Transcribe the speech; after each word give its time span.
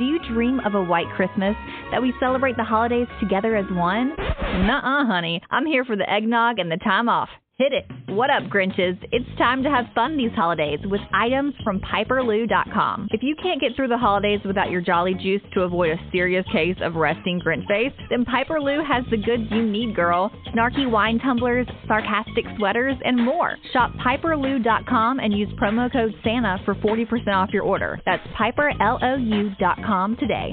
Do 0.00 0.06
you 0.06 0.18
dream 0.32 0.60
of 0.60 0.74
a 0.74 0.82
white 0.82 1.08
Christmas? 1.14 1.54
That 1.90 2.00
we 2.00 2.14
celebrate 2.18 2.56
the 2.56 2.64
holidays 2.64 3.06
together 3.20 3.54
as 3.54 3.66
one? 3.70 4.14
Nuh 4.16 4.80
uh, 4.82 5.04
honey. 5.04 5.42
I'm 5.50 5.66
here 5.66 5.84
for 5.84 5.94
the 5.94 6.08
eggnog 6.10 6.58
and 6.58 6.72
the 6.72 6.78
time 6.78 7.06
off. 7.10 7.28
Hit 7.60 7.74
it. 7.74 7.84
What 8.08 8.30
up, 8.30 8.44
Grinches? 8.44 8.96
It's 9.12 9.28
time 9.36 9.62
to 9.64 9.68
have 9.68 9.84
fun 9.94 10.16
these 10.16 10.30
holidays 10.32 10.78
with 10.84 11.02
items 11.12 11.52
from 11.62 11.78
PiperLou.com. 11.80 13.08
If 13.10 13.22
you 13.22 13.36
can't 13.36 13.60
get 13.60 13.76
through 13.76 13.88
the 13.88 13.98
holidays 13.98 14.40
without 14.46 14.70
your 14.70 14.80
Jolly 14.80 15.12
Juice 15.12 15.42
to 15.52 15.60
avoid 15.64 15.90
a 15.90 16.00
serious 16.10 16.46
case 16.52 16.78
of 16.82 16.94
resting 16.94 17.38
Grinch 17.38 17.66
face, 17.66 17.92
then 18.08 18.24
Piper 18.24 18.58
Lou 18.62 18.82
has 18.82 19.04
the 19.10 19.18
goods 19.18 19.42
you 19.50 19.60
need, 19.62 19.94
girl. 19.94 20.30
Snarky 20.54 20.90
wine 20.90 21.18
tumblers, 21.18 21.66
sarcastic 21.86 22.46
sweaters, 22.56 22.96
and 23.04 23.22
more. 23.22 23.56
Shop 23.74 23.90
PiperLou.com 24.06 25.20
and 25.20 25.34
use 25.36 25.50
promo 25.62 25.92
code 25.92 26.14
Santa 26.24 26.56
for 26.64 26.74
40% 26.76 27.06
off 27.36 27.50
your 27.52 27.64
order. 27.64 28.00
That's 28.06 28.26
PiperLOU.com 28.40 30.16
today. 30.16 30.52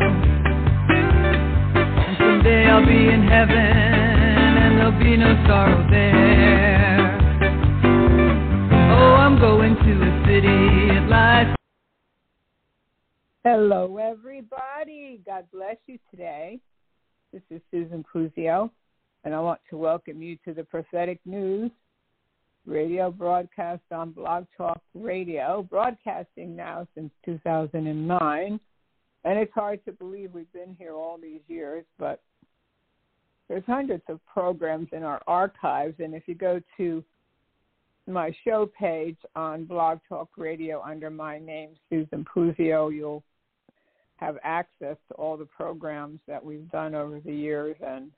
And 1.75 2.17
someday 2.17 2.65
I'll 2.71 2.85
be 2.85 3.03
in 3.15 3.27
heaven 3.27 3.99
and 3.99 4.77
there'll 4.77 4.97
be 4.97 5.17
no 5.17 5.31
sorrow 5.45 5.85
there. 5.91 7.19
Oh, 8.95 9.15
I'm 9.27 9.37
going 9.39 9.75
to 9.75 9.93
a 10.07 10.25
city. 10.25 10.47
It 10.97 11.09
lies. 11.09 11.53
Hello, 13.43 13.97
everybody. 13.97 15.19
God 15.27 15.47
bless 15.51 15.75
you 15.87 15.99
today. 16.11 16.61
This 17.31 17.41
is 17.49 17.61
Susan 17.71 18.03
Puzio, 18.13 18.69
and 19.23 19.33
I 19.33 19.39
want 19.39 19.61
to 19.69 19.77
welcome 19.77 20.21
you 20.21 20.37
to 20.43 20.53
the 20.53 20.65
Prophetic 20.65 21.17
News 21.25 21.71
radio 22.65 23.09
broadcast 23.09 23.83
on 23.89 24.11
Blog 24.11 24.43
Talk 24.57 24.81
Radio, 24.93 25.65
broadcasting 25.69 26.57
now 26.57 26.85
since 26.93 27.09
2009. 27.23 28.59
And 29.23 29.39
it's 29.39 29.53
hard 29.53 29.79
to 29.85 29.93
believe 29.93 30.33
we've 30.33 30.51
been 30.51 30.75
here 30.77 30.91
all 30.93 31.17
these 31.17 31.39
years, 31.47 31.85
but 31.97 32.21
there's 33.47 33.63
hundreds 33.65 34.03
of 34.09 34.19
programs 34.25 34.89
in 34.91 35.03
our 35.03 35.21
archives. 35.25 35.95
And 36.01 36.13
if 36.13 36.27
you 36.27 36.35
go 36.35 36.59
to 36.75 37.01
my 38.07 38.35
show 38.43 38.65
page 38.77 39.17
on 39.37 39.63
Blog 39.63 39.99
Talk 40.09 40.27
Radio 40.37 40.81
under 40.81 41.09
my 41.09 41.39
name, 41.39 41.75
Susan 41.89 42.25
Puzio, 42.25 42.93
you'll 42.93 43.23
have 44.21 44.37
access 44.43 44.95
to 45.07 45.13
all 45.15 45.35
the 45.35 45.45
programs 45.45 46.19
that 46.27 46.43
we've 46.43 46.69
done 46.71 46.93
over 46.95 47.19
the 47.19 47.33
years 47.33 47.75
and 47.85 48.11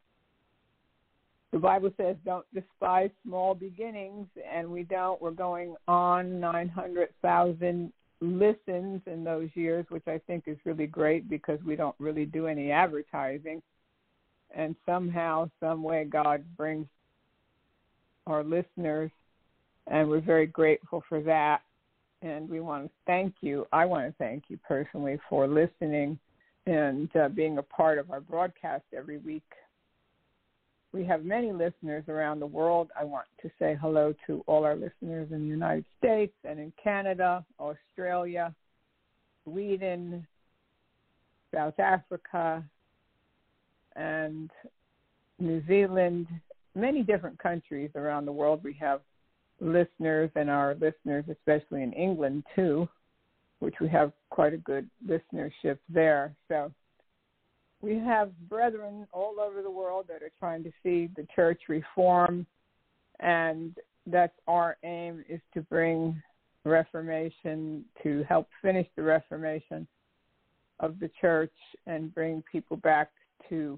the 1.53 1.59
Bible 1.59 1.91
says 1.97 2.15
don't 2.25 2.45
despise 2.53 3.11
small 3.25 3.53
beginnings 3.53 4.25
and 4.53 4.67
we 4.67 4.83
don't. 4.83 5.21
We're 5.21 5.29
going 5.29 5.75
on 5.87 6.39
900,000 6.39 7.93
listens 8.21 9.01
in 9.05 9.23
those 9.23 9.49
years, 9.53 9.85
which 9.89 10.07
I 10.07 10.19
think 10.25 10.45
is 10.47 10.57
really 10.65 10.87
great 10.87 11.29
because 11.29 11.59
we 11.63 11.75
don't 11.75 11.95
really 11.99 12.25
do 12.25 12.47
any 12.47 12.71
advertising. 12.71 13.61
And 14.55 14.75
somehow, 14.83 15.47
some 15.59 15.83
way, 15.83 16.05
God 16.05 16.43
brings 16.57 16.87
our 18.25 18.43
listeners, 18.43 19.11
and 19.85 20.09
we're 20.09 20.21
very 20.21 20.47
grateful 20.47 21.03
for 21.07 21.21
that 21.21 21.61
and 22.23 22.49
we 22.49 22.59
want 22.59 22.85
to 22.85 22.89
thank 23.05 23.35
you. 23.41 23.67
I 23.71 23.85
want 23.85 24.07
to 24.07 24.15
thank 24.17 24.45
you 24.47 24.57
personally 24.65 25.19
for 25.29 25.47
listening 25.47 26.17
and 26.65 27.13
uh, 27.15 27.27
being 27.29 27.57
a 27.57 27.63
part 27.63 27.97
of 27.99 28.09
our 28.11 28.21
broadcast 28.21 28.83
every 28.95 29.17
week. 29.17 29.43
We 30.93 31.03
have 31.05 31.25
many 31.25 31.51
listeners 31.51 32.03
around 32.07 32.39
the 32.39 32.45
world. 32.47 32.89
I 32.99 33.03
want 33.03 33.25
to 33.41 33.49
say 33.59 33.77
hello 33.81 34.13
to 34.27 34.43
all 34.47 34.63
our 34.63 34.75
listeners 34.75 35.27
in 35.31 35.39
the 35.41 35.47
United 35.47 35.85
States 35.99 36.33
and 36.47 36.59
in 36.59 36.71
Canada, 36.81 37.43
Australia, 37.59 38.53
Sweden, 39.43 40.25
South 41.53 41.79
Africa, 41.79 42.63
and 43.95 44.49
New 45.39 45.63
Zealand, 45.67 46.27
many 46.75 47.03
different 47.03 47.37
countries 47.39 47.89
around 47.95 48.25
the 48.25 48.31
world. 48.31 48.61
We 48.63 48.73
have 48.79 49.01
listeners 49.63 50.29
and 50.35 50.49
our 50.49 50.75
listeners, 50.75 51.25
especially 51.31 51.81
in 51.81 51.93
England 51.93 52.43
too, 52.55 52.87
which 53.59 53.75
we 53.79 53.87
have 53.87 54.11
quite 54.29 54.53
a 54.53 54.57
good 54.57 54.89
listenership 55.07 55.77
there. 55.89 56.33
So 56.49 56.71
we 57.81 57.95
have 57.95 58.31
brethren 58.49 59.07
all 59.13 59.35
over 59.39 59.61
the 59.61 59.71
world 59.71 60.05
that 60.09 60.21
are 60.23 60.31
trying 60.39 60.63
to 60.63 60.71
see 60.83 61.09
the 61.15 61.25
church 61.35 61.61
reform, 61.69 62.45
and 63.19 63.77
that's 64.07 64.35
our 64.47 64.77
aim 64.83 65.23
is 65.29 65.41
to 65.53 65.61
bring 65.61 66.21
Reformation 66.65 67.83
to 68.03 68.23
help 68.27 68.47
finish 68.61 68.87
the 68.95 69.01
Reformation 69.03 69.85
of 70.79 70.99
the 70.99 71.09
church 71.21 71.51
and 71.87 72.13
bring 72.13 72.43
people 72.51 72.77
back 72.77 73.09
to 73.49 73.77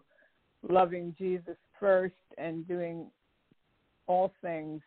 loving 0.68 1.14
Jesus 1.18 1.58
first 1.80 2.14
and 2.38 2.68
doing 2.68 3.06
all 4.08 4.34
things 4.42 4.82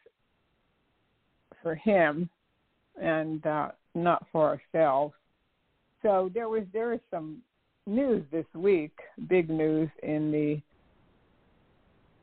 for 1.62 1.74
him 1.74 2.28
and 3.00 3.44
uh, 3.46 3.68
not 3.94 4.26
for 4.32 4.46
ourselves. 4.48 5.14
So 6.02 6.30
there 6.34 6.48
was 6.48 6.62
there 6.72 6.92
is 6.92 7.00
some 7.10 7.38
news 7.86 8.22
this 8.30 8.46
week, 8.54 8.92
big 9.28 9.48
news 9.48 9.88
in 10.02 10.30
the 10.30 10.60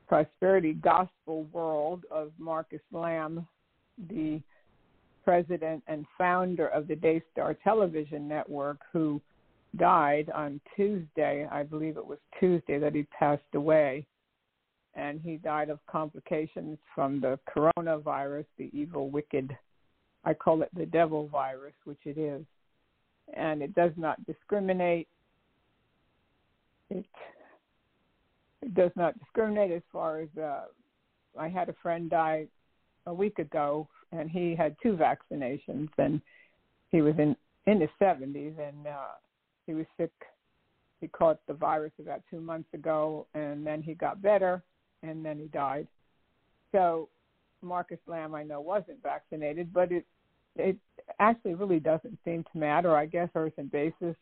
prosperity 0.07 0.73
gospel 0.73 1.43
world 1.51 2.03
of 2.11 2.31
Marcus 2.37 2.81
Lamb, 2.91 3.45
the 4.09 4.39
president 5.23 5.83
and 5.87 6.05
founder 6.17 6.67
of 6.67 6.87
the 6.87 6.95
Daystar 6.95 7.55
Television 7.63 8.27
Network, 8.27 8.77
who 8.93 9.19
died 9.77 10.29
on 10.33 10.61
Tuesday. 10.75 11.47
I 11.51 11.63
believe 11.63 11.97
it 11.97 12.05
was 12.05 12.19
Tuesday 12.39 12.77
that 12.79 12.93
he 12.93 13.03
passed 13.19 13.41
away 13.55 14.05
and 14.95 15.19
he 15.23 15.37
died 15.37 15.69
of 15.69 15.79
complications 15.89 16.77
from 16.93 17.19
the 17.19 17.37
coronavirus, 17.53 18.45
the 18.57 18.69
evil, 18.73 19.09
wicked, 19.09 19.55
I 20.23 20.33
call 20.33 20.61
it 20.61 20.69
the 20.75 20.85
devil 20.85 21.27
virus, 21.27 21.73
which 21.83 21.99
it 22.05 22.17
is. 22.17 22.41
And 23.33 23.61
it 23.61 23.75
does 23.75 23.91
not 23.97 24.25
discriminate. 24.25 25.07
It, 26.89 27.05
it 28.61 28.73
does 28.73 28.91
not 28.95 29.19
discriminate 29.19 29.71
as 29.71 29.81
far 29.91 30.21
as 30.21 30.29
uh, 30.41 30.63
I 31.37 31.49
had 31.49 31.67
a 31.69 31.75
friend 31.81 32.09
die 32.09 32.45
a 33.05 33.13
week 33.13 33.39
ago, 33.39 33.87
and 34.11 34.29
he 34.29 34.55
had 34.55 34.75
two 34.81 34.97
vaccinations, 34.97 35.89
and 35.97 36.21
he 36.91 37.01
was 37.01 37.15
in 37.17 37.35
in 37.67 37.81
his 37.81 37.89
70s, 37.99 38.53
and 38.59 38.85
uh, 38.85 38.93
he 39.65 39.73
was 39.73 39.87
sick. 39.97 40.11
He 41.01 41.07
caught 41.07 41.39
the 41.47 41.53
virus 41.55 41.91
about 41.99 42.21
two 42.29 42.39
months 42.39 42.69
ago, 42.75 43.25
and 43.33 43.65
then 43.65 43.81
he 43.81 43.95
got 43.95 44.21
better 44.21 44.61
and 45.09 45.23
then 45.23 45.37
he 45.37 45.47
died. 45.47 45.87
So 46.71 47.09
Marcus 47.61 47.99
Lamb, 48.07 48.35
I 48.35 48.43
know, 48.43 48.61
wasn't 48.61 49.01
vaccinated, 49.01 49.73
but 49.73 49.91
it 49.91 50.05
it 50.57 50.77
actually 51.19 51.53
really 51.53 51.79
doesn't 51.79 52.17
seem 52.23 52.43
to 52.53 52.57
matter. 52.59 52.95
I 52.95 53.05
guess 53.05 53.29
Earth 53.35 53.53
and 53.57 53.69
Basis, 53.69 54.15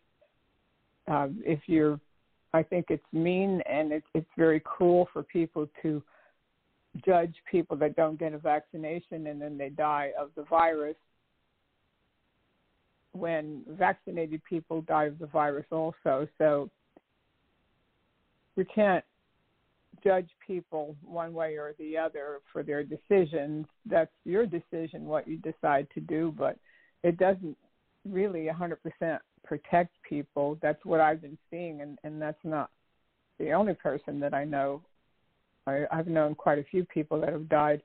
um, 1.07 1.37
if 1.45 1.59
you're, 1.67 1.99
I 2.55 2.63
think 2.63 2.87
it's 2.89 3.05
mean 3.13 3.61
and 3.69 3.91
it, 3.91 4.03
it's 4.15 4.29
very 4.35 4.59
cruel 4.59 5.07
for 5.13 5.21
people 5.21 5.67
to 5.83 6.01
judge 7.05 7.35
people 7.49 7.77
that 7.77 7.95
don't 7.95 8.19
get 8.19 8.33
a 8.33 8.39
vaccination 8.39 9.27
and 9.27 9.39
then 9.39 9.59
they 9.59 9.69
die 9.69 10.11
of 10.19 10.31
the 10.35 10.41
virus 10.43 10.95
when 13.11 13.61
vaccinated 13.67 14.41
people 14.43 14.81
die 14.83 15.05
of 15.05 15.19
the 15.19 15.27
virus 15.27 15.65
also. 15.71 16.27
So 16.39 16.67
we 18.55 18.65
can't 18.65 19.05
judge 20.03 20.29
people 20.45 20.95
one 21.03 21.33
way 21.33 21.55
or 21.55 21.73
the 21.79 21.97
other 21.97 22.39
for 22.51 22.63
their 22.63 22.83
decisions. 22.83 23.65
That's 23.85 24.11
your 24.25 24.45
decision 24.45 25.05
what 25.05 25.27
you 25.27 25.37
decide 25.37 25.87
to 25.93 26.01
do, 26.01 26.33
but 26.37 26.57
it 27.03 27.17
doesn't 27.17 27.57
really 28.05 28.47
100% 28.51 29.19
protect 29.45 29.95
people. 30.07 30.57
That's 30.61 30.83
what 30.85 30.99
I've 30.99 31.21
been 31.21 31.37
seeing, 31.49 31.81
and, 31.81 31.97
and 32.03 32.21
that's 32.21 32.37
not 32.43 32.69
the 33.39 33.51
only 33.51 33.73
person 33.73 34.19
that 34.19 34.33
I 34.33 34.43
know. 34.43 34.81
I, 35.65 35.85
I've 35.91 36.07
known 36.07 36.35
quite 36.35 36.59
a 36.59 36.63
few 36.63 36.83
people 36.85 37.21
that 37.21 37.31
have 37.31 37.49
died 37.49 37.81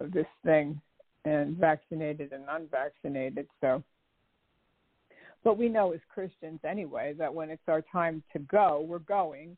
of 0.00 0.12
this 0.12 0.26
thing, 0.44 0.80
and 1.24 1.56
vaccinated 1.56 2.32
and 2.32 2.42
unvaccinated. 2.50 3.46
So, 3.60 3.80
but 5.44 5.56
we 5.56 5.68
know 5.68 5.92
as 5.92 6.00
Christians 6.12 6.58
anyway 6.68 7.14
that 7.16 7.32
when 7.32 7.48
it's 7.48 7.62
our 7.68 7.80
time 7.82 8.24
to 8.32 8.40
go, 8.40 8.84
we're 8.88 8.98
going 8.98 9.56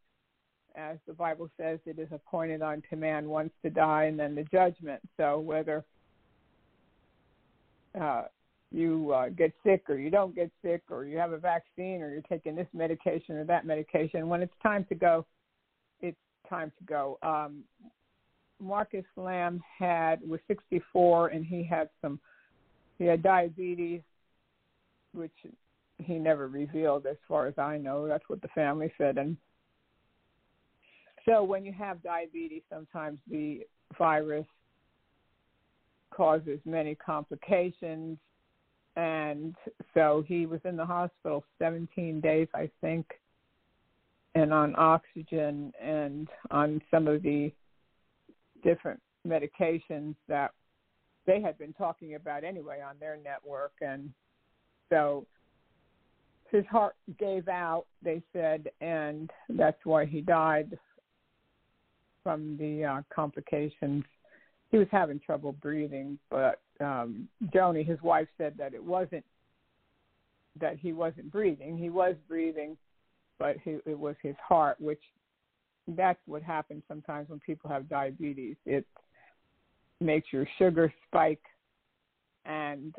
as 0.77 0.99
the 1.07 1.13
Bible 1.13 1.49
says, 1.57 1.79
it 1.87 1.99
is 1.99 2.09
appointed 2.13 2.63
unto 2.63 2.97
man 2.97 3.29
once 3.29 3.53
to 3.63 3.71
die 3.71 4.05
and 4.05 4.19
then 4.19 4.35
the 4.35 4.45
judgment. 4.45 5.01
So 5.17 5.39
whether 5.39 5.85
uh, 8.01 8.25
you 8.73 9.13
uh, 9.13 9.29
get 9.29 9.53
sick 9.65 9.85
or 9.89 9.97
you 9.97 10.11
don't 10.11 10.35
get 10.35 10.51
sick 10.65 10.83
or 10.91 11.05
you 11.05 11.17
have 11.19 11.33
a 11.33 11.39
vaccine 11.39 12.03
or 12.03 12.11
you're 12.11 12.23
taking 12.23 12.57
this 12.57 12.67
medication 12.73 13.37
or 13.37 13.45
that 13.45 13.67
medication, 13.67 14.29
when 14.29 14.43
it's 14.43 14.55
time 14.63 14.85
to 14.89 14.95
go, 14.95 15.25
it's 16.01 16.19
time 16.49 16.73
to 16.79 16.85
go. 16.85 17.19
Um, 17.23 17.61
Marcus 18.61 19.05
Lamb 19.17 19.63
had 19.79 20.21
was 20.29 20.41
64 20.49 21.29
and 21.29 21.45
he 21.45 21.63
had 21.65 21.89
some 22.01 22.19
he 22.99 23.05
had 23.07 23.23
diabetes, 23.25 24.03
which 25.13 25.33
he 25.99 26.15
never 26.15 26.47
revealed 26.47 27.07
as 27.07 27.17
far 27.29 27.49
as 27.49 27.55
I 27.59 27.77
know. 27.77 28.07
That's 28.07 28.23
what 28.29 28.41
the 28.43 28.49
family 28.55 28.93
said 28.99 29.19
and 29.19 29.37
so 31.29 31.43
when 31.43 31.65
you 31.65 31.73
have 31.73 32.03
diabetes, 32.03 32.63
sometimes 32.71 33.19
the 33.31 33.61
virus 33.97 34.47
causes 36.15 36.61
many 36.65 36.95
complications. 36.95 38.19
And 38.97 39.55
so 39.95 40.23
he 40.27 40.47
was 40.47 40.61
in 40.65 40.77
the 40.77 40.85
hospital 40.85 41.45
17 41.59 42.21
days, 42.21 42.49
I 42.55 42.71
think, 42.81 43.07
and 44.35 44.53
on 44.53 44.75
oxygen 44.77 45.73
and 45.83 46.29
on 46.51 46.81
some 46.91 47.09
of 47.09 47.23
the 47.23 47.53
different 48.63 49.01
medications 49.27 50.15
that 50.29 50.53
they 51.27 51.41
had 51.41 51.57
been 51.59 51.73
talking 51.73 52.15
about 52.15 52.45
anyway 52.45 52.81
on 52.87 52.97
their 53.01 53.17
network. 53.17 53.73
And 53.81 54.11
so 54.91 55.27
his 56.51 56.65
heart 56.67 56.95
gave 57.19 57.49
out, 57.49 57.87
they 58.03 58.23
said, 58.33 58.69
and 58.81 59.31
that's 59.49 59.81
why 59.85 60.05
he 60.05 60.21
died 60.21 60.79
from 62.25 62.57
the 62.57 62.85
uh, 62.85 63.03
complications. 63.15 64.03
He 64.73 64.79
was 64.79 64.89
having 64.91 65.21
trouble 65.21 65.53
breathing, 65.53 66.19
but 66.31 66.61
um, 66.81 67.29
Joni, 67.55 67.87
his 67.87 68.01
wife, 68.03 68.27
said 68.37 68.55
that 68.59 68.75
it 68.75 68.83
wasn't 68.83 69.25
that 70.61 70.79
he 70.79 70.93
wasn't 70.93 71.31
breathing. 71.31 71.77
He 71.79 71.91
was 71.91 72.15
breathing, 72.29 72.77
but 73.39 73.57
he, 73.65 73.79
it 73.87 73.99
was 73.99 74.17
his 74.23 74.35
heart, 74.43 74.81
which 74.81 75.01
that's 75.89 76.19
what 76.27 76.43
happens 76.43 76.83
sometimes 76.89 77.29
when 77.29 77.41
people 77.41 77.69
have 77.71 77.89
diabetes. 77.89 78.57
It 78.65 78.87
makes 80.01 80.33
your 80.33 80.47
sugar 80.59 80.93
spike, 81.09 81.43
and 82.47 82.95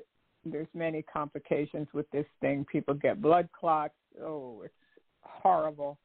there's 0.46 0.68
many 0.74 1.02
complications 1.02 1.88
with 1.94 2.10
this 2.12 2.26
thing. 2.42 2.66
People 2.72 2.94
get 2.94 3.22
blood 3.22 3.50
clots. 3.58 3.94
Oh, 4.24 4.62
it's 4.64 4.74
horrible, 5.22 5.98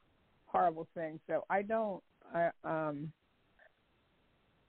horrible 0.47 0.87
thing. 0.95 1.19
So 1.29 1.45
I 1.51 1.63
don't 1.63 2.03
I 2.35 2.51
um 2.65 3.13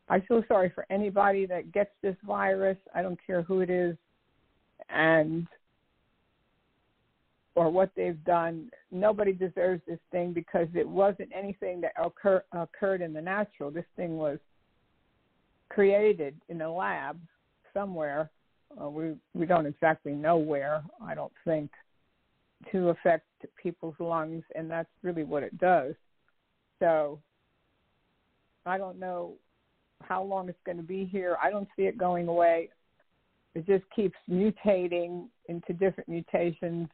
I 0.09 0.19
feel 0.21 0.43
sorry 0.47 0.69
for 0.75 0.85
anybody 0.89 1.45
that 1.45 1.71
gets 1.71 1.91
this 2.01 2.15
virus. 2.23 2.77
I 2.93 3.01
don't 3.01 3.19
care 3.25 3.43
who 3.43 3.61
it 3.61 3.69
is 3.69 3.95
and 4.89 5.47
or 7.55 7.69
what 7.69 7.91
they've 7.95 8.21
done. 8.25 8.69
Nobody 8.91 9.31
deserves 9.31 9.81
this 9.87 9.99
thing 10.11 10.33
because 10.33 10.67
it 10.73 10.87
wasn't 10.87 11.29
anything 11.33 11.79
that 11.81 11.93
occur, 12.01 12.43
occurred 12.51 13.01
in 13.01 13.13
the 13.13 13.21
natural. 13.21 13.71
This 13.71 13.85
thing 13.95 14.17
was 14.17 14.37
created 15.69 16.35
in 16.49 16.61
a 16.61 16.73
lab 16.73 17.17
somewhere. 17.73 18.29
Uh, 18.81 18.89
we 18.89 19.15
we 19.33 19.45
don't 19.45 19.65
exactly 19.65 20.13
know 20.13 20.37
where. 20.37 20.81
I 21.01 21.15
don't 21.15 21.33
think 21.45 21.71
to 22.71 22.89
affect 22.89 23.27
people's 23.61 23.95
lungs, 23.99 24.43
and 24.55 24.69
that's 24.71 24.89
really 25.03 25.23
what 25.23 25.43
it 25.43 25.57
does. 25.57 25.93
So 26.79 27.19
I 28.65 28.77
don't 28.77 28.99
know 28.99 29.33
how 30.03 30.21
long 30.23 30.49
it's 30.49 30.57
going 30.65 30.77
to 30.77 30.83
be 30.83 31.05
here. 31.05 31.37
I 31.41 31.49
don't 31.49 31.67
see 31.75 31.83
it 31.83 31.97
going 31.97 32.27
away. 32.27 32.69
It 33.53 33.65
just 33.67 33.83
keeps 33.95 34.15
mutating 34.29 35.27
into 35.49 35.73
different 35.73 36.07
mutations. 36.09 36.87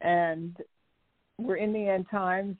And 0.00 0.56
we're 1.38 1.56
in 1.56 1.72
the 1.72 1.88
end 1.88 2.06
times. 2.10 2.56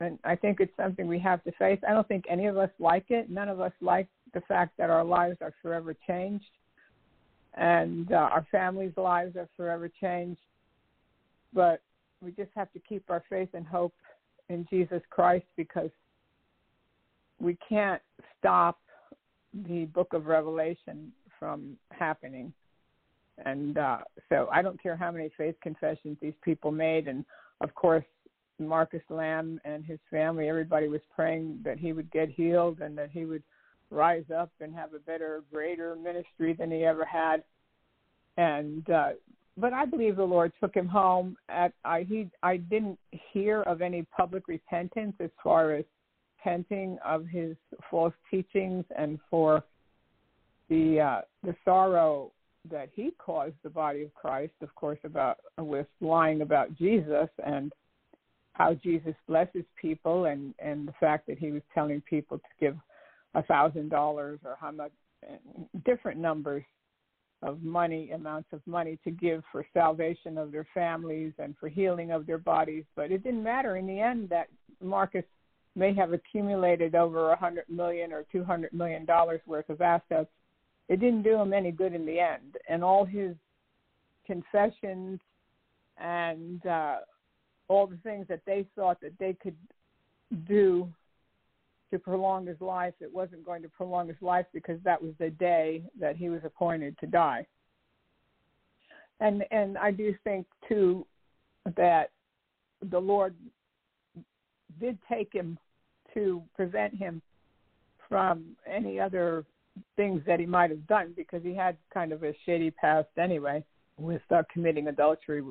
And 0.00 0.18
I 0.24 0.36
think 0.36 0.60
it's 0.60 0.72
something 0.76 1.08
we 1.08 1.18
have 1.20 1.42
to 1.44 1.52
face. 1.52 1.80
I 1.88 1.92
don't 1.92 2.06
think 2.06 2.24
any 2.28 2.46
of 2.46 2.58
us 2.58 2.68
like 2.78 3.06
it. 3.08 3.30
None 3.30 3.48
of 3.48 3.60
us 3.60 3.72
like 3.80 4.08
the 4.34 4.42
fact 4.42 4.76
that 4.78 4.90
our 4.90 5.04
lives 5.04 5.38
are 5.40 5.54
forever 5.62 5.94
changed 6.06 6.44
and 7.56 8.12
uh, 8.12 8.16
our 8.16 8.46
families' 8.52 8.92
lives 8.98 9.34
are 9.36 9.48
forever 9.56 9.90
changed. 10.00 10.40
But 11.54 11.80
we 12.20 12.32
just 12.32 12.50
have 12.54 12.70
to 12.74 12.78
keep 12.86 13.04
our 13.08 13.24
faith 13.30 13.48
and 13.54 13.66
hope 13.66 13.94
in 14.50 14.66
Jesus 14.70 15.00
Christ 15.08 15.46
because 15.56 15.88
we 17.40 17.56
can't 17.68 18.02
stop 18.38 18.78
the 19.68 19.84
book 19.86 20.12
of 20.12 20.26
Revelation 20.26 21.12
from 21.38 21.76
happening. 21.90 22.52
And 23.44 23.76
uh, 23.76 23.98
so 24.30 24.48
I 24.52 24.62
don't 24.62 24.82
care 24.82 24.96
how 24.96 25.10
many 25.10 25.30
faith 25.36 25.56
confessions 25.62 26.16
these 26.22 26.32
people 26.42 26.72
made. 26.72 27.08
And 27.08 27.24
of 27.60 27.74
course, 27.74 28.04
Marcus 28.58 29.02
Lamb 29.10 29.60
and 29.64 29.84
his 29.84 29.98
family, 30.10 30.48
everybody 30.48 30.88
was 30.88 31.02
praying 31.14 31.60
that 31.64 31.78
he 31.78 31.92
would 31.92 32.10
get 32.10 32.30
healed 32.30 32.80
and 32.80 32.96
that 32.96 33.10
he 33.12 33.26
would 33.26 33.42
rise 33.90 34.24
up 34.36 34.50
and 34.60 34.74
have 34.74 34.94
a 34.94 34.98
better, 35.00 35.42
greater 35.52 35.94
ministry 35.96 36.54
than 36.58 36.70
he 36.70 36.84
ever 36.84 37.04
had. 37.04 37.42
And 38.38 38.88
uh, 38.88 39.08
but 39.58 39.72
I 39.72 39.84
believe 39.86 40.16
the 40.16 40.24
Lord 40.24 40.52
took 40.60 40.74
him 40.74 40.86
home. 40.86 41.36
At 41.48 41.72
I 41.84 42.02
he 42.06 42.30
I 42.42 42.56
didn't 42.58 42.98
hear 43.10 43.62
of 43.62 43.80
any 43.82 44.06
public 44.16 44.48
repentance 44.48 45.14
as 45.20 45.30
far 45.42 45.72
as 45.72 45.84
repenting 46.46 46.98
of 47.04 47.26
his 47.26 47.56
false 47.90 48.14
teachings 48.30 48.84
and 48.98 49.18
for 49.30 49.62
the 50.68 51.00
uh, 51.00 51.20
the 51.44 51.54
sorrow 51.64 52.32
that 52.70 52.88
he 52.94 53.12
caused 53.18 53.54
the 53.62 53.70
body 53.70 54.02
of 54.02 54.12
Christ, 54.14 54.52
of 54.60 54.74
course, 54.74 54.98
about 55.04 55.38
with 55.58 55.86
lying 56.00 56.40
about 56.42 56.74
Jesus 56.76 57.28
and 57.44 57.72
how 58.54 58.74
Jesus 58.74 59.14
blesses 59.28 59.64
people, 59.80 60.26
and 60.26 60.54
and 60.58 60.86
the 60.88 60.94
fact 60.98 61.26
that 61.28 61.38
he 61.38 61.52
was 61.52 61.62
telling 61.74 62.00
people 62.08 62.38
to 62.38 62.44
give 62.60 62.76
a 63.34 63.42
thousand 63.42 63.90
dollars 63.90 64.40
or 64.44 64.56
how 64.60 64.70
much 64.70 64.92
different 65.84 66.18
numbers 66.20 66.64
of 67.42 67.62
money 67.62 68.10
amounts 68.12 68.48
of 68.52 68.60
money 68.66 68.98
to 69.04 69.10
give 69.10 69.42
for 69.52 69.64
salvation 69.74 70.38
of 70.38 70.50
their 70.50 70.66
families 70.72 71.32
and 71.38 71.54
for 71.60 71.68
healing 71.68 72.10
of 72.10 72.26
their 72.26 72.38
bodies 72.38 72.84
but 72.94 73.10
it 73.10 73.22
didn't 73.22 73.42
matter 73.42 73.76
in 73.76 73.86
the 73.86 74.00
end 74.00 74.26
that 74.30 74.46
Marcus 74.82 75.24
may 75.76 75.94
have 75.94 76.12
accumulated 76.14 76.94
over 76.94 77.30
a 77.30 77.36
hundred 77.36 77.66
million 77.68 78.10
or 78.12 78.24
two 78.32 78.42
hundred 78.42 78.72
million 78.72 79.04
dollars 79.04 79.40
worth 79.46 79.68
of 79.68 79.80
assets. 79.80 80.30
It 80.88 80.98
didn't 81.00 81.22
do 81.22 81.34
him 81.36 81.52
any 81.52 81.70
good 81.70 81.92
in 81.94 82.06
the 82.06 82.18
end, 82.18 82.56
and 82.68 82.82
all 82.82 83.04
his 83.04 83.34
confessions 84.26 85.20
and 85.98 86.64
uh, 86.66 86.96
all 87.68 87.86
the 87.86 87.98
things 88.02 88.26
that 88.28 88.40
they 88.46 88.66
thought 88.74 89.00
that 89.02 89.12
they 89.20 89.36
could 89.40 89.56
do 90.48 90.88
to 91.92 91.98
prolong 92.00 92.46
his 92.46 92.60
life, 92.60 92.94
it 93.00 93.12
wasn't 93.12 93.44
going 93.44 93.62
to 93.62 93.68
prolong 93.68 94.08
his 94.08 94.16
life 94.20 94.46
because 94.52 94.78
that 94.82 95.00
was 95.00 95.12
the 95.20 95.30
day 95.30 95.82
that 96.00 96.16
he 96.16 96.28
was 96.28 96.40
appointed 96.44 96.96
to 96.98 97.06
die. 97.06 97.46
And 99.20 99.44
and 99.50 99.76
I 99.78 99.90
do 99.90 100.14
think 100.24 100.46
too 100.68 101.06
that 101.76 102.10
the 102.90 102.98
Lord 102.98 103.34
did 104.80 104.98
take 105.10 105.32
him 105.32 105.58
to 106.16 106.42
prevent 106.54 106.94
him 106.94 107.20
from 108.08 108.44
any 108.68 108.98
other 108.98 109.44
things 109.96 110.22
that 110.26 110.40
he 110.40 110.46
might 110.46 110.70
have 110.70 110.86
done 110.86 111.12
because 111.16 111.42
he 111.42 111.54
had 111.54 111.76
kind 111.92 112.12
of 112.12 112.24
a 112.24 112.32
shady 112.46 112.70
past 112.70 113.06
anyway 113.18 113.62
with 113.98 114.22
uh, 114.34 114.42
committing 114.52 114.88
adultery 114.88 115.42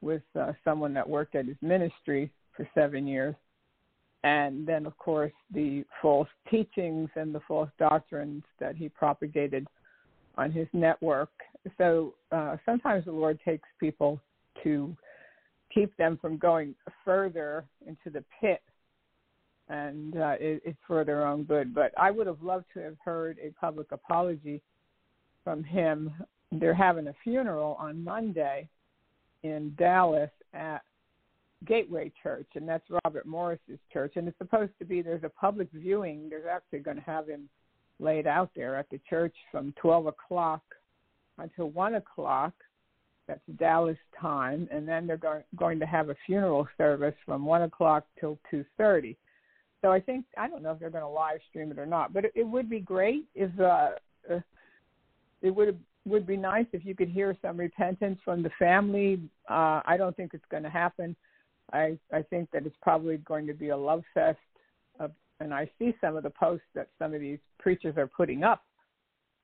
with 0.00 0.22
uh, 0.40 0.52
someone 0.64 0.94
that 0.94 1.06
worked 1.08 1.34
at 1.34 1.46
his 1.46 1.56
ministry 1.60 2.30
for 2.56 2.66
seven 2.74 3.06
years. 3.06 3.34
And 4.24 4.66
then, 4.66 4.86
of 4.86 4.96
course, 4.98 5.32
the 5.52 5.84
false 6.00 6.28
teachings 6.50 7.08
and 7.14 7.34
the 7.34 7.40
false 7.46 7.70
doctrines 7.78 8.42
that 8.58 8.74
he 8.76 8.88
propagated 8.88 9.66
on 10.38 10.50
his 10.50 10.66
network. 10.72 11.30
So 11.76 12.14
uh, 12.30 12.56
sometimes 12.64 13.04
the 13.04 13.12
Lord 13.12 13.38
takes 13.44 13.68
people 13.80 14.18
to 14.62 14.96
keep 15.74 15.94
them 15.96 16.18
from 16.20 16.36
going 16.38 16.74
further 17.04 17.64
into 17.86 18.10
the 18.10 18.22
pit 18.40 18.62
and 19.68 20.16
uh, 20.16 20.34
it, 20.40 20.60
it's 20.64 20.78
for 20.86 21.04
their 21.04 21.26
own 21.26 21.44
good. 21.44 21.74
But 21.74 21.92
I 21.96 22.10
would 22.10 22.26
have 22.26 22.42
loved 22.42 22.66
to 22.74 22.80
have 22.80 22.96
heard 23.04 23.38
a 23.42 23.50
public 23.60 23.92
apology 23.92 24.60
from 25.44 25.62
him. 25.64 26.12
They're 26.50 26.74
having 26.74 27.08
a 27.08 27.14
funeral 27.22 27.76
on 27.78 28.02
Monday 28.04 28.68
in 29.42 29.74
Dallas 29.78 30.30
at 30.54 30.78
Gateway 31.66 32.12
Church, 32.22 32.48
and 32.56 32.68
that's 32.68 32.84
Robert 33.04 33.26
Morris's 33.26 33.78
church. 33.92 34.12
And 34.16 34.26
it's 34.28 34.38
supposed 34.38 34.72
to 34.78 34.84
be 34.84 35.00
there's 35.00 35.24
a 35.24 35.28
public 35.28 35.68
viewing. 35.72 36.28
They're 36.28 36.48
actually 36.50 36.80
going 36.80 36.96
to 36.96 37.02
have 37.04 37.28
him 37.28 37.48
laid 38.00 38.26
out 38.26 38.50
there 38.56 38.76
at 38.76 38.90
the 38.90 39.00
church 39.08 39.34
from 39.50 39.72
12 39.80 40.06
o'clock 40.06 40.62
until 41.38 41.70
1 41.70 41.94
o'clock. 41.96 42.52
That's 43.28 43.40
Dallas 43.58 43.96
time, 44.20 44.68
and 44.72 44.86
then 44.86 45.06
they're 45.06 45.38
going 45.56 45.78
to 45.78 45.86
have 45.86 46.10
a 46.10 46.16
funeral 46.26 46.66
service 46.76 47.14
from 47.24 47.46
1 47.46 47.62
o'clock 47.62 48.04
till 48.20 48.36
2:30. 48.52 49.14
So 49.82 49.90
I 49.90 50.00
think 50.00 50.24
I 50.38 50.48
don't 50.48 50.62
know 50.62 50.70
if 50.70 50.78
they're 50.78 50.90
going 50.90 51.02
to 51.02 51.08
live 51.08 51.38
stream 51.50 51.70
it 51.72 51.78
or 51.78 51.86
not, 51.86 52.14
but 52.14 52.24
it, 52.24 52.32
it 52.36 52.44
would 52.44 52.70
be 52.70 52.78
great 52.80 53.24
if 53.34 53.50
uh, 53.60 53.90
uh, 54.32 54.38
it 55.42 55.50
would 55.50 55.78
would 56.06 56.26
be 56.26 56.36
nice 56.36 56.66
if 56.72 56.84
you 56.86 56.94
could 56.94 57.08
hear 57.08 57.36
some 57.42 57.56
repentance 57.56 58.18
from 58.24 58.42
the 58.42 58.50
family. 58.58 59.20
Uh, 59.50 59.82
I 59.84 59.96
don't 59.98 60.16
think 60.16 60.30
it's 60.34 60.44
going 60.50 60.62
to 60.62 60.70
happen. 60.70 61.16
I 61.72 61.98
I 62.12 62.22
think 62.22 62.50
that 62.52 62.64
it's 62.64 62.76
probably 62.80 63.16
going 63.18 63.46
to 63.48 63.54
be 63.54 63.70
a 63.70 63.76
love 63.76 64.04
fest, 64.14 64.38
of, 65.00 65.10
and 65.40 65.52
I 65.52 65.68
see 65.80 65.92
some 66.00 66.16
of 66.16 66.22
the 66.22 66.30
posts 66.30 66.66
that 66.76 66.88
some 66.98 67.12
of 67.12 67.20
these 67.20 67.38
preachers 67.58 67.96
are 67.96 68.06
putting 68.06 68.44
up 68.44 68.62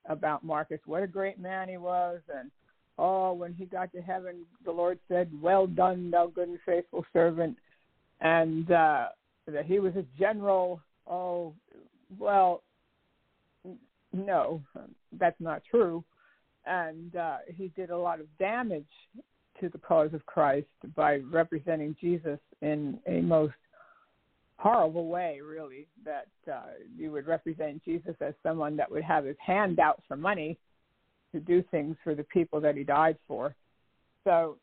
about 0.09 0.45
Marcus. 0.45 0.81
What 0.87 1.03
a 1.03 1.07
great 1.09 1.41
man 1.41 1.69
he 1.69 1.79
was, 1.79 2.21
and 2.33 2.53
oh, 2.97 3.33
when 3.33 3.55
he 3.55 3.65
got 3.65 3.93
to 3.93 4.01
heaven, 4.01 4.45
the 4.65 4.71
Lord 4.71 5.01
said, 5.09 5.33
"Well 5.43 5.67
done, 5.67 6.13
thou 6.13 6.29
good 6.29 6.47
and 6.49 6.61
faithful 6.65 7.05
servant." 7.13 7.57
And 8.21 8.71
uh, 8.73 9.09
that 9.53 9.67
he 9.67 9.79
was 9.79 9.95
a 9.97 10.05
general. 10.19 10.81
Oh, 11.09 11.55
well, 12.19 12.63
no, 14.13 14.63
that's 15.19 15.41
not 15.41 15.63
true. 15.71 16.05
And 16.67 17.15
uh, 17.17 17.39
he 17.49 17.69
did 17.77 17.91
a 17.91 17.97
lot 17.97 18.21
of 18.21 18.27
damage 18.39 18.85
to 19.61 19.69
the 19.71 19.79
cause 19.79 20.11
of 20.13 20.25
Christ 20.27 20.67
by 20.95 21.17
representing 21.17 21.97
Jesus 22.01 22.39
in 22.61 22.99
a 23.09 23.21
most 23.23 23.55
horrible 24.57 25.07
way, 25.09 25.41
really, 25.47 25.87
that 26.05 26.27
uh, 26.53 26.61
you 26.97 27.11
would 27.13 27.27
represent 27.27 27.85
Jesus 27.85 28.15
as 28.21 28.35
someone 28.43 28.77
that 28.77 28.91
would 28.91 29.03
have 29.03 29.25
his 29.25 29.37
hand 29.45 29.79
out 29.81 30.03
for 30.07 30.17
money 30.17 30.59
to 31.33 31.41
do 31.41 31.63
things 31.71 31.97
for 32.05 32.15
the 32.15 32.25
people 32.25 32.61
that 32.61 32.77
he 32.77 32.85
died 32.85 33.17
for. 33.27 33.55
So, 34.25 34.59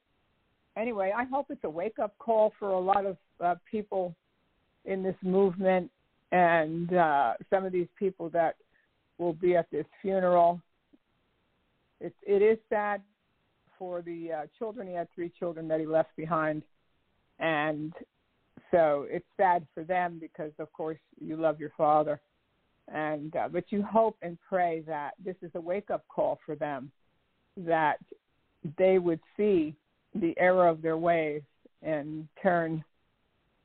anyway, 0.78 1.12
I 1.16 1.24
hope 1.24 1.48
it's 1.50 1.64
a 1.64 1.70
wake 1.70 1.98
up 2.00 2.14
call 2.20 2.54
for 2.60 2.70
a 2.70 2.80
lot 2.80 3.06
of 3.06 3.18
uh, 3.44 3.56
people 3.70 4.16
in 4.86 5.04
this 5.04 5.16
movement 5.24 5.92
and 6.32 6.94
uh, 6.94 7.34
some 7.50 7.66
of 7.66 7.72
these 7.72 7.88
people 7.98 8.30
that 8.30 8.56
will 9.18 9.34
be 9.34 9.56
at 9.56 9.70
this 9.72 9.86
funeral. 10.02 10.60
It, 12.02 12.14
it 12.26 12.42
is 12.42 12.58
sad 12.70 13.02
for 13.78 14.02
the 14.02 14.32
uh, 14.32 14.42
children. 14.58 14.88
He 14.88 14.94
had 14.94 15.08
three 15.16 15.32
children 15.38 15.68
that 15.70 15.80
he 15.80 15.86
left 15.86 16.16
behind. 16.16 16.64
And 17.40 17.94
so 18.72 19.06
it's 19.10 19.26
sad 19.38 19.66
for 19.74 19.84
them 19.84 20.18
because, 20.20 20.52
of 20.60 20.72
course, 20.74 20.98
you 21.20 21.36
love 21.36 21.60
your 21.60 21.72
father. 21.78 22.20
And 22.94 23.36
uh, 23.36 23.48
but 23.52 23.66
you 23.70 23.82
hope 23.82 24.18
and 24.22 24.38
pray 24.48 24.84
that 24.88 25.12
this 25.24 25.36
is 25.42 25.50
a 25.56 25.60
wake 25.62 25.90
up 25.90 26.06
call 26.08 26.40
for 26.46 26.54
them, 26.56 26.92
that 27.58 27.98
they 28.78 29.00
would 29.00 29.20
see 29.36 29.74
the 30.14 30.36
error 30.38 30.68
of 30.68 30.82
their 30.84 30.96
ways 30.98 31.42
and 31.82 32.28
turn 32.44 32.84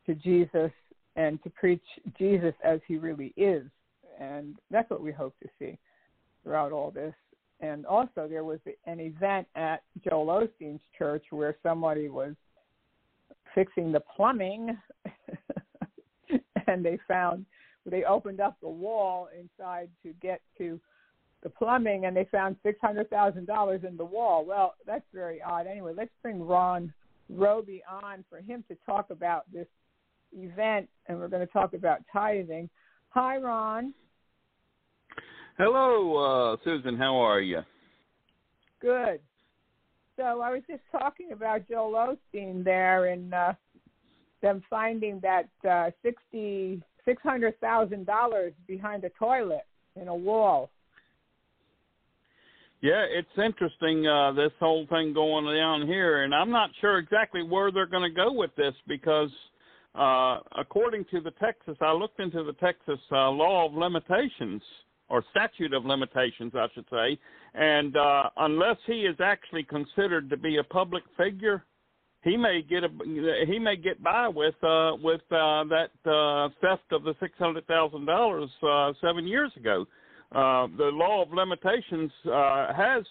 to 0.06 0.14
Jesus 0.14 0.70
and 1.16 1.42
to 1.42 1.50
preach 1.50 1.82
Jesus 2.18 2.54
as 2.64 2.80
he 2.86 2.96
really 2.96 3.32
is. 3.36 3.64
And 4.20 4.56
that's 4.70 4.88
what 4.90 5.00
we 5.02 5.12
hope 5.12 5.34
to 5.42 5.48
see 5.58 5.78
throughout 6.42 6.72
all 6.72 6.90
this. 6.90 7.14
And 7.60 7.84
also, 7.84 8.26
there 8.28 8.44
was 8.44 8.58
an 8.86 9.00
event 9.00 9.46
at 9.54 9.82
Joel 10.08 10.26
Osteen's 10.48 10.80
church 10.96 11.24
where 11.30 11.56
somebody 11.62 12.08
was 12.08 12.34
fixing 13.54 13.92
the 13.92 14.00
plumbing, 14.16 14.76
and 16.66 16.84
they 16.84 16.98
found 17.06 17.44
they 17.84 18.04
opened 18.04 18.40
up 18.40 18.56
the 18.62 18.68
wall 18.68 19.28
inside 19.38 19.88
to 20.04 20.12
get 20.22 20.40
to 20.58 20.80
the 21.42 21.50
plumbing, 21.50 22.04
and 22.06 22.16
they 22.16 22.26
found 22.32 22.56
six 22.62 22.78
hundred 22.80 23.10
thousand 23.10 23.46
dollars 23.46 23.82
in 23.86 23.94
the 23.98 24.04
wall. 24.06 24.42
Well, 24.42 24.74
that's 24.86 25.04
very 25.12 25.42
odd. 25.42 25.66
Anyway, 25.66 25.92
let's 25.94 26.10
bring 26.22 26.42
Ron 26.46 26.90
Robey 27.28 27.82
on 27.90 28.24
for 28.30 28.38
him 28.40 28.64
to 28.68 28.76
talk 28.86 29.10
about 29.10 29.42
this 29.52 29.66
event, 30.32 30.88
and 31.06 31.18
we're 31.18 31.28
going 31.28 31.46
to 31.46 31.52
talk 31.52 31.74
about 31.74 32.00
tithing. 32.12 32.68
Hi, 33.10 33.36
Ron. 33.38 33.94
Hello, 35.58 36.54
uh, 36.62 36.64
Susan. 36.64 36.96
How 36.96 37.16
are 37.16 37.40
you? 37.40 37.60
Good. 38.80 39.20
So 40.16 40.22
I 40.40 40.50
was 40.50 40.62
just 40.68 40.82
talking 40.92 41.32
about 41.32 41.68
Joel 41.68 42.16
Osteen 42.34 42.62
there 42.64 43.06
and 43.06 43.32
uh, 43.32 43.52
them 44.42 44.62
finding 44.70 45.20
that 45.20 45.48
uh, 45.68 45.90
sixty 46.02 46.82
six 47.04 47.22
hundred 47.22 47.58
thousand 47.60 48.04
dollars 48.06 48.52
behind 48.66 49.04
a 49.04 49.10
toilet 49.10 49.64
in 50.00 50.08
a 50.08 50.14
wall. 50.14 50.70
Yeah, 52.82 53.02
it's 53.10 53.28
interesting 53.36 54.06
uh, 54.06 54.32
this 54.32 54.52
whole 54.58 54.86
thing 54.88 55.12
going 55.12 55.44
down 55.54 55.86
here, 55.86 56.22
and 56.24 56.34
I'm 56.34 56.50
not 56.50 56.70
sure 56.80 56.98
exactly 56.98 57.42
where 57.42 57.70
they're 57.70 57.84
going 57.86 58.10
to 58.10 58.14
go 58.14 58.32
with 58.32 58.54
this 58.56 58.72
because 58.88 59.28
uh, 59.94 60.38
according 60.56 61.04
to 61.10 61.20
the 61.20 61.32
Texas, 61.32 61.76
I 61.80 61.92
looked 61.92 62.20
into 62.20 62.44
the 62.44 62.52
Texas 62.54 62.98
uh, 63.10 63.28
law 63.30 63.66
of 63.66 63.74
limitations 63.74 64.62
or 65.08 65.24
statute 65.32 65.72
of 65.74 65.84
limitations, 65.84 66.52
I 66.54 66.66
should 66.74 66.84
say, 66.90 67.18
and 67.54 67.96
uh, 67.96 68.22
unless 68.36 68.76
he 68.86 69.00
is 69.02 69.16
actually 69.20 69.64
considered 69.64 70.30
to 70.30 70.36
be 70.36 70.58
a 70.58 70.62
public 70.64 71.02
figure, 71.16 71.64
he 72.22 72.36
may 72.36 72.62
get 72.62 72.84
a, 72.84 72.88
he 73.46 73.58
may 73.58 73.74
get 73.76 74.00
by 74.02 74.28
with 74.28 74.54
uh, 74.62 74.92
with 75.02 75.22
uh, 75.32 75.64
that 75.64 75.90
uh, 76.08 76.50
theft 76.60 76.92
of 76.92 77.02
the 77.02 77.14
six 77.18 77.32
hundred 77.38 77.66
thousand 77.66 78.08
uh, 78.08 78.12
dollars 78.12 78.94
seven 79.00 79.26
years 79.26 79.50
ago. 79.56 79.84
Uh, 80.30 80.68
the 80.76 80.90
law 80.92 81.22
of 81.22 81.32
limitations 81.32 82.12
uh, 82.30 82.72
has 82.74 83.02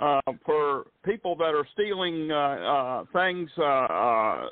uh, 0.00 0.20
for 0.46 0.84
people 1.04 1.34
that 1.34 1.52
are 1.56 1.66
stealing 1.72 2.30
uh, 2.30 2.36
uh, 2.38 3.04
things. 3.12 3.50
Uh, 3.58 3.64
uh, 3.64 4.46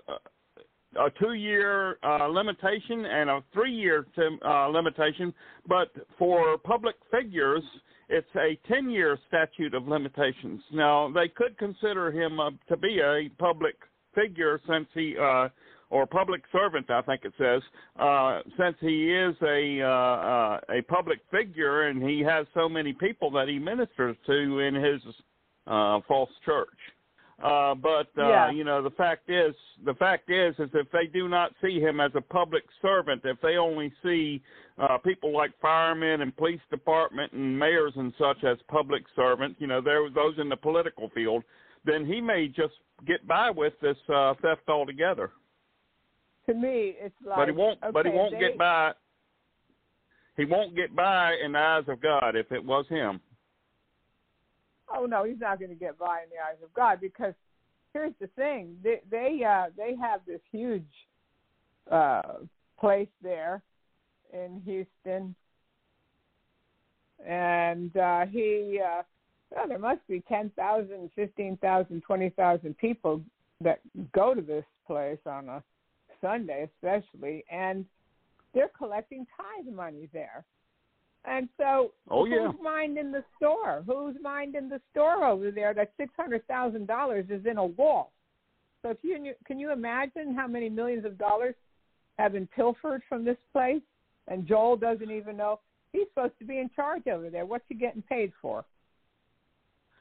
a 0.99 1.11
two 1.20 1.34
year 1.34 1.99
uh, 2.02 2.26
limitation 2.26 3.04
and 3.04 3.30
a 3.30 3.40
three 3.52 3.72
year 3.72 4.06
uh, 4.46 4.66
limitation, 4.68 5.32
but 5.68 5.88
for 6.18 6.58
public 6.58 6.96
figures, 7.11 7.62
it's 8.08 8.28
a 8.37 8.58
10 8.68 8.90
year 8.90 9.18
statute 9.28 9.75
of 9.75 9.88
limitations. 9.88 10.61
Now, 10.72 11.11
they 11.12 11.28
could 11.28 11.56
consider 11.58 12.11
him 12.12 12.40
uh, 12.40 12.50
to 12.68 12.76
be 12.76 13.00
a 13.00 13.30
public 13.38 13.75
figure 14.14 14.61
since 14.68 14.87
he, 14.94 15.16
uh, 15.20 15.49
or 15.90 16.06
public 16.06 16.42
servant, 16.52 16.90
I 16.90 17.02
think 17.02 17.22
it 17.25 17.32
says, 17.38 17.62
uh, 18.00 18.40
since 18.58 18.76
he 18.80 19.12
is 19.14 19.34
a, 19.42 19.82
uh, 19.82 19.88
uh 19.88 20.61
a 20.70 20.82
public 20.88 21.20
figure 21.30 21.88
and 21.88 22.02
he 22.02 22.20
has 22.20 22.46
so 22.54 22.68
many 22.68 22.92
people 22.92 23.30
that 23.32 23.49
he 23.49 23.58
ministers 23.58 24.16
to 24.26 24.58
in 24.61 24.75
his 24.75 25.00
uh, 25.66 26.00
false 26.08 26.30
church. 26.44 26.68
Uh, 27.42 27.74
but 27.74 28.08
uh, 28.18 28.28
yeah. 28.28 28.50
you 28.52 28.62
know 28.62 28.82
the 28.82 28.90
fact 28.90 29.28
is 29.28 29.52
the 29.84 29.94
fact 29.94 30.30
is 30.30 30.54
is 30.58 30.68
if 30.74 30.86
they 30.92 31.06
do 31.12 31.28
not 31.28 31.50
see 31.62 31.80
him 31.80 31.98
as 32.00 32.12
a 32.14 32.20
public 32.20 32.62
servant, 32.80 33.22
if 33.24 33.40
they 33.40 33.56
only 33.56 33.92
see 34.02 34.40
uh, 34.78 34.96
people 34.98 35.32
like 35.32 35.50
firemen 35.60 36.20
and 36.20 36.36
police 36.36 36.60
department 36.70 37.32
and 37.32 37.58
mayors 37.58 37.92
and 37.96 38.12
such 38.18 38.44
as 38.44 38.58
public 38.68 39.02
servants, 39.16 39.56
you 39.60 39.66
know 39.66 39.80
there 39.80 40.08
those 40.10 40.38
in 40.38 40.48
the 40.48 40.56
political 40.56 41.10
field, 41.14 41.42
then 41.84 42.04
he 42.06 42.20
may 42.20 42.46
just 42.48 42.74
get 43.08 43.26
by 43.26 43.50
with 43.50 43.72
this 43.80 43.96
uh, 44.14 44.34
theft 44.40 44.68
altogether. 44.68 45.30
To 46.46 46.54
me, 46.54 46.94
it's 47.00 47.14
like 47.26 47.36
but 47.38 47.46
he 47.48 47.52
won't. 47.52 47.82
Okay, 47.82 47.92
but 47.92 48.06
he 48.06 48.12
won't 48.12 48.32
they... 48.34 48.40
get 48.40 48.58
by. 48.58 48.92
He 50.36 50.44
won't 50.44 50.76
get 50.76 50.94
by 50.94 51.34
in 51.44 51.52
the 51.52 51.58
eyes 51.58 51.84
of 51.88 52.00
God 52.00 52.36
if 52.36 52.52
it 52.52 52.64
was 52.64 52.84
him 52.88 53.20
oh 54.96 55.06
no, 55.06 55.25
he's 55.25 55.40
not 55.40 55.58
going 55.58 55.70
to 55.70 55.76
get 55.76 55.99
by 55.99 56.20
in 56.22 56.30
the 56.30 56.40
eyes 56.44 56.56
of 56.62 56.72
God 56.75 56.99
because 57.00 57.34
here's 57.92 58.12
the 58.20 58.26
thing: 58.28 58.76
they 58.82 59.00
they 59.11 59.42
uh, 59.49 59.66
they 59.76 59.94
have 60.00 60.20
this 60.26 60.40
huge 60.50 60.84
uh, 61.90 62.22
place 62.78 63.08
there 63.22 63.62
in 64.32 64.61
Houston, 64.64 65.34
and 67.26 67.94
uh, 67.96 68.26
he 68.26 68.80
uh, 68.82 69.02
well, 69.54 69.68
there 69.68 69.78
must 69.78 70.06
be 70.08 70.22
ten 70.28 70.50
thousand, 70.56 71.11
fifteen 71.14 71.56
thousand, 71.58 72.02
twenty 72.02 72.30
thousand 72.30 72.76
people 72.78 73.20
that 73.61 73.80
go 74.12 74.34
to 74.34 74.42
this 74.42 74.64
place 74.87 75.18
on 75.26 75.49
a 75.49 75.62
Sunday, 76.20 76.68
especially, 76.76 77.44
and 77.50 77.84
they're 78.54 78.70
collecting 78.78 79.26
tithe 79.37 79.72
money 79.72 80.08
there. 80.12 80.44
And 81.25 81.49
so, 81.57 81.93
oh, 82.11 82.25
yeah. 82.25 82.47
who's 82.50 82.57
minding 82.62 83.12
the 83.12 83.23
store? 83.37 83.83
Who's 83.87 84.17
minding 84.21 84.69
the 84.69 84.81
store 84.91 85.25
over 85.25 85.50
there? 85.50 85.73
That 85.73 85.93
six 85.97 86.12
hundred 86.19 86.45
thousand 86.49 86.87
dollars 86.87 87.26
is 87.31 87.47
in 87.49 87.59
a 87.59 87.64
wall. 87.64 88.12
So, 88.83 88.91
if 88.91 88.97
you 89.02 89.33
can 89.47 89.59
you 89.61 89.71
imagine 89.73 90.35
how 90.35 90.49
many 90.49 90.69
millions 90.69 91.05
of 91.05 91.17
dollars 91.19 91.55
have 92.19 92.33
been 92.33 92.49
pilfered 92.49 93.02
from 93.09 93.25
this 93.25 93.37
place? 93.52 93.83
And 94.29 94.47
Joel 94.47 94.76
doesn't 94.76 95.11
even 95.11 95.37
know 95.37 95.61
he's 95.93 96.09
supposed 96.09 96.38
to 96.41 96.45
be 96.45 96.59
in 96.59 96.71
charge 96.75 97.07
over 97.07 97.31
there. 97.31 97.47
What's 97.47 97.64
he 97.69 97.76
getting 97.76 98.02
paid 98.02 98.33
for? 98.41 98.64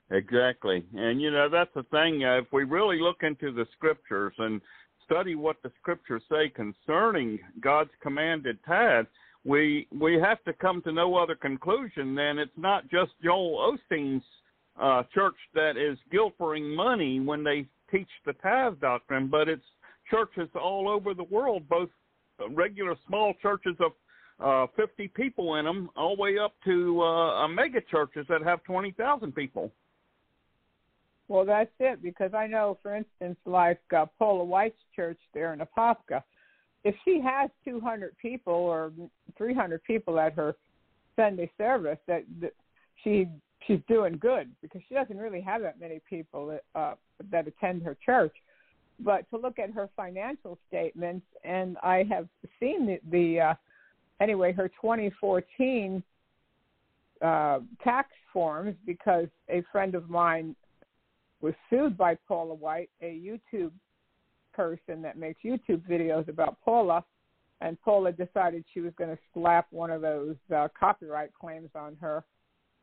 Exactly, 0.10 0.84
and 0.96 1.22
you 1.22 1.30
know 1.30 1.50
that's 1.50 1.74
the 1.76 1.84
thing. 1.84 2.24
Uh, 2.24 2.40
if 2.40 2.52
we 2.52 2.64
really 2.64 3.00
look 3.00 3.18
into 3.22 3.52
the 3.52 3.68
scriptures 3.78 4.34
and 4.40 4.60
study 5.06 5.36
what 5.36 5.58
the 5.62 5.72
scriptures 5.80 6.24
say 6.32 6.50
concerning 6.50 7.38
God's 7.62 7.92
commanded 8.02 8.58
tithe 8.68 9.06
we 9.46 9.88
we 9.98 10.16
have 10.24 10.44
to 10.44 10.54
come 10.54 10.82
to 10.84 10.92
no 10.92 11.16
other 11.16 11.36
conclusion 11.36 12.14
than 12.16 12.38
it's 12.38 12.52
not 12.58 12.84
just 12.90 13.12
Joel 13.24 13.76
Osteen's 13.92 14.24
uh, 14.80 15.04
church 15.14 15.36
that 15.54 15.78
is 15.78 15.98
guilfering 16.14 16.76
money 16.76 17.20
when 17.20 17.44
they 17.44 17.66
teach 17.92 18.10
the 18.26 18.34
tithe 18.34 18.80
doctrine, 18.80 19.28
but 19.28 19.50
it's 19.50 19.64
churches 20.10 20.48
all 20.62 20.88
over 20.90 21.14
the 21.14 21.24
world, 21.26 21.64
both 21.68 21.90
regular 22.54 22.96
small 23.08 23.34
churches 23.42 23.76
of 23.80 24.66
uh, 24.70 24.72
50 24.76 25.08
people 25.10 25.56
in 25.56 25.66
them, 25.66 25.90
all 25.96 26.16
the 26.16 26.22
way 26.22 26.38
up 26.38 26.54
to 26.66 27.02
uh, 27.02 27.48
mega 27.48 27.82
churches 27.82 28.26
that 28.30 28.42
have 28.42 28.64
20,000 28.64 29.34
people. 29.36 29.72
Well, 31.28 31.46
that's 31.46 31.70
it 31.80 32.02
because 32.02 32.34
I 32.34 32.48
know, 32.48 32.78
for 32.82 32.96
instance, 32.96 33.38
like 33.46 33.80
uh, 33.96 34.06
Paula 34.20 34.44
White's 34.44 34.82
church 34.96 35.18
there 35.34 35.54
in 35.54 35.60
Apopka, 35.60 36.24
if 36.84 36.96
she 37.06 37.22
has 37.22 37.50
200 37.64 38.18
people 38.18 38.54
or 38.54 38.92
300 39.38 39.84
people 39.84 40.20
at 40.20 40.34
her 40.34 40.56
Sunday 41.16 41.52
service, 41.58 42.00
that, 42.08 42.24
that 42.42 42.54
she 43.04 43.28
she's 43.68 43.80
doing 43.88 44.18
good 44.18 44.50
because 44.62 44.82
she 44.90 44.96
doesn't 44.96 45.18
really 45.20 45.42
have 45.42 45.62
that 45.62 45.80
many 45.80 46.00
people 46.10 46.48
that, 46.48 46.64
uh, 46.74 46.94
that 47.32 47.48
attend 47.48 47.84
her 47.84 47.96
church. 48.04 48.34
But 49.00 49.30
to 49.30 49.38
look 49.38 49.60
at 49.60 49.72
her 49.74 49.88
financial 49.96 50.58
statements, 50.68 51.26
and 51.44 51.78
I 51.84 52.04
have 52.10 52.28
seen 52.60 52.86
the, 52.88 53.00
the 53.12 53.40
uh, 53.40 53.54
anyway 54.20 54.52
her 54.54 54.68
2014 54.68 56.02
uh, 57.22 57.60
tax 57.84 58.10
forms 58.34 58.76
because 58.88 59.28
a 59.50 59.64
friend 59.72 59.94
of 59.94 60.10
mine 60.10 60.56
was 61.42 61.54
sued 61.70 61.96
by 61.96 62.16
Paula 62.28 62.56
White, 62.56 62.90
a 63.02 63.06
YouTube 63.22 63.72
person 64.54 65.02
that 65.02 65.18
makes 65.18 65.42
YouTube 65.44 65.82
videos 65.90 66.28
about 66.28 66.58
Paula, 66.64 67.04
and 67.62 67.80
Paula 67.82 68.12
decided 68.12 68.64
she 68.74 68.80
was 68.82 68.94
going 68.98 69.10
to 69.16 69.20
slap 69.34 69.68
one 69.72 69.92
of 69.92 70.02
those 70.02 70.36
uh, 70.56 70.68
copyright 70.78 71.32
claims 71.34 71.70
on 71.76 71.96
her. 72.02 72.24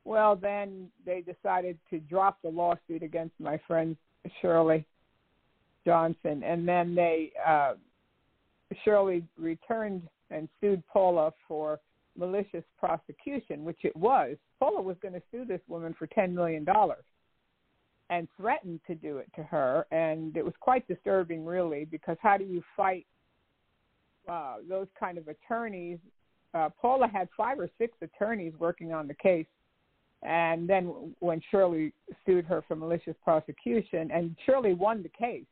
Well, 0.04 0.36
then 0.36 0.88
they 1.04 1.22
decided 1.22 1.78
to 1.90 1.98
drop 2.00 2.38
the 2.42 2.48
lawsuit 2.48 3.02
against 3.02 3.34
my 3.40 3.60
friend 3.66 3.96
Shirley 4.40 4.86
Johnson, 5.84 6.42
and 6.44 6.66
then 6.66 6.94
they 6.94 7.32
uh, 7.46 7.74
Shirley 8.84 9.24
returned 9.38 10.02
and 10.30 10.48
sued 10.60 10.82
Paula 10.86 11.32
for 11.46 11.78
malicious 12.16 12.64
prosecution, 12.78 13.64
which 13.64 13.78
it 13.84 13.96
was. 13.96 14.36
Paula 14.60 14.82
was 14.82 14.96
going 15.00 15.14
to 15.14 15.22
sue 15.30 15.44
this 15.44 15.60
woman 15.68 15.94
for 15.98 16.06
ten 16.08 16.34
million 16.34 16.64
dollars 16.64 17.04
and 18.10 18.28
threatened 18.36 18.80
to 18.86 18.94
do 18.94 19.18
it 19.18 19.28
to 19.36 19.42
her. 19.42 19.86
And 19.90 20.36
it 20.36 20.44
was 20.44 20.54
quite 20.60 20.86
disturbing, 20.88 21.44
really, 21.44 21.84
because 21.84 22.16
how 22.22 22.36
do 22.36 22.44
you 22.44 22.62
fight 22.76 23.06
uh, 24.28 24.56
those 24.68 24.86
kind 24.98 25.18
of 25.18 25.28
attorneys? 25.28 25.98
Uh, 26.54 26.70
Paula 26.80 27.08
had 27.08 27.28
five 27.36 27.58
or 27.58 27.68
six 27.78 27.94
attorneys 28.00 28.54
working 28.58 28.92
on 28.92 29.06
the 29.08 29.14
case. 29.14 29.46
And 30.22 30.68
then 30.68 31.14
when 31.20 31.40
Shirley 31.50 31.92
sued 32.26 32.44
her 32.46 32.64
for 32.66 32.74
malicious 32.74 33.14
prosecution, 33.22 34.10
and 34.12 34.36
Shirley 34.46 34.74
won 34.74 35.02
the 35.02 35.10
case. 35.10 35.44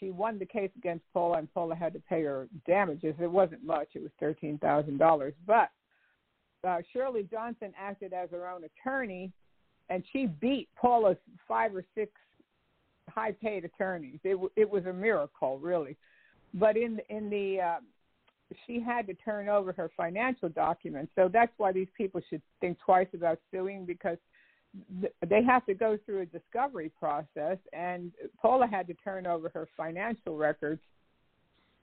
She 0.00 0.10
won 0.10 0.38
the 0.40 0.46
case 0.46 0.70
against 0.76 1.04
Paula, 1.12 1.38
and 1.38 1.52
Paula 1.54 1.76
had 1.76 1.92
to 1.92 2.02
pay 2.08 2.24
her 2.24 2.48
damages. 2.66 3.14
It 3.22 3.30
wasn't 3.30 3.62
much; 3.64 3.86
it 3.94 4.02
was 4.02 4.10
thirteen 4.18 4.58
thousand 4.58 4.98
dollars. 4.98 5.32
But 5.46 5.68
uh, 6.66 6.78
Shirley 6.92 7.28
Johnson 7.30 7.72
acted 7.78 8.12
as 8.12 8.30
her 8.32 8.48
own 8.48 8.62
attorney 8.64 9.30
and 9.90 10.02
she 10.12 10.26
beat 10.26 10.68
Paula's 10.76 11.16
five 11.46 11.74
or 11.74 11.84
six 11.94 12.12
high 13.08 13.32
paid 13.32 13.64
attorneys. 13.64 14.18
It 14.24 14.32
w- 14.32 14.50
it 14.56 14.68
was 14.68 14.86
a 14.86 14.92
miracle, 14.92 15.58
really. 15.58 15.96
But 16.54 16.76
in 16.76 17.00
in 17.08 17.28
the 17.30 17.60
uh, 17.60 17.80
she 18.66 18.80
had 18.80 19.06
to 19.06 19.14
turn 19.14 19.48
over 19.48 19.72
her 19.72 19.90
financial 19.96 20.48
documents, 20.48 21.12
so 21.14 21.28
that's 21.32 21.52
why 21.56 21.72
these 21.72 21.88
people 21.96 22.20
should 22.30 22.42
think 22.60 22.78
twice 22.80 23.08
about 23.14 23.38
suing 23.50 23.84
because 23.84 24.18
they 25.28 25.42
have 25.42 25.64
to 25.66 25.74
go 25.74 25.96
through 26.04 26.22
a 26.22 26.26
discovery 26.26 26.90
process. 26.98 27.58
And 27.72 28.12
Paula 28.40 28.66
had 28.66 28.86
to 28.88 28.94
turn 28.94 29.26
over 29.26 29.48
her 29.54 29.68
financial 29.76 30.36
records, 30.36 30.80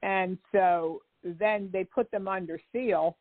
and 0.02 0.38
so 0.52 1.02
then 1.24 1.70
they 1.72 1.84
put 1.84 2.10
them 2.10 2.28
under 2.28 2.60
seal 2.72 3.18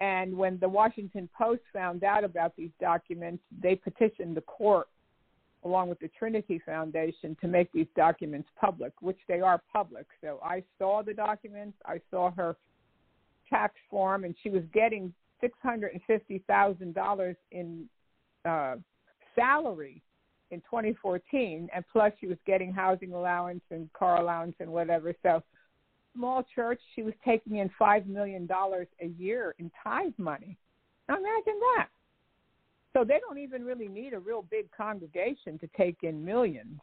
and 0.00 0.36
when 0.36 0.58
the 0.60 0.68
Washington 0.68 1.28
Post 1.36 1.62
found 1.72 2.02
out 2.02 2.24
about 2.24 2.56
these 2.56 2.70
documents, 2.80 3.42
they 3.62 3.76
petitioned 3.76 4.36
the 4.36 4.40
court 4.42 4.88
along 5.64 5.88
with 5.88 5.98
the 6.00 6.08
Trinity 6.18 6.58
Foundation 6.66 7.34
to 7.40 7.48
make 7.48 7.72
these 7.72 7.86
documents 7.96 8.46
public, 8.60 8.92
which 9.00 9.16
they 9.28 9.40
are 9.40 9.62
public. 9.72 10.04
So 10.20 10.38
I 10.44 10.62
saw 10.78 11.02
the 11.02 11.14
documents, 11.14 11.78
I 11.86 12.00
saw 12.10 12.30
her 12.32 12.54
tax 13.48 13.72
form, 13.88 14.24
and 14.24 14.34
she 14.42 14.50
was 14.50 14.62
getting 14.74 15.14
$650,000 15.42 17.36
in 17.52 17.88
uh, 18.44 18.76
salary 19.34 20.02
in 20.50 20.60
2014, 20.60 21.70
and 21.74 21.84
plus 21.90 22.12
she 22.20 22.26
was 22.26 22.36
getting 22.46 22.70
housing 22.70 23.14
allowance 23.14 23.62
and 23.70 23.90
car 23.94 24.20
allowance 24.20 24.54
and 24.60 24.70
whatever. 24.70 25.14
So 25.22 25.42
small 26.14 26.44
church, 26.54 26.80
she 26.94 27.02
was 27.02 27.14
taking 27.24 27.56
in 27.56 27.70
$5 27.80 28.06
million 28.06 28.48
a 29.02 29.06
year 29.18 29.54
in 29.58 29.70
tithe 29.82 30.12
money. 30.18 30.56
Now 31.08 31.16
imagine 31.16 31.60
that. 31.76 31.88
So 32.92 33.04
they 33.04 33.18
don't 33.26 33.38
even 33.38 33.64
really 33.64 33.88
need 33.88 34.12
a 34.14 34.18
real 34.20 34.42
big 34.50 34.68
congregation 34.76 35.58
to 35.58 35.68
take 35.76 35.96
in 36.02 36.24
millions. 36.24 36.80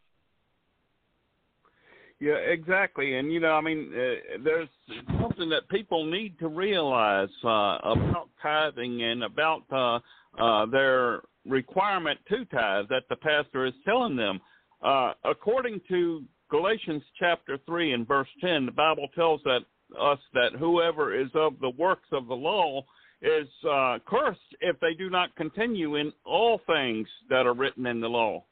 Yeah, 2.20 2.34
exactly. 2.34 3.18
And 3.18 3.32
you 3.32 3.40
know, 3.40 3.54
I 3.54 3.62
mean, 3.62 3.92
uh, 3.96 4.38
there's 4.44 4.68
something 5.20 5.50
that 5.50 5.68
people 5.70 6.06
need 6.06 6.38
to 6.40 6.50
realize 6.50 7.30
uh, 7.44 7.78
about 7.84 8.28
tithing 8.44 9.02
and 9.02 9.24
about 9.24 9.64
uh, 9.72 10.00
uh, 10.40 10.66
their 10.68 11.22
requirement 11.48 12.20
to 12.30 12.46
tithe 12.46 12.86
that 12.90 13.04
the 13.10 13.16
pastor 13.16 13.66
is 13.66 13.74
telling 13.86 14.16
them. 14.16 14.40
Uh, 14.86 15.14
according 15.26 15.80
to 15.90 16.24
Galatians 16.52 17.02
chapter 17.18 17.58
3 17.66 17.94
and 17.94 18.06
verse 18.06 18.28
10, 18.42 18.66
the 18.66 18.72
Bible 18.74 19.08
tells 19.16 19.42
that, 19.46 19.62
us 20.00 20.20
that 20.34 20.52
whoever 20.60 21.18
is 21.18 21.30
of 21.34 21.54
the 21.62 21.70
works 21.72 22.10
of 22.12 22.28
the 22.28 22.36
law 22.36 22.84
is 23.22 23.48
uh, 23.70 23.98
cursed 24.06 24.40
if 24.60 24.78
they 24.82 24.94
do 24.94 25.10
not 25.10 25.34
continue 25.38 25.96
in 25.96 26.12
all 26.26 26.60
things 26.68 27.08
that 27.30 27.46
are 27.48 27.54
written 27.54 27.88
in 27.88 28.02
the 28.02 28.08
law. 28.10 28.44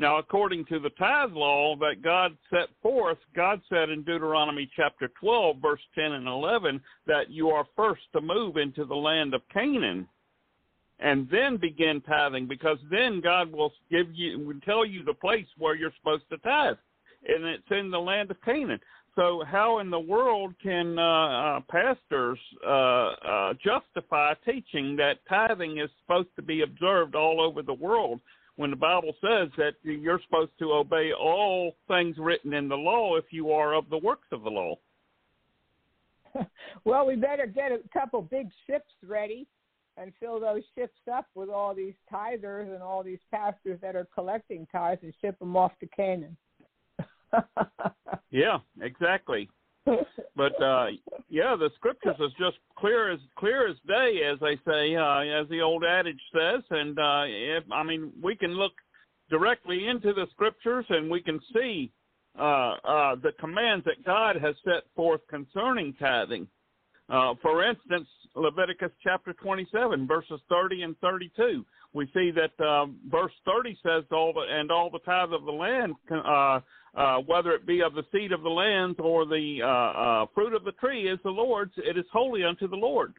Now, 0.00 0.16
according 0.18 0.64
to 0.66 0.80
the 0.80 0.90
tithe 0.90 1.30
law 1.32 1.76
that 1.76 2.02
God 2.02 2.36
set 2.50 2.68
forth, 2.82 3.18
God 3.36 3.60
said 3.68 3.88
in 3.88 4.02
Deuteronomy 4.02 4.68
chapter 4.74 5.08
12, 5.20 5.56
verse 5.62 5.80
10 5.94 6.12
and 6.12 6.26
11, 6.26 6.80
that 7.06 7.30
you 7.30 7.50
are 7.50 7.66
first 7.76 8.02
to 8.14 8.20
move 8.20 8.56
into 8.56 8.84
the 8.84 8.94
land 8.96 9.32
of 9.34 9.42
Canaan 9.54 10.08
and 10.98 11.28
then 11.30 11.56
begin 11.56 12.00
tithing 12.00 12.48
because 12.48 12.78
then 12.90 13.20
God 13.20 13.52
will 13.52 13.72
give 13.92 14.06
you, 14.12 14.40
will 14.44 14.60
tell 14.64 14.84
you 14.84 15.04
the 15.04 15.14
place 15.14 15.46
where 15.56 15.76
you're 15.76 15.92
supposed 16.02 16.28
to 16.30 16.38
tithe 16.38 16.76
and 17.26 17.44
it's 17.44 17.70
in 17.70 17.90
the 17.90 17.98
land 17.98 18.30
of 18.30 18.36
Canaan. 18.44 18.80
So 19.16 19.42
how 19.46 19.80
in 19.80 19.90
the 19.90 19.98
world 19.98 20.54
can 20.62 20.96
uh, 20.98 21.56
uh, 21.56 21.60
pastors 21.68 22.38
uh, 22.64 22.70
uh, 22.70 23.52
justify 23.54 24.34
teaching 24.44 24.94
that 24.96 25.16
tithing 25.28 25.78
is 25.78 25.90
supposed 26.02 26.28
to 26.36 26.42
be 26.42 26.62
observed 26.62 27.14
all 27.16 27.40
over 27.40 27.62
the 27.62 27.74
world 27.74 28.20
when 28.56 28.70
the 28.70 28.76
Bible 28.76 29.12
says 29.20 29.48
that 29.56 29.74
you're 29.82 30.20
supposed 30.28 30.52
to 30.60 30.72
obey 30.72 31.10
all 31.12 31.74
things 31.88 32.16
written 32.18 32.52
in 32.52 32.68
the 32.68 32.76
law 32.76 33.16
if 33.16 33.24
you 33.30 33.50
are 33.52 33.74
of 33.74 33.88
the 33.88 33.98
works 33.98 34.26
of 34.30 34.42
the 34.42 34.50
law? 34.50 34.74
well, 36.84 37.06
we 37.06 37.16
better 37.16 37.46
get 37.46 37.72
a 37.72 37.80
couple 37.92 38.22
big 38.22 38.48
ships 38.68 38.90
ready 39.06 39.46
and 39.96 40.12
fill 40.20 40.38
those 40.38 40.62
ships 40.76 40.98
up 41.12 41.26
with 41.34 41.48
all 41.48 41.74
these 41.74 41.94
tithers 42.12 42.72
and 42.72 42.82
all 42.84 43.02
these 43.02 43.18
pastors 43.32 43.80
that 43.80 43.96
are 43.96 44.06
collecting 44.14 44.64
tithes 44.70 45.00
and 45.02 45.12
ship 45.20 45.36
them 45.40 45.56
off 45.56 45.72
to 45.80 45.88
Canaan. 45.96 46.36
yeah, 48.30 48.58
exactly. 48.80 49.48
But 50.36 50.60
uh 50.62 50.86
yeah, 51.30 51.56
the 51.58 51.70
scriptures 51.76 52.16
is 52.20 52.30
just 52.38 52.58
clear 52.76 53.10
as 53.10 53.18
clear 53.38 53.66
as 53.68 53.76
day, 53.86 54.20
as 54.30 54.38
they 54.40 54.56
say, 54.70 54.94
uh, 54.94 55.20
as 55.20 55.48
the 55.48 55.62
old 55.62 55.82
adage 55.84 56.20
says. 56.34 56.62
And 56.70 56.98
uh 56.98 57.22
if, 57.26 57.64
I 57.72 57.82
mean, 57.82 58.12
we 58.22 58.36
can 58.36 58.52
look 58.54 58.72
directly 59.30 59.86
into 59.88 60.12
the 60.12 60.26
scriptures 60.32 60.84
and 60.88 61.10
we 61.10 61.22
can 61.22 61.40
see 61.54 61.90
uh, 62.38 62.74
uh, 62.84 63.14
the 63.16 63.32
commands 63.40 63.84
that 63.84 64.04
God 64.04 64.36
has 64.36 64.54
set 64.64 64.84
forth 64.94 65.22
concerning 65.28 65.92
tithing. 65.94 66.46
Uh, 67.10 67.34
for 67.42 67.68
instance, 67.68 68.06
Leviticus 68.36 68.92
chapter 69.02 69.32
27, 69.32 70.06
verses 70.06 70.40
30 70.48 70.82
and 70.82 70.98
32. 71.00 71.66
We 71.94 72.06
see 72.14 72.30
that 72.30 72.52
uh, 72.64 72.86
verse 73.10 73.32
30 73.44 73.76
says, 73.82 74.04
"All 74.12 74.32
the, 74.32 74.46
and 74.48 74.70
all 74.70 74.88
the 74.88 75.00
tithe 75.00 75.32
of 75.32 75.46
the 75.46 75.50
land 75.50 75.94
uh, 76.14 76.60
uh, 76.98 77.18
whether 77.26 77.52
it 77.52 77.64
be 77.64 77.80
of 77.80 77.94
the 77.94 78.02
seed 78.10 78.32
of 78.32 78.42
the 78.42 78.48
land 78.50 78.96
or 78.98 79.24
the 79.24 79.60
uh, 79.62 79.66
uh, 79.66 80.26
fruit 80.34 80.52
of 80.54 80.64
the 80.64 80.72
tree 80.72 81.08
is 81.08 81.18
the 81.22 81.30
Lord's. 81.30 81.70
It 81.76 81.96
is 81.96 82.04
holy 82.12 82.42
unto 82.42 82.66
the 82.66 82.74
Lord. 82.76 83.14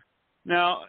Now, 0.45 0.81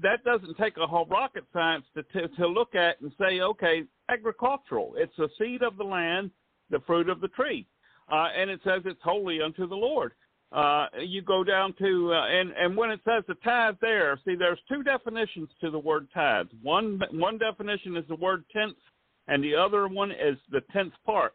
that 0.00 0.22
doesn't 0.24 0.56
take 0.58 0.76
a 0.76 0.86
whole 0.86 1.06
rocket 1.06 1.42
science 1.52 1.84
to, 1.96 2.04
to, 2.20 2.28
to 2.36 2.46
look 2.46 2.76
at 2.76 3.00
and 3.00 3.10
say, 3.18 3.40
okay, 3.40 3.82
agricultural. 4.08 4.94
It's 4.96 5.12
the 5.18 5.28
seed 5.40 5.62
of 5.62 5.76
the 5.76 5.82
land, 5.82 6.30
the 6.70 6.78
fruit 6.86 7.08
of 7.08 7.20
the 7.20 7.28
tree, 7.28 7.66
uh, 8.12 8.28
and 8.36 8.48
it 8.48 8.60
says 8.64 8.82
it's 8.84 9.02
holy 9.02 9.40
unto 9.42 9.66
the 9.68 9.74
Lord. 9.74 10.12
Uh, 10.52 10.86
you 11.02 11.20
go 11.20 11.42
down 11.44 11.74
to 11.78 12.10
uh, 12.14 12.26
and 12.28 12.52
and 12.52 12.74
when 12.74 12.90
it 12.90 13.00
says 13.04 13.22
the 13.28 13.34
tithe 13.44 13.74
there, 13.82 14.18
see, 14.24 14.34
there's 14.34 14.58
two 14.72 14.82
definitions 14.82 15.48
to 15.60 15.70
the 15.70 15.78
word 15.78 16.08
tithe. 16.14 16.46
One 16.62 16.98
one 17.12 17.36
definition 17.36 17.96
is 17.98 18.04
the 18.08 18.14
word 18.14 18.44
tenth, 18.56 18.78
and 19.26 19.44
the 19.44 19.54
other 19.54 19.88
one 19.88 20.10
is 20.10 20.36
the 20.50 20.62
tenth 20.72 20.94
part 21.04 21.34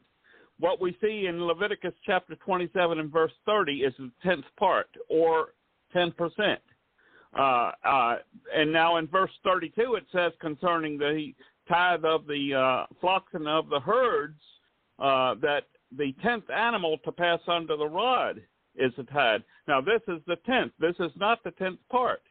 what 0.59 0.81
we 0.81 0.95
see 1.01 1.25
in 1.27 1.41
Leviticus 1.43 1.93
chapter 2.05 2.35
27 2.35 2.99
and 2.99 3.11
verse 3.11 3.31
30 3.45 3.77
is 3.81 3.93
the 3.97 4.11
tenth 4.23 4.45
part 4.57 4.87
or 5.09 5.49
10%. 5.95 6.11
Uh, 7.37 7.71
uh, 7.87 8.15
and 8.55 8.71
now 8.71 8.97
in 8.97 9.07
verse 9.07 9.31
32 9.43 9.95
it 9.95 10.03
says 10.11 10.31
concerning 10.39 10.97
the 10.97 11.31
tithe 11.67 12.05
of 12.05 12.25
the 12.27 12.53
uh, 12.53 12.85
flocks 13.01 13.31
and 13.33 13.47
of 13.47 13.69
the 13.69 13.79
herds 13.79 14.39
uh, 14.99 15.33
that 15.41 15.63
the 15.97 16.13
tenth 16.21 16.49
animal 16.51 16.97
to 17.03 17.11
pass 17.11 17.39
under 17.47 17.75
the 17.75 17.87
rod 17.87 18.39
is 18.75 18.91
the 18.97 19.03
tithe. 19.05 19.41
Now 19.67 19.81
this 19.81 20.01
is 20.07 20.21
the 20.27 20.37
tenth. 20.45 20.73
This 20.79 20.95
is 20.99 21.11
not 21.17 21.43
the 21.43 21.51
tenth 21.51 21.79
part. 21.91 22.21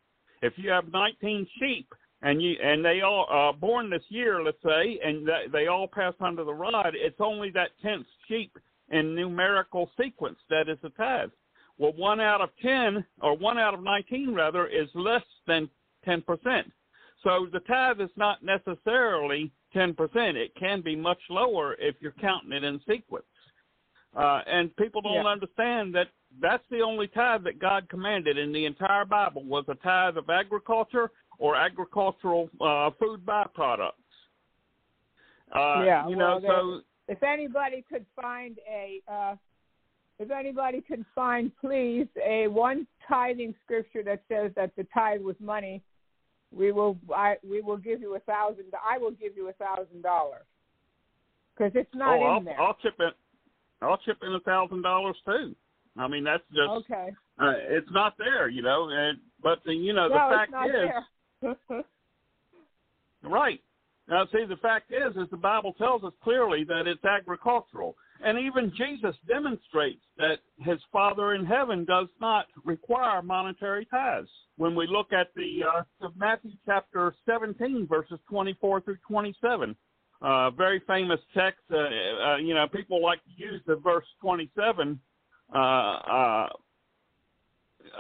If 0.43 0.53
you 0.57 0.71
have 0.71 0.93
19 0.93 1.47
sheep 1.61 1.89
and 2.23 2.41
you 2.41 2.55
and 2.63 2.85
they 2.85 3.01
all 3.01 3.27
uh, 3.31 3.53
born 3.57 3.91
this 3.91 4.03
year, 4.09 4.43
let's 4.43 4.57
say, 4.65 5.01
and 5.05 5.29
they 5.53 5.67
all 5.67 5.89
pass 5.89 6.15
under 6.21 6.45
the 6.45 6.55
rod. 6.55 6.95
It's 6.95 7.21
only 7.21 7.51
that 7.51 7.71
tenth 7.83 8.07
sheep 8.29 8.57
in 8.91 9.15
numerical 9.15 9.91
sequence 10.01 10.39
that 10.49 10.69
is 10.69 10.79
the 10.83 10.91
tithe. 10.91 11.31
Well, 11.79 11.93
one 11.95 12.21
out 12.21 12.41
of 12.41 12.51
ten, 12.63 13.05
or 13.21 13.37
one 13.37 13.59
out 13.59 13.75
of 13.75 13.83
nineteen 13.83 14.33
rather, 14.35 14.67
is 14.67 14.89
less 14.95 15.25
than 15.49 15.69
ten 16.05 16.23
percent. 16.23 16.71
So 17.25 17.49
the 17.53 17.61
tithe 17.61 18.01
is 18.01 18.11
not 18.17 18.39
necessarily 18.45 19.51
ten 19.73 19.93
percent. 19.93 20.37
It 20.37 20.53
can 20.59 20.81
be 20.81 20.95
much 20.95 21.19
lower 21.29 21.75
if 21.81 21.97
you're 22.01 22.15
counting 22.21 22.53
it 22.53 22.63
in 22.63 22.81
sequence. 22.89 23.27
Uh, 24.17 24.43
and 24.47 24.75
people 24.77 25.01
don't 25.01 25.25
yeah. 25.25 25.31
understand 25.31 25.95
that 25.95 26.09
that's 26.41 26.65
the 26.71 26.81
only 26.83 27.09
tithe 27.09 27.43
that 27.45 27.59
God 27.59 27.89
commanded 27.89 28.37
in 28.37 28.53
the 28.53 28.67
entire 28.67 29.07
Bible 29.07 29.43
was 29.43 29.65
a 29.69 29.75
tithe 29.77 30.19
of 30.19 30.29
agriculture 30.29 31.11
or 31.43 31.57
agricultural 31.57 32.49
uh, 32.61 32.89
food 33.01 33.27
byproducts. 33.27 33.91
Uh, 35.53 35.83
yeah, 35.85 36.09
you 36.09 36.15
know, 36.17 36.39
well, 36.43 36.79
so 36.79 36.81
if 37.13 37.21
anybody 37.25 37.85
could 37.93 38.07
find 38.19 38.59
a, 38.73 39.03
uh, 39.13 39.35
if 40.21 40.31
anybody 40.31 40.81
could 40.81 41.05
find, 41.17 41.51
please, 41.61 42.07
a 42.25 42.47
one 42.47 42.87
tithing 43.09 43.55
scripture 43.65 44.05
that 44.05 44.23
says 44.31 44.53
that 44.55 44.71
the 44.77 44.87
tithe 44.95 45.21
was 45.21 45.35
money, 45.41 45.83
we 46.53 46.71
will, 46.71 46.97
I, 47.15 47.35
we 47.47 47.61
will 47.61 47.77
give 47.77 48.01
you 48.01 48.15
a 48.15 48.21
thousand. 48.21 48.67
I 48.89 48.97
will 48.99 49.11
give 49.11 49.37
you 49.37 49.49
a 49.49 49.53
thousand 49.55 50.03
dollars 50.03 50.47
because 51.59 51.73
it's 51.75 51.91
not 51.93 52.19
oh, 52.19 52.23
in 52.23 52.27
I'll, 52.35 52.41
there. 52.43 52.61
I'll 52.63 52.77
chip 52.81 52.95
in. 53.01 53.09
I'll 53.83 53.99
chip 53.99 54.19
in 54.25 54.33
a 54.33 54.41
thousand 54.41 54.83
dollars 54.83 55.17
too. 55.27 55.57
I 55.99 56.07
mean, 56.07 56.23
that's 56.23 56.43
just 56.55 56.71
okay. 56.93 57.09
Uh, 57.39 57.55
it's 57.69 57.89
not 57.91 58.15
there, 58.17 58.49
you 58.49 58.63
know. 58.63 58.89
And 58.91 59.19
but 59.43 59.59
the, 59.67 59.75
you 59.75 59.93
know, 59.93 60.09
the 60.09 60.15
fact 60.35 60.53
is, 60.69 60.73
there. 60.73 61.05
right. 63.23 63.61
Now, 64.09 64.25
see, 64.33 64.45
the 64.49 64.57
fact 64.57 64.91
is, 64.93 65.15
is 65.17 65.31
the 65.31 65.37
Bible 65.37 65.73
tells 65.75 66.03
us 66.05 66.13
clearly 66.23 66.65
that 66.65 66.87
it's 66.87 67.05
agricultural, 67.05 67.97
and 68.25 68.39
even 68.39 68.73
Jesus 68.77 69.15
demonstrates 69.29 70.03
that 70.19 70.39
his 70.59 70.79
Father 70.93 71.35
in 71.35 71.47
heaven 71.47 71.85
does 71.85 72.09
not 72.21 72.47
require 72.65 73.23
monetary 73.23 73.87
tithes. 73.87 74.29
When 74.59 74.75
we 74.75 74.87
look 74.89 75.13
at 75.13 75.29
the 75.35 75.61
uh, 75.67 76.07
of 76.07 76.17
Matthew 76.17 76.51
chapter 76.67 77.15
17, 77.27 77.87
verses 77.89 78.19
24 78.29 78.81
through 78.83 78.99
27, 79.07 79.75
uh, 80.21 80.51
very 80.51 80.81
famous 80.87 81.19
text. 81.35 81.63
Uh, 81.73 81.79
uh, 81.79 82.37
you 82.37 82.55
know, 82.55 82.67
people 82.73 83.03
like 83.03 83.21
to 83.25 83.43
use 83.43 83.61
the 83.67 83.77
verse 83.77 84.05
27 84.21 85.01
uh, 85.55 85.59
uh, 85.59 86.49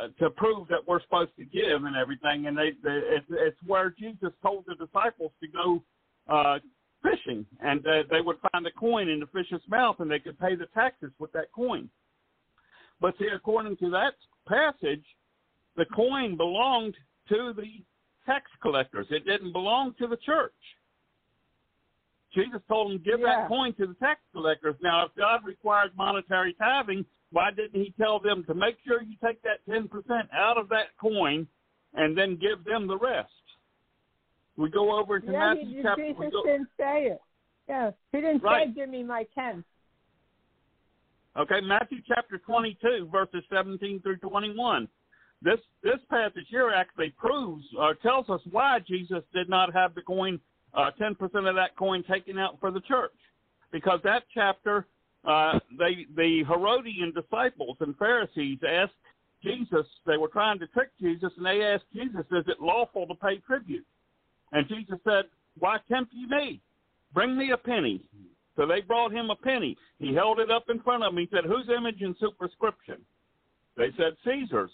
uh, 0.00 0.07
to 0.18 0.31
prove 0.31 0.66
that 0.68 0.78
we're 0.87 1.02
supposed 1.02 1.33
to 1.37 1.44
give 1.44 1.85
and 1.85 1.96
everything. 1.96 2.46
And 2.46 2.57
they, 2.57 2.70
they 2.83 3.00
it's, 3.12 3.26
it's 3.31 3.57
where 3.66 3.94
Jesus 3.98 4.31
told 4.42 4.64
the 4.66 4.74
disciples 4.74 5.33
to 5.42 5.48
go 5.48 5.83
uh, 6.35 6.59
fishing, 7.02 7.44
and 7.61 7.87
uh, 7.87 8.05
they 8.11 8.22
would 8.22 8.37
find 8.50 8.66
a 8.66 8.70
coin 8.70 9.09
in 9.11 9.20
the 9.20 9.26
fish's 9.26 9.61
mouth, 9.68 9.96
and 9.98 10.11
they 10.11 10.18
could 10.18 10.38
pay 10.38 10.55
the 10.55 10.64
taxes 10.72 11.11
with 11.18 11.31
that 11.33 11.52
coin. 11.55 11.90
But 13.02 13.14
see, 13.18 13.26
according 13.35 13.76
to 13.78 13.90
that 13.90 14.12
passage, 14.48 15.05
the 15.76 15.85
coin 15.94 16.37
belonged 16.38 16.94
to 17.28 17.52
the 17.55 17.64
tax 18.24 18.46
collectors. 18.62 19.07
It 19.11 19.26
didn't 19.26 19.52
belong 19.52 19.94
to 19.98 20.07
the 20.07 20.16
church. 20.24 20.55
Jesus 22.35 22.61
told 22.68 22.92
them, 22.92 23.02
give 23.05 23.20
yeah. 23.20 23.40
that 23.42 23.48
coin 23.48 23.74
to 23.74 23.87
the 23.87 23.94
tax 23.94 24.20
collectors. 24.33 24.76
Now, 24.83 25.05
if 25.07 25.12
God 25.16 25.44
required 25.44 25.90
monetary 25.98 26.55
tithing, 26.55 27.05
why 27.33 27.51
didn't 27.51 27.81
he 27.81 27.92
tell 27.99 28.21
them 28.21 28.45
to 28.47 28.55
make 28.55 28.77
sure 28.87 29.03
you 29.03 29.16
take 29.25 29.42
that 29.42 29.66
10% 29.68 29.88
out 30.33 30.59
of 30.59 30.68
that 30.68 30.88
coin 31.01 31.47
and 31.95 32.16
then 32.16 32.37
give 32.40 32.64
them 32.64 32.87
the 32.87 32.97
rest? 32.99 33.31
We 34.57 34.68
go 34.71 34.99
over 34.99 35.18
to 35.18 35.33
yeah, 35.33 35.55
Matthew 35.55 35.77
he, 35.79 35.83
chapter. 35.83 36.07
Jesus 36.09 36.25
go, 36.31 36.42
didn't 36.45 36.68
say 36.79 37.05
it. 37.07 37.21
Yeah, 37.68 37.90
he 38.12 38.21
didn't 38.21 38.42
right. 38.42 38.68
say, 38.68 38.75
"Give 38.75 38.90
me 38.90 39.03
my 39.03 39.25
ten. 39.35 39.64
Okay, 41.38 41.61
Matthew 41.62 41.99
chapter 42.07 42.37
22, 42.37 43.09
verses 43.11 43.42
17 43.51 44.03
through 44.03 44.18
21. 44.18 44.88
This 45.40 45.59
this 45.83 45.97
passage 46.11 46.45
here 46.51 46.68
actually 46.75 47.14
proves 47.16 47.64
or 47.79 47.90
uh, 47.90 47.95
tells 48.03 48.29
us 48.29 48.42
why 48.51 48.81
Jesus 48.87 49.23
did 49.33 49.49
not 49.49 49.73
have 49.73 49.95
the 49.95 50.03
coin, 50.03 50.38
uh, 50.75 50.90
10% 51.01 51.12
of 51.23 51.55
that 51.55 51.75
coin 51.79 52.05
taken 52.11 52.38
out 52.38 52.59
for 52.61 52.71
the 52.71 52.81
church, 52.81 53.14
because 53.73 54.01
that 54.05 54.25
chapter 54.35 54.87
uh, 55.25 55.59
they, 55.79 56.07
the 56.17 56.45
Herodian 56.49 57.13
disciples 57.15 57.77
and 57.81 57.97
Pharisees 57.97 58.59
asked 58.69 58.93
Jesus, 59.43 59.87
they 60.07 60.17
were 60.17 60.29
trying 60.29 60.59
to 60.61 60.67
trick 60.69 60.91
Jesus, 61.01 61.33
and 61.37 61.47
they 61.47 61.63
asked 61.63 61.85
Jesus, 61.93 62.23
Is 62.31 62.45
it 62.49 62.61
lawful 62.61 63.07
to 63.07 63.15
pay 63.15 63.39
tribute? 63.39 63.87
And 64.53 64.69
Jesus 64.69 64.99
said, 65.05 65.25
Why 65.59 65.79
tempt 65.91 66.13
ye 66.15 66.27
me? 66.29 66.61
Bring 67.13 67.37
me 67.37 67.51
a 67.51 67.57
penny. 67.57 68.03
So 68.57 68.67
they 68.67 68.81
brought 68.83 69.13
him 69.13 69.31
a 69.31 69.37
penny. 69.37 69.77
He 69.99 70.15
held 70.15 70.39
it 70.39 70.51
up 70.51 70.65
in 70.69 70.81
front 70.83 71.03
of 71.03 71.13
him. 71.13 71.19
He 71.19 71.29
said, 71.33 71.45
Whose 71.45 71.69
image 71.77 72.01
and 72.03 72.15
superscription? 72.21 72.97
They 73.77 73.89
said, 73.97 74.13
Caesar's. 74.25 74.71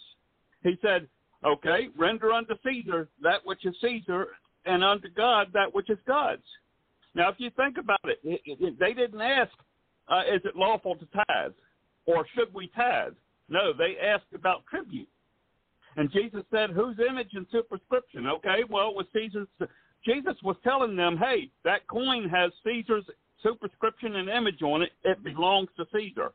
He 0.63 0.75
said, 0.83 1.07
Okay, 1.47 1.89
render 1.97 2.33
unto 2.33 2.55
Caesar 2.65 3.09
that 3.23 3.41
which 3.45 3.65
is 3.65 3.75
Caesar, 3.81 4.29
and 4.67 4.83
unto 4.85 5.09
God 5.17 5.49
that 5.55 5.75
which 5.75 5.89
is 5.89 5.99
God's. 6.07 6.43
Now, 7.15 7.31
if 7.31 7.37
you 7.39 7.51
think 7.57 7.77
about 7.79 8.01
it, 8.05 8.21
they 8.79 8.93
didn't 8.93 9.21
ask, 9.21 9.51
uh, 10.11 10.23
is 10.33 10.41
it 10.45 10.57
lawful 10.57 10.97
to 10.97 11.07
tithe? 11.27 11.53
Or 12.07 12.27
should 12.35 12.53
we 12.55 12.69
tithe? 12.75 13.13
No, 13.49 13.73
they 13.77 13.97
asked 14.05 14.33
about 14.35 14.67
tribute. 14.67 15.09
And 15.97 16.11
Jesus 16.13 16.43
said, 16.51 16.71
Whose 16.71 16.97
image 16.99 17.31
and 17.35 17.47
superscription? 17.51 18.27
Okay, 18.27 18.61
well, 18.69 18.95
was 18.95 19.07
Caesar's. 19.13 19.49
Jesus 20.05 20.35
was 20.45 20.57
telling 20.63 20.97
them, 20.97 21.19
Hey, 21.19 21.51
that 21.65 21.87
coin 21.89 22.29
has 22.29 22.51
Caesar's 22.65 23.05
superscription 23.43 24.17
and 24.17 24.29
image 24.29 24.63
on 24.63 24.83
it. 24.83 24.91
It 25.05 25.23
belongs 25.25 25.69
to 25.77 25.85
Caesar. 25.93 26.33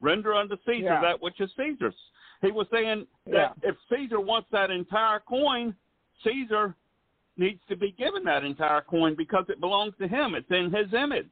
Render 0.00 0.34
unto 0.34 0.56
Caesar 0.66 0.78
yeah. 0.84 1.00
that 1.00 1.22
which 1.22 1.40
is 1.40 1.50
Caesar's. 1.56 1.94
He 2.42 2.50
was 2.50 2.66
saying 2.72 3.06
that 3.26 3.32
yeah. 3.62 3.70
if 3.70 3.76
Caesar 3.90 4.20
wants 4.20 4.48
that 4.52 4.70
entire 4.70 5.20
coin, 5.26 5.74
Caesar 6.24 6.74
needs 7.36 7.60
to 7.68 7.76
be 7.76 7.92
given 7.96 8.24
that 8.24 8.44
entire 8.44 8.82
coin 8.82 9.14
because 9.16 9.44
it 9.48 9.60
belongs 9.60 9.94
to 10.00 10.06
him. 10.08 10.34
It's 10.34 10.50
in 10.50 10.66
his 10.72 10.92
image. 10.92 11.30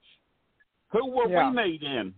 Who 0.93 1.11
were 1.11 1.29
yeah. 1.29 1.49
we 1.49 1.57
made 1.57 1.83
in? 1.83 2.15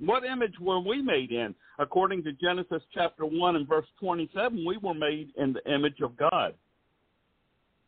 What 0.00 0.24
image 0.24 0.54
were 0.60 0.80
we 0.80 1.00
made 1.02 1.30
in? 1.30 1.54
According 1.78 2.24
to 2.24 2.32
Genesis 2.32 2.82
chapter 2.92 3.24
1 3.24 3.56
and 3.56 3.68
verse 3.68 3.86
27, 4.00 4.64
we 4.66 4.76
were 4.78 4.94
made 4.94 5.30
in 5.36 5.52
the 5.52 5.72
image 5.72 6.00
of 6.02 6.16
God. 6.16 6.54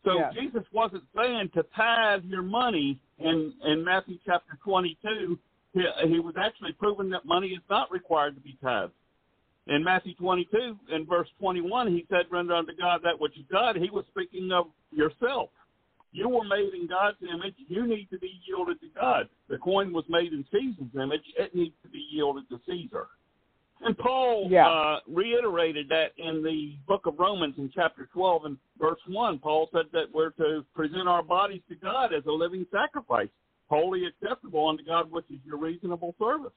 So 0.04 0.14
yes. 0.18 0.34
Jesus 0.38 0.62
wasn't 0.72 1.02
saying 1.16 1.50
to 1.54 1.64
tithe 1.74 2.24
your 2.24 2.42
money 2.42 3.00
in, 3.18 3.52
in 3.64 3.84
Matthew 3.84 4.18
chapter 4.24 4.58
22. 4.62 5.38
He, 5.72 5.80
he 6.08 6.20
was 6.20 6.34
actually 6.38 6.72
proving 6.74 7.10
that 7.10 7.24
money 7.24 7.48
is 7.48 7.62
not 7.68 7.90
required 7.90 8.34
to 8.36 8.40
be 8.40 8.56
tithed. 8.62 8.92
In 9.68 9.82
Matthew 9.82 10.14
22 10.14 10.76
in 10.94 11.06
verse 11.06 11.28
21, 11.40 11.88
he 11.88 12.06
said, 12.08 12.26
Render 12.30 12.54
unto 12.54 12.72
God 12.76 13.00
that 13.02 13.18
which 13.18 13.36
is 13.36 13.44
God. 13.50 13.76
He 13.76 13.90
was 13.90 14.04
speaking 14.12 14.52
of 14.52 14.66
yourself. 14.92 15.50
You 16.12 16.28
were 16.28 16.44
made 16.44 16.72
in 16.74 16.86
God's 16.86 17.18
image. 17.22 17.54
You 17.68 17.86
need 17.86 18.08
to 18.10 18.18
be 18.18 18.40
yielded 18.46 18.80
to 18.80 18.88
God. 18.94 19.28
The 19.48 19.58
coin 19.58 19.92
was 19.92 20.04
made 20.08 20.32
in 20.32 20.44
Caesar's 20.52 20.94
image. 20.94 21.22
It 21.38 21.54
needs 21.54 21.74
to 21.82 21.88
be 21.88 22.06
yielded 22.10 22.48
to 22.50 22.60
Caesar. 22.66 23.08
And 23.82 23.96
Paul 23.98 24.48
yeah. 24.50 24.66
uh, 24.68 25.00
reiterated 25.06 25.88
that 25.90 26.12
in 26.16 26.42
the 26.42 26.76
book 26.88 27.04
of 27.04 27.18
Romans 27.18 27.54
in 27.58 27.70
chapter 27.74 28.08
12 28.12 28.44
and 28.46 28.56
verse 28.80 29.00
1. 29.06 29.38
Paul 29.40 29.68
said 29.70 29.84
that 29.92 30.06
we're 30.14 30.30
to 30.30 30.64
present 30.74 31.08
our 31.08 31.22
bodies 31.22 31.60
to 31.68 31.74
God 31.74 32.14
as 32.14 32.24
a 32.24 32.30
living 32.32 32.64
sacrifice, 32.72 33.28
wholly 33.68 34.04
acceptable 34.06 34.66
unto 34.68 34.82
God, 34.82 35.10
which 35.10 35.26
is 35.28 35.40
your 35.44 35.58
reasonable 35.58 36.14
service. 36.18 36.54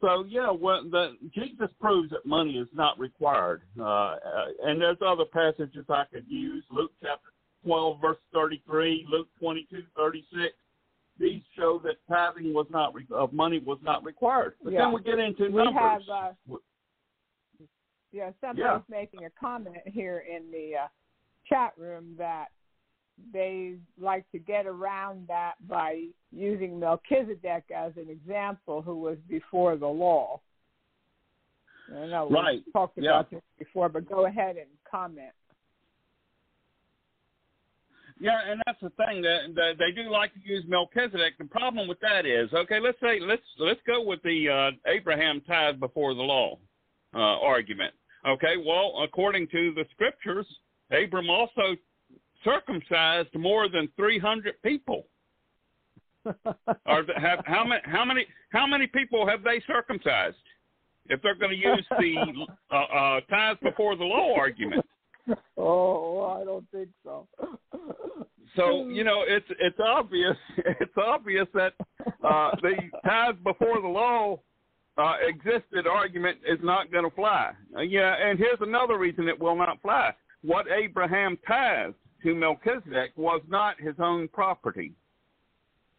So, 0.00 0.24
yeah, 0.26 0.50
well, 0.50 0.82
the, 0.90 1.16
Jesus 1.34 1.68
proves 1.80 2.10
that 2.10 2.24
money 2.24 2.54
is 2.56 2.66
not 2.74 2.98
required. 2.98 3.62
Uh, 3.78 3.84
uh 3.84 4.16
and 4.64 4.80
there's 4.80 4.96
other 5.06 5.26
passages 5.26 5.84
I 5.90 6.04
could 6.10 6.24
use. 6.28 6.64
Luke 6.72 6.90
chapter 7.02 7.31
12, 7.64 8.00
verse 8.00 8.16
33, 8.34 9.06
Luke 9.10 9.28
22, 9.40 9.82
36. 9.96 10.54
These 11.18 11.42
show 11.56 11.80
that 11.84 11.96
tithing 12.08 12.54
was 12.54 12.66
not 12.70 12.94
re- 12.94 13.06
of 13.12 13.28
uh, 13.28 13.32
money 13.32 13.60
was 13.64 13.78
not 13.82 14.04
required. 14.04 14.54
But 14.64 14.72
yeah. 14.72 14.80
then 14.84 14.92
we 14.92 15.02
get 15.02 15.18
into 15.18 15.50
we 15.50 15.60
Have, 15.62 16.00
uh, 16.12 16.32
yeah, 18.10 18.30
somebody's 18.40 18.64
yeah. 18.64 18.78
making 18.88 19.24
a 19.26 19.30
comment 19.38 19.76
here 19.86 20.24
in 20.28 20.50
the 20.50 20.76
uh, 20.84 20.86
chat 21.48 21.74
room 21.78 22.14
that 22.16 22.46
they 23.32 23.74
like 24.00 24.28
to 24.32 24.38
get 24.38 24.66
around 24.66 25.28
that 25.28 25.54
by 25.68 26.06
using 26.32 26.80
Melchizedek 26.80 27.64
as 27.76 27.92
an 27.96 28.08
example, 28.08 28.80
who 28.82 28.96
was 28.98 29.18
before 29.28 29.76
the 29.76 29.86
law. 29.86 30.40
I 31.90 32.06
know 32.06 32.26
we 32.30 32.34
right. 32.36 32.62
talked 32.72 32.96
about 32.96 33.30
this 33.30 33.42
before, 33.58 33.90
but 33.90 34.08
go 34.08 34.24
ahead 34.26 34.56
and 34.56 34.68
comment. 34.90 35.32
Yeah, 38.22 38.38
and 38.48 38.62
that's 38.66 38.78
the 38.80 38.90
thing 39.04 39.20
that, 39.22 39.52
that 39.56 39.70
they 39.80 39.90
do 39.90 40.08
like 40.08 40.32
to 40.34 40.40
use 40.44 40.62
Melchizedek. 40.68 41.38
The 41.40 41.44
problem 41.46 41.88
with 41.88 41.98
that 42.02 42.24
is, 42.24 42.48
okay, 42.52 42.78
let's 42.78 42.98
say 43.02 43.18
let's 43.20 43.42
let's 43.58 43.80
go 43.84 44.00
with 44.00 44.22
the 44.22 44.48
uh, 44.48 44.70
Abraham 44.90 45.40
tithe 45.40 45.80
before 45.80 46.14
the 46.14 46.20
law 46.22 46.56
uh, 47.16 47.18
argument. 47.18 47.92
Okay, 48.24 48.54
well, 48.64 48.94
according 49.02 49.48
to 49.48 49.72
the 49.74 49.84
scriptures, 49.90 50.46
Abram 50.92 51.30
also 51.30 51.74
circumcised 52.44 53.34
more 53.34 53.68
than 53.68 53.88
300 53.96 54.54
people. 54.62 55.08
or 56.24 57.04
have, 57.16 57.40
how 57.44 57.64
many 57.64 57.80
how 57.86 58.04
many 58.04 58.24
how 58.50 58.68
many 58.68 58.86
people 58.86 59.26
have 59.26 59.42
they 59.42 59.60
circumcised? 59.66 60.36
If 61.08 61.20
they're 61.22 61.34
going 61.34 61.50
to 61.58 61.58
use 61.58 61.84
the 61.98 62.46
uh, 62.72 62.76
uh, 62.76 63.20
tithes 63.28 63.58
before 63.64 63.96
the 63.96 64.04
law 64.04 64.36
argument. 64.36 64.86
oh, 65.56 66.22
I 66.40 66.44
don't 66.44 66.64
think 66.70 66.88
so. 67.04 67.26
so 68.56 68.88
you 68.88 69.04
know, 69.04 69.22
it's 69.26 69.46
it's 69.60 69.78
obvious. 69.84 70.36
It's 70.80 70.96
obvious 70.98 71.46
that 71.54 71.72
uh, 72.28 72.50
the 72.60 72.74
ties 73.04 73.34
before 73.44 73.80
the 73.80 73.88
law 73.88 74.40
uh, 74.98 75.14
existed 75.26 75.86
argument 75.86 76.38
is 76.46 76.58
not 76.62 76.90
going 76.92 77.08
to 77.08 77.14
fly. 77.16 77.52
Uh, 77.74 77.80
yeah, 77.82 78.14
and 78.20 78.38
here's 78.38 78.60
another 78.60 78.98
reason 78.98 79.26
it 79.28 79.38
will 79.40 79.56
not 79.56 79.80
fly. 79.80 80.12
What 80.42 80.66
Abraham 80.70 81.38
ties 81.48 81.92
to 82.24 82.34
Melchizedek 82.34 83.12
was 83.16 83.40
not 83.48 83.80
his 83.80 83.94
own 83.98 84.28
property. 84.28 84.92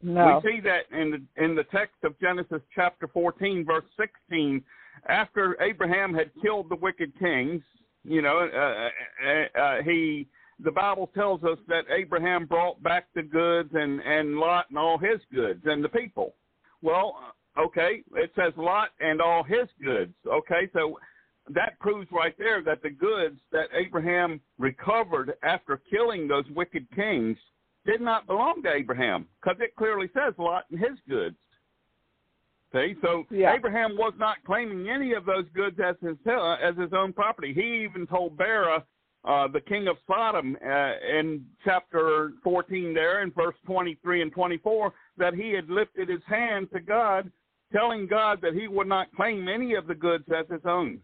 No. 0.03 0.39
We 0.43 0.51
see 0.51 0.59
that 0.61 0.85
in 0.95 1.09
the, 1.09 1.43
in 1.43 1.55
the 1.55 1.63
text 1.63 1.95
of 2.03 2.19
Genesis 2.19 2.61
chapter 2.75 3.07
14, 3.07 3.65
verse 3.65 3.85
16. 4.29 4.61
After 5.09 5.59
Abraham 5.61 6.13
had 6.13 6.29
killed 6.43 6.67
the 6.69 6.75
wicked 6.75 7.17
kings, 7.17 7.61
you 8.05 8.21
know, 8.21 8.37
uh 8.39 8.57
uh, 8.57 9.27
uh, 9.27 9.61
uh, 9.79 9.83
he 9.83 10.27
the 10.59 10.71
Bible 10.71 11.09
tells 11.15 11.43
us 11.43 11.57
that 11.67 11.85
Abraham 11.89 12.45
brought 12.45 12.81
back 12.83 13.07
the 13.15 13.23
goods 13.23 13.69
and 13.73 14.01
and 14.01 14.37
Lot 14.37 14.65
and 14.69 14.77
all 14.77 14.97
his 14.97 15.21
goods 15.33 15.61
and 15.65 15.81
the 15.83 15.87
people. 15.89 16.35
Well, 16.81 17.15
okay, 17.57 18.03
it 18.15 18.31
says 18.35 18.51
Lot 18.57 18.89
and 18.99 19.21
all 19.21 19.43
his 19.43 19.69
goods. 19.81 20.13
Okay, 20.27 20.69
so 20.73 20.99
that 21.51 21.79
proves 21.79 22.07
right 22.11 22.35
there 22.37 22.61
that 22.63 22.81
the 22.83 22.89
goods 22.89 23.39
that 23.53 23.69
Abraham 23.73 24.41
recovered 24.57 25.33
after 25.41 25.81
killing 25.89 26.27
those 26.27 26.45
wicked 26.53 26.85
kings 26.95 27.37
did 27.85 28.01
not 28.01 28.27
belong 28.27 28.63
to 28.63 28.73
Abraham 28.73 29.27
because 29.41 29.59
it 29.61 29.75
clearly 29.77 30.09
says 30.13 30.33
Lot 30.37 30.65
and 30.71 30.79
his 30.79 30.97
goods. 31.07 31.35
See, 32.73 32.95
so 33.03 33.23
yeah. 33.29 33.53
Abraham 33.53 33.95
was 33.95 34.13
not 34.17 34.37
claiming 34.45 34.89
any 34.89 35.13
of 35.13 35.25
those 35.25 35.45
goods 35.55 35.77
as 35.79 35.95
his 36.01 36.17
uh, 36.25 36.55
as 36.55 36.75
his 36.75 36.91
own 36.91 37.13
property. 37.13 37.53
He 37.53 37.83
even 37.87 38.07
told 38.07 38.35
Bera, 38.35 38.83
uh, 39.25 39.47
the 39.47 39.61
king 39.61 39.87
of 39.87 39.97
Sodom, 40.07 40.57
uh, 40.65 40.93
in 41.19 41.45
chapter 41.63 42.31
14 42.43 42.93
there, 42.95 43.21
in 43.21 43.29
verse 43.31 43.55
23 43.67 44.23
and 44.23 44.31
24, 44.31 44.91
that 45.17 45.35
he 45.35 45.51
had 45.51 45.69
lifted 45.69 46.09
his 46.09 46.21
hand 46.27 46.67
to 46.73 46.79
God, 46.81 47.31
telling 47.71 48.07
God 48.07 48.39
that 48.41 48.55
he 48.55 48.67
would 48.67 48.87
not 48.87 49.13
claim 49.15 49.47
any 49.47 49.75
of 49.75 49.85
the 49.85 49.95
goods 49.95 50.25
as 50.35 50.49
his 50.49 50.61
own. 50.65 50.99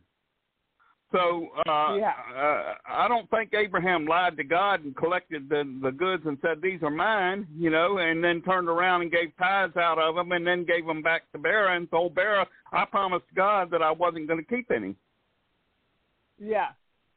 So 1.12 1.48
uh, 1.67 1.95
yeah. 1.95 2.12
uh, 2.36 2.74
I 2.88 3.08
don't 3.08 3.30
think 3.32 3.54
Abraham 3.56 4.06
lied 4.06 4.38
to 4.38 4.43
God 4.43 4.84
and 4.86 4.95
collected 4.95 5.50
the, 5.50 5.63
the 5.82 5.91
goods 5.91 6.24
and 6.28 6.38
said, 6.41 6.62
these 6.62 6.84
are 6.84 6.91
mine, 6.91 7.48
you 7.58 7.72
know, 7.72 7.98
and 7.98 8.24
then 8.24 8.41
turned 8.43 8.69
around 8.69 9.02
and 9.02 9.12
gave 9.12 9.36
tithes 9.39 9.76
out 9.76 9.98
of 9.98 10.15
them 10.15 10.32
and 10.34 10.45
then 10.45 10.65
gave 10.65 10.86
them 10.86 11.02
back 11.02 11.24
to 11.32 11.39
Bera 11.39 11.76
and 11.76 11.89
told 11.89 12.13
Bera, 12.13 12.45
I 12.72 12.86
promised 12.86 13.26
God 13.36 13.72
that 13.72 13.82
I 13.82 13.91
wasn't 13.91 14.28
going 14.28 14.43
to 14.43 14.56
keep 14.56 14.69
any. 14.69 14.95
Yeah, 16.39 16.67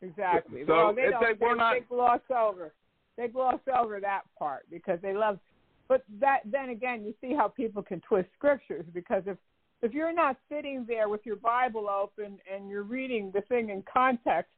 exactly. 0.00 0.64
So 0.66 0.72
well, 0.74 0.94
they, 0.94 1.11
don't, 1.11 1.20
they, 1.22 1.35
they, 1.46 1.55
not... 1.55 1.74
they 1.74 1.81
gloss 1.81 2.20
over. 2.35 2.72
They 3.18 3.28
gloss 3.28 3.61
over 3.78 4.00
that 4.00 4.22
part 4.38 4.62
because 4.70 5.00
they 5.02 5.12
love. 5.12 5.38
But 5.87 6.02
that 6.18 6.40
then 6.50 6.70
again, 6.70 7.05
you 7.05 7.12
see 7.20 7.35
how 7.35 7.48
people 7.48 7.83
can 7.83 8.00
twist 8.00 8.26
scriptures 8.38 8.87
because 8.94 9.24
if 9.26 9.37
if 9.82 9.92
you're 9.92 10.14
not 10.14 10.36
sitting 10.50 10.84
there 10.86 11.08
with 11.08 11.20
your 11.24 11.36
Bible 11.36 11.88
open 11.90 12.38
and 12.52 12.68
you're 12.70 12.84
reading 12.84 13.32
the 13.34 13.40
thing 13.42 13.70
in 13.70 13.82
context, 13.92 14.50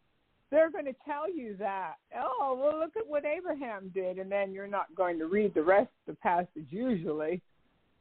they're 0.50 0.70
going 0.70 0.84
to 0.84 0.94
tell 1.04 1.34
you 1.34 1.56
that. 1.58 1.94
Oh, 2.16 2.58
well, 2.60 2.78
look 2.78 2.96
at 2.96 3.06
what 3.06 3.24
Abraham 3.24 3.90
did, 3.94 4.18
and 4.18 4.30
then 4.30 4.52
you're 4.52 4.66
not 4.68 4.86
going 4.94 5.18
to 5.18 5.26
read 5.26 5.54
the 5.54 5.62
rest 5.62 5.88
of 6.06 6.14
the 6.14 6.20
passage. 6.20 6.66
Usually, 6.68 7.40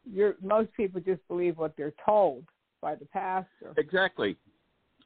you're, 0.06 0.36
most 0.44 0.70
people 0.76 1.00
just 1.00 1.26
believe 1.30 1.58
what 1.58 1.74
they're 1.78 1.94
told 2.06 2.44
by 2.82 2.96
the 2.96 3.06
pastor. 3.06 3.74
Exactly, 3.78 4.36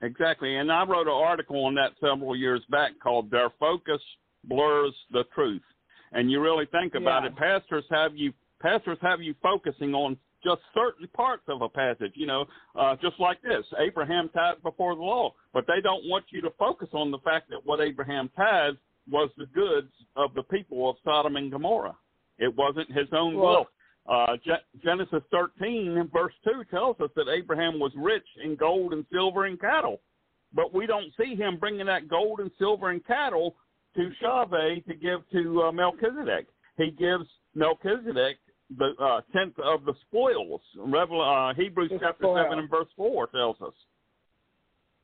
exactly. 0.01 0.57
And 0.57 0.71
I 0.71 0.83
wrote 0.85 1.07
an 1.07 1.13
article 1.13 1.63
on 1.65 1.75
that 1.75 1.91
several 2.01 2.35
years 2.35 2.61
back 2.69 2.91
called 3.01 3.29
"Their 3.29 3.51
Focus 3.59 4.01
Blurs 4.43 4.93
the 5.11 5.23
Truth." 5.35 5.61
And 6.11 6.31
you 6.31 6.41
really 6.41 6.65
think 6.65 6.95
about 6.95 7.23
yeah. 7.23 7.29
it, 7.29 7.35
pastors 7.37 7.83
have 7.91 8.15
you 8.15 8.33
pastors 8.61 8.97
have 9.01 9.21
you 9.21 9.35
focusing 9.43 9.93
on 9.93 10.17
just 10.43 10.61
certain 10.73 11.07
parts 11.15 11.43
of 11.47 11.61
a 11.61 11.69
passage, 11.69 12.11
you 12.15 12.27
know, 12.27 12.45
uh, 12.77 12.95
just 13.01 13.19
like 13.19 13.41
this 13.41 13.63
Abraham 13.79 14.29
tied 14.29 14.61
before 14.63 14.95
the 14.95 15.01
law, 15.01 15.31
but 15.53 15.65
they 15.67 15.81
don't 15.81 16.03
want 16.07 16.25
you 16.31 16.41
to 16.41 16.49
focus 16.57 16.89
on 16.93 17.11
the 17.11 17.17
fact 17.19 17.49
that 17.49 17.65
what 17.65 17.79
Abraham 17.81 18.29
tied 18.35 18.73
was 19.11 19.29
the 19.37 19.45
goods 19.47 19.91
of 20.15 20.33
the 20.33 20.43
people 20.43 20.89
of 20.89 20.95
Sodom 21.03 21.35
and 21.37 21.51
Gomorrah. 21.51 21.95
It 22.39 22.55
wasn't 22.55 22.91
his 22.91 23.07
own 23.13 23.35
well, 23.37 23.67
wealth. 24.07 24.37
Uh, 24.47 24.55
Genesis 24.83 25.23
13, 25.31 26.09
verse 26.13 26.33
2 26.43 26.63
tells 26.69 26.99
us 26.99 27.09
that 27.15 27.29
Abraham 27.33 27.79
was 27.79 27.91
rich 27.95 28.25
in 28.43 28.55
gold 28.55 28.93
and 28.93 29.05
silver 29.11 29.45
and 29.45 29.59
cattle, 29.59 30.01
but 30.53 30.73
we 30.73 30.85
don't 30.85 31.11
see 31.19 31.35
him 31.35 31.57
bringing 31.59 31.87
that 31.87 32.07
gold 32.07 32.39
and 32.39 32.51
silver 32.59 32.91
and 32.91 33.05
cattle 33.05 33.55
to 33.95 34.09
Shaveh 34.21 34.85
to 34.85 34.93
give 34.93 35.21
to 35.31 35.63
uh, 35.63 35.71
Melchizedek. 35.71 36.47
He 36.77 36.91
gives 36.91 37.25
Melchizedek 37.55 38.37
the 38.75 38.93
uh, 38.99 39.21
tenth 39.33 39.57
of 39.63 39.85
the 39.85 39.93
spoils. 40.07 40.61
Revel, 40.77 41.21
uh, 41.21 41.53
Hebrews 41.55 41.91
chapter 41.99 42.25
seven 42.35 42.59
and 42.59 42.69
verse 42.69 42.87
four 42.95 43.27
tells 43.27 43.57
us. 43.61 43.73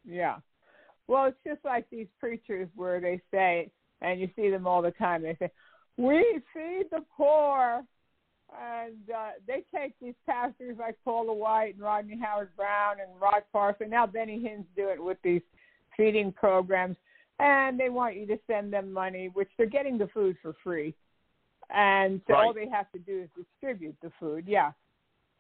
Yeah, 0.06 0.38
well, 1.08 1.26
it's 1.28 1.38
just 1.46 1.64
like 1.64 1.90
these 1.90 2.08
preachers 2.20 2.68
where 2.76 3.00
they 3.00 3.22
say, 3.34 3.72
and 4.02 4.20
you 4.20 4.30
see 4.36 4.50
them 4.50 4.68
all 4.68 4.82
the 4.82 4.92
time. 4.92 5.22
They 5.22 5.36
say, 5.40 5.50
"We 5.98 6.40
feed 6.54 6.86
the 6.92 7.06
poor," 7.16 7.84
and 8.52 8.94
uh, 9.16 9.30
they 9.48 9.64
take 9.74 9.94
these 10.02 10.16
pastors 10.28 10.76
like 10.78 10.98
Paula 11.06 11.34
White 11.34 11.76
and 11.76 11.84
Rodney 11.84 12.20
Howard-Browne 12.22 12.98
and 13.00 13.22
Rod 13.22 13.44
Parsley. 13.54 13.88
Now 13.88 14.06
Benny 14.06 14.40
Hinn's 14.44 14.66
do 14.76 14.90
it 14.90 15.02
with 15.02 15.18
these 15.24 15.42
feeding 15.96 16.34
programs, 16.34 16.98
and 17.40 17.80
they 17.80 17.88
want 17.88 18.18
you 18.18 18.26
to 18.28 18.38
send 18.46 18.74
them 18.74 18.92
money, 18.92 19.30
which 19.34 19.50
they're 19.58 19.68
getting 19.70 19.98
the 19.98 20.08
food 20.10 20.36
for 20.42 20.54
free 20.62 20.94
and 21.74 22.22
so 22.28 22.34
right. 22.34 22.46
all 22.46 22.54
they 22.54 22.70
have 22.70 22.92
to 22.92 23.00
do 23.00 23.22
is 23.22 23.30
distribute 23.36 23.96
the 24.04 24.12
food. 24.20 24.46
Yeah. 24.48 24.72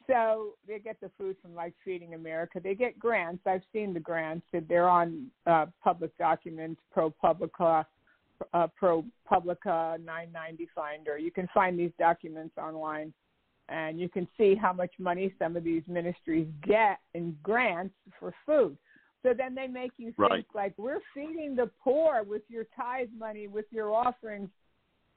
So 0.08 0.50
they 0.67 0.80
get 0.80 1.00
the 1.00 1.10
food 1.17 1.38
from 1.41 1.56
like 1.56 1.74
Feeding 1.86 2.13
America. 2.13 2.60
They 2.62 2.76
get 2.76 3.00
grants. 3.00 3.41
I've 3.46 3.62
seen 3.72 3.93
the 3.93 4.00
grants. 4.00 4.46
They're 4.67 4.89
on 4.89 5.28
uh, 5.46 5.67
public 5.82 6.15
documents, 6.17 6.82
ProPublica, 6.96 7.86
uh, 8.54 8.67
ProPublica 8.82 10.00
990 10.04 10.67
Finder. 10.76 11.17
You 11.17 11.32
can 11.32 11.48
find 11.54 11.80
these 11.80 11.91
documents 11.98 12.56
online, 12.58 13.13
and 13.69 13.98
you 13.98 14.10
can 14.10 14.28
see 14.38 14.56
how 14.56 14.74
much 14.74 14.91
money 15.00 15.34
some 15.39 15.56
of 15.56 15.63
these 15.63 15.84
ministries 15.88 16.48
get 16.67 17.00
in 17.13 17.38
grants 17.41 17.96
for 18.19 18.34
food. 18.46 18.76
So 19.22 19.34
then 19.38 19.56
they 19.56 19.67
make 19.67 19.91
you 19.98 20.08
think 20.08 20.19
right. 20.30 20.46
like 20.54 20.74
we're 20.78 21.00
feeding 21.13 21.56
the 21.56 21.69
poor 21.82 22.24
with 22.24 22.41
your 22.50 22.65
tithe 22.78 23.08
money, 23.17 23.48
with 23.48 23.63
your 23.72 23.93
offerings 23.93 24.50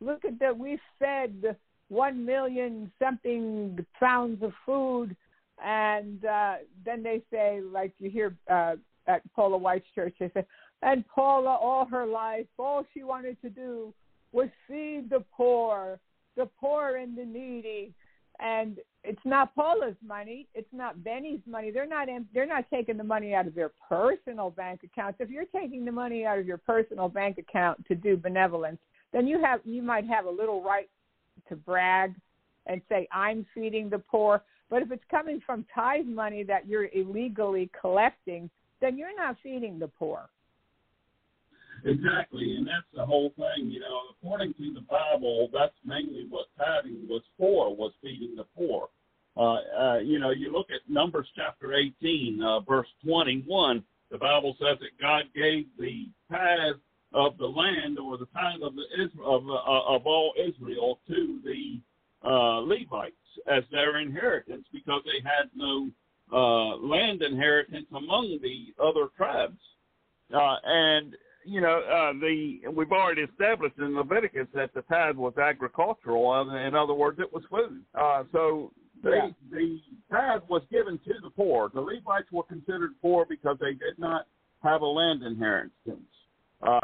Look 0.00 0.24
at 0.24 0.38
that. 0.40 0.56
We 0.58 0.78
fed 0.98 1.56
one 1.88 2.24
million 2.24 2.92
something 3.02 3.84
pounds 3.98 4.42
of 4.42 4.52
food, 4.64 5.16
and 5.64 6.24
uh, 6.24 6.56
then 6.84 7.02
they 7.02 7.22
say, 7.32 7.60
like 7.60 7.92
you 7.98 8.10
hear 8.10 8.34
uh, 8.50 8.76
at 9.06 9.22
Paula 9.34 9.56
White's 9.56 9.86
church, 9.94 10.14
they 10.20 10.30
say, 10.34 10.44
and 10.82 11.04
Paula, 11.08 11.56
all 11.60 11.86
her 11.86 12.04
life, 12.04 12.46
all 12.58 12.84
she 12.92 13.02
wanted 13.04 13.40
to 13.40 13.48
do 13.48 13.94
was 14.32 14.48
feed 14.68 15.08
the 15.08 15.24
poor, 15.34 15.98
the 16.36 16.46
poor 16.60 16.96
and 16.96 17.16
the 17.16 17.24
needy. 17.24 17.94
And 18.38 18.76
it's 19.02 19.22
not 19.24 19.54
Paula's 19.54 19.96
money. 20.06 20.46
It's 20.54 20.68
not 20.70 21.02
Benny's 21.02 21.40
money. 21.46 21.70
They're 21.70 21.86
not 21.86 22.08
they're 22.34 22.44
not 22.44 22.66
taking 22.68 22.98
the 22.98 23.04
money 23.04 23.32
out 23.32 23.46
of 23.46 23.54
their 23.54 23.70
personal 23.88 24.50
bank 24.50 24.80
accounts. 24.84 25.20
If 25.20 25.30
you're 25.30 25.46
taking 25.46 25.86
the 25.86 25.92
money 25.92 26.26
out 26.26 26.38
of 26.38 26.46
your 26.46 26.58
personal 26.58 27.08
bank 27.08 27.38
account 27.38 27.82
to 27.86 27.94
do 27.94 28.18
benevolence, 28.18 28.78
then 29.16 29.26
you 29.26 29.40
have 29.42 29.60
you 29.64 29.82
might 29.82 30.04
have 30.06 30.26
a 30.26 30.30
little 30.30 30.62
right 30.62 30.90
to 31.48 31.56
brag 31.56 32.14
and 32.66 32.82
say 32.86 33.08
I'm 33.10 33.46
feeding 33.54 33.88
the 33.88 33.98
poor. 33.98 34.42
But 34.68 34.82
if 34.82 34.92
it's 34.92 35.02
coming 35.10 35.40
from 35.46 35.64
tithe 35.74 36.04
money 36.04 36.42
that 36.44 36.68
you're 36.68 36.88
illegally 36.92 37.70
collecting, 37.80 38.50
then 38.82 38.98
you're 38.98 39.16
not 39.16 39.36
feeding 39.42 39.78
the 39.78 39.88
poor. 39.88 40.28
Exactly, 41.86 42.56
and 42.56 42.66
that's 42.66 42.84
the 42.94 43.06
whole 43.06 43.32
thing. 43.36 43.70
You 43.70 43.80
know, 43.80 44.00
according 44.10 44.52
to 44.54 44.74
the 44.74 44.80
Bible, 44.82 45.48
that's 45.52 45.74
mainly 45.84 46.26
what 46.28 46.46
tithing 46.58 47.06
was 47.08 47.22
for 47.38 47.74
was 47.74 47.92
feeding 48.02 48.36
the 48.36 48.44
poor. 48.54 48.88
Uh, 49.36 49.58
uh, 49.80 49.98
you 50.00 50.18
know, 50.18 50.30
you 50.30 50.52
look 50.52 50.66
at 50.70 50.90
Numbers 50.92 51.28
chapter 51.36 51.72
18, 51.74 52.42
uh, 52.42 52.60
verse 52.60 52.88
21. 53.06 53.82
The 54.10 54.18
Bible 54.18 54.56
says 54.58 54.78
that 54.80 55.00
God 55.00 55.24
gave 55.34 55.66
the 55.78 56.06
tithe 56.30 56.76
of 57.16 57.36
the 57.38 57.46
land 57.46 57.98
or 57.98 58.18
the 58.18 58.26
tithe 58.26 58.60
of 58.62 58.74
the 58.76 58.84
Israel, 59.02 59.36
of, 59.38 59.48
uh, 59.48 59.94
of 59.96 60.06
all 60.06 60.32
Israel 60.38 61.00
to 61.08 61.38
the 61.44 61.80
uh, 62.28 62.58
Levites 62.58 63.16
as 63.50 63.64
their 63.72 63.98
inheritance 64.00 64.66
because 64.72 65.02
they 65.04 65.22
had 65.24 65.48
no 65.54 65.88
uh, 66.32 66.76
land 66.76 67.22
inheritance 67.22 67.86
among 67.96 68.38
the 68.42 68.74
other 68.82 69.08
tribes. 69.16 69.58
Uh, 70.32 70.56
and 70.64 71.14
you 71.46 71.60
know, 71.60 71.78
uh, 71.80 72.12
the 72.18 72.58
we've 72.74 72.90
already 72.90 73.22
established 73.22 73.78
in 73.78 73.94
Leviticus 73.96 74.48
that 74.52 74.74
the 74.74 74.82
tithe 74.82 75.14
was 75.16 75.32
agricultural. 75.38 76.28
Uh, 76.28 76.56
in 76.66 76.74
other 76.74 76.92
words, 76.92 77.20
it 77.20 77.32
was 77.32 77.44
food. 77.50 77.82
Uh, 77.94 78.24
so 78.32 78.72
they, 79.04 79.10
yeah. 79.10 79.28
the 79.52 79.80
tithe 80.10 80.40
was 80.50 80.62
given 80.72 80.98
to 81.06 81.14
the 81.22 81.30
poor. 81.30 81.70
The 81.72 81.80
Levites 81.80 82.26
were 82.32 82.42
considered 82.42 82.90
poor 83.00 83.24
because 83.28 83.58
they 83.60 83.72
did 83.74 83.96
not 83.96 84.26
have 84.64 84.82
a 84.82 84.86
land 84.86 85.22
inheritance. 85.22 85.72
Uh, 86.62 86.80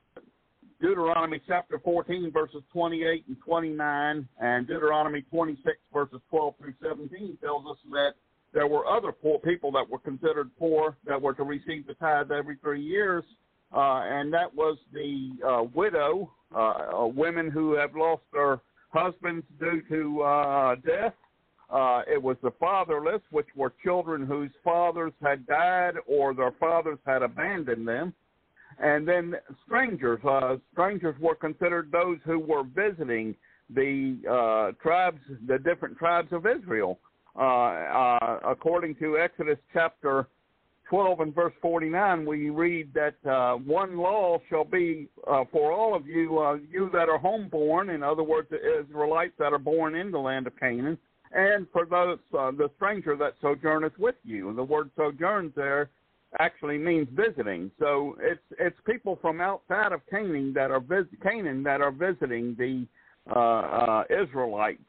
Deuteronomy 0.81 1.41
chapter 1.47 1.79
14, 1.79 2.31
verses 2.33 2.63
28 2.73 3.25
and 3.29 3.37
29, 3.45 4.29
and 4.41 4.67
Deuteronomy 4.67 5.23
26, 5.31 5.77
verses 5.93 6.21
12 6.29 6.55
through 6.59 6.75
17 6.83 7.39
tells 7.41 7.65
us 7.71 7.77
that 7.93 8.13
there 8.53 8.67
were 8.67 8.85
other 8.87 9.13
poor 9.13 9.39
people 9.39 9.71
that 9.73 9.89
were 9.89 10.01
considered 10.01 10.51
poor 10.59 10.97
that 11.07 11.21
were 11.21 11.35
to 11.35 11.45
receive 11.45 11.87
the 11.87 11.95
tithe 11.95 12.33
every 12.33 12.57
three 12.57 12.83
years, 12.83 13.23
uh, 13.75 14.01
and 14.03 14.33
that 14.33 14.53
was 14.53 14.77
the 14.93 15.31
uh, 15.47 15.63
widow, 15.73 16.31
uh, 16.55 17.05
uh 17.05 17.07
women 17.07 17.49
who 17.49 17.75
have 17.75 17.95
lost 17.95 18.23
their 18.33 18.61
husbands 18.93 19.47
due 19.61 19.83
to 19.89 20.21
uh, 20.23 20.75
death. 20.87 21.15
it 22.13 22.21
was 22.21 22.37
the 22.43 22.51
fatherless, 22.59 23.23
which 23.31 23.47
were 23.55 23.73
children 23.85 24.27
whose 24.27 24.51
fathers 24.65 25.13
had 25.23 25.47
died 25.47 25.95
or 26.07 26.35
their 26.35 26.53
fathers 26.61 26.99
had 27.07 27.23
abandoned 27.23 27.87
them. 27.87 28.13
And 28.79 29.07
then 29.07 29.35
strangers. 29.67 30.21
Uh, 30.25 30.57
strangers 30.73 31.17
were 31.21 31.35
considered 31.35 31.91
those 31.91 32.19
who 32.25 32.39
were 32.39 32.63
visiting 32.65 33.35
the 33.75 34.19
uh, 34.29 34.73
tribes, 34.83 35.21
the 35.47 35.59
different 35.59 35.97
tribes 35.97 36.33
of 36.33 36.47
Israel, 36.47 36.99
uh, 37.37 37.41
uh, 37.43 38.41
according 38.45 38.95
to 38.97 39.17
Exodus 39.19 39.59
chapter 39.73 40.27
12 40.91 41.21
and 41.21 41.35
verse 41.35 41.55
49, 41.63 42.27
we 42.27 42.51
read 42.51 42.93
that 42.93 43.15
uh, 43.31 43.55
one 43.57 43.97
law 43.97 44.37
shall 44.51 44.65
be 44.65 45.09
uh, 45.27 45.43
for 45.51 45.73
all 45.73 45.95
of 45.95 46.07
you, 46.07 46.39
uh, 46.39 46.59
you 46.71 46.91
that 46.93 47.09
are 47.09 47.19
homeborn, 47.19 47.95
in 47.95 48.03
other 48.03 48.23
words, 48.23 48.47
the 48.51 48.59
Israelites 48.79 49.33
that 49.39 49.55
are 49.55 49.59
born 49.59 49.95
in 49.95 50.11
the 50.11 50.19
land 50.19 50.47
of 50.47 50.53
Canaan, 50.61 50.99
and 51.35 51.67
for 51.73 51.87
those 51.87 52.19
uh, 52.39 52.51
the 52.51 52.69
stranger 52.77 53.17
that 53.17 53.33
sojourneth 53.41 53.99
with 53.99 54.17
you. 54.23 54.51
And 54.51 54.59
the 54.59 54.65
word 54.65 54.91
sojourns 54.95 55.53
there 55.57 55.89
actually 56.39 56.79
means 56.79 57.09
visiting. 57.13 57.71
So 57.79 58.17
it's 58.21 58.41
it's 58.59 58.77
people 58.87 59.19
from 59.21 59.41
outside 59.41 59.93
of 59.93 60.01
Canaan 60.11 60.53
that 60.55 60.71
are 60.71 60.81
vis- 60.81 61.13
Canaan 61.23 61.63
that 61.65 61.81
are 61.81 61.91
visiting 61.91 62.55
the 62.59 62.87
uh, 63.35 63.39
uh, 63.61 64.05
Israelites. 64.23 64.83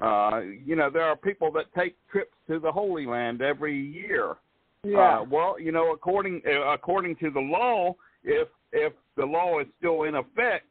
Uh, 0.00 0.40
you 0.64 0.76
know, 0.76 0.90
there 0.90 1.04
are 1.04 1.16
people 1.16 1.50
that 1.52 1.66
take 1.76 1.96
trips 2.10 2.34
to 2.48 2.58
the 2.58 2.70
Holy 2.70 3.06
Land 3.06 3.40
every 3.40 3.76
year. 3.78 4.36
Yeah. 4.84 5.20
Uh, 5.20 5.24
well, 5.28 5.58
you 5.60 5.72
know, 5.72 5.92
according 5.92 6.42
uh, 6.46 6.68
according 6.72 7.16
to 7.16 7.30
the 7.30 7.40
law, 7.40 7.94
if 8.24 8.48
if 8.72 8.92
the 9.16 9.24
law 9.26 9.58
is 9.60 9.66
still 9.78 10.02
in 10.02 10.14
effect, 10.16 10.66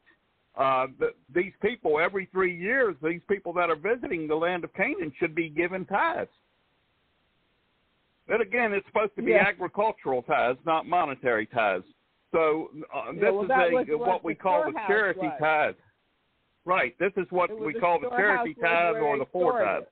uh, 0.56 0.86
the, 0.98 1.10
these 1.34 1.52
people 1.60 1.98
every 2.00 2.28
three 2.32 2.56
years, 2.56 2.94
these 3.02 3.20
people 3.28 3.52
that 3.54 3.70
are 3.70 3.76
visiting 3.76 4.28
the 4.28 4.34
land 4.34 4.64
of 4.64 4.72
Canaan 4.74 5.12
should 5.18 5.34
be 5.34 5.48
given 5.48 5.84
tithes. 5.86 6.30
And 8.28 8.42
again, 8.42 8.72
it's 8.72 8.86
supposed 8.86 9.14
to 9.16 9.22
be 9.22 9.32
yeah. 9.32 9.44
agricultural 9.46 10.22
ties, 10.22 10.56
not 10.66 10.86
monetary 10.86 11.46
ties. 11.46 11.82
So 12.32 12.70
uh, 12.94 13.12
this 13.12 13.20
yeah, 13.22 13.30
well, 13.30 13.44
is 13.44 13.50
a, 13.50 13.96
what, 13.96 14.08
what 14.08 14.24
we 14.24 14.34
call 14.34 14.64
the 14.64 14.72
charity 14.88 15.20
was. 15.22 15.38
ties. 15.40 15.74
Right. 16.64 16.96
This 16.98 17.12
is 17.16 17.26
what 17.30 17.50
we 17.58 17.72
call 17.74 18.00
the 18.00 18.10
charity 18.10 18.54
ties 18.60 18.96
or 19.00 19.16
the 19.18 19.26
four 19.32 19.62
ties. 19.62 19.82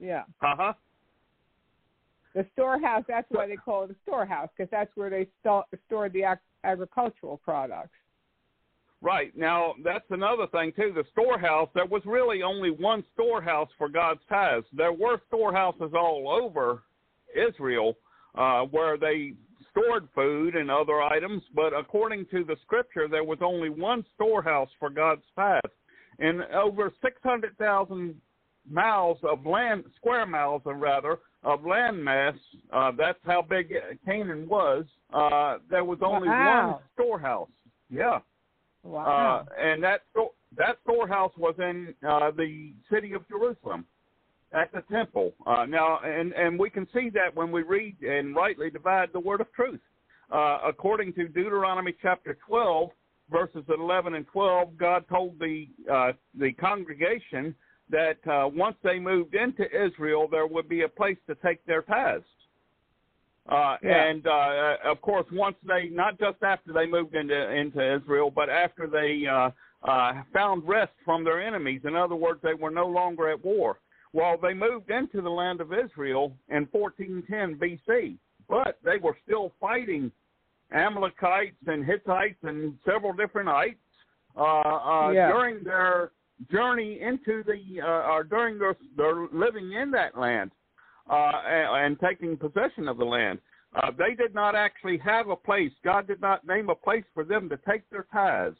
Yeah. 0.00 0.22
Uh 0.40 0.56
huh. 0.56 0.72
The 2.34 2.46
storehouse. 2.54 3.04
That's 3.06 3.26
why 3.30 3.46
they 3.46 3.56
call 3.56 3.84
it 3.84 3.90
a 3.90 3.94
storehouse 4.04 4.48
because 4.56 4.70
that's 4.70 4.90
where 4.96 5.10
they 5.10 5.28
st- 5.44 5.64
stored 5.86 6.14
the 6.14 6.24
ag- 6.24 6.38
agricultural 6.64 7.36
products. 7.44 7.90
Right. 9.02 9.36
Now, 9.36 9.74
that's 9.84 10.04
another 10.08 10.46
thing, 10.46 10.72
too. 10.74 10.92
The 10.94 11.04
storehouse, 11.12 11.68
there 11.74 11.84
was 11.84 12.00
really 12.06 12.42
only 12.42 12.70
one 12.70 13.04
storehouse 13.12 13.68
for 13.76 13.88
God's 13.90 14.20
tithes. 14.30 14.64
There 14.72 14.92
were 14.94 15.20
storehouses 15.28 15.92
all 15.94 16.30
over, 16.40 16.82
Israel, 17.36 17.94
uh, 18.36 18.62
where 18.62 18.96
they 18.96 19.34
stored 19.70 20.08
food 20.14 20.54
and 20.56 20.70
other 20.70 21.00
items. 21.02 21.42
But 21.54 21.72
according 21.74 22.26
to 22.26 22.44
the 22.44 22.56
scripture, 22.62 23.08
there 23.08 23.24
was 23.24 23.38
only 23.42 23.68
one 23.70 24.04
storehouse 24.14 24.70
for 24.78 24.90
God's 24.90 25.24
path, 25.36 25.60
and 26.18 26.42
over 26.52 26.92
600,000 27.02 28.14
miles 28.70 29.18
of 29.24 29.44
land, 29.44 29.84
square 29.96 30.26
miles, 30.26 30.62
or 30.64 30.74
rather, 30.74 31.18
of 31.42 31.60
landmass. 31.62 32.38
Uh, 32.72 32.92
that's 32.96 33.18
how 33.26 33.42
big 33.42 33.72
Canaan 34.04 34.48
was. 34.48 34.84
Uh, 35.12 35.58
there 35.68 35.84
was 35.84 35.98
only 36.04 36.28
wow. 36.28 36.68
one 36.70 36.78
storehouse. 36.94 37.50
Yeah. 37.90 38.18
Wow. 38.84 39.46
Uh, 39.48 39.52
and 39.60 39.82
that 39.82 40.02
that 40.56 40.76
storehouse 40.82 41.32
was 41.38 41.54
in 41.58 41.94
uh, 42.08 42.30
the 42.30 42.72
city 42.92 43.14
of 43.14 43.26
Jerusalem 43.28 43.84
at 44.54 44.70
the 44.72 44.82
temple. 44.92 45.32
Uh, 45.46 45.64
now, 45.66 45.98
and, 46.04 46.32
and 46.32 46.58
we 46.58 46.70
can 46.70 46.86
see 46.94 47.10
that 47.10 47.34
when 47.34 47.50
we 47.50 47.62
read 47.62 47.96
and 48.02 48.34
rightly 48.34 48.70
divide 48.70 49.08
the 49.12 49.20
word 49.20 49.40
of 49.40 49.52
truth. 49.52 49.80
Uh, 50.32 50.58
according 50.66 51.12
to 51.14 51.28
Deuteronomy 51.28 51.94
chapter 52.00 52.38
12, 52.46 52.90
verses 53.30 53.64
11 53.68 54.14
and 54.14 54.26
12, 54.28 54.76
God 54.78 55.04
told 55.10 55.38
the, 55.38 55.68
uh, 55.92 56.12
the 56.38 56.52
congregation 56.54 57.54
that 57.90 58.16
uh, 58.30 58.48
once 58.48 58.76
they 58.82 58.98
moved 58.98 59.34
into 59.34 59.64
Israel, 59.86 60.26
there 60.30 60.46
would 60.46 60.68
be 60.68 60.82
a 60.82 60.88
place 60.88 61.18
to 61.26 61.34
take 61.44 61.64
their 61.66 61.82
tithes. 61.82 62.24
Uh, 63.48 63.76
yeah. 63.82 64.04
And 64.04 64.26
uh, 64.26 64.74
of 64.84 65.00
course, 65.02 65.26
once 65.32 65.56
they 65.66 65.88
not 65.90 66.16
just 66.18 66.40
after 66.44 66.72
they 66.72 66.86
moved 66.86 67.16
into 67.16 67.50
into 67.50 67.96
Israel, 67.96 68.30
but 68.32 68.48
after 68.48 68.86
they 68.86 69.24
found 70.32 70.62
rest 70.66 70.92
from 71.04 71.24
their 71.24 71.42
enemies. 71.44 71.80
In 71.84 71.96
other 71.96 72.14
words, 72.14 72.38
they 72.44 72.54
were 72.54 72.70
no 72.70 72.86
longer 72.86 73.28
at 73.30 73.44
war. 73.44 73.78
Well, 74.12 74.36
they 74.40 74.52
moved 74.52 74.90
into 74.90 75.22
the 75.22 75.30
land 75.30 75.60
of 75.60 75.72
Israel 75.72 76.36
in 76.50 76.68
1410 76.70 77.56
BC, 77.58 78.18
but 78.48 78.78
they 78.84 78.98
were 78.98 79.16
still 79.24 79.52
fighting 79.60 80.12
Amalekites 80.72 81.56
and 81.66 81.84
Hittites 81.84 82.38
and 82.42 82.76
several 82.84 83.12
different 83.14 83.48
uh, 83.48 84.38
uh, 84.38 85.10
yeah. 85.14 85.28
during 85.28 85.64
their 85.64 86.12
journey 86.50 87.00
into 87.00 87.42
the 87.44 87.80
uh, 87.80 87.86
or 88.12 88.24
during 88.24 88.58
their, 88.58 88.76
their 88.96 89.28
living 89.32 89.72
in 89.72 89.90
that 89.92 90.18
land 90.18 90.50
uh, 91.10 91.30
and, 91.46 91.96
and 92.00 92.00
taking 92.00 92.36
possession 92.36 92.88
of 92.88 92.98
the 92.98 93.04
land. 93.04 93.38
Uh, 93.74 93.90
they 93.96 94.14
did 94.14 94.34
not 94.34 94.54
actually 94.54 94.98
have 94.98 95.28
a 95.28 95.36
place. 95.36 95.72
God 95.82 96.06
did 96.06 96.20
not 96.20 96.46
name 96.46 96.68
a 96.68 96.74
place 96.74 97.04
for 97.14 97.24
them 97.24 97.48
to 97.48 97.58
take 97.68 97.88
their 97.88 98.06
tithes 98.12 98.58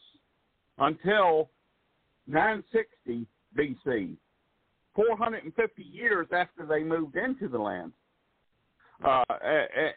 until 0.78 1.50
960 2.28 3.26
BC. 3.54 4.16
450 4.94 5.82
years 5.82 6.26
after 6.32 6.66
they 6.66 6.82
moved 6.82 7.16
into 7.16 7.48
the 7.48 7.58
land. 7.58 7.92
Uh, 9.04 9.22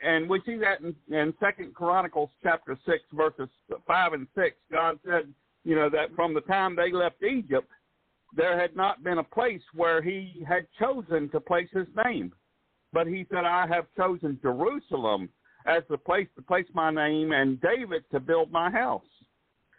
and 0.01 0.27
we 0.27 0.41
see 0.45 0.55
that 0.57 0.81
in, 0.81 0.95
in 1.15 1.33
Second 1.39 1.75
Chronicles 1.75 2.29
chapter 2.41 2.77
six, 2.87 2.97
verses 3.13 3.49
five 3.85 4.13
and 4.13 4.25
six. 4.33 4.55
God 4.71 4.97
said, 5.05 5.31
you 5.63 5.75
know, 5.75 5.89
that 5.91 6.15
from 6.15 6.33
the 6.33 6.41
time 6.41 6.75
they 6.75 6.91
left 6.91 7.17
Egypt, 7.21 7.69
there 8.35 8.59
had 8.59 8.75
not 8.75 9.03
been 9.03 9.19
a 9.19 9.23
place 9.23 9.61
where 9.75 10.01
He 10.01 10.43
had 10.47 10.65
chosen 10.79 11.29
to 11.29 11.39
place 11.39 11.69
His 11.71 11.85
name, 12.05 12.33
but 12.93 13.05
He 13.05 13.27
said, 13.31 13.45
"I 13.45 13.67
have 13.67 13.85
chosen 13.95 14.39
Jerusalem 14.41 15.29
as 15.67 15.83
the 15.87 15.99
place 15.99 16.27
to 16.35 16.41
place 16.41 16.65
my 16.73 16.89
name, 16.89 17.31
and 17.31 17.61
David 17.61 18.05
to 18.11 18.19
build 18.19 18.51
my 18.51 18.71
house." 18.71 19.05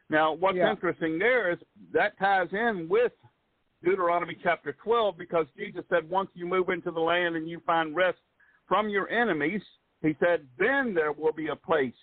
Now, 0.08 0.34
what's 0.34 0.56
yeah. 0.56 0.70
interesting 0.70 1.18
there 1.18 1.50
is 1.50 1.58
that 1.92 2.16
ties 2.20 2.48
in 2.52 2.86
with 2.88 3.10
Deuteronomy 3.86 4.36
chapter 4.42 4.76
12 4.82 5.16
because 5.16 5.46
Jesus 5.56 5.84
said, 5.88 6.10
Once 6.10 6.28
you 6.34 6.44
move 6.44 6.70
into 6.70 6.90
the 6.90 6.98
land 7.00 7.36
and 7.36 7.48
you 7.48 7.62
find 7.64 7.94
rest 7.94 8.18
from 8.66 8.88
your 8.88 9.08
enemies, 9.10 9.62
he 10.02 10.16
said, 10.18 10.44
Then 10.58 10.92
there 10.92 11.12
will 11.12 11.32
be 11.32 11.48
a 11.48 11.56
place 11.56 11.94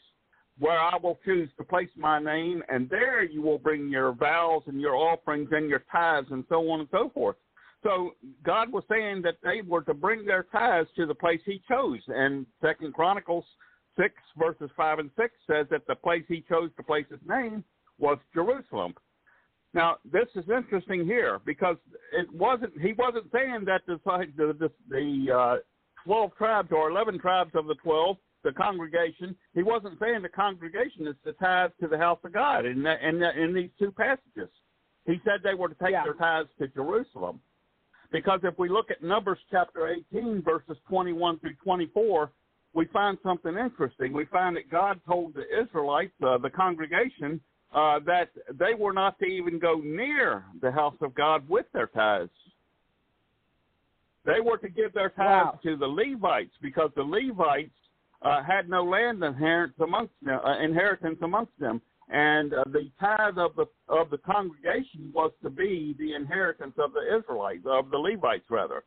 where 0.60 0.80
I 0.80 0.94
will 1.02 1.20
choose 1.26 1.50
to 1.58 1.64
place 1.66 1.90
my 1.98 2.20
name, 2.20 2.64
and 2.70 2.90
there 2.90 3.24
you 3.26 3.42
will 3.42 3.58
bring 3.60 3.90
your 3.90 4.14
vows 4.14 4.64
and 4.68 4.80
your 4.80 4.96
offerings 4.96 5.50
and 5.52 5.70
your 5.70 5.84
tithes 5.92 6.28
and 6.32 6.46
so 6.48 6.70
on 6.70 6.80
and 6.80 6.90
so 6.90 7.12
forth. 7.14 7.36
So 7.84 8.12
God 8.46 8.72
was 8.72 8.86
saying 8.90 9.22
that 9.24 9.36
they 9.44 9.60
were 9.68 9.82
to 9.82 9.94
bring 9.94 10.24
their 10.26 10.44
tithes 10.54 10.88
to 10.96 11.06
the 11.06 11.14
place 11.16 11.42
He 11.46 11.62
chose, 11.70 12.00
and 12.08 12.46
Second 12.62 12.94
Chronicles 12.94 13.44
six 14.00 14.14
verses 14.38 14.70
five 14.78 15.00
and 15.00 15.10
six 15.20 15.34
says 15.52 15.68
that 15.70 15.86
the 15.88 15.96
place 15.96 16.24
He 16.30 16.46
chose 16.48 16.70
to 16.78 16.84
place 16.84 17.08
His 17.10 17.20
name 17.28 17.62
was 18.00 18.18
Jerusalem. 18.34 18.94
Now 19.74 19.98
this 20.10 20.28
is 20.36 20.46
interesting 20.50 21.04
here 21.06 21.40
because 21.46 21.78
it 22.14 22.32
wasn't 22.32 22.74
he 22.80 22.94
wasn't 22.94 23.32
saying 23.32 23.66
that 23.66 23.82
the 23.88 24.00
the, 24.38 24.72
the 24.90 25.34
uh, 25.36 25.56
twelve 26.06 26.36
tribes 26.38 26.70
or 26.72 26.90
eleven 26.92 27.20
tribes 27.20 27.52
of 27.56 27.66
the 27.66 27.76
twelve 27.76 28.18
the 28.44 28.52
congregation 28.52 29.34
he 29.56 29.64
wasn't 29.64 29.98
saying 30.00 30.22
the 30.22 30.28
congregation 30.30 31.08
is 31.08 31.16
the 31.24 31.32
tithe 31.34 31.72
to 31.80 31.88
the 31.88 31.98
house 31.98 32.20
of 32.26 32.34
God 32.34 32.66
in 32.66 32.86
in, 32.86 33.24
in 33.24 33.54
these 33.56 33.70
two 33.80 33.90
passages 33.92 34.50
he 35.08 35.20
said 35.26 35.40
they 35.44 35.54
were 35.56 35.70
to 35.70 35.76
take 35.82 35.92
yeah. 35.94 36.04
their 36.04 36.14
tithes 36.14 36.50
to 36.60 36.68
Jerusalem 36.68 37.40
because 38.12 38.42
if 38.44 38.54
we 38.60 38.70
look 38.70 38.92
at 38.92 39.02
Numbers 39.02 39.40
chapter 39.50 39.88
eighteen 39.88 40.44
verses 40.44 40.78
twenty 40.88 41.14
one 41.14 41.40
through 41.40 41.56
twenty 41.64 41.88
four 41.96 42.32
we 42.76 42.86
find 42.94 43.18
something 43.24 43.58
interesting 43.58 44.14
we 44.14 44.26
find 44.26 44.56
that 44.56 44.70
God 44.70 45.00
told 45.08 45.34
the 45.34 45.46
Israelites 45.64 46.14
uh, 46.24 46.38
the 46.38 46.50
congregation 46.52 47.40
uh, 47.74 48.00
that 48.06 48.30
they 48.60 48.74
were 48.78 48.94
not 48.94 49.18
to 49.20 49.26
even 49.26 49.60
go 49.60 49.82
near 49.84 50.44
the 50.62 50.72
house 50.72 50.96
of 51.02 51.16
God 51.16 51.48
with 51.50 51.66
their 51.74 51.88
tithes. 51.88 52.30
They 54.26 54.40
were 54.44 54.58
to 54.60 54.70
give 54.70 54.94
their 54.94 55.10
tithes 55.10 55.20
wow. 55.58 55.60
to 55.64 55.76
the 55.76 55.88
Levites 55.88 56.54
because 56.62 56.92
the 56.96 57.02
Levites 57.04 57.72
uh, 58.22 58.42
had 58.44 58.70
no 58.70 58.84
land 58.84 59.24
inheritance 59.24 59.78
amongst 59.84 60.14
them, 60.24 60.40
uh, 60.46 60.60
inheritance 60.64 61.18
amongst 61.22 61.52
them, 61.60 61.82
and 62.10 62.54
uh, 62.54 62.64
the 62.72 62.90
tithe 63.00 63.38
of 63.38 63.56
the 63.56 63.66
of 63.90 64.10
the 64.12 64.18
congregation 64.20 65.12
was 65.14 65.32
to 65.42 65.50
be 65.50 65.94
the 66.00 66.14
inheritance 66.14 66.74
of 66.78 66.92
the 66.94 67.18
Israelites, 67.18 67.64
of 67.66 67.90
the 67.90 67.98
Levites 67.98 68.46
rather. 68.50 68.84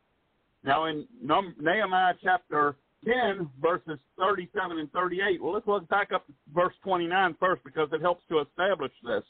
Now 0.64 0.84
in 0.86 1.06
Num- 1.20 1.54
Nehemiah 1.60 2.14
chapter 2.22 2.76
10, 3.04 3.48
verses 3.60 3.98
37 4.18 4.78
and 4.78 4.90
38. 4.92 5.42
Well, 5.42 5.52
let's 5.54 5.66
look 5.66 5.88
back 5.88 6.10
up 6.12 6.24
verse 6.54 6.74
29 6.82 7.36
first 7.38 7.62
because 7.64 7.88
it 7.92 8.00
helps 8.00 8.24
to 8.30 8.40
establish 8.40 8.92
this. 9.04 9.22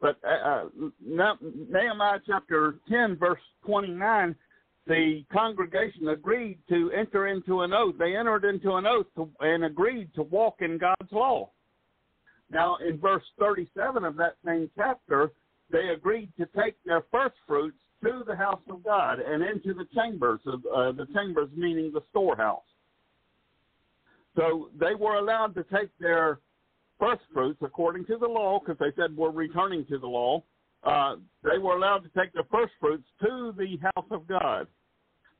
But 0.00 0.16
uh, 0.28 0.64
uh 0.64 0.64
Nehemiah 1.04 2.18
chapter 2.26 2.76
10, 2.90 3.16
verse 3.16 3.40
29, 3.64 4.34
the 4.86 5.24
congregation 5.32 6.08
agreed 6.08 6.58
to 6.68 6.90
enter 6.90 7.28
into 7.28 7.60
an 7.60 7.72
oath. 7.72 7.94
They 7.98 8.16
entered 8.16 8.44
into 8.44 8.72
an 8.72 8.86
oath 8.86 9.06
to, 9.16 9.30
and 9.40 9.64
agreed 9.64 10.12
to 10.16 10.22
walk 10.24 10.56
in 10.60 10.78
God's 10.78 11.12
law. 11.12 11.50
Now, 12.50 12.76
in 12.86 12.98
verse 12.98 13.22
37 13.38 14.04
of 14.04 14.16
that 14.16 14.34
same 14.44 14.68
chapter, 14.76 15.30
they 15.70 15.88
agreed 15.88 16.30
to 16.38 16.46
take 16.60 16.74
their 16.84 17.02
first 17.10 17.36
fruits 17.46 17.78
to 18.02 18.22
the 18.26 18.36
house 18.36 18.60
of 18.68 18.84
God 18.84 19.20
and 19.20 19.42
into 19.42 19.72
the 19.72 19.86
chambers 19.94 20.40
of 20.46 20.66
uh, 20.66 20.92
the 20.92 21.06
chambers, 21.14 21.48
meaning 21.56 21.92
the 21.94 22.02
storehouse. 22.10 22.62
So 24.36 24.70
they 24.78 24.94
were 24.94 25.16
allowed 25.16 25.54
to 25.56 25.64
take 25.64 25.90
their 26.00 26.38
first 26.98 27.22
fruits 27.32 27.58
according 27.62 28.06
to 28.06 28.16
the 28.18 28.26
law, 28.28 28.60
because 28.60 28.78
they 28.78 28.92
said 29.00 29.16
we're 29.16 29.30
returning 29.30 29.84
to 29.86 29.98
the 29.98 30.06
law. 30.06 30.42
Uh, 30.84 31.16
they 31.44 31.58
were 31.58 31.76
allowed 31.76 31.98
to 32.02 32.10
take 32.20 32.32
their 32.32 32.44
first 32.50 32.72
fruits 32.80 33.04
to 33.22 33.52
the 33.58 33.76
house 33.82 34.08
of 34.10 34.26
God. 34.26 34.66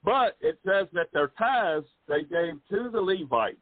But 0.05 0.37
it 0.41 0.59
says 0.67 0.89
that 0.93 1.07
their 1.13 1.29
tithes 1.39 1.87
they 2.09 2.23
gave 2.23 2.55
to 2.71 2.91
the 2.91 3.01
Levites, 3.01 3.57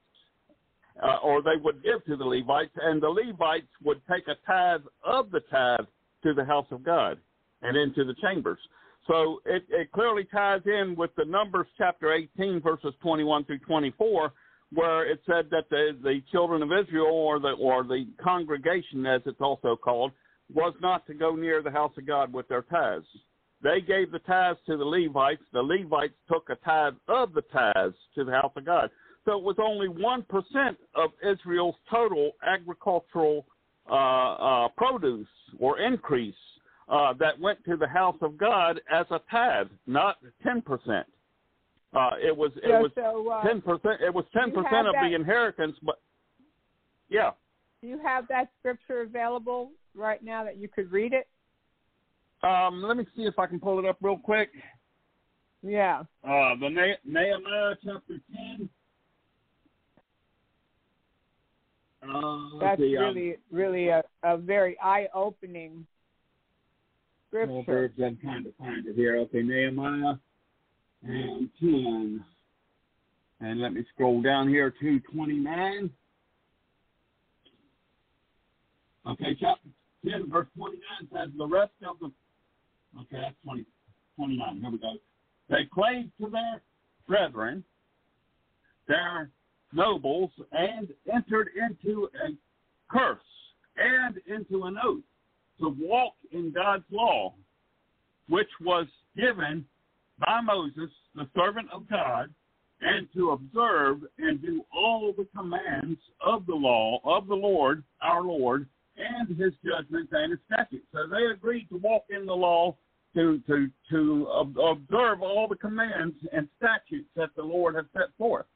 uh, 1.03 1.18
or 1.22 1.43
they 1.43 1.57
would 1.62 1.83
give 1.83 2.05
to 2.07 2.16
the 2.16 2.24
Levites, 2.24 2.72
and 2.83 3.01
the 3.01 3.09
Levites 3.09 3.68
would 3.83 4.01
take 4.11 4.26
a 4.28 4.37
tithe 4.47 4.81
of 5.05 5.31
the 5.31 5.41
tithe 5.51 5.87
to 6.22 6.35
the 6.35 6.45
house 6.45 6.66
of 6.70 6.83
God 6.83 7.18
and 7.62 7.76
into 7.76 8.05
the 8.05 8.14
chambers. 8.22 8.59
So 9.07 9.41
it, 9.47 9.64
it 9.70 9.93
clearly 9.93 10.24
ties 10.24 10.61
in 10.66 10.95
with 10.97 11.11
the 11.16 11.24
Numbers 11.24 11.66
chapter 11.76 12.12
18, 12.12 12.61
verses 12.61 12.95
21 13.03 13.45
through 13.45 13.59
24, 13.61 14.33
where 14.73 15.05
it 15.11 15.21
said 15.27 15.47
that 15.51 15.68
the, 15.71 15.97
the 16.03 16.21
children 16.31 16.62
of 16.62 16.71
Israel 16.73 17.07
or 17.11 17.41
the 17.41 17.49
or 17.59 17.83
the 17.83 18.07
congregation, 18.23 19.05
as 19.07 19.21
it's 19.27 19.41
also 19.41 19.77
called, 19.77 20.12
was 20.55 20.75
not 20.81 21.07
to 21.07 21.14
go 21.14 21.35
near 21.35 21.62
the 21.62 21.71
house 21.71 21.93
of 21.99 22.07
God 22.07 22.33
with 22.33 22.47
their 22.49 22.62
tithes. 22.62 23.07
They 23.62 23.81
gave 23.81 24.11
the 24.11 24.21
tithes 24.21 24.59
to 24.66 24.77
the 24.77 24.85
Levites. 24.85 25.43
The 25.53 25.61
Levites 25.62 26.14
took 26.33 26.49
a 26.49 26.55
tithe 26.64 26.95
of 27.09 27.35
the 27.35 27.43
tithes 27.53 27.95
to 28.14 28.25
the 28.25 28.33
house 28.33 28.53
of 28.57 28.64
God. 28.64 28.91
So 29.27 29.37
it 29.37 29.45
was 29.45 29.57
only 29.62 29.89
one 29.89 30.25
percent 30.29 30.79
of 30.95 31.11
Israel's 31.29 31.77
total 31.91 32.33
agricultural 32.47 33.45
uh, 33.91 34.35
uh, 34.35 34.68
produce 34.77 35.27
or 35.59 35.79
increase 35.81 36.35
uh, 36.89 37.12
that 37.18 37.39
went 37.41 37.62
to 37.66 37.77
the 37.77 37.89
house 37.89 38.16
of 38.23 38.39
God 38.39 38.81
as 38.91 39.07
a 39.11 39.21
tithe, 39.31 39.66
not 39.87 40.16
ten 40.45 40.62
percent. 40.62 41.07
Uh, 41.93 42.11
it 42.24 42.36
was 42.36 42.53
it 42.62 42.68
was 42.68 42.91
ten 42.95 43.05
so, 43.05 43.30
uh, 43.72 43.76
percent. 43.78 44.01
It 44.01 44.14
was 44.14 44.24
ten 44.32 44.51
percent 44.53 44.86
of 44.86 44.95
that, 44.95 45.09
the 45.09 45.14
inheritance, 45.14 45.76
but 45.82 45.97
yeah. 47.09 47.30
Do 47.82 47.88
you 47.88 47.99
have 47.99 48.28
that 48.28 48.49
scripture 48.61 49.01
available 49.01 49.70
right 49.97 50.22
now 50.22 50.45
that 50.45 50.57
you 50.59 50.68
could 50.68 50.93
read 50.93 51.12
it? 51.12 51.26
Um, 52.47 52.82
let 52.82 52.97
me 52.97 53.05
see 53.16 53.22
if 53.24 53.38
I 53.38 53.47
can 53.47 53.59
pull 53.59 53.78
it 53.80 53.84
up 53.86 53.97
real 54.03 54.16
quick. 54.18 54.51
Yeah. 55.62 56.01
Uh, 56.22 56.55
the 56.61 56.68
ne- 56.70 56.99
Nehemiah 57.05 57.74
chapter 57.84 58.20
ten. 58.36 58.70
Uh, 62.03 62.59
That's 62.61 62.80
see, 62.80 62.97
um, 62.97 63.05
really, 63.14 63.30
um, 63.32 63.41
really 63.51 63.88
a, 63.88 64.03
a 64.22 64.36
very 64.38 64.78
eye-opening 64.82 65.86
scripture. 67.28 67.64
Well, 67.93 68.07
I'm 68.07 68.16
trying 68.20 68.45
to 68.45 68.53
find 68.59 68.86
it 68.86 68.95
here. 68.95 69.16
Okay, 69.18 69.43
Nehemiah 69.43 70.14
and 71.07 71.48
10. 71.59 72.24
And 73.40 73.61
let 73.61 73.72
me 73.72 73.82
scroll 73.94 74.20
down 74.20 74.48
here 74.48 74.72
to 74.80 75.01
29. 75.01 75.90
Okay, 79.09 79.24
chapter 79.40 79.68
10, 80.09 80.30
verse 80.30 80.46
29 80.57 80.78
says, 81.12 81.32
The 81.38 81.46
rest 81.46 81.72
of 81.88 81.98
them, 82.01 82.12
okay, 83.01 83.18
that's 83.22 83.34
20, 83.44 83.64
29, 84.16 84.61
here 84.61 84.70
we 84.70 84.78
go. 84.78 84.92
They 85.48 85.64
clave 85.72 86.11
to 86.20 86.30
their 86.30 86.61
brethren, 87.09 87.64
their 88.86 89.30
nobles, 89.72 90.30
and 90.53 90.88
entered 91.12 91.48
into 91.57 92.09
a 92.26 92.36
curse 92.90 93.18
and 93.78 94.16
into 94.26 94.64
an 94.64 94.76
oath 94.84 95.01
to 95.61 95.74
walk 95.80 96.14
in 96.30 96.53
God's 96.53 96.84
law, 96.90 97.32
which 98.28 98.48
was 98.61 98.86
given 99.16 99.64
by 100.21 100.41
Moses, 100.43 100.91
the 101.14 101.27
servant 101.35 101.68
of 101.73 101.89
God, 101.89 102.29
and 102.83 103.07
to 103.14 103.31
observe 103.31 104.01
and 104.18 104.41
do 104.41 104.62
all 104.75 105.12
the 105.16 105.27
commands 105.37 105.99
of 106.25 106.47
the 106.47 106.55
law 106.55 107.01
of 107.05 107.27
the 107.27 107.35
Lord, 107.35 107.83
our 108.03 108.23
Lord, 108.23 108.66
and 108.97 109.29
his 109.37 109.53
judgments 109.64 110.11
and 110.12 110.31
his 110.33 110.41
statutes. 110.53 110.87
So 110.93 111.01
they 111.11 111.27
agreed 111.27 111.68
to 111.71 111.79
walk 111.79 112.05
in 112.11 112.27
the 112.27 112.37
law, 112.37 112.77
to 113.14 113.41
to 113.49 113.66
to 113.91 114.27
observe 114.61 115.21
all 115.21 115.49
the 115.49 115.57
commands 115.57 116.14
and 116.33 116.49
statutes 116.57 117.09
that 117.16 117.31
the 117.35 117.43
Lord 117.43 117.75
has 117.75 117.85
set 117.93 118.14
forth. 118.16 118.47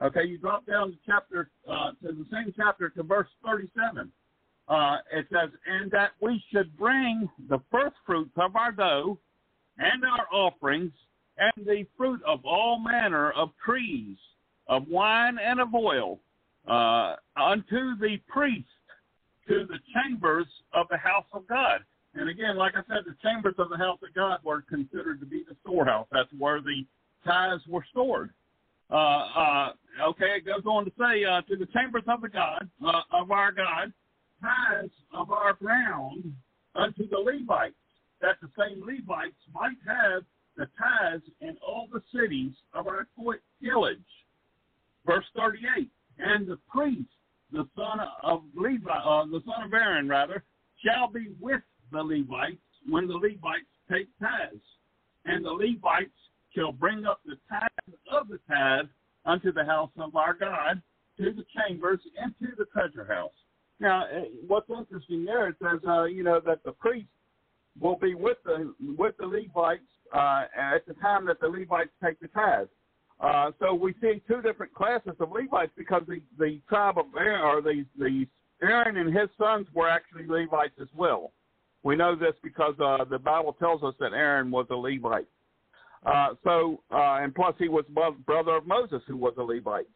Okay, 0.00 0.24
you 0.24 0.38
drop 0.38 0.64
down 0.66 0.90
to 0.90 0.96
chapter 1.04 1.50
uh, 1.68 1.90
to 2.02 2.12
the 2.12 2.26
same 2.32 2.52
chapter 2.56 2.90
to 2.90 3.02
verse 3.02 3.26
thirty-seven. 3.44 4.10
Uh, 4.68 4.96
it 5.12 5.26
says, 5.32 5.50
"And 5.66 5.90
that 5.90 6.12
we 6.20 6.42
should 6.52 6.76
bring 6.78 7.28
the 7.48 7.58
first 7.70 7.96
fruits 8.06 8.32
of 8.38 8.56
our 8.56 8.72
dough." 8.72 9.18
and 9.78 10.02
our 10.04 10.26
offerings 10.32 10.92
and 11.38 11.66
the 11.66 11.84
fruit 11.96 12.20
of 12.26 12.40
all 12.44 12.78
manner 12.78 13.30
of 13.32 13.50
trees, 13.64 14.16
of 14.68 14.86
wine 14.88 15.38
and 15.42 15.60
of 15.60 15.74
oil, 15.74 16.18
uh, 16.68 17.16
unto 17.36 17.96
the 17.98 18.18
priest, 18.28 18.66
to 19.48 19.64
the 19.68 19.78
chambers 19.94 20.46
of 20.74 20.86
the 20.90 20.96
house 20.96 21.24
of 21.32 21.46
God. 21.48 21.80
And 22.14 22.28
again, 22.28 22.56
like 22.56 22.74
I 22.76 22.82
said, 22.88 23.04
the 23.06 23.16
chambers 23.22 23.54
of 23.58 23.70
the 23.70 23.78
house 23.78 23.98
of 24.06 24.14
God 24.14 24.38
were 24.44 24.62
considered 24.68 25.18
to 25.20 25.26
be 25.26 25.44
the 25.48 25.56
storehouse. 25.62 26.06
That's 26.12 26.28
where 26.38 26.60
the 26.60 26.84
tithes 27.26 27.62
were 27.68 27.84
stored. 27.90 28.30
Uh, 28.90 28.94
uh, 28.94 29.68
okay, 30.10 30.36
it 30.36 30.44
goes 30.44 30.64
on 30.66 30.84
to 30.84 30.92
say, 30.98 31.24
uh, 31.24 31.40
to 31.48 31.56
the 31.56 31.66
chambers 31.74 32.02
of 32.06 32.20
the 32.20 32.28
God, 32.28 32.68
uh, 32.86 33.00
of 33.12 33.30
our 33.30 33.50
God, 33.50 33.90
tithes 34.42 34.92
of 35.14 35.30
our 35.32 35.54
ground 35.54 36.30
unto 36.76 37.08
the 37.08 37.16
Levites, 37.18 37.74
that 38.22 38.36
the 38.40 38.48
same 38.58 38.80
Levites 38.80 39.34
might 39.52 39.76
have 39.86 40.22
the 40.56 40.66
tithes 40.78 41.24
in 41.40 41.56
all 41.66 41.88
the 41.92 42.02
cities 42.14 42.52
of 42.72 42.86
our 42.86 43.06
village, 43.62 43.98
Verse 45.04 45.24
38, 45.36 45.90
and 46.20 46.46
the 46.46 46.58
priest, 46.72 47.08
the 47.50 47.66
son 47.76 47.98
of 48.22 48.44
Levi, 48.54 48.88
uh, 48.88 49.24
the 49.24 49.40
son 49.44 49.64
of 49.66 49.74
Aaron, 49.74 50.08
rather, 50.08 50.44
shall 50.84 51.08
be 51.08 51.32
with 51.40 51.60
the 51.90 51.98
Levites 52.00 52.60
when 52.88 53.08
the 53.08 53.14
Levites 53.14 53.66
take 53.90 54.06
tithes, 54.20 54.62
and 55.24 55.44
the 55.44 55.50
Levites 55.50 56.14
shall 56.54 56.70
bring 56.70 57.04
up 57.04 57.18
the 57.26 57.34
tithes 57.50 57.98
of 58.12 58.28
the 58.28 58.38
tithe 58.48 58.84
unto 59.26 59.50
the 59.52 59.64
house 59.64 59.90
of 59.98 60.14
our 60.14 60.34
God, 60.34 60.80
to 61.16 61.32
the 61.32 61.44
chambers, 61.66 61.98
and 62.22 62.32
to 62.40 62.54
the 62.56 62.66
treasure 62.66 63.12
house. 63.12 63.32
Now, 63.80 64.04
eh, 64.06 64.26
what's 64.46 64.70
interesting 64.70 65.24
there, 65.24 65.48
it 65.48 65.56
says, 65.60 65.80
uh, 65.88 66.04
you 66.04 66.22
know, 66.22 66.38
that 66.46 66.62
the 66.64 66.70
priest 66.72 67.08
will 67.80 67.96
be 67.96 68.14
with 68.14 68.38
the 68.44 68.74
with 68.98 69.16
the 69.18 69.26
Levites 69.26 69.86
uh, 70.14 70.44
at 70.56 70.86
the 70.86 70.94
time 70.94 71.26
that 71.26 71.40
the 71.40 71.48
Levites 71.48 71.90
take 72.02 72.20
the 72.20 72.28
tithes. 72.28 72.68
Uh, 73.20 73.50
so 73.60 73.72
we 73.72 73.94
see 74.00 74.20
two 74.26 74.42
different 74.42 74.74
classes 74.74 75.12
of 75.20 75.30
Levites 75.30 75.70
because 75.76 76.02
the, 76.08 76.18
the 76.38 76.60
tribe 76.68 76.98
of 76.98 77.06
Aaron, 77.16 77.42
or 77.42 77.62
the, 77.62 77.84
the 77.96 78.26
Aaron 78.62 78.96
and 78.96 79.14
his 79.16 79.28
sons 79.38 79.66
were 79.72 79.88
actually 79.88 80.26
Levites 80.26 80.74
as 80.80 80.88
well. 80.96 81.30
We 81.84 81.94
know 81.94 82.16
this 82.16 82.32
because 82.42 82.74
uh, 82.80 83.04
the 83.04 83.20
Bible 83.20 83.52
tells 83.52 83.82
us 83.84 83.94
that 84.00 84.12
Aaron 84.12 84.50
was 84.50 84.66
a 84.70 84.74
Levite. 84.74 85.28
Uh, 86.04 86.30
so, 86.42 86.80
uh, 86.90 87.20
and 87.22 87.32
plus 87.32 87.54
he 87.60 87.68
was 87.68 87.84
brother 88.26 88.56
of 88.56 88.66
Moses, 88.66 89.02
who 89.06 89.16
was 89.16 89.34
a 89.38 89.42
Levite. 89.42 89.86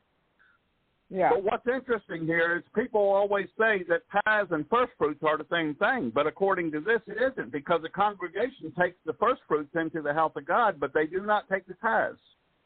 Yeah. 1.08 1.30
But 1.34 1.44
what's 1.44 1.66
interesting 1.68 2.26
here 2.26 2.56
is 2.56 2.62
people 2.74 3.00
always 3.00 3.46
say 3.58 3.84
that 3.88 4.02
tithes 4.24 4.50
and 4.50 4.68
first 4.68 4.92
fruits 4.98 5.22
are 5.22 5.38
the 5.38 5.46
same 5.52 5.74
thing, 5.76 6.10
but 6.12 6.26
according 6.26 6.72
to 6.72 6.80
this, 6.80 7.00
it 7.06 7.18
isn't 7.32 7.52
because 7.52 7.82
the 7.82 7.88
congregation 7.88 8.72
takes 8.78 8.96
the 9.06 9.12
first 9.14 9.40
fruits 9.46 9.70
into 9.74 10.02
the 10.02 10.12
house 10.12 10.32
of 10.34 10.46
God, 10.46 10.80
but 10.80 10.92
they 10.92 11.06
do 11.06 11.20
not 11.24 11.48
take 11.48 11.66
the 11.66 11.74
tithes 11.74 12.18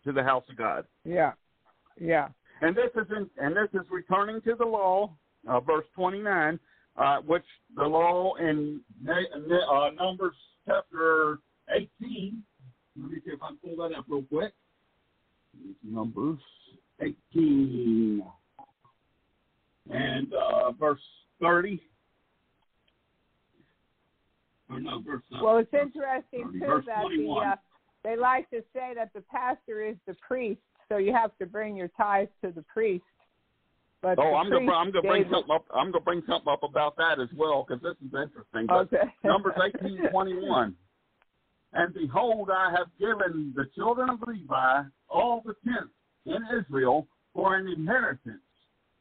to 0.04 0.12
the 0.12 0.22
house 0.22 0.44
of 0.48 0.56
God. 0.56 0.86
Yeah, 1.04 1.32
yeah. 2.00 2.28
And 2.62 2.74
this 2.74 2.90
is 2.94 3.10
in, 3.14 3.28
and 3.36 3.54
this 3.54 3.68
is 3.74 3.86
returning 3.90 4.40
to 4.42 4.54
the 4.58 4.64
law, 4.64 5.10
uh, 5.46 5.60
verse 5.60 5.84
twenty 5.94 6.20
nine, 6.22 6.58
uh, 6.96 7.18
which 7.18 7.44
the 7.76 7.84
law 7.84 8.34
in 8.36 8.80
uh, 9.08 9.90
Numbers 9.98 10.34
chapter 10.66 11.38
eighteen. 11.74 12.42
Let 12.98 13.10
me 13.10 13.16
see 13.24 13.32
if 13.32 13.42
I 13.42 13.48
can 13.48 13.56
pull 13.76 13.88
that 13.88 13.94
up 13.94 14.04
real 14.08 14.22
quick. 14.22 14.52
Numbers. 15.82 16.38
18 17.02 18.22
and 19.92 20.32
uh, 20.32 20.72
verse 20.72 21.00
30. 21.40 21.82
No, 24.70 25.00
verse, 25.04 25.22
uh, 25.34 25.38
well, 25.42 25.58
it's 25.58 25.72
interesting 25.72 26.60
30, 26.60 26.60
too 26.60 26.82
that 26.86 27.02
the, 27.02 27.52
uh, 27.52 27.56
they 28.04 28.16
like 28.16 28.48
to 28.50 28.62
say 28.72 28.92
that 28.94 29.10
the 29.14 29.20
pastor 29.22 29.82
is 29.84 29.96
the 30.06 30.14
priest, 30.26 30.60
so 30.88 30.96
you 30.98 31.12
have 31.12 31.36
to 31.38 31.46
bring 31.46 31.74
your 31.76 31.88
tithes 31.96 32.30
to 32.44 32.52
the 32.52 32.62
priest. 32.62 33.02
But 34.00 34.18
oh, 34.18 34.34
I'm 34.36 34.48
gonna 34.50 34.70
I'm 34.70 34.90
gonna 34.92 35.02
bring 35.06 35.24
something 35.24 35.50
up. 35.54 35.64
I'm 35.74 35.90
gonna 35.90 36.04
bring 36.04 36.22
something 36.26 36.50
up 36.50 36.62
about 36.62 36.96
that 36.96 37.20
as 37.20 37.28
well 37.36 37.66
because 37.68 37.82
this 37.82 37.96
is 38.00 38.14
interesting. 38.14 38.66
But 38.68 38.86
okay. 38.94 39.12
Numbers 39.24 39.54
eighteen 39.62 40.08
twenty 40.10 40.34
one. 40.36 40.74
And 41.74 41.92
behold, 41.92 42.48
I 42.50 42.70
have 42.70 42.86
given 42.98 43.52
the 43.54 43.64
children 43.74 44.08
of 44.08 44.20
Levi 44.26 44.82
all 45.10 45.42
the 45.44 45.54
tenths 45.64 45.92
in 46.26 46.38
Israel 46.58 47.06
for 47.34 47.56
an 47.56 47.68
inheritance 47.68 48.42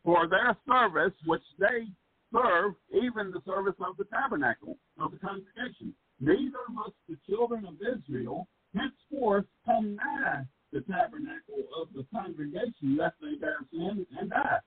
for 0.03 0.27
their 0.27 0.55
service, 0.67 1.13
which 1.25 1.41
they 1.59 1.85
serve, 2.31 2.73
even 2.91 3.31
the 3.31 3.41
service 3.45 3.75
of 3.81 3.97
the 3.97 4.05
tabernacle, 4.05 4.77
of 4.99 5.11
the 5.11 5.17
congregation. 5.17 5.93
Neither 6.19 6.63
must 6.71 6.93
the 7.07 7.17
children 7.29 7.65
of 7.65 7.75
Israel 7.81 8.47
henceforth 8.73 9.45
come 9.65 9.95
nigh 9.95 10.43
the 10.71 10.81
tabernacle 10.81 11.63
of 11.79 11.87
the 11.93 12.05
congregation, 12.15 12.97
lest 12.97 13.15
they 13.21 13.35
bear 13.35 13.57
sin 13.71 14.05
and 14.19 14.29
die. 14.29 14.59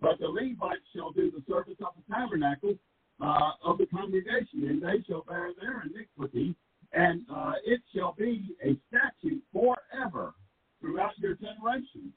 But 0.00 0.18
the 0.18 0.26
Levites 0.26 0.82
shall 0.94 1.12
do 1.12 1.30
the 1.30 1.42
service 1.48 1.76
of 1.80 1.92
the 1.96 2.14
tabernacle 2.14 2.74
uh, 3.20 3.52
of 3.64 3.78
the 3.78 3.86
congregation, 3.86 4.66
and 4.68 4.82
they 4.82 5.02
shall 5.08 5.22
bear 5.22 5.50
their 5.60 5.84
iniquity, 5.84 6.54
and 6.92 7.22
uh, 7.32 7.52
it 7.64 7.80
shall 7.94 8.14
be 8.18 8.56
a 8.64 8.76
statute 8.90 9.42
forever 9.52 10.34
throughout 10.84 11.18
your 11.18 11.34
generations. 11.34 12.12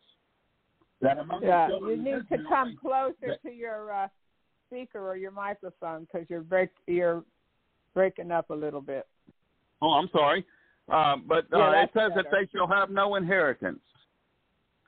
That 1.01 1.19
among 1.19 1.43
yeah, 1.43 1.69
you 1.69 1.95
need 1.97 2.27
to 2.35 2.43
come 2.49 2.75
closer 2.81 3.37
to 3.43 3.51
your 3.51 3.91
uh, 3.93 4.07
speaker 4.67 4.99
or 5.07 5.15
your 5.15 5.31
microphone 5.31 6.07
because 6.11 6.27
you're 6.29 6.41
break 6.41 6.69
you're 6.87 7.23
breaking 7.93 8.31
up 8.31 8.49
a 8.49 8.53
little 8.53 8.81
bit. 8.81 9.05
Oh, 9.81 9.91
I'm 9.93 10.09
sorry, 10.11 10.43
uh, 10.91 11.17
but 11.27 11.45
uh, 11.53 11.57
yeah, 11.59 11.83
it 11.83 11.89
says 11.93 12.09
better. 12.15 12.23
that 12.23 12.25
they 12.31 12.47
shall 12.53 12.67
have 12.67 12.89
no 12.89 13.13
inheritance. 13.15 13.79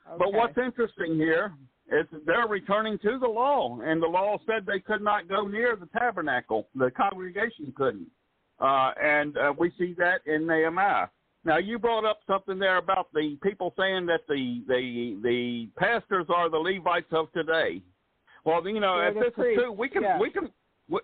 Okay. 0.07 0.15
But 0.17 0.33
what's 0.33 0.57
interesting 0.57 1.15
here 1.15 1.53
is 1.91 2.07
they're 2.25 2.47
returning 2.47 2.97
to 3.03 3.19
the 3.19 3.27
law, 3.27 3.77
and 3.83 4.01
the 4.01 4.07
law 4.07 4.37
said 4.47 4.65
they 4.65 4.79
could 4.79 5.01
not 5.03 5.27
go 5.29 5.47
near 5.47 5.75
the 5.75 5.87
tabernacle. 5.99 6.67
The 6.73 6.89
congregation 6.89 7.71
couldn't, 7.77 8.07
uh, 8.59 8.93
and 8.99 9.37
uh, 9.37 9.53
we 9.57 9.71
see 9.77 9.93
that 9.99 10.21
in 10.25 10.47
Nehemiah. 10.47 11.05
Now 11.45 11.57
you 11.57 11.79
brought 11.79 12.05
up 12.05 12.19
something 12.27 12.59
there 12.59 12.77
about 12.77 13.07
the 13.13 13.37
people 13.41 13.73
saying 13.77 14.05
that 14.07 14.27
the 14.27 14.61
the 14.67 15.17
the 15.23 15.69
pastors 15.77 16.25
are 16.33 16.49
the 16.49 16.57
Levites 16.57 17.07
of 17.11 17.31
today. 17.31 17.81
Well, 18.45 18.65
you 18.67 18.79
know, 18.79 18.99
if 18.99 19.13
this 19.15 19.33
is 19.45 19.53
true, 19.55 19.71
we 19.71 19.87
can 19.87 20.03
yeah. 20.03 20.19
we 20.19 20.31
can 20.31 20.49
we, 20.89 20.99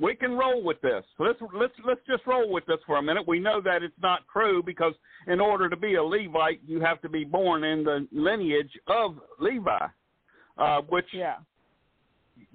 we 0.00 0.14
can 0.16 0.32
roll 0.32 0.62
with 0.64 0.80
this. 0.80 1.04
Let's 1.20 1.38
let's 1.54 1.72
let's 1.86 2.00
just 2.08 2.26
roll 2.26 2.50
with 2.50 2.66
this 2.66 2.78
for 2.84 2.96
a 2.96 3.02
minute. 3.02 3.28
We 3.28 3.38
know 3.38 3.60
that 3.60 3.84
it's 3.84 3.94
not 4.02 4.20
true 4.32 4.60
because 4.60 4.94
in 5.28 5.40
order 5.40 5.68
to 5.70 5.76
be 5.76 5.94
a 5.94 6.02
Levite, 6.02 6.60
you 6.66 6.80
have 6.80 7.00
to 7.02 7.08
be 7.08 7.22
born 7.24 7.62
in 7.62 7.84
the 7.84 8.08
lineage 8.10 8.72
of 8.88 9.18
Levi, 9.38 9.84
uh, 10.58 10.80
which 10.88 11.06
yeah. 11.12 11.36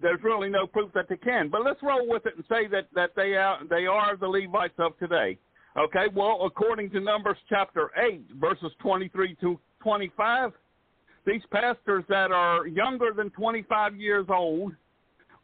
there's 0.01 0.21
really 0.21 0.49
no 0.49 0.67
proof 0.67 0.91
that 0.95 1.07
they 1.07 1.17
can. 1.17 1.47
But 1.49 1.63
let's 1.63 1.81
roll 1.81 2.09
with 2.09 2.25
it 2.25 2.33
and 2.35 2.43
say 2.49 2.67
that 2.67 2.89
that 2.93 3.11
they 3.15 3.35
are 3.35 3.59
they 3.69 3.85
are 3.87 4.17
the 4.17 4.27
Levites 4.27 4.75
of 4.79 4.99
today. 4.99 5.37
Okay, 5.77 6.07
well, 6.13 6.41
according 6.43 6.89
to 6.89 6.99
Numbers 6.99 7.37
chapter 7.47 7.91
8, 7.97 8.23
verses 8.41 8.71
23 8.81 9.35
to 9.41 9.57
25, 9.81 10.51
these 11.25 11.41
pastors 11.49 12.03
that 12.09 12.31
are 12.33 12.67
younger 12.67 13.11
than 13.15 13.29
25 13.29 13.95
years 13.95 14.25
old 14.29 14.73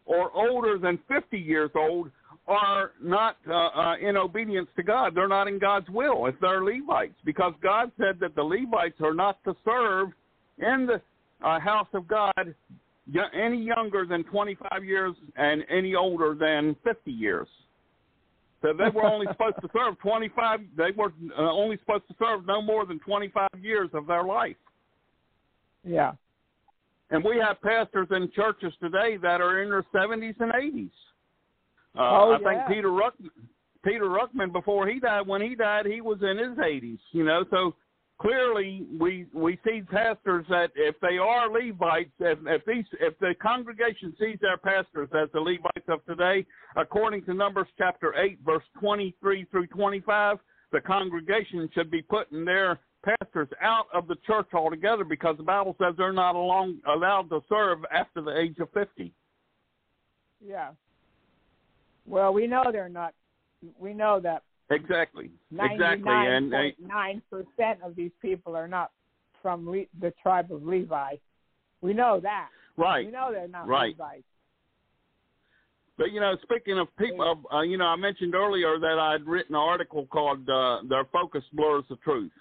or 0.05 0.29
older 0.33 0.77
than 0.77 0.99
50 1.07 1.39
years 1.39 1.69
old 1.75 2.11
are 2.45 2.91
not 3.01 3.37
uh, 3.49 3.53
uh, 3.53 3.95
in 4.01 4.17
obedience 4.17 4.67
to 4.75 4.83
God. 4.83 5.15
They're 5.15 5.29
not 5.29 5.47
in 5.47 5.59
God's 5.59 5.89
will 5.89 6.25
if 6.25 6.35
they're 6.41 6.63
Levites, 6.63 7.15
because 7.23 7.53
God 7.63 7.89
said 7.97 8.19
that 8.19 8.35
the 8.35 8.43
Levites 8.43 8.99
are 9.01 9.13
not 9.13 9.41
to 9.45 9.55
serve 9.63 10.09
in 10.57 10.87
the 10.87 11.01
uh, 11.45 11.57
house 11.59 11.87
of 11.93 12.05
God 12.05 12.33
any 13.33 13.63
younger 13.63 14.05
than 14.05 14.25
25 14.25 14.83
years 14.83 15.13
and 15.37 15.63
any 15.69 15.95
older 15.95 16.35
than 16.37 16.75
50 16.83 17.11
years 17.11 17.47
they 18.61 18.89
were 18.93 19.05
only 19.05 19.27
supposed 19.31 19.57
to 19.61 19.67
serve 19.73 19.99
25. 19.99 20.59
They 20.75 20.91
were 20.95 21.13
uh, 21.37 21.51
only 21.51 21.77
supposed 21.77 22.07
to 22.07 22.15
serve 22.19 22.45
no 22.45 22.61
more 22.61 22.85
than 22.85 22.99
25 22.99 23.49
years 23.61 23.89
of 23.93 24.07
their 24.07 24.23
life. 24.23 24.55
Yeah. 25.83 26.13
And 27.11 27.23
we 27.23 27.37
have 27.37 27.61
pastors 27.61 28.07
in 28.11 28.29
churches 28.35 28.73
today 28.81 29.17
that 29.17 29.41
are 29.41 29.61
in 29.61 29.69
their 29.69 29.83
70s 29.95 30.35
and 30.39 30.51
80s. 30.51 30.89
Uh, 31.97 31.99
oh, 31.99 32.33
I 32.33 32.37
think 32.39 32.67
Peter 32.67 32.89
Ruckman, 32.89 33.29
Peter 33.85 34.05
Ruckman, 34.05 34.51
before 34.51 34.87
he 34.87 34.99
died, 34.99 35.25
when 35.27 35.41
he 35.41 35.55
died, 35.55 35.85
he 35.85 36.01
was 36.01 36.17
in 36.21 36.37
his 36.37 36.57
80s. 36.57 36.99
You 37.11 37.23
know, 37.23 37.45
so 37.49 37.75
clearly 38.19 38.85
we 38.99 39.27
we 39.33 39.59
see 39.65 39.81
pastors 39.89 40.45
that 40.49 40.69
if 40.75 40.95
they 41.01 41.17
are 41.17 41.49
Levites, 41.51 42.09
if, 42.19 42.39
if 42.47 42.65
these 42.65 42.85
if 42.99 43.17
the 43.19 43.33
congregation 43.41 44.13
sees 44.19 44.37
their 44.41 44.57
pastors 44.57 45.09
as 45.15 45.29
the 45.33 45.39
Levites 45.39 45.87
of 45.87 46.03
today, 46.05 46.45
according 46.75 47.23
to 47.25 47.33
Numbers 47.33 47.67
chapter 47.77 48.15
eight, 48.17 48.39
verse 48.45 48.63
twenty 48.79 49.15
three 49.21 49.45
through 49.51 49.67
twenty 49.67 49.99
five, 49.99 50.37
the 50.71 50.81
congregation 50.81 51.69
should 51.73 51.91
be 51.91 52.01
putting 52.01 52.43
their 52.43 52.79
pastors 53.21 53.49
out 53.61 53.85
of 53.93 54.07
the 54.07 54.15
church 54.25 54.47
altogether 54.53 55.03
because 55.03 55.37
the 55.37 55.43
Bible 55.43 55.75
says 55.79 55.93
they're 55.97 56.11
not 56.11 56.35
along, 56.35 56.77
allowed 56.93 57.29
to 57.29 57.39
serve 57.47 57.79
after 57.93 58.21
the 58.21 58.35
age 58.37 58.57
of 58.59 58.69
fifty. 58.73 59.13
Yeah. 60.45 60.69
Well, 62.05 62.33
we 62.33 62.47
know 62.47 62.63
they're 62.71 62.89
not. 62.89 63.13
We 63.79 63.93
know 63.93 64.19
that 64.21 64.43
Exactly. 64.69 65.29
Exactly. 65.51 66.11
And 66.13 66.51
nine 66.79 67.21
percent 67.29 67.79
of 67.83 67.95
these 67.95 68.11
people 68.21 68.55
are 68.55 68.67
not 68.67 68.91
from 69.41 69.69
Le- 69.69 69.85
the 70.01 70.13
tribe 70.21 70.51
of 70.51 70.63
Levi. 70.63 71.15
We 71.81 71.93
know 71.93 72.19
that. 72.21 72.49
Right. 72.75 73.05
We 73.05 73.11
know 73.11 73.29
they're 73.31 73.47
not 73.47 73.67
right. 73.67 73.91
Levites. 73.97 74.23
But 75.97 76.11
you 76.11 76.19
know, 76.19 76.33
speaking 76.43 76.77
of 76.77 76.87
people, 76.99 77.41
uh, 77.51 77.61
you 77.61 77.77
know, 77.77 77.85
I 77.85 77.95
mentioned 77.95 78.35
earlier 78.35 78.77
that 78.77 78.99
I'd 78.99 79.25
written 79.25 79.55
an 79.55 79.61
article 79.61 80.05
called 80.07 80.47
uh, 80.49 80.79
"Their 80.87 81.05
Focus 81.05 81.43
Blurs 81.53 81.85
the 81.89 81.95
Truth." 81.97 82.31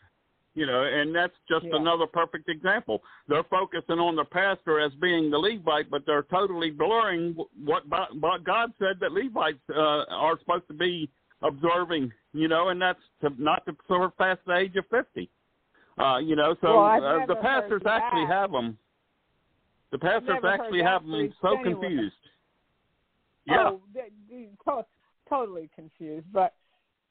You 0.55 0.67
know, 0.67 0.85
and 0.85 1.15
that's 1.15 1.35
just 1.49 1.65
yeah. 1.65 1.79
another 1.79 2.07
perfect 2.07 2.49
example. 2.49 3.03
They're 3.29 3.45
focusing 3.45 3.99
on 3.99 4.17
the 4.17 4.25
pastor 4.25 4.81
as 4.81 4.91
being 5.03 5.31
the 5.31 5.37
Levite, 5.39 5.91
but 5.91 6.03
they're 6.07 6.23
totally 6.33 6.71
blurring 6.71 7.37
what, 7.63 7.83
what 8.19 8.43
God 8.43 8.71
said 8.79 8.97
that 9.01 9.13
Levites 9.13 9.59
uh, 9.69 10.05
are 10.11 10.39
supposed 10.39 10.67
to 10.69 10.73
be 10.73 11.11
observing, 11.43 12.13
you 12.33 12.49
know, 12.49 12.69
and 12.69 12.81
that's 12.81 13.01
to, 13.21 13.31
not 13.39 13.65
to 13.67 13.73
surpass 13.89 14.39
the 14.47 14.57
age 14.57 14.75
of 14.77 14.85
50. 14.91 15.29
Uh, 15.99 16.19
you 16.19 16.37
know, 16.37 16.55
so 16.61 16.77
well, 16.79 17.05
uh, 17.23 17.27
the 17.27 17.37
pastors 17.37 17.83
actually 17.89 18.27
that. 18.27 18.33
have 18.35 18.53
them. 18.53 18.77
Oh, 19.93 19.99
the 19.99 20.01
pastors 20.01 20.43
actually 20.47 20.83
have 20.83 21.07
them 21.07 21.33
so 21.41 21.57
confused. 21.63 22.15
Yeah. 23.47 23.71
Oh, 24.69 24.85
totally 25.27 25.71
confused, 25.75 26.27
but 26.35 26.53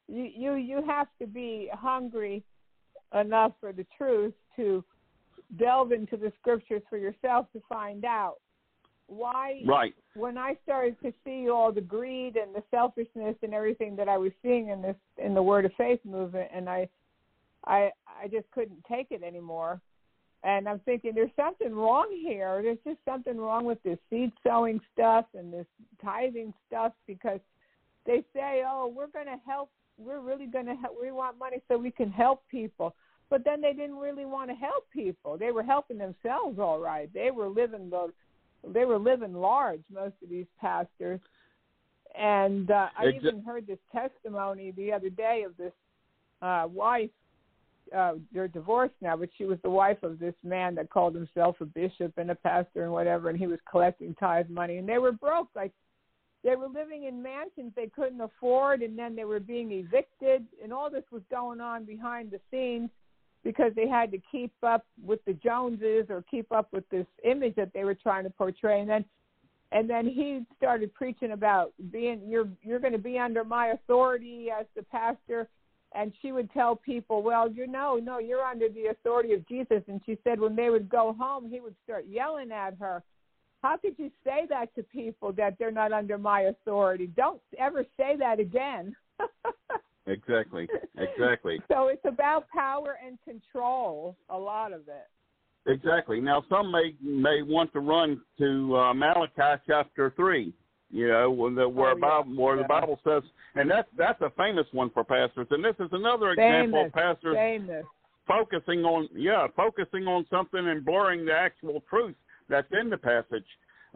you, 0.08 0.26
you 0.36 0.54
you 0.56 0.84
have 0.86 1.08
to 1.20 1.26
be 1.26 1.68
hungry 1.74 2.44
enough 3.20 3.54
for 3.60 3.72
the 3.74 3.88
truth 3.98 4.34
to 4.58 4.84
delve 5.58 5.94
into 5.94 6.16
the 6.16 6.32
scriptures 6.40 6.84
for 6.88 6.98
yourself 6.98 7.48
to 7.54 7.62
find 7.70 8.06
out 8.06 8.36
why 9.08 9.62
right 9.66 9.94
when 10.16 10.38
i 10.38 10.56
started 10.64 10.96
to 11.04 11.14
see 11.24 11.48
all 11.50 11.72
the 11.72 11.80
greed 11.82 12.38
and 12.38 12.56
the 12.56 12.64
selfishness 12.72 13.36
and 13.44 13.54
everything 13.54 13.96
that 13.96 14.10
i 14.10 14.18
was 14.18 14.32
seeing 14.42 14.70
in 14.70 14.82
this 14.82 14.96
in 15.24 15.36
the 15.36 15.42
word 15.42 15.64
of 15.64 15.72
faith 15.78 16.00
movement 16.04 16.50
and 16.54 16.68
i 16.68 16.90
i 17.68 17.90
i 18.08 18.28
just 18.28 18.50
couldn't 18.52 18.84
take 18.90 19.08
it 19.12 19.22
anymore 19.22 19.80
and 20.44 20.68
i'm 20.68 20.80
thinking 20.80 21.12
there's 21.14 21.30
something 21.36 21.74
wrong 21.76 22.08
here 22.28 22.62
there's 22.64 22.80
just 22.84 22.98
something 23.08 23.38
wrong 23.38 23.64
with 23.64 23.82
this 23.84 24.00
seed 24.10 24.32
sowing 24.44 24.80
stuff 24.94 25.26
and 25.38 25.54
this 25.54 25.68
tithing 26.04 26.52
stuff 26.68 26.92
because 27.06 27.40
they 28.08 28.24
say 28.36 28.64
oh 28.68 28.92
we're 28.96 29.08
going 29.08 29.28
to 29.28 29.40
help 29.46 29.70
we're 30.00 30.20
really 30.20 30.48
going 30.48 30.66
to 30.66 30.76
help 30.76 30.96
we 31.00 31.12
want 31.12 31.38
money 31.38 31.58
so 31.68 31.78
we 31.78 31.92
can 31.92 32.10
help 32.10 32.42
people 32.50 32.96
but 33.30 33.44
then 33.44 33.62
they 33.62 33.74
didn't 33.74 33.98
really 33.98 34.26
want 34.26 34.50
to 34.50 34.56
help 34.56 34.84
people 34.92 35.38
they 35.38 35.52
were 35.52 35.64
helping 35.64 36.00
themselves 36.00 36.58
all 36.58 36.80
right 36.80 37.14
they 37.14 37.30
were 37.30 37.48
living 37.48 37.88
the 37.92 38.08
they 38.74 38.86
were 38.86 38.98
living 38.98 39.34
large 39.34 39.84
most 39.92 40.14
of 40.24 40.30
these 40.30 40.46
pastors 40.60 41.20
and 42.18 42.72
uh, 42.72 42.88
i 42.98 43.06
Exa- 43.06 43.16
even 43.16 43.44
heard 43.44 43.68
this 43.68 43.80
testimony 43.94 44.72
the 44.72 44.92
other 44.92 45.10
day 45.10 45.44
of 45.46 45.56
this 45.58 45.74
uh 46.42 46.66
wife 46.72 47.10
uh 47.96 48.14
they're 48.34 48.48
divorced 48.48 48.96
now 49.02 49.16
but 49.16 49.30
she 49.38 49.46
was 49.46 49.60
the 49.64 49.70
wife 49.70 50.02
of 50.04 50.18
this 50.20 50.34
man 50.44 50.74
that 50.76 50.90
called 50.90 51.14
himself 51.14 51.56
a 51.62 51.66
bishop 51.66 52.12
and 52.18 52.32
a 52.32 52.36
pastor 52.36 52.84
and 52.84 52.92
whatever 52.92 53.30
and 53.30 53.38
he 53.40 53.48
was 53.48 53.60
collecting 53.70 54.16
tithe 54.16 54.50
money 54.50 54.78
and 54.78 54.88
they 54.90 54.98
were 54.98 55.12
broke 55.12 55.50
like 55.56 55.72
they 56.44 56.56
were 56.56 56.68
living 56.68 57.06
in 57.06 57.22
mansions 57.22 57.72
they 57.76 57.88
couldn't 57.88 58.22
afford 58.22 58.82
and 58.82 58.98
then 58.98 59.16
they 59.16 59.26
were 59.26 59.40
being 59.40 59.72
evicted 59.72 60.46
and 60.64 60.72
all 60.74 60.90
this 60.90 61.04
was 61.12 61.22
going 61.30 61.60
on 61.60 61.86
behind 61.86 62.32
the 62.32 62.40
scenes 62.52 62.90
because 63.46 63.72
they 63.76 63.88
had 63.88 64.12
to 64.12 64.18
keep 64.30 64.52
up 64.64 64.86
with 65.06 65.24
the 65.26 65.34
Joneses 65.34 66.08
or 66.10 66.26
keep 66.30 66.52
up 66.52 66.68
with 66.74 66.84
this 66.90 67.06
image 67.24 67.56
that 67.56 67.72
they 67.74 67.86
were 67.86 67.94
trying 67.94 68.24
to 68.26 68.30
portray. 68.32 68.82
And 68.82 68.90
then 68.90 69.06
and 69.72 69.90
then 69.90 70.06
he 70.08 70.44
started 70.58 70.94
preaching 70.94 71.32
about 71.32 71.72
being 71.92 72.22
you're 72.28 72.50
you're 72.64 72.80
going 72.80 72.94
to 72.94 73.00
be 73.00 73.18
under 73.18 73.46
my 73.46 73.68
authority 73.68 74.48
as 74.50 74.66
the 74.76 74.84
pastor 74.84 75.48
and 75.94 76.12
she 76.22 76.32
would 76.32 76.52
tell 76.54 76.76
people 76.76 77.24
well 77.24 77.50
you 77.52 77.66
know 77.66 78.00
no 78.02 78.20
you're 78.20 78.44
under 78.44 78.70
the 78.70 78.86
authority 78.92 79.34
of 79.34 79.46
jesus 79.48 79.82
and 79.88 80.00
she 80.06 80.20
said 80.24 80.40
when 80.40 80.56
they 80.56 80.70
would 80.70 80.88
go 80.88 81.16
home 81.20 81.50
he 81.50 81.60
would 81.60 81.74
start 81.84 82.06
yelling 82.08 82.52
at 82.52 82.76
her 82.80 83.02
how 83.64 83.76
could 83.76 83.96
you 83.98 84.12
say 84.24 84.46
that 84.48 84.74
to 84.76 84.84
people 84.84 85.34
that 85.34 85.58
they're 85.58 85.72
not 85.72 85.92
under 85.92 86.20
my 86.20 86.42
authority 86.42 87.08
don't 87.18 87.42
ever 87.58 87.84
say 87.98 88.16
that 88.16 88.40
again 88.40 88.96
Exactly. 90.08 90.68
Exactly. 90.98 91.60
so 91.70 91.88
it's 91.88 92.06
about 92.06 92.48
power 92.50 92.98
and 93.06 93.18
control, 93.26 94.16
a 94.30 94.38
lot 94.38 94.72
of 94.74 94.82
it. 94.88 95.08
Exactly. 95.72 96.22
Now, 96.22 96.42
some 96.50 96.72
may 96.72 96.94
may 97.02 97.42
want 97.42 97.72
to 97.74 97.80
run 97.82 98.22
to 98.38 98.76
uh, 98.78 98.94
Malachi 98.94 99.62
chapter 99.68 100.14
three. 100.16 100.54
You 100.90 101.08
know, 101.10 101.54
the, 101.54 101.68
where 101.68 101.92
oh, 101.92 102.00
Bible, 102.00 102.34
yeah. 102.34 102.42
where 102.42 102.56
yeah. 102.56 102.62
the 102.62 102.68
Bible 102.70 102.98
says, 103.06 103.24
and 103.56 103.70
that's 103.70 103.90
that's 103.98 104.22
a 104.22 104.30
famous 104.38 104.66
one 104.72 104.90
for 104.92 105.04
pastors. 105.04 105.48
And 105.52 105.64
this 105.64 105.76
is 105.82 105.90
another 105.92 106.32
example 106.32 106.80
famous. 106.84 106.88
of 106.88 106.94
pastors 106.94 107.36
famous. 107.36 107.86
focusing 108.28 108.84
on 108.86 109.10
yeah, 109.14 109.48
focusing 109.56 110.08
on 110.08 110.26
something 110.30 110.66
and 110.66 110.86
blurring 110.86 111.26
the 111.26 111.34
actual 111.34 111.84
truth 111.90 112.16
that's 112.48 112.68
in 112.82 112.90
the 112.90 112.98
passage. 112.98 113.44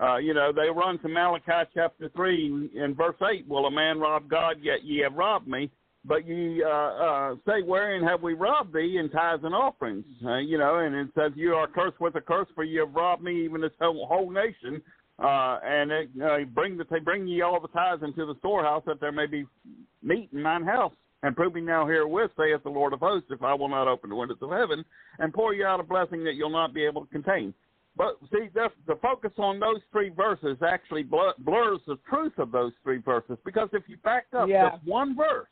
Uh, 0.01 0.17
you 0.17 0.33
know, 0.33 0.51
they 0.51 0.69
run 0.69 0.99
to 0.99 1.07
Malachi 1.07 1.69
chapter 1.73 2.09
three 2.15 2.69
in 2.75 2.93
verse 2.93 3.15
eight. 3.31 3.47
Will 3.47 3.67
a 3.67 3.71
man 3.71 3.99
rob 4.01 4.27
God? 4.29 4.57
Yet 4.61 4.83
ye 4.83 5.01
have 5.03 5.13
robbed 5.13 5.47
me 5.47 5.71
but 6.09 6.27
ye 6.27 6.61
uh, 6.63 6.67
uh, 6.67 7.35
say, 7.47 7.61
wherein 7.61 8.03
have 8.03 8.23
we 8.23 8.33
robbed 8.33 8.73
thee 8.73 8.97
in 8.99 9.09
tithes 9.11 9.43
and 9.45 9.53
offerings? 9.53 10.03
Uh, 10.25 10.37
you 10.39 10.57
know, 10.57 10.79
and 10.79 10.95
it 10.95 11.07
says, 11.15 11.31
you 11.35 11.53
are 11.53 11.67
cursed 11.67 12.01
with 12.01 12.15
a 12.15 12.21
curse, 12.21 12.47
for 12.55 12.63
ye 12.63 12.77
have 12.79 12.93
robbed 12.95 13.23
me, 13.23 13.45
even 13.45 13.61
this 13.61 13.69
whole, 13.79 14.07
whole 14.07 14.31
nation. 14.31 14.81
Uh, 15.19 15.59
and 15.63 15.91
it, 15.91 16.09
uh, 16.21 16.37
bring 16.55 16.77
the, 16.77 16.85
bring 17.03 17.27
ye 17.27 17.41
all 17.41 17.59
the 17.61 17.67
tithes 17.67 18.01
into 18.01 18.25
the 18.25 18.33
storehouse, 18.39 18.81
that 18.87 18.99
there 18.99 19.11
may 19.11 19.27
be 19.27 19.45
meat 20.01 20.29
in 20.33 20.41
mine 20.41 20.63
house. 20.63 20.93
And 21.21 21.35
prove 21.35 21.53
me 21.53 21.61
now 21.61 21.85
herewith, 21.85 22.31
saith 22.37 22.63
the 22.63 22.69
Lord 22.69 22.93
of 22.93 23.01
hosts, 23.01 23.27
if 23.29 23.43
I 23.43 23.53
will 23.53 23.67
not 23.69 23.87
open 23.89 24.09
the 24.09 24.15
windows 24.15 24.37
of 24.41 24.49
heaven 24.51 24.85
and 25.19 25.33
pour 25.33 25.53
you 25.53 25.65
out 25.65 25.81
a 25.81 25.83
blessing 25.83 26.23
that 26.23 26.35
you'll 26.35 26.49
not 26.49 26.73
be 26.73 26.85
able 26.85 27.01
to 27.01 27.11
contain. 27.11 27.53
But 27.97 28.13
see, 28.31 28.47
the, 28.53 28.69
the 28.87 28.95
focus 29.01 29.31
on 29.37 29.59
those 29.59 29.81
three 29.91 30.07
verses 30.09 30.57
actually 30.65 31.03
blurs 31.03 31.79
the 31.85 31.97
truth 32.09 32.31
of 32.37 32.53
those 32.53 32.71
three 32.83 32.99
verses 32.99 33.37
because 33.43 33.67
if 33.73 33.83
you 33.87 33.97
back 33.97 34.27
up 34.35 34.47
yeah. 34.47 34.69
just 34.69 34.85
one 34.87 35.13
verse, 35.17 35.49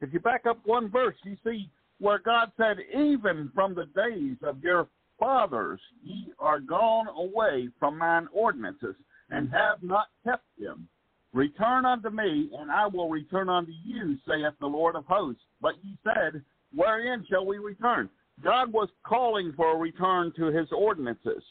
if 0.00 0.12
you 0.14 0.20
back 0.20 0.46
up 0.46 0.58
one 0.64 0.90
verse, 0.90 1.16
you 1.24 1.36
see 1.44 1.70
where 1.98 2.18
God 2.18 2.50
said, 2.56 2.78
Even 2.94 3.50
from 3.54 3.74
the 3.74 3.86
days 3.96 4.36
of 4.42 4.62
your 4.62 4.88
fathers 5.18 5.80
ye 6.02 6.32
are 6.38 6.58
gone 6.60 7.08
away 7.08 7.68
from 7.78 7.98
mine 7.98 8.26
ordinances, 8.32 8.96
and 9.30 9.48
have 9.50 9.82
not 9.82 10.06
kept 10.24 10.44
them. 10.58 10.88
Return 11.32 11.84
unto 11.86 12.10
me, 12.10 12.50
and 12.58 12.70
I 12.72 12.86
will 12.86 13.08
return 13.08 13.48
unto 13.48 13.70
you, 13.84 14.16
saith 14.26 14.54
the 14.58 14.66
Lord 14.66 14.96
of 14.96 15.04
hosts. 15.06 15.42
But 15.60 15.74
ye 15.84 15.96
said, 16.02 16.42
Wherein 16.74 17.24
shall 17.30 17.44
we 17.46 17.58
return? 17.58 18.08
God 18.42 18.72
was 18.72 18.88
calling 19.06 19.52
for 19.54 19.74
a 19.74 19.78
return 19.78 20.32
to 20.36 20.46
his 20.46 20.66
ordinances. 20.72 21.42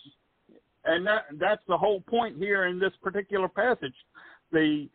And 0.85 1.05
that, 1.05 1.25
that's 1.39 1.61
the 1.67 1.77
whole 1.77 2.01
point 2.01 2.37
here 2.37 2.65
in 2.65 2.79
this 2.79 2.93
particular 3.03 3.47
passage. 3.47 3.93
The 4.51 4.89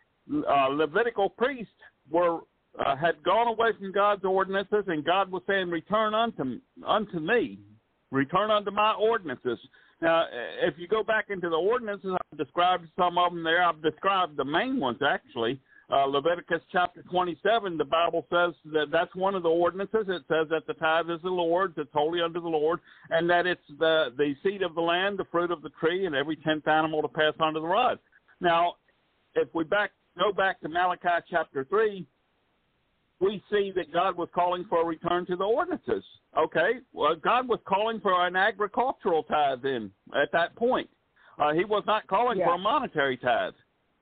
uh, 0.48 0.66
Levitical 0.68 1.28
priests 1.30 1.70
were 2.10 2.40
uh, 2.78 2.96
had 2.96 3.22
gone 3.22 3.48
away 3.48 3.70
from 3.78 3.92
God's 3.92 4.24
ordinances, 4.24 4.84
and 4.88 5.04
God 5.04 5.30
was 5.30 5.42
saying, 5.46 5.70
"Return 5.70 6.14
unto 6.14 6.60
unto 6.86 7.20
me, 7.20 7.58
return 8.10 8.50
unto 8.50 8.70
my 8.70 8.92
ordinances." 8.94 9.58
Now, 10.00 10.26
if 10.62 10.78
you 10.78 10.88
go 10.88 11.02
back 11.02 11.30
into 11.30 11.48
the 11.48 11.56
ordinances, 11.58 12.14
I've 12.32 12.38
described 12.38 12.88
some 12.98 13.16
of 13.16 13.32
them 13.32 13.42
there. 13.42 13.62
I've 13.62 13.80
described 13.80 14.36
the 14.36 14.44
main 14.44 14.78
ones 14.80 15.00
actually. 15.02 15.60
Uh, 15.90 16.06
Leviticus 16.06 16.62
chapter 16.72 17.02
27, 17.02 17.76
the 17.76 17.84
Bible 17.84 18.26
says 18.30 18.54
that 18.72 18.90
that's 18.90 19.14
one 19.14 19.34
of 19.34 19.42
the 19.42 19.50
ordinances. 19.50 20.08
It 20.08 20.22
says 20.28 20.48
that 20.48 20.66
the 20.66 20.72
tithe 20.74 21.10
is 21.10 21.20
the 21.20 21.28
Lord's, 21.28 21.76
it's 21.76 21.92
holy 21.92 22.22
unto 22.22 22.40
the 22.40 22.48
Lord, 22.48 22.80
and 23.10 23.28
that 23.28 23.46
it's 23.46 23.60
the, 23.78 24.14
the 24.16 24.34
seed 24.42 24.62
of 24.62 24.74
the 24.74 24.80
land, 24.80 25.18
the 25.18 25.26
fruit 25.30 25.50
of 25.50 25.60
the 25.60 25.68
tree, 25.78 26.06
and 26.06 26.14
every 26.14 26.36
tenth 26.36 26.66
animal 26.66 27.02
to 27.02 27.08
pass 27.08 27.34
under 27.38 27.60
the 27.60 27.66
rod. 27.66 27.98
Now, 28.40 28.74
if 29.34 29.48
we 29.54 29.62
back 29.64 29.90
go 30.18 30.32
back 30.32 30.58
to 30.62 30.68
Malachi 30.70 31.22
chapter 31.30 31.64
3, 31.68 32.06
we 33.20 33.42
see 33.50 33.72
that 33.76 33.92
God 33.92 34.16
was 34.16 34.28
calling 34.34 34.64
for 34.68 34.82
a 34.82 34.84
return 34.84 35.26
to 35.26 35.36
the 35.36 35.44
ordinances. 35.44 36.04
Okay, 36.38 36.74
well, 36.92 37.14
God 37.14 37.48
was 37.48 37.60
calling 37.66 38.00
for 38.00 38.26
an 38.26 38.34
agricultural 38.36 39.22
tithe 39.24 39.60
then 39.62 39.90
at 40.14 40.32
that 40.32 40.54
point. 40.56 40.88
Uh, 41.38 41.52
he 41.52 41.64
was 41.64 41.84
not 41.86 42.06
calling 42.08 42.38
yeah. 42.38 42.46
for 42.46 42.54
a 42.54 42.58
monetary 42.58 43.16
tithe. 43.16 43.52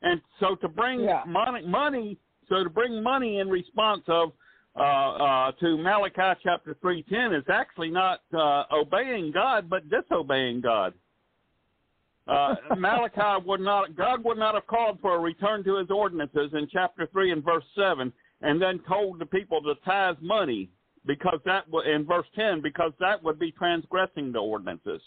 And 0.02 0.20
so 0.40 0.54
to 0.56 0.68
bring 0.68 1.00
yeah. 1.00 1.22
money, 1.26 1.66
money, 1.66 2.18
so 2.48 2.64
to 2.64 2.70
bring 2.70 3.02
money 3.02 3.38
in 3.38 3.48
response 3.48 4.02
of 4.08 4.32
uh, 4.74 4.80
uh, 4.80 5.52
to 5.60 5.76
Malachi 5.76 6.40
chapter 6.42 6.74
three 6.80 7.02
ten 7.02 7.34
is 7.34 7.44
actually 7.52 7.90
not 7.90 8.20
uh, 8.34 8.62
obeying 8.72 9.30
God 9.30 9.68
but 9.68 9.82
disobeying 9.90 10.62
God. 10.62 10.94
Uh, 12.26 12.54
Malachi 12.78 13.44
would 13.46 13.60
not 13.60 13.94
God 13.94 14.24
would 14.24 14.38
not 14.38 14.54
have 14.54 14.66
called 14.66 14.98
for 15.02 15.14
a 15.14 15.18
return 15.18 15.62
to 15.64 15.76
His 15.76 15.90
ordinances 15.90 16.50
in 16.54 16.66
chapter 16.72 17.06
three 17.12 17.32
and 17.32 17.44
verse 17.44 17.64
seven 17.76 18.12
and 18.42 18.60
then 18.60 18.80
told 18.88 19.18
the 19.18 19.26
people 19.26 19.60
to 19.62 19.74
tithe 19.84 20.16
money 20.20 20.68
because 21.06 21.38
that 21.44 21.70
w- 21.70 21.90
in 21.92 22.04
verse 22.04 22.26
10 22.34 22.60
because 22.60 22.92
that 23.00 23.22
would 23.22 23.38
be 23.38 23.52
transgressing 23.52 24.32
the 24.32 24.38
ordinances 24.38 25.00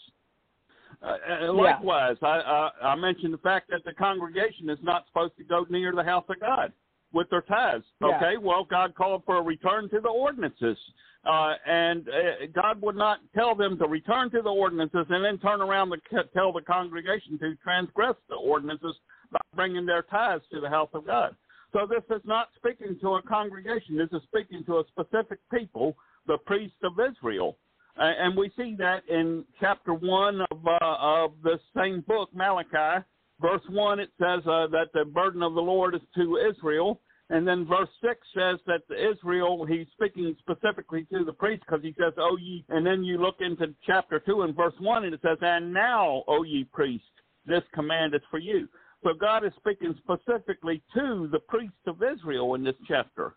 uh, 1.05 1.15
uh 1.45 1.53
likewise 1.53 2.15
yeah. 2.21 2.27
I, 2.29 2.69
I, 2.83 2.87
I 2.89 2.95
mentioned 2.95 3.33
the 3.33 3.37
fact 3.39 3.69
that 3.69 3.81
the 3.85 3.93
congregation 3.93 4.69
is 4.69 4.79
not 4.81 5.05
supposed 5.07 5.37
to 5.37 5.43
go 5.43 5.65
near 5.69 5.93
the 5.95 6.03
house 6.03 6.25
of 6.29 6.39
god 6.39 6.73
with 7.13 7.29
their 7.29 7.41
tithes 7.41 7.83
okay 8.03 8.33
yeah. 8.33 8.39
well 8.41 8.65
god 8.69 8.95
called 8.95 9.23
for 9.25 9.37
a 9.37 9.41
return 9.41 9.89
to 9.89 9.99
the 10.01 10.09
ordinances 10.09 10.77
uh, 11.25 11.53
and 11.65 12.07
uh, 12.09 12.45
god 12.53 12.81
would 12.81 12.95
not 12.95 13.19
tell 13.33 13.55
them 13.55 13.77
to 13.77 13.87
return 13.87 14.29
to 14.31 14.41
the 14.41 14.49
ordinances 14.49 15.05
and 15.09 15.23
then 15.23 15.37
turn 15.39 15.61
around 15.61 15.91
and 15.93 16.01
tell 16.33 16.51
the 16.51 16.61
congregation 16.61 17.37
to 17.39 17.55
transgress 17.63 18.15
the 18.29 18.35
ordinances 18.35 18.95
by 19.31 19.39
bringing 19.55 19.85
their 19.85 20.03
tithes 20.03 20.43
to 20.51 20.59
the 20.59 20.69
house 20.69 20.89
of 20.93 21.05
god 21.05 21.35
so 21.75 21.85
this 21.85 22.03
is 22.15 22.21
not 22.23 22.47
speaking 22.55 22.97
to 23.01 23.15
a 23.15 23.21
congregation. 23.23 23.97
This 23.97 24.07
is 24.13 24.23
speaking 24.29 24.63
to 24.63 24.75
a 24.77 24.83
specific 24.87 25.39
people, 25.51 25.97
the 26.25 26.37
priests 26.45 26.77
of 26.83 26.93
Israel. 26.97 27.57
and 27.97 28.35
we 28.37 28.49
see 28.57 28.75
that 28.77 29.05
in 29.09 29.43
chapter 29.59 29.93
1 29.93 30.39
of, 30.51 30.65
uh, 30.67 30.77
of 30.81 31.41
this 31.43 31.59
same 31.75 31.99
book, 32.07 32.33
Malachi. 32.33 33.03
Verse 33.41 33.63
1, 33.69 33.99
it 33.99 34.09
says 34.17 34.39
uh, 34.47 34.67
that 34.67 34.87
the 34.93 35.03
burden 35.03 35.43
of 35.43 35.53
the 35.53 35.61
Lord 35.61 35.95
is 35.95 36.01
to 36.15 36.37
Israel. 36.37 37.01
And 37.29 37.45
then 37.45 37.65
verse 37.65 37.89
6 38.01 38.15
says 38.33 38.57
that 38.67 38.83
Israel, 38.97 39.65
he's 39.65 39.87
speaking 39.93 40.33
specifically 40.39 41.05
to 41.11 41.25
the 41.25 41.33
priests 41.33 41.65
because 41.67 41.83
he 41.83 41.93
says, 41.99 42.13
O 42.17 42.37
ye, 42.39 42.63
and 42.69 42.85
then 42.87 43.03
you 43.03 43.17
look 43.17 43.39
into 43.41 43.73
chapter 43.85 44.21
2 44.25 44.43
and 44.43 44.55
verse 44.55 44.73
1 44.79 45.03
and 45.05 45.13
it 45.13 45.19
says, 45.21 45.39
And 45.41 45.73
now, 45.73 46.23
O 46.29 46.43
ye 46.43 46.63
priests, 46.63 47.07
this 47.45 47.63
command 47.73 48.15
is 48.15 48.21
for 48.31 48.39
you. 48.39 48.69
So 49.05 49.13
God 49.13 49.45
is 49.45 49.51
speaking 49.59 49.93
specifically 49.99 50.81
to 50.95 51.29
the 51.31 51.37
priests 51.37 51.75
of 51.85 51.97
Israel 52.01 52.55
in 52.55 52.63
this 52.63 52.73
chapter. 52.87 53.35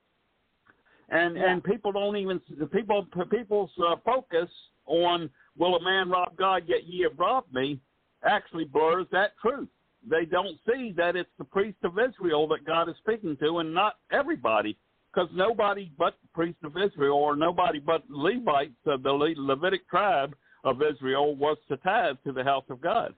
And 1.11 1.37
yeah. 1.37 1.53
and 1.53 1.63
people 1.65 1.93
don't 1.93 2.17
even 2.17 2.41
people 2.73 3.07
people's 3.31 3.71
uh, 3.79 3.97
focus 4.03 4.49
on 4.87 5.29
will 5.59 5.77
a 5.77 5.83
man 5.85 6.09
rob 6.09 6.35
God 6.37 6.63
yet 6.67 6.85
ye 6.87 7.03
have 7.03 7.19
robbed 7.19 7.53
me 7.53 7.79
actually 8.25 8.65
blurs 8.65 9.07
that 9.13 9.33
truth. 9.43 9.69
They 10.09 10.25
don't 10.25 10.57
see 10.67 10.95
that 10.97 11.17
it's 11.17 11.29
the 11.39 11.45
priests 11.45 11.81
of 11.85 11.99
Israel 11.99 12.49
that 12.49 12.65
God 12.67 12.89
is 12.89 12.95
speaking 13.01 13.37
to, 13.43 13.59
and 13.59 13.75
not 13.75 13.97
everybody, 14.11 14.77
because 15.13 15.29
nobody 15.35 15.91
but 15.99 16.15
the 16.23 16.29
priests 16.35 16.61
of 16.65 16.73
Israel 16.79 17.19
or 17.19 17.37
nobody 17.37 17.79
but 17.79 18.05
Levites 18.09 18.73
of 18.87 19.03
the 19.03 19.11
Levitic 19.11 19.87
tribe 19.91 20.35
of 20.65 20.81
Israel 20.83 21.35
was 21.37 21.59
to 21.69 21.77
tithe 21.79 22.17
to 22.25 22.33
the 22.33 22.45
house 22.45 22.65
of 22.71 22.81
God. 22.81 23.13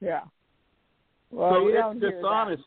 Yeah. 0.00 0.20
Well, 1.34 1.66
so 1.68 1.68
it's 1.96 2.00
dishonest. 2.14 2.62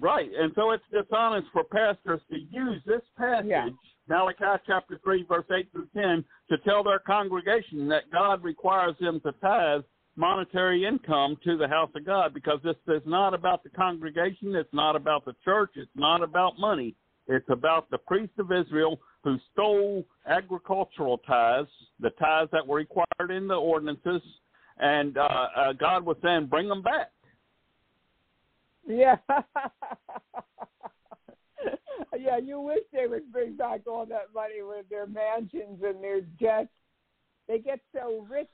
Right. 0.00 0.28
And 0.36 0.50
so 0.56 0.72
it's 0.72 0.82
dishonest 0.92 1.46
for 1.52 1.62
pastors 1.64 2.20
to 2.30 2.38
use 2.38 2.82
this 2.84 3.02
passage, 3.16 3.46
yeah. 3.48 3.68
Malachi 4.08 4.60
chapter 4.66 4.98
3, 5.04 5.24
verse 5.28 5.44
8 5.56 5.68
through 5.70 5.86
10, 5.94 6.24
to 6.50 6.58
tell 6.64 6.82
their 6.82 6.98
congregation 6.98 7.86
that 7.88 8.10
God 8.10 8.42
requires 8.42 8.96
them 9.00 9.20
to 9.24 9.32
tithe 9.40 9.82
monetary 10.16 10.84
income 10.84 11.36
to 11.44 11.56
the 11.56 11.68
house 11.68 11.90
of 11.94 12.04
God 12.04 12.34
because 12.34 12.58
this 12.64 12.74
is 12.88 13.02
not 13.06 13.34
about 13.34 13.62
the 13.62 13.70
congregation. 13.70 14.56
It's 14.56 14.72
not 14.72 14.96
about 14.96 15.24
the 15.24 15.34
church. 15.44 15.70
It's 15.76 15.90
not 15.94 16.22
about 16.24 16.58
money. 16.58 16.96
It's 17.28 17.46
about 17.50 17.88
the 17.90 17.98
priests 17.98 18.34
of 18.38 18.50
Israel 18.50 18.98
who 19.22 19.36
stole 19.52 20.04
agricultural 20.26 21.18
tithes, 21.18 21.68
the 22.00 22.10
tithes 22.18 22.50
that 22.52 22.66
were 22.66 22.78
required 22.78 23.30
in 23.30 23.46
the 23.46 23.54
ordinances. 23.54 24.22
And 24.78 25.16
uh, 25.16 25.28
uh, 25.56 25.72
God 25.78 26.04
was 26.04 26.16
saying, 26.24 26.46
bring 26.46 26.66
them 26.68 26.82
back 26.82 27.12
yeah. 28.86 29.16
yeah, 32.18 32.38
you 32.38 32.60
wish 32.60 32.80
they 32.92 33.06
would 33.06 33.30
bring 33.32 33.56
back 33.56 33.80
all 33.86 34.06
that 34.06 34.28
money 34.34 34.62
with 34.62 34.88
their 34.88 35.06
mansions 35.06 35.80
and 35.82 36.02
their 36.02 36.20
jets. 36.40 36.70
They 37.48 37.58
get 37.58 37.80
so 37.94 38.26
rich 38.30 38.48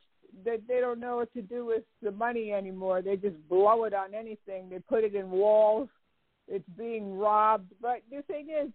that 0.45 0.61
they 0.68 0.81
don't 0.81 1.01
know 1.01 1.16
what 1.16 1.33
to 1.35 1.43
do 1.43 1.64
with 1.66 1.83
the 2.03 2.11
money 2.11 2.53
anymore. 2.53 3.03
They 3.03 3.16
just 3.16 3.37
blow 3.49 3.85
it 3.85 3.95
on 3.95 4.14
anything. 4.14 4.68
They 4.68 4.79
put 4.79 5.05
it 5.05 5.14
in 5.14 5.31
walls. 5.31 5.89
It's 6.49 6.68
being 6.79 7.16
robbed. 7.18 7.72
But 7.81 8.03
the 8.11 8.22
thing 8.22 8.49
is, 8.51 8.68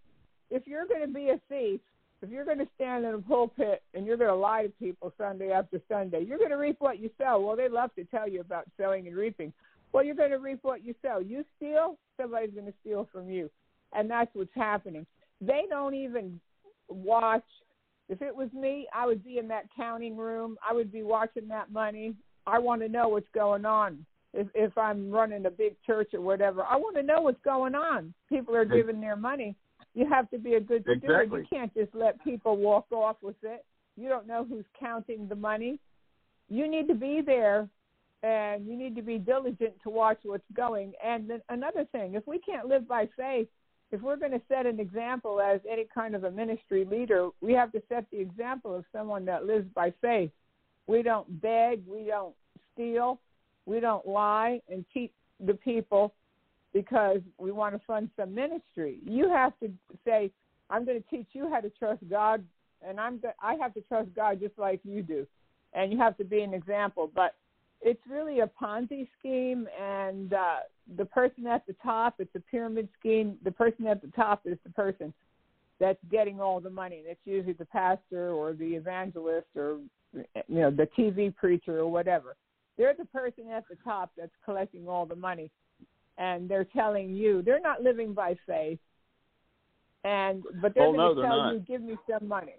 if 0.50 0.68
you're 0.68 0.86
going 0.88 1.02
to 1.08 1.14
be 1.14 1.30
a 1.30 1.40
thief, 1.50 1.80
if 2.22 2.30
you're 2.30 2.46
going 2.46 2.60
to 2.60 2.68
stand 2.76 3.04
in 3.06 3.16
a 3.16 3.20
pulpit 3.22 3.82
and 3.96 4.06
you're 4.06 4.18
going 4.18 4.30
to 4.30 4.36
lie 4.36 4.64
to 4.64 4.70
people 4.80 5.12
Sunday 5.18 5.52
after 5.52 5.82
Sunday, 5.92 6.24
you're 6.24 6.38
going 6.38 6.52
to 6.52 6.58
reap 6.58 6.76
what 6.80 7.00
you 7.00 7.10
sow. 7.18 7.40
Well, 7.40 7.56
they 7.56 7.68
love 7.68 7.90
to 7.96 8.04
tell 8.06 8.28
you 8.28 8.42
about 8.42 8.66
sowing 8.80 9.08
and 9.08 9.16
reaping. 9.16 9.52
Well, 9.94 10.04
you're 10.06 10.16
going 10.16 10.32
to 10.32 10.38
reap 10.40 10.60
what 10.62 10.86
you 10.86 10.96
sow. 11.02 11.20
You 11.20 11.44
steal, 11.58 11.98
somebody's 12.20 12.54
going 12.54 12.68
to 12.68 12.74
steal 12.82 13.10
from 13.12 13.30
you. 13.30 13.50
And 13.94 14.10
that's 14.10 14.30
what's 14.34 14.50
happening. 14.56 15.06
They 15.42 15.64
don't 15.70 15.94
even 15.94 16.40
watch. 16.88 17.44
If 18.10 18.22
it 18.22 18.34
was 18.36 18.50
me, 18.54 18.88
I 18.94 19.06
would 19.06 19.24
be 19.24 19.38
in 19.38 19.48
that 19.50 19.66
counting 19.76 20.16
room. 20.16 20.58
I 20.68 20.74
would 20.74 20.92
be 20.92 21.04
watching 21.04 21.48
that 21.50 21.72
money. 21.72 22.16
I 22.48 22.60
want 22.60 22.82
to 22.82 22.90
know 22.90 23.10
what's 23.10 23.28
going 23.34 23.66
on. 23.66 24.06
If, 24.34 24.48
if 24.56 24.78
I'm 24.78 25.12
running 25.12 25.46
a 25.46 25.50
big 25.52 25.76
church 25.86 26.14
or 26.14 26.22
whatever, 26.22 26.64
I 26.64 26.78
want 26.78 26.96
to 26.96 27.04
know 27.04 27.20
what's 27.22 27.42
going 27.44 27.76
on. 27.76 28.14
People 28.30 28.56
are 28.56 28.64
giving 28.64 29.02
their 29.02 29.18
money. 29.18 29.56
You 29.94 30.08
have 30.10 30.30
to 30.30 30.38
be 30.38 30.54
a 30.54 30.60
good 30.60 30.86
exactly. 30.88 31.26
steward. 31.28 31.48
You 31.52 31.58
can't 31.58 31.74
just 31.74 31.94
let 31.94 32.24
people 32.24 32.56
walk 32.56 32.86
off 32.94 33.18
with 33.22 33.36
it. 33.44 33.66
You 33.98 34.08
don't 34.08 34.28
know 34.28 34.46
who's 34.48 34.64
counting 34.80 35.28
the 35.28 35.36
money. 35.36 35.80
You 36.50 36.70
need 36.72 36.88
to 36.88 36.96
be 36.96 37.20
there 37.26 37.68
and 38.24 38.68
you 38.68 38.78
need 38.78 38.96
to 38.96 39.02
be 39.02 39.18
diligent 39.18 39.74
to 39.84 39.90
watch 39.90 40.20
what's 40.24 40.44
going. 40.56 40.94
And 41.04 41.30
then 41.30 41.42
another 41.50 41.86
thing, 41.92 42.14
if 42.14 42.26
we 42.28 42.40
can't 42.40 42.68
live 42.68 42.88
by 42.88 43.10
faith, 43.18 43.48
if 43.92 44.00
we're 44.02 44.16
going 44.18 44.32
to 44.32 44.42
set 44.48 44.66
an 44.66 44.80
example 44.80 45.42
as 45.42 45.60
any 45.70 45.86
kind 45.94 46.16
of 46.16 46.24
a 46.24 46.32
ministry 46.32 46.86
leader, 46.86 47.30
we 47.42 47.54
have 47.54 47.72
to 47.74 47.82
set 47.90 48.06
the 48.12 48.20
example 48.20 48.74
of 48.76 48.86
someone 48.96 49.26
that 49.26 49.46
lives 49.46 49.68
by 49.76 49.92
faith. 50.02 50.30
We 50.88 51.02
don't 51.02 51.42
beg, 51.42 51.82
we 51.88 52.04
don't 52.06 52.36
steal, 52.74 53.20
we 53.66 53.80
don't 53.80 54.08
lie 54.08 54.62
and 54.70 54.86
cheat 54.94 55.12
the 55.46 55.54
people 55.56 56.14
because 56.74 57.20
we 57.38 57.52
want 57.52 57.76
to 57.76 57.82
fund 57.86 58.10
some 58.18 58.34
ministry. 58.34 59.00
You 59.04 59.30
have 59.30 59.52
to 59.62 59.70
say, 60.06 60.32
I'm 60.70 60.86
going 60.86 61.02
to 61.02 61.10
teach 61.10 61.28
you 61.34 61.50
how 61.50 61.60
to 61.60 61.70
trust 61.72 62.00
God, 62.10 62.46
and 62.88 62.98
I'm 62.98 63.20
I 63.44 63.56
have 63.56 63.74
to 63.74 63.82
trust 63.82 64.10
God 64.16 64.40
just 64.40 64.58
like 64.58 64.80
you 64.86 65.04
do, 65.04 65.28
and 65.74 65.92
you 65.92 65.98
have 66.00 66.18
to 66.18 66.24
be 66.24 66.42
an 66.44 66.54
example. 66.54 67.12
But 67.14 67.36
it's 67.82 68.02
really 68.10 68.40
a 68.42 68.50
Ponzi 68.62 69.08
scheme, 69.20 69.68
and 69.80 70.34
uh, 70.34 70.58
the 70.98 71.06
person 71.06 71.48
at 71.48 71.66
the 71.66 71.76
top, 71.84 72.16
it's 72.20 72.34
a 72.36 72.40
pyramid 72.40 72.88
scheme. 73.00 73.38
The 73.44 73.52
person 73.52 73.88
at 73.88 74.02
the 74.02 74.10
top 74.16 74.42
is 74.46 74.58
the 74.64 74.72
person 74.72 75.14
that's 75.80 76.00
getting 76.12 76.40
all 76.40 76.60
the 76.60 76.70
money. 76.70 77.00
That's 77.06 77.18
it's 77.26 77.32
usually 77.32 77.54
the 77.54 77.66
pastor 77.66 78.30
or 78.32 78.54
the 78.54 78.76
evangelist 78.76 79.48
or 79.56 79.80
you 80.14 80.20
know 80.60 80.70
the 80.70 80.88
TV 80.98 81.36
preacher 81.36 81.80
or 81.80 81.88
whatever. 81.88 82.36
They're 82.78 82.94
the 82.98 83.06
person 83.06 83.46
at 83.52 83.64
the 83.70 83.78
top 83.84 84.12
that's 84.18 84.32
collecting 84.46 84.88
all 84.88 85.08
the 85.08 85.16
money, 85.16 85.50
and 86.18 86.48
they're 86.48 86.68
telling 86.76 87.16
you 87.16 87.42
they're 87.42 87.62
not 87.62 87.82
living 87.82 88.14
by 88.14 88.36
faith. 88.46 88.80
And 90.04 90.44
but 90.62 90.74
they're 90.76 90.84
oh, 90.86 90.94
going 90.94 91.16
to 91.16 91.22
no, 91.22 91.28
tell 91.28 91.54
you, 91.54 91.60
give 91.62 91.82
me 91.82 91.96
some 92.10 92.28
money. 92.28 92.56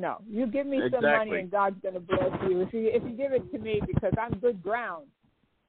No, 0.00 0.16
you 0.30 0.46
give 0.46 0.66
me 0.66 0.78
exactly. 0.78 1.00
some 1.02 1.18
money 1.28 1.40
and 1.42 1.50
God's 1.50 1.76
going 1.82 1.92
to 1.92 2.00
bless 2.00 2.30
you. 2.48 2.62
If 2.62 2.72
you 2.72 2.90
if 2.90 3.02
you 3.04 3.10
give 3.10 3.32
it 3.32 3.52
to 3.52 3.58
me 3.58 3.82
because 3.86 4.14
I'm 4.18 4.38
good 4.38 4.62
ground, 4.62 5.04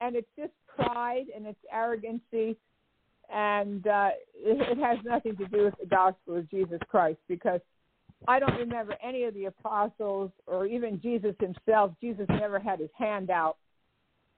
and 0.00 0.16
it's 0.16 0.28
just 0.38 0.52
pride 0.74 1.26
and 1.36 1.46
it's 1.46 1.58
arrogancy, 1.70 2.56
and 3.30 3.86
uh, 3.86 4.08
it, 4.34 4.78
has 4.78 4.96
nothing 5.04 5.36
to 5.36 5.44
do 5.48 5.64
with 5.64 5.74
the 5.78 5.86
gospel 5.86 6.38
of 6.38 6.50
Jesus 6.50 6.80
Christ 6.88 7.18
because 7.28 7.60
I 8.26 8.38
don't 8.38 8.54
remember 8.54 8.94
any 9.06 9.24
of 9.24 9.34
the 9.34 9.44
apostles 9.46 10.30
or 10.46 10.64
even 10.64 10.98
Jesus 11.02 11.34
himself. 11.38 11.92
Jesus 12.00 12.24
never 12.30 12.58
had 12.58 12.80
his 12.80 12.90
hand 12.98 13.28
out 13.28 13.56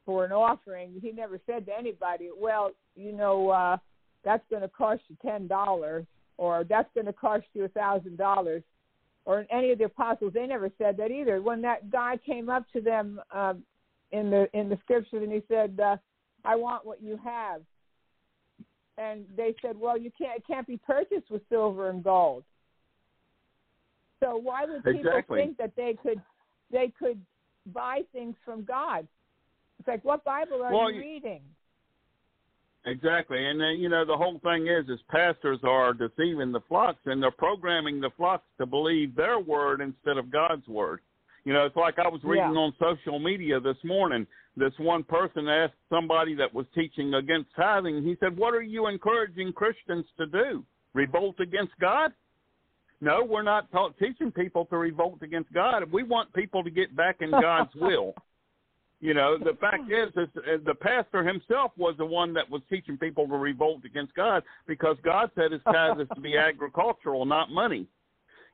for 0.05 0.24
an 0.24 0.32
offering. 0.32 0.92
He 1.03 1.12
never 1.12 1.38
said 1.47 1.66
to 1.66 1.78
anybody, 1.78 2.30
"Well, 2.36 2.72
you 2.97 3.12
know, 3.12 3.51
uh, 3.51 3.76
that's 4.24 4.42
going 4.51 4.62
to 4.62 4.68
cost 4.68 5.03
you 5.07 5.14
ten 5.24 5.47
dollars, 5.47 6.05
or 6.36 6.64
that's 6.68 6.88
going 6.95 7.07
to 7.07 7.12
cost 7.12 7.45
you 7.55 7.66
a 7.66 7.68
thousand 7.68 8.18
dollars." 8.18 8.64
or 9.27 9.47
any 9.51 9.70
of 9.70 9.79
the 9.79 9.85
apostles, 9.85 10.33
they 10.35 10.47
never 10.47 10.70
said 10.79 10.97
that 10.99 11.11
either. 11.11 11.41
When 11.41 11.62
that 11.62 11.91
guy 11.91 12.18
came 12.25 12.49
up 12.49 12.64
to 12.75 12.81
them 12.81 13.20
um, 13.33 13.62
in 14.12 14.31
the 14.31 14.49
in 14.59 14.68
the 14.68 14.79
scripture 14.83 15.18
and 15.18 15.33
he 15.33 15.43
said, 15.49 15.79
uh, 15.83 15.97
"I 16.45 16.57
want 16.57 16.85
what 16.85 17.03
you 17.03 17.18
have," 17.25 17.62
and 18.99 19.25
they 19.37 19.55
said, 19.62 19.79
"Well, 19.79 19.97
you 19.97 20.11
can't 20.18 20.37
it 20.39 20.45
can't 20.47 20.66
be 20.66 20.77
purchased 20.77 21.31
with 21.31 21.43
silver 21.49 21.89
and 21.91 22.05
gold." 22.05 22.45
So 24.20 24.37
why 24.37 24.64
would 24.66 24.85
people 24.85 25.01
exactly. 25.01 25.41
think 25.41 25.59
that 25.59 25.75
they 25.77 25.97
could 26.03 26.20
they 26.70 26.93
could 26.99 27.20
buy 27.72 28.01
things 28.12 28.37
from 28.45 28.64
God? 28.64 29.07
It's 29.79 29.89
like, 29.89 30.05
what 30.05 30.25
Bible 30.25 30.62
are 30.62 30.72
well, 30.72 30.91
you, 30.91 30.97
you 30.97 31.01
reading? 31.03 31.41
Exactly, 32.87 33.47
and 33.47 33.59
then, 33.59 33.78
you 33.78 33.89
know 33.89 34.05
the 34.05 34.16
whole 34.16 34.39
thing 34.41 34.66
is, 34.66 34.87
is 34.91 35.01
pastors 35.09 35.59
are 35.64 35.95
deceiving 35.95 36.53
the 36.53 36.61
flocks, 36.68 36.99
and 37.07 37.22
they're 37.22 37.30
programming 37.30 37.99
the 37.99 38.11
flocks 38.14 38.45
to 38.59 38.66
believe 38.66 39.14
their 39.16 39.39
word 39.41 39.80
instead 39.80 40.18
of 40.18 40.30
God's 40.30 40.66
word. 40.68 41.01
You 41.47 41.55
know, 41.55 41.64
it's 41.64 41.76
like 41.76 41.99
I 41.99 42.09
was 42.09 42.20
reading 42.24 42.53
yeah. 42.55 42.59
on 42.61 42.74
social 42.78 43.18
media 43.18 43.59
this 43.59 43.76
morning. 43.85 44.26
This 44.57 44.72
one 44.78 45.03
person 45.03 45.49
asked 45.49 45.74
somebody 45.89 46.35
that 46.35 46.53
was 46.53 46.66
teaching 46.74 47.14
against 47.14 47.49
tithing. 47.57 48.03
He 48.03 48.16
said, 48.20 48.37
"What 48.37 48.53
are 48.55 48.62
you 48.62 48.87
encouraging 48.89 49.55
Christians 49.55 50.05
to 50.18 50.26
do? 50.26 50.62
Revolt 50.93 51.41
against 51.41 51.72
God?" 51.80 52.12
No, 53.01 53.24
we're 53.24 53.43
not 53.43 53.66
teaching 53.99 54.30
people 54.30 54.66
to 54.66 54.76
revolt 54.76 55.22
against 55.22 55.51
God. 55.55 55.91
We 55.91 56.03
want 56.03 56.35
people 56.35 56.62
to 56.62 56.70
get 56.70 56.95
back 56.95 57.16
in 57.20 57.30
God's 57.30 57.74
will. 57.76 58.14
You 59.05 59.13
know, 59.13 59.37
the 59.37 59.53
fact 59.61 59.83
is, 59.91 60.09
is, 60.17 60.65
the 60.65 60.75
pastor 60.75 61.23
himself 61.23 61.73
was 61.77 61.95
the 61.99 62.07
one 62.07 62.33
that 62.33 62.49
was 62.49 62.63
teaching 62.71 62.97
people 62.97 63.29
to 63.29 63.35
revolt 63.37 63.85
against 63.85 64.15
God 64.15 64.43
because 64.67 64.97
God 65.05 65.31
said 65.35 65.53
his 65.53 65.61
tithe 65.71 66.01
is 66.01 66.09
to 66.15 66.23
be 66.23 66.39
agricultural, 66.39 67.27
not 67.27 67.51
money. 67.51 67.87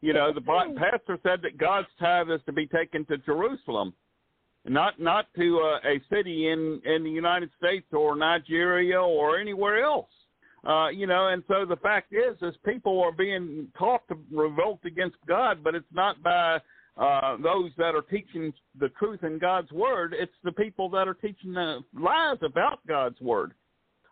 You 0.01 0.13
know, 0.13 0.33
the 0.35 0.41
pastor 0.41 1.21
said 1.23 1.39
that 1.45 1.57
God's 1.57 1.87
tithe 2.01 2.33
is 2.33 2.41
to 2.47 2.53
be 2.53 2.67
taken 2.67 3.05
to 3.05 3.19
Jerusalem, 3.19 3.95
not 4.65 5.01
not 5.01 5.27
to 5.37 5.61
uh, 5.61 5.89
a 5.89 6.01
city 6.13 6.49
in 6.49 6.83
in 6.85 7.05
the 7.05 7.11
United 7.11 7.51
States 7.57 7.87
or 7.93 8.17
Nigeria 8.17 9.01
or 9.01 9.39
anywhere 9.39 9.85
else. 9.85 10.11
Uh, 10.69 10.89
you 10.89 11.07
know, 11.07 11.29
and 11.29 11.45
so 11.47 11.65
the 11.65 11.77
fact 11.77 12.13
is, 12.13 12.37
is 12.43 12.57
people 12.65 13.01
are 13.01 13.13
being 13.13 13.69
taught 13.79 14.03
to 14.09 14.17
revolt 14.33 14.81
against 14.85 15.19
God, 15.29 15.63
but 15.63 15.77
it's 15.77 15.87
not 15.95 16.21
by 16.25 16.59
uh, 17.01 17.37
those 17.43 17.71
that 17.79 17.95
are 17.95 18.03
teaching 18.03 18.53
the 18.79 18.91
truth 18.91 19.25
in 19.25 19.39
God's 19.39 19.73
word. 19.73 20.15
It's 20.17 20.33
the 20.45 20.53
people 20.53 20.91
that 20.91 21.09
are 21.09 21.15
teaching 21.15 21.55
the 21.55 21.81
lies 21.99 22.37
about 22.43 22.87
God's 22.87 23.19
word. 23.21 23.53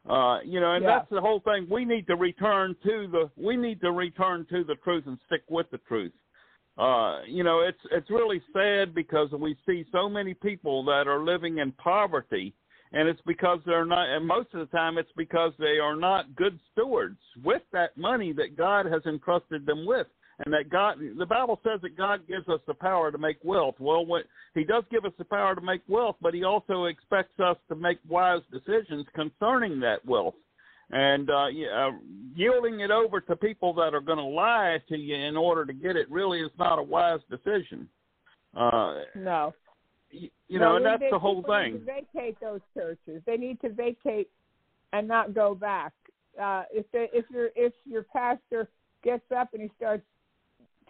Uh, 0.08 0.38
you 0.42 0.58
know, 0.58 0.72
and 0.72 0.82
yeah. 0.82 0.96
that's 0.98 1.10
the 1.10 1.20
whole 1.20 1.40
thing. 1.40 1.66
We 1.70 1.84
need 1.84 2.06
to 2.06 2.16
return 2.16 2.74
to 2.84 3.06
the 3.12 3.30
we 3.36 3.56
need 3.56 3.80
to 3.82 3.92
return 3.92 4.46
to 4.50 4.64
the 4.64 4.76
truth 4.76 5.04
and 5.06 5.18
stick 5.26 5.42
with 5.50 5.66
the 5.70 5.78
truth. 5.86 6.12
Uh, 6.78 7.18
you 7.26 7.44
know, 7.44 7.60
it's 7.60 7.80
it's 7.92 8.08
really 8.08 8.40
sad 8.54 8.94
because 8.94 9.30
we 9.32 9.54
see 9.68 9.84
so 9.92 10.08
many 10.08 10.32
people 10.32 10.82
that 10.86 11.06
are 11.08 11.22
living 11.22 11.58
in 11.58 11.72
poverty, 11.72 12.54
and 12.92 13.06
it's 13.06 13.20
because 13.26 13.58
they're 13.66 13.84
not. 13.84 14.08
And 14.08 14.26
most 14.26 14.48
of 14.54 14.60
the 14.60 14.74
time, 14.78 14.96
it's 14.96 15.10
because 15.14 15.52
they 15.58 15.78
are 15.82 15.96
not 15.96 16.34
good 16.36 16.58
stewards 16.72 17.18
with 17.44 17.62
that 17.74 17.94
money 17.98 18.32
that 18.32 18.56
God 18.56 18.86
has 18.86 19.02
entrusted 19.04 19.66
them 19.66 19.84
with 19.84 20.06
and 20.44 20.54
that 20.54 20.70
God, 20.70 20.96
the 21.18 21.26
Bible 21.26 21.60
says 21.64 21.80
that 21.82 21.96
God 21.96 22.20
gives 22.28 22.48
us 22.48 22.60
the 22.66 22.74
power 22.74 23.10
to 23.10 23.18
make 23.18 23.38
wealth. 23.42 23.74
Well, 23.78 24.06
He 24.54 24.64
does 24.64 24.84
give 24.90 25.04
us 25.04 25.12
the 25.18 25.24
power 25.24 25.54
to 25.54 25.60
make 25.60 25.82
wealth, 25.88 26.16
but 26.22 26.32
He 26.34 26.44
also 26.44 26.84
expects 26.84 27.38
us 27.40 27.56
to 27.68 27.74
make 27.74 27.98
wise 28.08 28.42
decisions 28.52 29.04
concerning 29.14 29.80
that 29.80 30.04
wealth 30.06 30.34
and 30.90 31.28
uh, 31.30 31.44
uh 31.76 31.90
yielding 32.34 32.80
it 32.80 32.90
over 32.90 33.20
to 33.20 33.36
people 33.36 33.74
that 33.74 33.92
are 33.92 34.00
going 34.00 34.16
to 34.16 34.24
lie 34.24 34.78
to 34.88 34.96
you 34.96 35.14
in 35.14 35.36
order 35.36 35.66
to 35.66 35.74
get 35.74 35.96
it 35.96 36.10
really 36.10 36.40
is 36.40 36.48
not 36.58 36.78
a 36.78 36.82
wise 36.82 37.20
decision. 37.28 37.86
Uh, 38.56 38.96
no, 39.14 39.52
you, 40.10 40.30
you 40.48 40.58
no, 40.58 40.70
know, 40.70 40.76
and 40.76 40.86
that's 40.86 41.10
the 41.12 41.18
whole 41.18 41.42
thing. 41.42 41.82
vacate 41.84 42.38
those 42.40 42.60
churches. 42.72 43.22
They 43.26 43.36
need 43.36 43.60
to 43.60 43.68
vacate 43.68 44.30
and 44.94 45.06
not 45.06 45.34
go 45.34 45.54
back. 45.54 45.92
Uh, 46.42 46.62
if 46.72 46.86
they, 46.92 47.10
if 47.12 47.26
your 47.30 47.50
if 47.54 47.74
your 47.84 48.04
pastor 48.04 48.66
gets 49.04 49.24
up 49.36 49.52
and 49.52 49.62
he 49.64 49.70
starts 49.76 50.02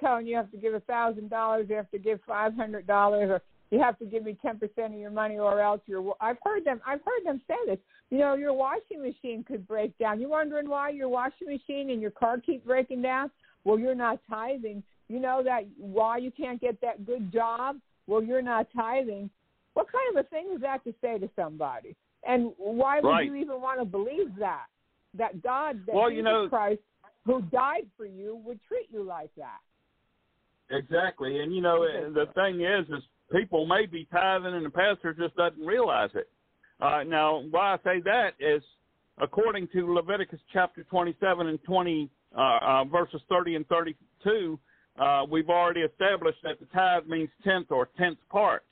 telling 0.01 0.27
you, 0.27 0.37
have 0.37 0.51
to 0.53 0.57
give 0.57 0.75
a 0.75 0.81
thousand 0.81 1.31
dollars, 1.31 1.67
you 1.69 1.77
have 1.77 1.91
to 1.91 1.99
give 1.99 2.21
five 2.27 2.55
hundred 2.55 2.87
dollars, 2.87 3.29
or 3.31 3.43
you 3.71 3.81
have 3.81 3.99
to 3.99 4.05
give 4.07 4.25
me 4.25 4.37
ten 4.41 4.59
percent 4.59 4.95
of 4.95 4.99
your 5.01 5.11
money, 5.11 5.39
or 5.39 5.61
else 5.61 5.81
your. 5.87 6.15
I've 6.21 6.39
heard 6.45 6.65
them. 6.65 6.81
I've 6.87 7.01
heard 7.01 7.25
them 7.25 7.41
say 7.49 7.57
this. 7.67 7.79
You 8.11 8.19
know, 8.19 8.35
your 8.35 8.53
washing 8.55 9.03
machine 9.03 9.45
could 9.47 9.67
break 9.67 9.97
down. 9.99 10.21
You're 10.21 10.31
wondering 10.31 10.69
why 10.69 10.91
your 10.91 11.09
washing 11.09 11.49
machine 11.49 11.91
and 11.91 12.01
your 12.01 12.11
car 12.11 12.39
keep 12.45 12.65
breaking 12.65 13.03
down. 13.03 13.31
Well, 13.65 13.79
you're 13.79 13.95
not 13.95 14.21
tithing. 14.29 14.83
You 15.09 15.21
know 15.21 15.43
that 15.45 15.67
why 15.79 16.19
you 16.19 16.31
can't 16.31 16.61
get 16.61 16.81
that 16.81 17.05
good 17.07 17.33
job. 17.33 17.77
Well, 18.07 18.23
you're 18.23 18.43
not 18.43 18.69
tithing. 18.75 19.31
What 19.75 19.87
kind 19.93 20.19
of 20.19 20.25
a 20.25 20.29
thing 20.29 20.49
is 20.55 20.61
that 20.63 20.85
to 20.85 20.95
say 21.01 21.19
to 21.19 21.29
somebody? 21.37 21.95
And 22.27 22.53
why 22.59 23.01
would 23.01 23.09
right. 23.09 23.27
you 23.27 23.35
even 23.37 23.61
want 23.61 23.79
to 23.79 23.85
believe 23.85 24.31
that? 24.41 24.67
That 25.15 25.43
God, 25.43 25.81
that 25.87 25.95
well, 25.95 26.09
Jesus 26.09 26.17
you 26.19 26.23
know, 26.25 26.49
Christ, 26.49 26.81
who 27.25 27.43
died 27.43 27.87
for 27.97 28.05
you, 28.07 28.41
would 28.45 28.59
treat 28.69 28.89
you 28.93 29.03
like 29.03 29.31
that. 29.37 29.59
Exactly, 30.71 31.41
and 31.41 31.55
you 31.55 31.63
know, 31.63 31.85
the 32.13 32.27
thing 32.35 32.61
is, 32.61 32.87
is 32.89 33.03
people 33.33 33.67
may 33.67 33.87
be 33.87 34.07
tithing, 34.13 34.55
and 34.55 34.67
the 34.67 34.71
pastor 34.71 35.15
just 35.15 35.35
doesn't 35.37 35.65
realize 35.65 36.11
it. 36.15 36.29
Uh, 36.81 37.03
now, 37.07 37.43
why 37.51 37.75
I 37.75 37.77
say 37.79 38.03
that 38.05 38.33
is, 38.39 38.63
according 39.19 39.69
to 39.73 39.95
Leviticus 39.95 40.39
chapter 40.53 40.85
twenty-seven 40.85 41.47
and 41.47 41.59
twenty, 41.65 42.11
uh, 42.37 42.59
uh, 42.61 42.85
verses 42.85 43.23
thirty 43.31 43.55
and 43.57 43.67
thirty-two, 43.69 44.59
uh, 45.01 45.23
we've 45.31 45.49
already 45.49 45.81
established 45.81 46.39
that 46.43 46.61
the 46.61 46.67
tithe 46.67 47.07
means 47.07 47.31
tenth 47.43 47.71
or 47.71 47.89
tenth 47.97 48.19
part. 48.31 48.63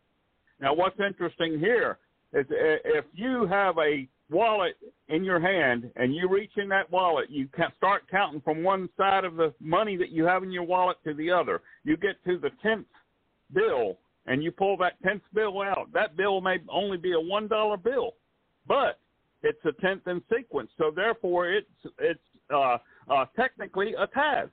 Now, 0.60 0.74
what's 0.74 1.00
interesting 1.00 1.58
here 1.58 1.96
is 2.34 2.44
uh, 2.50 2.98
if 2.98 3.06
you 3.14 3.46
have 3.46 3.78
a 3.78 4.06
wallet 4.30 4.76
in 5.08 5.22
your 5.24 5.40
hand 5.40 5.90
and 5.96 6.14
you 6.14 6.28
reach 6.28 6.52
in 6.56 6.68
that 6.68 6.90
wallet, 6.90 7.30
you 7.30 7.48
start 7.76 8.02
counting 8.10 8.40
from 8.40 8.62
one 8.62 8.88
side 8.96 9.24
of 9.24 9.36
the 9.36 9.54
money 9.60 9.96
that 9.96 10.10
you 10.10 10.24
have 10.24 10.42
in 10.42 10.50
your 10.50 10.64
wallet 10.64 10.96
to 11.04 11.14
the 11.14 11.30
other. 11.30 11.62
You 11.84 11.96
get 11.96 12.22
to 12.26 12.38
the 12.38 12.50
tenth 12.62 12.86
bill 13.52 13.98
and 14.26 14.42
you 14.42 14.50
pull 14.50 14.76
that 14.78 15.00
tenth 15.02 15.22
bill 15.34 15.62
out. 15.62 15.88
That 15.92 16.16
bill 16.16 16.40
may 16.40 16.56
only 16.68 16.96
be 16.98 17.12
a 17.12 17.20
one 17.20 17.46
dollar 17.48 17.76
bill, 17.76 18.14
but 18.66 18.98
it's 19.42 19.60
a 19.64 19.72
tenth 19.80 20.06
in 20.08 20.22
sequence, 20.36 20.70
so 20.78 20.90
therefore 20.94 21.48
it's 21.52 21.66
it's 22.00 22.20
uh, 22.52 22.78
uh, 23.08 23.24
technically 23.36 23.94
a 23.98 24.06
tithe. 24.08 24.48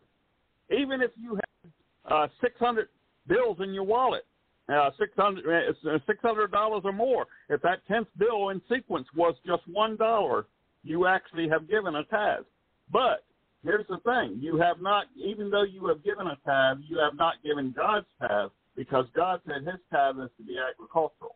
Even 0.70 1.02
if 1.02 1.12
you 1.16 1.36
have 1.36 1.72
uh, 2.12 2.28
six 2.42 2.54
hundred 2.60 2.90
bills 3.28 3.58
in 3.62 3.72
your 3.74 3.86
wallet, 3.86 4.26
uh, 4.70 4.90
$600, 5.18 5.40
uh, 5.86 5.94
uh, 5.94 6.80
or 6.84 6.92
more. 6.92 7.26
If 7.50 7.62
that 7.64 7.80
10th 7.90 8.08
bill 8.18 8.50
in 8.50 8.62
sequence 8.74 9.08
was 9.16 9.36
just 9.46 9.64
$1, 9.70 10.44
you 10.84 11.08
actually 11.08 11.50
have 11.50 11.70
given 11.70 11.96
a 11.96 12.04
tithe. 12.06 12.44
But 12.92 13.24
here's 13.64 13.88
the 13.88 13.98
thing 14.04 14.40
you 14.42 14.58
have 14.58 14.82
not, 14.82 15.08
even 15.16 15.50
though 15.50 15.64
you 15.64 15.88
have 15.88 16.04
given 16.04 16.28
a 16.28 16.38
tithe, 16.46 16.78
you 16.88 16.98
have 17.00 17.16
not 17.16 17.36
given 17.44 17.74
God's 17.76 18.06
tithe 18.20 18.50
because 18.76 19.06
God 19.16 19.42
said 19.46 19.66
his 19.66 19.80
tithe 19.92 20.20
is 20.20 20.30
to 20.38 20.44
be 20.44 20.58
agricultural. 20.58 21.36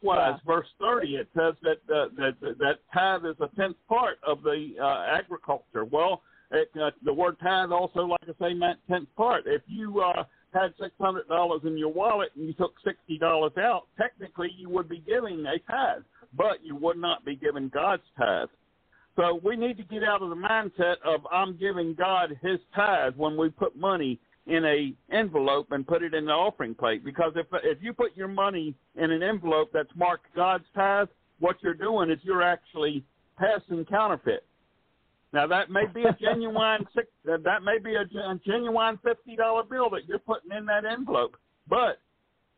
Whereas 0.00 0.40
yeah. 0.46 0.52
verse 0.54 0.66
30, 0.80 1.08
it 1.16 1.28
says 1.34 1.54
that, 1.62 1.94
uh, 1.94 2.08
that, 2.16 2.34
that 2.40 2.58
that 2.58 2.80
tithe 2.92 3.24
is 3.24 3.36
a 3.40 3.46
tenth 3.56 3.76
part 3.88 4.18
of 4.26 4.42
the 4.42 4.70
uh, 4.80 5.06
agriculture. 5.16 5.84
Well, 5.84 6.22
it, 6.50 6.70
uh, 6.80 6.90
the 7.04 7.12
word 7.12 7.36
tithe 7.40 7.70
also, 7.70 8.00
like 8.00 8.20
I 8.24 8.32
say, 8.48 8.54
meant 8.54 8.80
tenth 8.90 9.08
part. 9.16 9.44
If 9.46 9.62
you 9.68 10.00
uh, 10.00 10.24
had 10.52 10.74
six 10.80 10.92
hundred 11.00 11.28
dollars 11.28 11.62
in 11.64 11.76
your 11.76 11.88
wallet 11.92 12.30
and 12.36 12.46
you 12.46 12.52
took 12.54 12.74
sixty 12.84 13.18
dollars 13.18 13.52
out, 13.58 13.84
technically 13.98 14.50
you 14.56 14.68
would 14.68 14.88
be 14.88 15.02
giving 15.06 15.44
a 15.46 15.58
tithe, 15.70 16.02
but 16.36 16.62
you 16.62 16.76
would 16.76 16.98
not 16.98 17.24
be 17.24 17.36
giving 17.36 17.68
God's 17.68 18.02
tithe. 18.18 18.48
So 19.16 19.40
we 19.44 19.56
need 19.56 19.76
to 19.76 19.82
get 19.82 20.02
out 20.04 20.22
of 20.22 20.30
the 20.30 20.36
mindset 20.36 20.96
of 21.04 21.20
I'm 21.30 21.56
giving 21.58 21.94
God 21.94 22.30
his 22.42 22.58
tithe 22.74 23.14
when 23.16 23.36
we 23.36 23.50
put 23.50 23.76
money 23.76 24.18
in 24.46 24.64
a 24.64 24.92
envelope 25.14 25.68
and 25.70 25.86
put 25.86 26.02
it 26.02 26.14
in 26.14 26.24
the 26.26 26.32
offering 26.32 26.74
plate 26.74 27.04
because 27.04 27.32
if 27.36 27.46
if 27.64 27.78
you 27.80 27.92
put 27.92 28.16
your 28.16 28.28
money 28.28 28.74
in 28.96 29.10
an 29.10 29.22
envelope 29.22 29.70
that's 29.72 29.94
marked 29.96 30.26
God's 30.34 30.64
tithe, 30.74 31.08
what 31.40 31.56
you're 31.62 31.74
doing 31.74 32.10
is 32.10 32.18
you're 32.22 32.42
actually 32.42 33.04
passing 33.38 33.84
counterfeit. 33.86 34.44
Now 35.32 35.46
that 35.46 35.70
may 35.70 35.86
be 35.86 36.02
a 36.04 36.12
genuine 36.12 36.86
six, 36.94 37.08
that 37.24 37.62
may 37.62 37.78
be 37.82 37.94
a, 37.96 38.04
genuine 38.44 38.98
fifty 39.02 39.34
dollar 39.34 39.62
bill 39.64 39.88
that 39.90 40.04
you're 40.06 40.18
putting 40.18 40.52
in 40.52 40.66
that 40.66 40.84
envelope, 40.84 41.36
but 41.66 41.98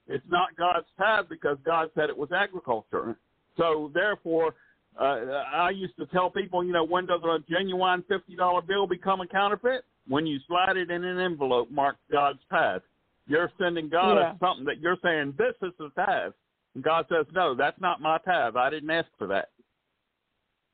it's 0.09 0.25
not 0.29 0.57
God's 0.59 0.87
tithe 0.99 1.27
because 1.31 1.57
God 1.65 1.89
said 1.95 2.11
it 2.11 2.17
was 2.17 2.31
agriculture. 2.33 3.17
So 3.57 3.93
therefore, 3.95 4.55
uh, 5.01 5.05
I 5.53 5.71
used 5.71 5.97
to 5.99 6.07
tell 6.07 6.31
people, 6.31 6.65
you 6.65 6.73
know, 6.73 6.85
when 6.85 7.07
does 7.07 7.21
a 7.23 7.39
genuine 7.49 8.05
fifty 8.09 8.35
dollar 8.35 8.61
bill 8.61 8.89
become 8.89 9.21
a 9.21 9.27
counterfeit? 9.29 9.85
When 10.09 10.27
you 10.27 10.39
slide 10.49 10.77
it 10.77 10.91
in 10.91 11.05
an 11.05 11.21
envelope 11.21 11.71
marked 11.71 12.01
God's 12.11 12.41
tithe. 12.51 12.83
You're 13.27 13.51
sending 13.59 13.89
God 13.89 14.17
yeah. 14.19 14.33
something 14.41 14.67
that 14.67 14.81
you're 14.81 14.99
saying 15.03 15.35
this 15.39 15.55
is 15.63 15.73
the 15.79 15.89
tithe. 15.91 16.33
And 16.75 16.83
God 16.85 17.07
says, 17.09 17.25
no, 17.33 17.55
that's 17.55 17.81
not 17.81 18.03
my 18.03 18.19
tithe. 18.19 18.55
I 18.57 18.69
didn't 18.69 18.91
ask 18.91 19.09
for 19.17 19.27
that. 19.29 19.49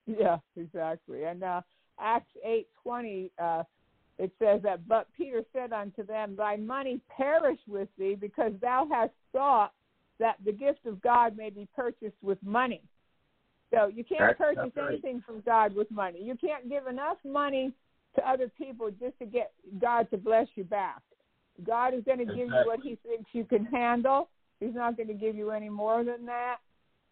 Yeah, 0.07 0.39
exactly. 0.57 1.23
And 1.27 1.45
uh, 1.45 1.61
Acts 2.01 2.31
eight 2.45 2.69
twenty, 2.83 3.31
uh, 3.41 3.63
it 4.19 4.33
says 4.39 4.63
that. 4.63 4.87
But 4.89 5.07
Peter 5.17 5.43
said 5.53 5.73
unto 5.73 6.05
them, 6.05 6.35
Thy 6.37 6.57
money 6.57 7.01
perish 7.15 7.59
with 7.69 7.89
thee, 7.99 8.15
because 8.15 8.53
thou 8.61 8.89
hast 8.91 9.13
thought 9.33 9.73
that 10.19 10.37
the 10.45 10.53
gift 10.53 10.87
of 10.87 11.01
God 11.03 11.37
may 11.37 11.51
be 11.51 11.69
purchased 11.77 12.17
with 12.23 12.39
money. 12.43 12.83
So 13.73 13.87
you 13.87 14.03
can't 14.05 14.37
that's, 14.39 14.39
purchase 14.39 14.73
that's 14.75 14.77
right. 14.77 14.93
anything 14.95 15.23
from 15.25 15.43
God 15.43 15.75
with 15.75 15.91
money. 15.91 16.21
You 16.23 16.37
can't 16.37 16.69
give 16.69 16.87
enough 16.87 17.19
money 17.25 17.73
to 18.17 18.29
other 18.29 18.51
people 18.59 18.91
just 18.99 19.17
to 19.21 19.27
get 19.27 19.53
God 19.81 20.11
to 20.11 20.17
bless 20.19 20.49
you 20.57 20.65
back. 20.65 21.01
God 21.65 21.95
is 21.95 22.03
going 22.05 22.19
to 22.19 22.25
exactly. 22.25 22.45
give 22.47 22.53
you 22.53 22.63
what 22.67 22.81
He 22.83 22.99
thinks 23.07 23.31
you 23.33 23.45
can 23.45 23.65
handle. 23.67 24.29
He's 24.59 24.75
not 24.75 24.97
going 24.97 25.09
to 25.09 25.15
give 25.15 25.37
you 25.37 25.53
any 25.53 25.69
more 25.69 26.03
than 26.03 26.27
that. 26.27 26.57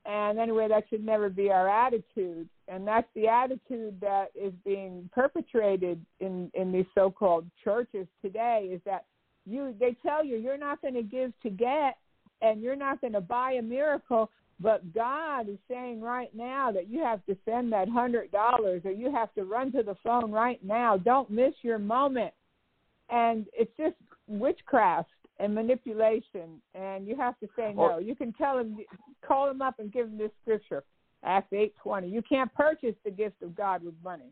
And 0.09 0.39
anyway, 0.39 0.69
that 0.69 0.85
should 0.89 1.05
never 1.05 1.29
be 1.29 1.51
our 1.51 1.69
attitude. 1.69 2.49
And 2.67 2.89
that's 2.89 3.07
the 3.15 3.29
attitude 3.29 4.01
that 4.01 4.29
is 4.35 4.55
being 4.65 5.11
perpetrated 5.13 6.05
in, 6.21 6.51
in 6.55 6.73
these 6.73 6.87
so 6.95 7.11
called 7.11 7.45
churches 7.63 8.07
today 8.23 8.71
is 8.73 8.81
that 8.87 9.05
you 9.45 9.75
they 9.79 9.95
tell 10.03 10.25
you 10.25 10.37
you're 10.39 10.57
not 10.57 10.81
going 10.81 10.95
to 10.95 11.03
give 11.03 11.33
to 11.43 11.51
get 11.51 11.99
and 12.41 12.63
you're 12.63 12.77
not 12.77 13.03
going 13.03 13.13
to 13.13 13.21
buy 13.21 13.53
a 13.53 13.63
miracle, 13.63 14.31
but 14.61 14.95
God 14.95 15.51
is 15.51 15.59
saying 15.71 16.01
right 16.01 16.35
now 16.35 16.73
that 16.73 16.89
you 16.89 17.01
have 17.01 17.25
to 17.27 17.37
send 17.45 17.71
that 17.73 17.87
hundred 17.89 18.33
dollars 18.33 18.81
or 18.87 18.93
you 18.93 19.13
have 19.13 19.33
to 19.35 19.45
run 19.45 19.71
to 19.73 19.83
the 19.83 19.97
phone 20.03 20.31
right 20.31 20.63
now. 20.65 20.97
Don't 20.97 21.29
miss 21.29 21.53
your 21.61 21.79
moment. 21.79 22.33
And 23.11 23.45
it's 23.55 23.75
just 23.77 23.97
witchcraft 24.27 25.11
and 25.41 25.55
manipulation, 25.55 26.61
and 26.75 27.07
you 27.07 27.17
have 27.17 27.39
to 27.41 27.47
say 27.57 27.73
no. 27.75 27.99
you 27.99 28.15
can 28.15 28.33
tell 28.33 28.59
him, 28.59 28.79
call 29.27 29.51
him 29.51 29.63
up 29.63 29.79
and 29.79 29.93
give 29.93 30.07
him 30.07 30.19
this 30.19 30.31
scripture, 30.43 30.83
Acts 31.25 31.53
eight 31.53 31.75
twenty. 31.83 32.09
You 32.09 32.23
can't 32.23 32.53
purchase 32.55 32.95
the 33.05 33.11
gift 33.11 33.43
of 33.43 33.55
God 33.57 33.85
with 33.85 33.95
money. 34.05 34.31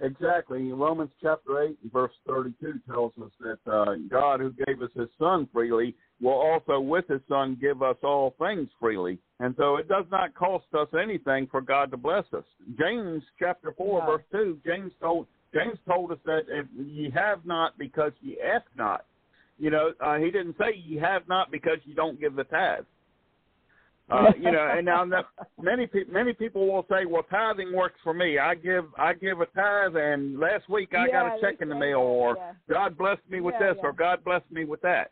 Exactly. 0.00 0.58
In 0.60 0.78
Romans 0.78 1.10
chapter 1.22 1.62
eight 1.62 1.78
and 1.82 1.92
verse 1.92 2.12
thirty 2.26 2.54
two 2.60 2.74
tells 2.88 3.12
us 3.24 3.30
that 3.40 3.72
uh, 3.72 3.94
God, 4.08 4.38
who 4.40 4.52
gave 4.66 4.80
us 4.82 4.90
His 4.94 5.08
Son 5.18 5.48
freely, 5.52 5.94
will 6.20 6.32
also 6.34 6.78
with 6.80 7.06
His 7.08 7.20
Son 7.28 7.56
give 7.60 7.82
us 7.82 7.96
all 8.04 8.34
things 8.38 8.68
freely, 8.80 9.18
and 9.40 9.54
so 9.56 9.76
it 9.76 9.88
does 9.88 10.04
not 10.12 10.34
cost 10.34 10.66
us 10.76 10.88
anything 11.00 11.46
for 11.50 11.60
God 11.60 11.90
to 11.92 11.96
bless 11.96 12.24
us. 12.36 12.44
James 12.78 13.22
chapter 13.38 13.72
four 13.76 14.04
verse 14.06 14.24
two. 14.32 14.58
James 14.64 14.92
told 15.02 15.26
James 15.54 15.78
told 15.88 16.12
us 16.12 16.18
that 16.24 16.42
if 16.48 16.66
ye 16.76 17.10
have 17.10 17.44
not 17.46 17.76
because 17.78 18.12
ye 18.20 18.38
ask 18.40 18.66
not. 18.76 19.04
You 19.58 19.70
know, 19.70 19.92
uh, 20.00 20.16
he 20.18 20.30
didn't 20.30 20.56
say 20.56 20.76
you 20.86 21.00
have 21.00 21.26
not 21.28 21.50
because 21.50 21.78
you 21.84 21.94
don't 21.94 22.18
give 22.20 22.34
the 22.34 22.44
tithe. 22.44 22.84
Uh, 24.10 24.32
you 24.38 24.50
know, 24.50 24.66
and 24.74 24.86
now 24.86 25.04
many 25.60 25.86
pe- 25.86 26.06
many 26.10 26.32
people 26.32 26.66
will 26.66 26.86
say, 26.90 27.04
"Well, 27.04 27.24
tithing 27.24 27.76
works 27.76 28.00
for 28.02 28.14
me. 28.14 28.38
I 28.38 28.54
give 28.54 28.86
I 28.96 29.12
give 29.12 29.42
a 29.42 29.46
tithe, 29.54 29.96
and 29.96 30.40
last 30.40 30.66
week 30.70 30.94
I 30.94 31.08
yeah, 31.08 31.12
got 31.12 31.36
a 31.36 31.40
check 31.42 31.56
in 31.60 31.68
the 31.68 31.74
mail, 31.74 31.98
or 31.98 32.34
yeah. 32.38 32.52
God 32.70 32.96
blessed 32.96 33.20
me 33.28 33.42
with 33.42 33.54
yeah, 33.60 33.74
this, 33.74 33.76
or 33.82 33.92
God 33.92 34.24
blessed 34.24 34.50
me 34.50 34.64
with 34.64 34.80
that." 34.80 35.10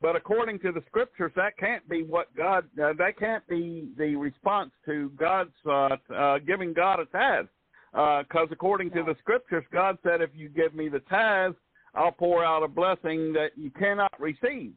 But 0.00 0.14
according 0.14 0.60
to 0.60 0.70
the 0.70 0.84
scriptures, 0.86 1.32
that 1.34 1.58
can't 1.58 1.88
be 1.88 2.04
what 2.04 2.28
God 2.36 2.62
uh, 2.80 2.92
that 2.96 3.18
can't 3.18 3.44
be 3.48 3.88
the 3.98 4.14
response 4.14 4.70
to 4.86 5.10
God's 5.18 5.50
uh, 5.68 5.96
uh, 6.16 6.38
giving 6.38 6.72
God 6.72 7.00
a 7.00 7.06
tithe, 7.06 7.46
because 7.90 8.46
uh, 8.50 8.52
according 8.52 8.90
to 8.92 9.02
the 9.02 9.16
scriptures, 9.18 9.64
God 9.72 9.98
said, 10.04 10.20
"If 10.22 10.30
you 10.36 10.48
give 10.48 10.76
me 10.76 10.88
the 10.88 11.00
tithe, 11.10 11.54
I'll 11.98 12.12
pour 12.12 12.44
out 12.44 12.62
a 12.62 12.68
blessing 12.68 13.32
that 13.32 13.50
you 13.56 13.70
cannot 13.70 14.12
receive. 14.20 14.72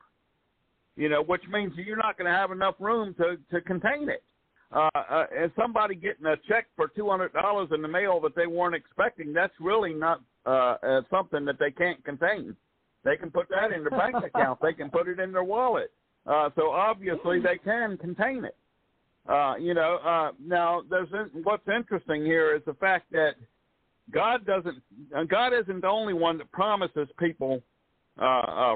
You 0.97 1.07
know, 1.07 1.22
which 1.24 1.41
means 1.51 1.74
you're 1.78 1.95
not 1.95 2.17
going 2.17 2.30
to 2.30 2.38
have 2.38 2.51
enough 2.51 2.76
room 2.80 3.13
to 3.15 3.38
to 3.53 3.61
contain 3.61 4.09
it. 4.09 4.24
Uh, 4.72 4.89
uh, 4.95 5.26
and 5.38 5.51
somebody 5.59 5.95
getting 5.95 6.26
a 6.26 6.36
check 6.47 6.67
for 6.76 6.88
two 6.89 7.09
hundred 7.09 7.32
dollars 7.34 7.69
in 7.74 7.82
the 7.82 7.88
mail 7.88 8.19
that 8.22 8.36
they 8.36 8.45
weren't 8.47 8.76
expecting, 8.76 9.34
that's 9.34 9.53
really 9.59 9.93
not 9.93 10.22
uh, 10.45 10.76
uh, 10.86 11.01
something 11.09 11.45
that 11.45 11.59
they 11.59 11.72
can't 11.72 12.03
contain. 12.03 12.55
They 13.03 13.15
can 13.17 13.32
put 13.32 13.47
that 13.49 13.72
in 13.76 13.82
their 13.84 13.89
bank 13.97 14.15
account. 14.26 14.59
They 14.61 14.74
can 14.74 14.89
put 14.89 15.07
it 15.07 15.19
in 15.19 15.32
their 15.32 15.43
wallet. 15.43 15.91
Uh, 16.28 16.49
so 16.55 16.69
obviously 16.69 17.39
they 17.39 17.57
can 17.57 17.97
contain 17.97 18.45
it. 18.45 18.55
Uh, 19.28 19.55
you 19.59 19.74
know, 19.74 19.97
uh, 20.05 20.32
now 20.43 20.82
there's 20.89 21.09
what's 21.43 21.67
interesting 21.74 22.26
here 22.26 22.55
is 22.55 22.61
the 22.65 22.74
fact 22.76 23.09
that 23.11 23.36
God 24.09 24.45
doesn't. 24.45 24.81
God 25.29 25.53
isn't 25.53 25.81
the 25.81 25.87
only 25.87 26.13
one 26.13 26.37
that 26.39 26.51
promises 26.51 27.07
people 27.19 27.61
uh, 28.21 28.73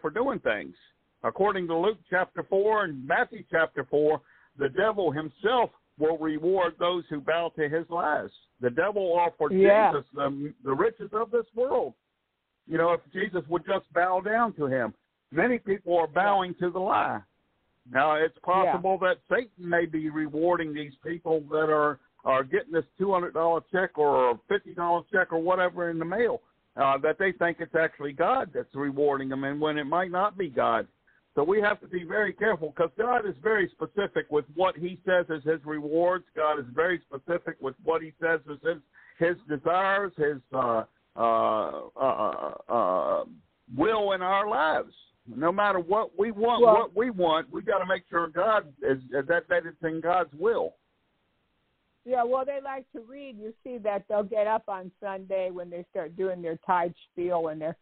for 0.00 0.10
doing 0.12 0.38
things. 0.40 0.74
According 1.22 1.66
to 1.68 1.76
Luke 1.76 1.98
chapter 2.10 2.44
four 2.48 2.84
and 2.84 3.06
Matthew 3.06 3.44
chapter 3.50 3.84
four, 3.88 4.20
the 4.58 4.68
devil 4.68 5.10
himself 5.10 5.70
will 5.98 6.18
reward 6.18 6.74
those 6.78 7.04
who 7.08 7.20
bow 7.20 7.52
to 7.56 7.68
his 7.68 7.86
lies. 7.88 8.28
The 8.60 8.70
devil 8.70 9.14
offered 9.18 9.52
yeah. 9.54 9.92
Jesus 9.92 10.06
the 10.64 10.74
riches 10.74 11.10
of 11.12 11.30
this 11.30 11.46
world. 11.54 11.94
You 12.68 12.76
know, 12.78 12.92
if 12.92 13.00
Jesus 13.12 13.42
would 13.48 13.64
just 13.64 13.90
bow 13.94 14.20
down 14.20 14.52
to 14.54 14.66
him, 14.66 14.92
many 15.30 15.58
people 15.58 15.96
are 15.96 16.08
bowing 16.08 16.54
to 16.60 16.68
the 16.70 16.80
lie. 16.80 17.20
Now, 17.90 18.16
it's 18.16 18.36
possible 18.42 18.98
yeah. 19.00 19.08
that 19.28 19.36
Satan 19.36 19.68
may 19.70 19.86
be 19.86 20.10
rewarding 20.10 20.74
these 20.74 20.92
people 21.04 21.44
that 21.50 21.70
are 21.70 22.00
are 22.26 22.42
getting 22.44 22.72
this 22.72 22.84
$200 23.00 23.62
check 23.72 23.96
or 23.96 24.32
a 24.32 24.34
$50 24.52 25.04
check 25.10 25.32
or 25.32 25.38
whatever 25.38 25.90
in 25.90 25.98
the 25.98 26.04
mail 26.04 26.42
uh, 26.76 26.98
that 26.98 27.18
they 27.18 27.32
think 27.32 27.58
it's 27.60 27.74
actually 27.80 28.12
God 28.12 28.50
that's 28.52 28.74
rewarding 28.74 29.28
them, 29.30 29.44
and 29.44 29.60
when 29.60 29.78
it 29.78 29.84
might 29.84 30.10
not 30.10 30.36
be 30.36 30.50
God. 30.50 30.86
So 31.36 31.44
we 31.44 31.60
have 31.60 31.80
to 31.82 31.86
be 31.86 32.02
very 32.02 32.32
careful 32.32 32.72
because 32.74 32.90
God 32.98 33.26
is 33.28 33.34
very 33.42 33.70
specific 33.72 34.26
with 34.30 34.44
what 34.54 34.76
He 34.76 34.98
says 35.06 35.26
is 35.30 35.44
His 35.44 35.60
rewards. 35.64 36.24
God 36.34 36.58
is 36.58 36.64
very 36.74 37.00
specific 37.08 37.56
with 37.60 37.76
what 37.84 38.02
He 38.02 38.12
says 38.20 38.40
is 38.50 38.58
His 38.62 38.78
His 39.18 39.36
desires, 39.48 40.12
His 40.16 40.38
uh, 40.52 40.84
uh, 41.14 41.80
uh, 42.00 42.54
uh, 42.72 43.24
will 43.76 44.12
in 44.12 44.22
our 44.22 44.48
lives. 44.48 44.92
No 45.28 45.52
matter 45.52 45.78
what 45.78 46.18
we 46.18 46.30
want, 46.32 46.62
well, 46.64 46.74
what 46.74 46.96
we 46.96 47.10
want, 47.10 47.52
we 47.52 47.60
got 47.62 47.78
to 47.78 47.86
make 47.86 48.04
sure 48.08 48.28
God 48.28 48.68
is 48.82 48.98
that 49.10 49.44
that 49.48 49.66
it's 49.66 49.82
in 49.82 50.00
God's 50.00 50.32
will. 50.38 50.74
Yeah, 52.06 52.22
well, 52.22 52.44
they 52.44 52.60
like 52.62 52.84
to 52.92 53.00
read. 53.00 53.36
You 53.36 53.52
see 53.64 53.78
that 53.78 54.04
they'll 54.08 54.22
get 54.22 54.46
up 54.46 54.62
on 54.68 54.92
Sunday 55.02 55.50
when 55.50 55.68
they 55.68 55.84
start 55.90 56.16
doing 56.16 56.40
their 56.40 56.56
tithe 56.64 56.92
spiel 57.12 57.48
and 57.48 57.60
they're 57.60 57.76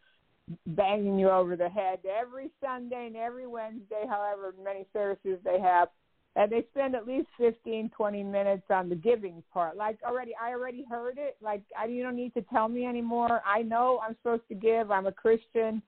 banging 0.65 1.19
you 1.19 1.29
over 1.29 1.55
the 1.55 1.69
head 1.69 1.99
every 2.19 2.49
Sunday 2.61 3.05
and 3.05 3.15
every 3.15 3.45
Wednesday, 3.45 4.03
however 4.09 4.55
many 4.63 4.87
services 4.91 5.37
they 5.43 5.59
have. 5.59 5.89
And 6.35 6.51
they 6.51 6.65
spend 6.71 6.95
at 6.95 7.07
least 7.07 7.27
fifteen, 7.37 7.89
twenty 7.95 8.23
minutes 8.23 8.63
on 8.69 8.89
the 8.89 8.95
giving 8.95 9.41
part. 9.53 9.77
Like 9.77 9.99
already, 10.03 10.33
I 10.41 10.49
already 10.49 10.83
heard 10.89 11.17
it. 11.17 11.37
Like 11.41 11.61
I, 11.79 11.85
you 11.85 12.01
don't 12.03 12.15
need 12.15 12.33
to 12.33 12.41
tell 12.41 12.67
me 12.67 12.85
anymore. 12.85 13.41
I 13.45 13.61
know 13.61 14.01
I'm 14.05 14.17
supposed 14.23 14.43
to 14.49 14.55
give. 14.55 14.89
I'm 14.91 15.05
a 15.05 15.11
Christian. 15.13 15.81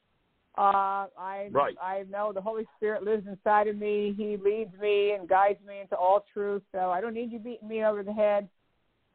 Uh, 0.58 1.06
I 1.20 1.50
right. 1.52 1.76
I 1.80 2.04
know 2.10 2.32
the 2.34 2.42
Holy 2.42 2.66
Spirit 2.76 3.04
lives 3.04 3.28
inside 3.28 3.68
of 3.68 3.78
me. 3.78 4.16
He 4.18 4.38
leads 4.38 4.74
me 4.82 5.12
and 5.12 5.30
guides 5.30 5.60
me 5.68 5.82
into 5.82 5.96
all 5.96 6.26
truth. 6.34 6.64
So 6.72 6.90
I 6.90 7.00
don't 7.00 7.14
need 7.14 7.32
you 7.32 7.38
beating 7.38 7.68
me 7.68 7.84
over 7.84 8.02
the 8.02 8.12
head 8.12 8.50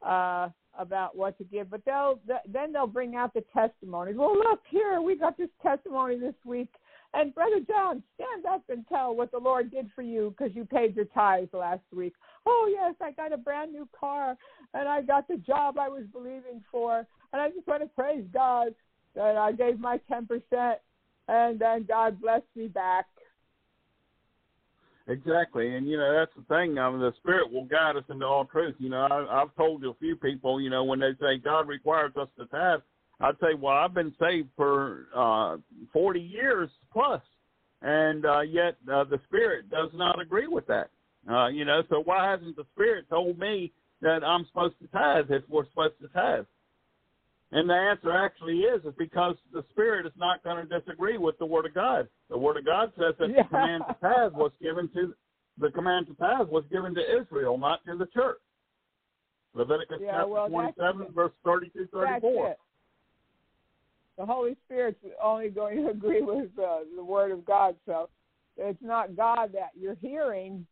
uh, 0.06 0.50
about 0.78 1.16
what 1.16 1.36
to 1.38 1.44
give. 1.44 1.68
But 1.68 1.84
they'll 1.84 2.20
th- 2.28 2.38
then 2.48 2.72
they'll 2.72 2.86
bring 2.86 3.16
out 3.16 3.34
the 3.34 3.42
testimonies. 3.52 4.14
Well, 4.16 4.34
look 4.36 4.60
here, 4.70 5.00
we 5.00 5.16
got 5.16 5.36
this 5.36 5.48
testimony 5.60 6.16
this 6.20 6.34
week. 6.44 6.68
And 7.14 7.34
Brother 7.34 7.58
John, 7.68 8.02
stand 8.14 8.46
up 8.46 8.62
and 8.68 8.86
tell 8.88 9.14
what 9.16 9.32
the 9.32 9.38
Lord 9.38 9.70
did 9.72 9.90
for 9.96 10.00
you 10.02 10.34
because 10.38 10.54
you 10.56 10.64
paid 10.64 10.94
your 10.96 11.04
tithes 11.06 11.50
last 11.52 11.82
week. 11.94 12.14
Oh, 12.46 12.70
yes, 12.72 12.94
I 13.02 13.10
got 13.10 13.32
a 13.32 13.36
brand 13.36 13.72
new 13.72 13.86
car 13.98 14.34
and 14.74 14.88
I 14.88 15.02
got 15.02 15.26
the 15.28 15.36
job 15.38 15.76
I 15.78 15.88
was 15.88 16.04
believing 16.12 16.62
for. 16.70 16.98
And 17.32 17.42
I 17.42 17.50
just 17.50 17.66
want 17.66 17.82
to 17.82 17.88
praise 17.88 18.24
God 18.32 18.68
that 19.16 19.36
I 19.36 19.50
gave 19.52 19.78
my 19.80 20.00
10% 20.10 20.76
and 21.28 21.58
then 21.58 21.84
God 21.88 22.20
bless 22.20 22.42
me 22.54 22.68
back. 22.68 23.06
Exactly, 25.08 25.76
and 25.76 25.88
you 25.88 25.96
know 25.96 26.12
that's 26.14 26.30
the 26.36 26.54
thing. 26.54 26.78
I 26.78 26.88
mean, 26.90 27.00
the 27.00 27.12
Spirit 27.18 27.52
will 27.52 27.64
guide 27.64 27.96
us 27.96 28.04
into 28.08 28.24
all 28.24 28.44
truth. 28.44 28.76
You 28.78 28.88
know, 28.88 29.02
I, 29.10 29.42
I've 29.42 29.54
told 29.56 29.84
a 29.84 29.94
few 29.94 30.14
people. 30.16 30.60
You 30.60 30.70
know, 30.70 30.84
when 30.84 31.00
they 31.00 31.10
say 31.20 31.38
God 31.38 31.66
requires 31.66 32.12
us 32.16 32.28
to 32.38 32.46
tithe, 32.46 32.80
I'd 33.20 33.34
say, 33.40 33.54
well, 33.58 33.72
I've 33.74 33.94
been 33.94 34.14
saved 34.20 34.48
for 34.56 35.06
uh, 35.14 35.56
forty 35.92 36.20
years 36.20 36.70
plus, 36.92 37.20
and 37.82 38.24
uh, 38.24 38.40
yet 38.40 38.76
uh, 38.92 39.02
the 39.04 39.20
Spirit 39.26 39.68
does 39.70 39.90
not 39.94 40.20
agree 40.20 40.46
with 40.46 40.66
that. 40.68 40.90
Uh, 41.28 41.48
you 41.48 41.64
know, 41.64 41.82
so 41.90 42.00
why 42.04 42.30
hasn't 42.30 42.54
the 42.54 42.66
Spirit 42.72 43.06
told 43.10 43.38
me 43.38 43.72
that 44.02 44.22
I'm 44.24 44.46
supposed 44.46 44.78
to 44.80 44.86
tithe 44.88 45.30
if 45.30 45.42
we're 45.48 45.66
supposed 45.66 45.98
to 46.00 46.08
tithe? 46.08 46.44
And 47.52 47.68
the 47.68 47.74
answer 47.74 48.10
actually 48.12 48.60
is 48.60 48.82
is 48.84 48.94
because 48.98 49.36
the 49.52 49.62
Spirit 49.72 50.06
is 50.06 50.12
not 50.16 50.42
going 50.42 50.66
to 50.66 50.78
disagree 50.80 51.18
with 51.18 51.38
the 51.38 51.44
Word 51.44 51.66
of 51.66 51.74
God. 51.74 52.08
The 52.30 52.38
Word 52.38 52.56
of 52.56 52.64
God 52.64 52.90
says 52.96 53.14
that 53.18 53.28
yeah. 53.28 53.42
the 53.42 53.48
command 53.48 53.82
to 53.88 53.94
pass 53.94 54.32
was 54.32 54.52
given 54.62 54.88
to 54.94 55.14
the 55.60 55.70
command 55.70 56.06
to 56.06 56.14
pass 56.14 56.44
was 56.50 56.64
given 56.72 56.94
to 56.94 57.00
Israel, 57.20 57.58
not 57.58 57.84
to 57.84 57.94
the 57.96 58.06
church. 58.06 58.38
Leviticus 59.54 59.98
yeah, 60.00 60.12
chapter 60.12 60.28
well, 60.28 60.48
27, 60.48 61.06
verse 61.14 61.32
thirty-two, 61.44 61.86
thirty-four. 61.92 62.56
34. 62.56 62.56
The 64.16 64.26
Holy 64.26 64.56
Spirit's 64.64 64.98
only 65.22 65.50
going 65.50 65.76
to 65.84 65.90
agree 65.90 66.22
with 66.22 66.48
uh, 66.58 66.78
the 66.96 67.04
Word 67.04 67.32
of 67.32 67.44
God, 67.44 67.76
so 67.84 68.08
it's 68.56 68.80
not 68.80 69.14
God 69.14 69.50
that 69.52 69.72
you're 69.78 69.94
hearing. 69.96 70.66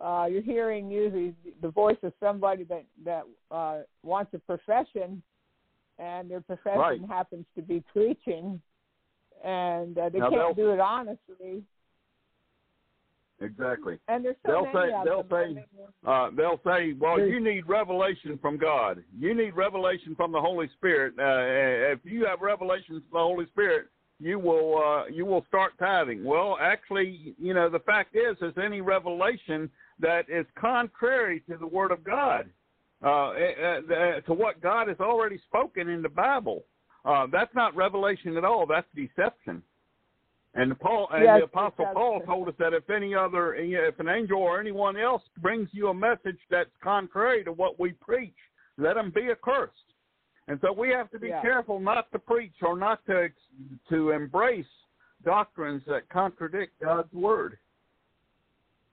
Uh, 0.00 0.24
you're 0.30 0.40
hearing 0.40 0.90
usually 0.90 1.34
the 1.60 1.68
voice 1.68 1.96
of 2.02 2.14
somebody 2.18 2.64
that 2.64 2.86
that 3.04 3.24
uh, 3.50 3.80
wants 4.02 4.32
a 4.32 4.38
profession 4.38 5.22
and 5.98 6.30
their 6.30 6.40
profession 6.40 6.78
right. 6.78 7.00
happens 7.08 7.44
to 7.56 7.62
be 7.62 7.82
preaching, 7.92 8.60
and 9.44 9.98
uh, 9.98 10.08
they 10.08 10.18
now 10.18 10.30
can't 10.30 10.56
do 10.56 10.70
it 10.70 10.80
honestly. 10.80 11.62
Exactly. 13.40 13.98
And 14.08 14.24
there's 14.24 14.34
so 14.44 14.52
they'll 14.52 14.72
many 14.72 14.92
say, 14.92 15.04
they'll 15.04 15.22
them. 15.22 15.58
say, 15.58 15.84
uh, 16.06 16.30
they'll 16.36 16.60
say, 16.66 16.92
well, 16.98 17.20
you 17.20 17.38
need 17.38 17.68
revelation 17.68 18.36
from 18.42 18.58
God. 18.58 19.02
You 19.16 19.32
need 19.32 19.50
revelation 19.54 20.16
from 20.16 20.32
the 20.32 20.40
Holy 20.40 20.68
Spirit. 20.76 21.14
Uh, 21.18 21.22
eh, 21.22 21.92
if 21.92 22.00
you 22.02 22.26
have 22.26 22.40
revelation 22.40 22.96
from 23.10 23.20
the 23.20 23.24
Holy 23.24 23.46
Spirit, 23.46 23.86
you 24.18 24.40
will 24.40 24.82
uh, 24.84 25.04
you 25.08 25.24
will 25.24 25.44
start 25.46 25.72
tithing. 25.78 26.24
Well, 26.24 26.58
actually, 26.60 27.36
you 27.38 27.54
know 27.54 27.68
the 27.70 27.78
fact 27.78 28.16
is, 28.16 28.36
is 28.42 28.54
any 28.60 28.80
revelation 28.80 29.70
that 30.00 30.28
is 30.28 30.46
contrary 30.60 31.42
to 31.48 31.56
the 31.56 31.66
Word 31.66 31.92
of 31.92 32.02
God 32.02 32.48
uh, 33.04 33.30
eh, 33.30 33.52
eh, 33.60 33.80
eh, 33.94 34.20
to 34.22 34.32
what 34.32 34.60
God 34.60 34.88
has 34.88 34.98
already 34.98 35.38
spoken 35.46 35.88
in 35.88 36.02
the 36.02 36.08
Bible. 36.08 36.64
Uh, 37.04 37.26
that's 37.30 37.54
not 37.54 37.74
revelation 37.76 38.36
at 38.36 38.44
all. 38.44 38.66
That's 38.66 38.88
deception. 38.94 39.62
And 40.54 40.76
Paul, 40.80 41.06
and 41.12 41.22
yes, 41.22 41.38
the 41.38 41.44
Apostle 41.44 41.76
deception. 41.84 41.94
Paul 41.94 42.20
told 42.26 42.48
us 42.48 42.54
that 42.58 42.72
if 42.74 42.90
any 42.90 43.14
other, 43.14 43.54
if 43.54 44.00
an 44.00 44.08
angel 44.08 44.38
or 44.40 44.60
anyone 44.60 44.96
else 44.98 45.22
brings 45.40 45.68
you 45.70 45.88
a 45.88 45.94
message 45.94 46.38
that's 46.50 46.70
contrary 46.82 47.44
to 47.44 47.52
what 47.52 47.78
we 47.78 47.92
preach, 47.92 48.34
let 48.78 48.94
them 48.94 49.12
be 49.14 49.30
accursed. 49.30 49.72
And 50.48 50.58
so 50.60 50.72
we 50.72 50.88
have 50.88 51.08
to 51.12 51.20
be 51.20 51.28
yeah. 51.28 51.42
careful 51.42 51.78
not 51.78 52.10
to 52.10 52.18
preach 52.18 52.54
or 52.62 52.76
not 52.76 53.04
to 53.06 53.28
to 53.90 54.10
embrace 54.10 54.64
doctrines 55.24 55.82
that 55.86 56.08
contradict 56.08 56.80
God's 56.82 57.12
word. 57.12 57.58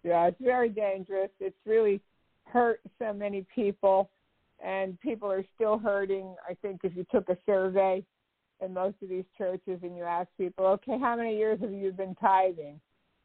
Yeah, 0.04 0.28
it's 0.28 0.40
very 0.42 0.68
dangerous. 0.70 1.30
It's 1.40 1.56
really 1.66 2.02
hurt 2.46 2.80
so 3.00 3.14
many 3.14 3.46
people, 3.54 4.10
and 4.64 5.00
people 5.02 5.32
are 5.32 5.44
still 5.56 5.78
hurting. 5.78 6.36
I 6.48 6.54
think 6.62 6.82
if 6.84 6.96
you 6.96 7.06
took 7.12 7.30
a 7.30 7.38
survey 7.46 8.04
in 8.62 8.74
most 8.74 8.96
of 9.04 9.10
these 9.10 9.26
churches 9.38 9.80
and 9.84 9.98
you 9.98 10.04
ask 10.04 10.30
people, 10.38 10.66
okay, 10.66 10.98
how 11.00 11.16
many 11.16 11.38
years 11.38 11.60
have 11.62 11.72
you 11.74 11.92
been 11.92 12.16
tithing? 12.16 12.80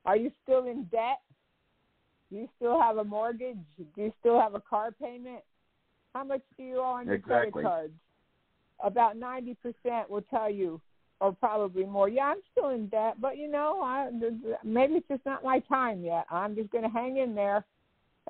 Are 0.04 0.16
you 0.16 0.30
still 0.42 0.66
in 0.66 0.84
debt? 0.84 1.20
Do 2.30 2.36
you 2.36 2.48
still 2.56 2.80
have 2.80 2.96
a 2.98 3.04
mortgage? 3.04 3.58
Do 3.76 3.84
you 4.02 4.12
still 4.20 4.40
have 4.40 4.54
a 4.54 4.60
car 4.60 4.92
payment? 5.00 5.42
How 6.14 6.24
much 6.24 6.40
do 6.56 6.62
you 6.64 6.78
owe 6.80 6.84
on 6.84 7.06
your 7.06 7.14
exactly. 7.16 7.62
credit 7.62 7.68
cards? 7.68 7.92
About 8.82 9.16
90% 9.16 9.54
will 10.08 10.22
tell 10.22 10.50
you, 10.50 10.80
or 11.20 11.32
probably 11.32 11.84
more, 11.84 12.08
yeah, 12.08 12.28
I'm 12.32 12.40
still 12.50 12.70
in 12.70 12.86
debt, 12.86 13.20
but 13.20 13.36
you 13.36 13.46
know, 13.50 13.80
I, 13.82 14.08
maybe 14.64 14.94
it's 14.94 15.08
just 15.08 15.26
not 15.26 15.44
my 15.44 15.58
time 15.60 16.02
yet. 16.02 16.24
I'm 16.30 16.54
just 16.56 16.70
going 16.70 16.82
to 16.84 16.90
hang 16.90 17.18
in 17.18 17.34
there 17.34 17.64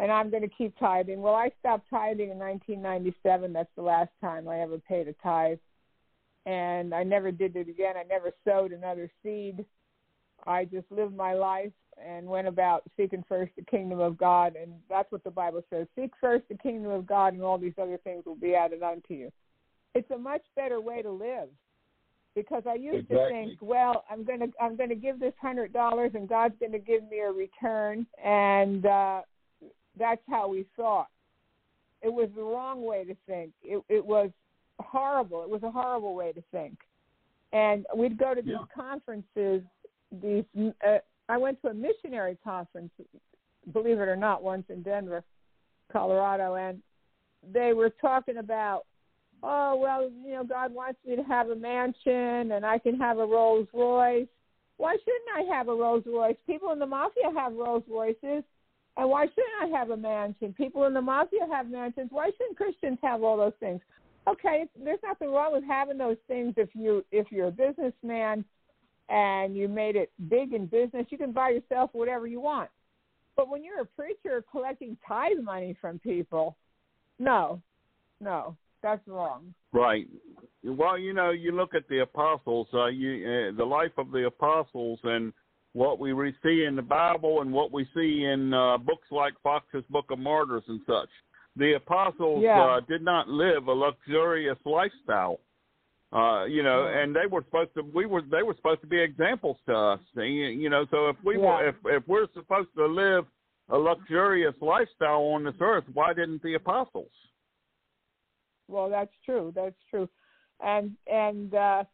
and 0.01 0.11
I'm 0.11 0.31
going 0.31 0.43
to 0.43 0.49
keep 0.57 0.77
tithing. 0.79 1.21
Well, 1.21 1.35
I 1.35 1.51
stopped 1.61 1.89
tithing 1.91 2.31
in 2.31 2.39
1997. 2.39 3.53
That's 3.53 3.69
the 3.77 3.83
last 3.83 4.11
time 4.21 4.49
I 4.49 4.61
ever 4.61 4.79
paid 4.79 5.09
a 5.09 5.13
tithe. 5.23 5.59
And 6.47 6.95
I 6.95 7.03
never 7.03 7.31
did 7.31 7.55
it 7.55 7.69
again. 7.69 7.97
I 7.99 8.05
never 8.05 8.33
sowed 8.49 8.73
another 8.73 9.11
seed. 9.23 9.63
I 10.47 10.65
just 10.65 10.87
lived 10.91 11.15
my 11.15 11.35
life 11.35 11.73
and 12.03 12.27
went 12.27 12.49
about 12.49 12.83
seeking 12.97 13.23
first 13.29 13.53
the 13.57 13.63
kingdom 13.65 14.01
of 14.01 14.17
God. 14.17 14.57
And 14.57 14.73
that's 14.89 15.13
what 15.13 15.23
the 15.23 15.31
Bible 15.31 15.63
says 15.69 15.87
seek 15.95 16.13
first 16.19 16.45
the 16.49 16.57
kingdom 16.57 16.91
of 16.93 17.07
God, 17.07 17.35
and 17.35 17.43
all 17.43 17.59
these 17.59 17.75
other 17.81 17.99
things 17.99 18.25
will 18.25 18.37
be 18.37 18.55
added 18.55 18.83
unto 18.83 19.13
you. 19.13 19.31
It's 19.95 20.11
a 20.11 20.17
much 20.17 20.43
better 20.57 20.81
way 20.81 21.03
to 21.03 21.11
live 21.11 21.49
because 22.35 22.63
I 22.67 22.77
used 22.77 23.11
exactly. 23.11 23.17
to 23.19 23.29
think, 23.31 23.59
well, 23.61 24.05
I'm 24.11 24.25
gonna 24.25 24.47
I'm 24.59 24.77
gonna 24.77 24.95
give 24.95 25.21
this 25.21 25.35
hundred 25.43 25.75
dollars 25.75 26.13
and 26.15 26.27
God's 26.27 26.55
gonna 26.59 26.79
give 26.79 27.03
me 27.11 27.19
a 27.19 27.31
return, 27.31 28.07
and 28.25 28.87
uh, 28.87 29.21
that's 29.99 30.21
how 30.29 30.49
we 30.49 30.65
thought. 30.77 31.09
It 32.03 32.13
was 32.13 32.29
the 32.35 32.43
wrong 32.43 32.83
way 32.85 33.05
to 33.05 33.15
think. 33.27 33.51
It, 33.63 33.83
it 33.89 34.05
was 34.05 34.31
horrible. 34.81 35.43
It 35.43 35.51
was 35.51 35.63
a 35.63 35.71
horrible 35.71 36.15
way 36.15 36.33
to 36.33 36.43
think. 36.51 36.79
And 37.53 37.85
we'd 37.95 38.17
go 38.19 38.35
to 38.35 38.41
these 38.43 38.53
yeah. 38.59 38.75
conferences. 38.75 39.63
These 40.23 40.45
uh, 40.87 40.99
I 41.29 41.37
went 41.37 41.61
to 41.63 41.69
a 41.69 41.75
missionary 41.75 42.39
conference, 42.43 42.91
believe 43.73 43.99
it 43.99 44.09
or 44.09 44.17
not, 44.17 44.43
once 44.43 44.65
in 44.69 44.83
Denver, 44.83 45.23
Colorado, 45.93 46.55
and 46.57 46.81
they 47.53 47.73
were 47.73 47.91
talking 47.91 48.39
about, 48.39 48.83
oh 49.43 49.77
well, 49.77 50.11
you 50.25 50.35
know, 50.35 50.45
God 50.45 50.73
wants 50.73 50.99
me 51.05 51.17
to 51.17 51.23
have 51.25 51.51
a 51.51 51.57
mansion 51.57 52.53
and 52.53 52.65
I 52.65 52.79
can 52.79 52.97
have 52.99 53.19
a 53.19 53.27
Rolls 53.27 53.67
Royce. 53.75 54.27
Why 54.77 54.97
shouldn't 54.97 55.51
I 55.51 55.57
have 55.57 55.69
a 55.69 55.75
Rolls 55.75 56.05
Royce? 56.07 56.37
People 56.47 56.71
in 56.71 56.79
the 56.79 56.87
mafia 56.87 57.31
have 57.37 57.53
Rolls 57.55 57.83
Royces. 57.91 58.45
And 59.01 59.09
why 59.09 59.25
shouldn't 59.29 59.75
I 59.75 59.79
have 59.79 59.89
a 59.89 59.97
mansion? 59.97 60.53
People 60.53 60.85
in 60.85 60.93
the 60.93 61.01
mafia 61.01 61.47
have 61.51 61.71
mansions. 61.71 62.09
Why 62.13 62.29
shouldn't 62.37 62.59
Christians 62.59 62.99
have 63.03 63.23
all 63.23 63.39
those 63.39 63.55
things? 63.59 63.81
Okay, 64.29 64.67
there's 64.85 64.99
nothing 65.03 65.31
wrong 65.33 65.55
with 65.55 65.65
having 65.65 65.97
those 65.97 66.19
things 66.29 66.53
if 66.59 66.69
you 66.75 67.03
if 67.11 67.33
you're 67.33 67.47
a 67.47 67.51
businessman 67.51 68.45
and 69.09 69.57
you 69.57 69.69
made 69.69 69.97
it 69.97 70.13
big 70.29 70.53
in 70.53 70.67
business, 70.67 71.07
you 71.09 71.17
can 71.17 71.33
buy 71.33 71.49
yourself 71.49 71.89
whatever 71.95 72.27
you 72.27 72.41
want. 72.41 72.69
But 73.37 73.49
when 73.49 73.65
you're 73.65 73.81
a 73.81 73.87
preacher 73.87 74.45
collecting 74.51 74.99
tithe 75.09 75.39
money 75.43 75.75
from 75.81 75.99
people, 76.01 76.59
no, 77.19 77.63
no, 78.21 78.55
that's 78.83 79.07
wrong. 79.09 79.55
Right. 79.73 80.09
Well, 80.63 80.99
you 80.99 81.15
know, 81.15 81.31
you 81.31 81.53
look 81.53 81.75
at 81.75 81.89
the 81.89 82.01
apostles, 82.01 82.67
uh, 82.75 82.87
you, 82.89 83.25
uh, 83.25 83.57
the 83.57 83.65
life 83.65 83.93
of 83.97 84.11
the 84.11 84.27
apostles, 84.27 85.01
and 85.05 85.33
what 85.73 85.99
we 85.99 86.13
see 86.43 86.65
in 86.65 86.77
the 86.77 86.83
Bible 86.83 87.43
and 87.43 87.53
what 87.53 87.71
we 87.73 87.89
see 87.95 88.25
in 88.25 88.53
uh, 88.53 88.77
books 88.79 89.07
like 89.11 89.35
Fox's 89.43 89.85
Book 89.91 90.07
of 90.11 90.19
Martyrs 90.19 90.65
and 90.69 90.81
such. 90.87 91.09
The 91.57 91.75
apostles 91.75 92.43
yeah. 92.43 92.61
uh, 92.61 92.81
did 92.89 93.03
not 93.03 93.29
live 93.29 93.67
a 93.69 93.73
luxurious 93.73 94.59
lifestyle, 94.65 95.39
uh, 96.13 96.45
you 96.45 96.63
know, 96.63 96.87
and 96.93 97.15
they 97.15 97.27
were 97.31 97.43
supposed 97.43 97.75
to. 97.75 97.83
We 97.95 98.07
were 98.07 98.23
they 98.23 98.43
were 98.43 98.55
supposed 98.55 98.81
to 98.83 98.87
be 98.87 99.01
examples 99.01 99.57
to 99.67 99.75
us, 99.77 100.01
you 100.15 100.71
know. 100.71 100.87
So 100.91 101.09
if 101.09 101.17
we 101.25 101.35
yeah. 101.37 101.41
were, 101.43 101.69
if 101.69 101.75
if 101.87 102.09
we're 102.09 102.29
supposed 102.35 102.69
to 102.79 102.87
live 102.87 103.25
a 103.69 103.77
luxurious 103.77 104.55
lifestyle 104.61 105.23
on 105.23 105.45
this 105.45 105.55
earth, 105.61 105.85
why 105.93 106.15
didn't 106.15 106.43
the 106.43 106.55
apostles? 106.55 107.11
Well, 108.69 108.89
that's 108.89 109.13
true. 109.25 109.53
That's 109.55 109.75
true, 109.91 110.09
and 110.65 110.93
and 111.13 111.53
uh, 111.53 111.85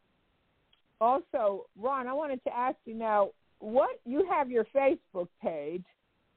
also, 1.01 1.64
Ron, 1.81 2.09
I 2.09 2.12
wanted 2.12 2.45
to 2.45 2.55
ask 2.55 2.77
you 2.85 2.95
now 2.95 3.31
what 3.61 4.01
you 4.05 4.27
have 4.31 4.51
your 4.51 4.67
Facebook 4.75 5.29
page, 5.43 5.85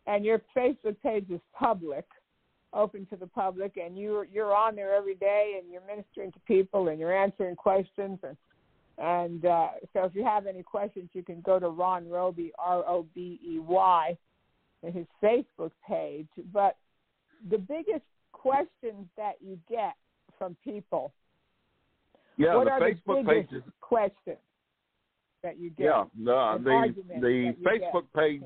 and 0.08 0.26
your 0.26 0.42
Facebook 0.56 0.96
page 1.04 1.26
is 1.30 1.42
public, 1.58 2.06
open 2.74 3.06
to 3.08 3.16
the 3.16 3.28
public, 3.28 3.78
and 3.78 3.98
you're 3.98 4.26
you're 4.26 4.56
on 4.56 4.76
there 4.76 4.94
every 4.96 5.16
day, 5.16 5.60
and 5.62 5.72
you're 5.72 5.86
ministering 5.88 6.32
to 6.32 6.40
people, 6.48 6.88
and 6.90 7.00
you're 7.00 7.16
answering 7.16 7.56
questions, 7.56 8.20
and 8.24 8.38
and 8.98 9.46
uh, 9.46 9.68
so 9.94 10.04
if 10.04 10.14
you 10.16 10.24
have 10.24 10.46
any 10.46 10.64
questions, 10.64 11.10
you 11.14 11.24
can 11.24 11.42
go 11.42 11.60
to 11.60 11.70
Ron 11.70 12.10
Robey 12.10 12.52
R 12.58 12.84
O 12.88 13.06
B 13.14 13.40
E 13.46 13.60
Y, 13.60 14.18
and 14.84 14.94
his 14.94 15.06
Facebook 15.22 15.72
page. 15.88 16.28
But 16.54 16.78
the 17.50 17.58
biggest 17.58 18.06
questions 18.32 19.06
that 19.18 19.34
you 19.46 19.58
get 19.70 19.94
from 20.38 20.56
people. 20.64 21.12
Yeah, 22.38 22.56
what 22.56 22.66
the 22.66 22.72
are 22.72 22.80
Facebook 22.80 23.24
the 23.26 23.30
biggest 23.30 23.52
pages. 23.52 23.64
questions? 23.82 24.38
that 25.44 25.60
you 25.60 25.70
get. 25.72 25.86
Yeah, 25.86 26.04
no, 26.18 26.58
the 26.58 26.94
the 27.20 27.56
Facebook 27.64 28.04
page. 28.16 28.44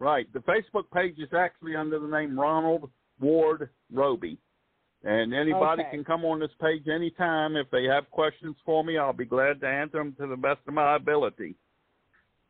Right, 0.00 0.30
the 0.32 0.40
Facebook 0.40 0.84
page 0.92 1.16
is 1.18 1.28
actually 1.36 1.76
under 1.76 1.98
the 1.98 2.08
name 2.08 2.38
Ronald 2.38 2.90
Ward 3.20 3.68
Robey, 3.92 4.38
and 5.04 5.32
anybody 5.34 5.82
okay. 5.82 5.90
can 5.92 6.04
come 6.04 6.24
on 6.24 6.40
this 6.40 6.50
page 6.60 6.88
anytime 6.88 7.56
if 7.56 7.70
they 7.70 7.84
have 7.84 8.10
questions 8.10 8.56
for 8.64 8.84
me. 8.84 8.98
I'll 8.98 9.12
be 9.12 9.24
glad 9.24 9.60
to 9.60 9.66
answer 9.66 9.98
them 9.98 10.14
to 10.20 10.26
the 10.26 10.36
best 10.36 10.58
of 10.66 10.74
my 10.74 10.96
ability. 10.96 11.54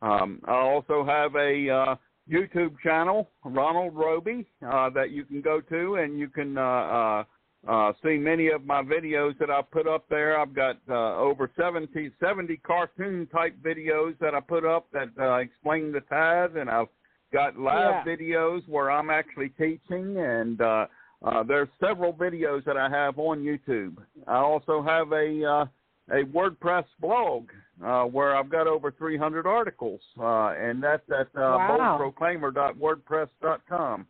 Um, 0.01 0.41
I 0.45 0.51
also 0.55 1.05
have 1.05 1.35
a 1.35 1.69
uh, 1.69 1.95
YouTube 2.29 2.75
channel, 2.83 3.29
Ronald 3.43 3.95
Robey, 3.95 4.47
uh, 4.67 4.89
that 4.89 5.11
you 5.11 5.23
can 5.23 5.41
go 5.41 5.61
to 5.61 5.95
and 5.95 6.17
you 6.19 6.29
can. 6.29 6.57
Uh, 6.57 6.61
uh 6.61 7.23
uh, 7.67 7.91
seen 8.03 8.21
many 8.23 8.49
of 8.49 8.63
my 8.63 8.83
videos 8.83 9.35
that 9.39 9.49
I 9.49 9.61
put 9.63 9.87
up 9.87 10.05
there. 10.07 10.39
I've 10.39 10.53
got 10.53 10.77
uh, 10.87 11.15
over 11.17 11.49
70, 11.57 12.11
70 12.19 12.57
cartoon 12.57 13.27
type 13.31 13.55
videos 13.61 14.17
that 14.19 14.35
I 14.35 14.39
put 14.39 14.65
up 14.65 14.85
that 14.93 15.09
uh, 15.19 15.37
explain 15.37 15.91
the 15.91 16.01
tithe, 16.01 16.57
and 16.57 16.69
I've 16.69 16.87
got 17.33 17.57
live 17.57 18.05
yeah. 18.05 18.15
videos 18.15 18.67
where 18.69 18.91
I'm 18.91 19.09
actually 19.09 19.49
teaching, 19.49 20.15
and 20.19 20.61
uh, 20.61 20.85
uh, 21.23 21.41
there's 21.41 21.69
several 21.79 22.13
videos 22.13 22.63
that 22.65 22.77
I 22.77 22.87
have 22.87 23.17
on 23.17 23.39
YouTube. 23.41 23.97
I 24.27 24.35
also 24.37 24.83
have 24.83 25.11
a 25.11 25.43
uh, 25.43 25.65
a 26.11 26.23
WordPress 26.25 26.85
blog 27.01 27.47
uh, 27.83 28.03
where 28.03 28.35
I've 28.35 28.49
got 28.51 28.67
over 28.67 28.91
300 28.91 29.47
articles, 29.47 30.01
uh, 30.19 30.49
and 30.49 30.83
that's 30.83 31.01
at 31.09 31.27
uh, 31.35 31.57
wow. 31.57 32.13
boldproclaimer.wordpress.com 32.15 34.05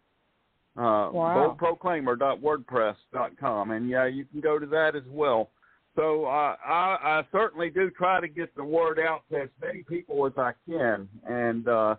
uh, 0.78 1.10
wow. 1.14 1.56
boldproclaimer.wordpress.com, 1.60 3.72
and 3.72 3.90
yeah, 3.90 4.06
you 4.06 4.24
can 4.26 4.42
go 4.42 4.60
to 4.60 4.66
that 4.68 4.94
as 4.96 5.04
well. 5.10 5.50
So 5.96 6.26
uh, 6.26 6.58
I, 6.66 6.98
I 7.02 7.22
certainly 7.32 7.70
do 7.70 7.90
try 7.92 8.20
to 8.20 8.28
get 8.28 8.54
the 8.58 8.64
word 8.64 9.00
out 9.00 9.22
to 9.32 9.44
as 9.44 9.50
many 9.64 9.84
people 9.84 10.28
as 10.28 10.34
I 10.38 10.52
can, 10.70 11.08
and 11.26 11.66
uh, 11.68 11.96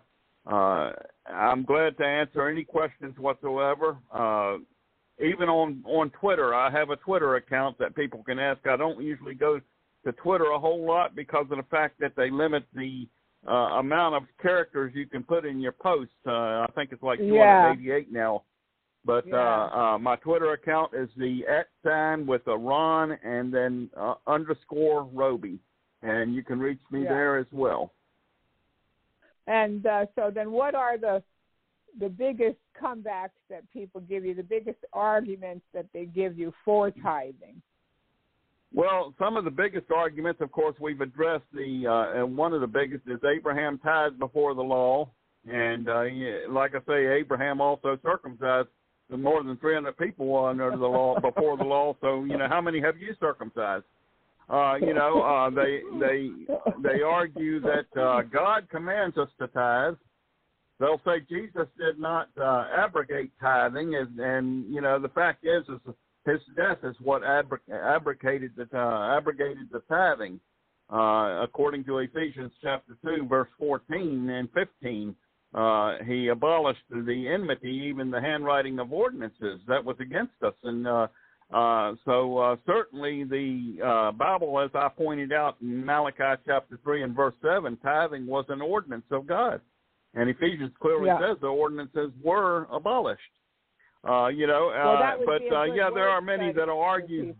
uh, 0.51 0.91
I'm 1.27 1.63
glad 1.65 1.97
to 1.97 2.05
answer 2.05 2.47
any 2.47 2.63
questions 2.63 3.17
whatsoever. 3.17 3.97
Uh, 4.13 4.57
even 5.19 5.49
on 5.49 5.81
on 5.85 6.11
Twitter, 6.11 6.53
I 6.53 6.69
have 6.69 6.91
a 6.91 6.95
Twitter 6.97 7.37
account 7.37 7.79
that 7.79 7.95
people 7.95 8.21
can 8.23 8.37
ask. 8.37 8.59
I 8.67 8.77
don't 8.77 9.01
usually 9.01 9.33
go 9.33 9.59
to 10.05 10.11
Twitter 10.11 10.51
a 10.51 10.59
whole 10.59 10.85
lot 10.85 11.15
because 11.15 11.47
of 11.49 11.57
the 11.57 11.63
fact 11.71 11.99
that 11.99 12.13
they 12.15 12.29
limit 12.29 12.65
the 12.75 13.07
uh, 13.49 13.79
amount 13.79 14.13
of 14.13 14.23
characters 14.39 14.93
you 14.93 15.07
can 15.07 15.23
put 15.23 15.43
in 15.43 15.59
your 15.59 15.71
post. 15.71 16.11
Uh, 16.27 16.31
I 16.61 16.67
think 16.75 16.91
it's 16.91 17.01
like 17.01 17.17
288 17.17 17.79
yeah. 17.81 18.03
now 18.17 18.43
but 19.07 19.25
yeah. 19.25 19.35
uh, 19.73 19.77
uh, 19.77 19.97
my 19.97 20.17
Twitter 20.17 20.51
account 20.53 20.91
is 20.93 21.09
the 21.17 21.39
at 21.49 21.67
sign 21.83 22.27
with 22.27 22.45
a 22.45 22.55
Ron 22.55 23.17
and 23.23 23.51
then 23.51 23.89
uh, 23.97 24.15
underscore 24.27 25.03
Robey, 25.05 25.57
and 26.03 26.35
you 26.35 26.43
can 26.43 26.59
reach 26.59 26.81
me 26.91 27.03
yeah. 27.03 27.09
there 27.09 27.37
as 27.37 27.47
well. 27.51 27.93
And 29.47 29.85
uh, 29.87 30.05
so 30.13 30.29
then, 30.31 30.51
what 30.51 30.75
are 30.75 30.97
the 30.97 31.23
the 31.99 32.09
biggest 32.09 32.57
comebacks 32.79 33.31
that 33.49 33.63
people 33.71 34.01
give 34.01 34.25
you? 34.25 34.35
The 34.35 34.43
biggest 34.43 34.79
arguments 34.93 35.65
that 35.73 35.85
they 35.93 36.05
give 36.05 36.37
you 36.37 36.53
for 36.65 36.91
tithing? 36.91 37.61
Well, 38.73 39.13
some 39.17 39.37
of 39.37 39.45
the 39.45 39.51
biggest 39.51 39.89
arguments, 39.95 40.41
of 40.41 40.51
course, 40.51 40.75
we've 40.81 40.99
addressed 40.99 41.45
the, 41.53 41.87
uh, 41.87 42.19
and 42.21 42.35
one 42.37 42.51
of 42.53 42.59
the 42.59 42.67
biggest 42.67 43.03
is 43.07 43.17
Abraham 43.23 43.79
tithed 43.79 44.19
before 44.19 44.53
the 44.53 44.61
law, 44.61 45.09
and 45.49 45.87
uh, 45.87 46.03
like 46.49 46.73
I 46.75 46.79
say, 46.85 47.07
Abraham 47.17 47.61
also 47.61 47.97
circumcised 48.03 48.67
more 49.15 49.41
than 49.43 49.55
300 49.57 49.95
people 49.97 50.43
under 50.45 50.69
the 50.71 50.77
law 50.85 51.17
before 51.21 51.55
the 51.57 51.63
law. 51.63 51.95
So 52.01 52.23
you 52.25 52.37
know, 52.37 52.47
how 52.49 52.59
many 52.61 52.81
have 52.81 52.97
you 52.99 53.15
circumcised? 53.19 53.85
Uh, 54.49 54.75
you 54.81 54.93
know, 54.93 55.21
uh, 55.21 55.49
they 55.49 55.81
they 55.99 56.29
they 56.81 57.01
argue 57.01 57.59
that 57.61 57.85
uh, 58.01 58.21
God 58.23 58.67
commands 58.69 59.17
us 59.17 59.29
to 59.39 59.47
tithe. 59.47 59.95
They'll 60.79 61.01
say 61.05 61.21
Jesus 61.27 61.67
did 61.77 61.97
not 61.99 62.29
uh, 62.41 62.65
abrogate 62.77 63.31
tithing, 63.41 63.95
and, 63.95 64.19
and 64.19 64.73
you 64.73 64.79
know 64.81 64.99
the 64.99 65.09
fact 65.09 65.43
is, 65.45 65.63
is 65.67 65.93
his 66.25 66.39
death 66.55 66.77
is 66.83 66.95
what 67.01 67.23
abrogated 67.25 68.51
the 68.55 68.67
uh, 68.73 69.17
abrogated 69.17 69.67
the 69.71 69.81
tithing, 69.89 70.39
uh, 70.93 71.41
according 71.43 71.83
to 71.85 71.97
Ephesians 71.97 72.51
chapter 72.61 72.95
two, 73.05 73.25
verse 73.27 73.49
fourteen 73.57 74.29
and 74.29 74.49
fifteen 74.53 75.13
uh, 75.53 75.95
he 76.05 76.27
abolished 76.27 76.83
the 76.89 77.27
enmity, 77.33 77.87
even 77.89 78.11
the 78.11 78.19
handwriting 78.19 78.79
of 78.79 78.91
ordinances 78.91 79.59
that 79.67 79.83
was 79.83 79.95
against 79.99 80.33
us. 80.45 80.53
And 80.63 80.85
uh, 80.87 81.07
uh, 81.53 81.93
so, 82.03 82.37
uh, 82.37 82.55
certainly, 82.65 83.23
the 83.23 83.81
uh, 83.85 84.11
Bible, 84.11 84.59
as 84.59 84.69
I 84.75 84.89
pointed 84.89 85.31
out 85.31 85.55
in 85.61 85.85
Malachi 85.85 86.41
chapter 86.45 86.77
3 86.83 87.03
and 87.03 87.15
verse 87.15 87.33
7, 87.41 87.77
tithing 87.77 88.27
was 88.27 88.45
an 88.49 88.61
ordinance 88.61 89.05
of 89.11 89.25
God. 89.25 89.61
And 90.13 90.29
Ephesians 90.29 90.71
clearly 90.81 91.07
yeah. 91.07 91.19
says 91.19 91.37
the 91.39 91.47
ordinances 91.47 92.11
were 92.21 92.67
abolished. 92.71 93.21
Uh, 94.07 94.27
you 94.27 94.47
know, 94.47 94.71
well, 94.73 95.17
but 95.25 95.41
yeah, 95.73 95.89
there 95.93 96.07
are 96.09 96.21
many 96.21 96.51
that 96.53 96.67
will 96.67 96.79
argue. 96.79 97.35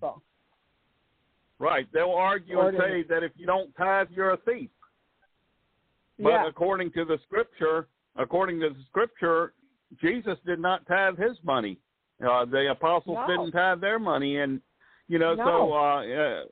Right, 1.59 1.87
they'll 1.93 2.11
argue 2.11 2.55
Ordinance. 2.57 2.83
and 2.93 3.03
say 3.05 3.13
that 3.15 3.23
if 3.23 3.31
you 3.35 3.47
don't 3.47 3.71
tithe, 3.75 4.07
you're 4.11 4.31
a 4.33 4.37
thief. 4.37 4.69
But 6.19 6.29
yeah. 6.29 6.47
according 6.47 6.91
to 6.91 7.05
the 7.05 7.17
scripture, 7.25 7.87
according 8.17 8.59
to 8.59 8.69
the 8.69 8.75
scripture, 8.89 9.53
Jesus 10.01 10.37
did 10.45 10.59
not 10.59 10.85
tithe 10.87 11.17
his 11.17 11.37
money. 11.43 11.77
Uh, 12.21 12.45
the 12.45 12.67
apostles 12.71 13.19
no. 13.27 13.27
didn't 13.27 13.51
tithe 13.51 13.79
their 13.79 13.99
money, 13.99 14.39
and 14.39 14.59
you 15.07 15.19
know, 15.19 15.35
no. 15.35 15.43
so 15.43 15.73
uh, 15.73 16.01
uh, 16.03 16.43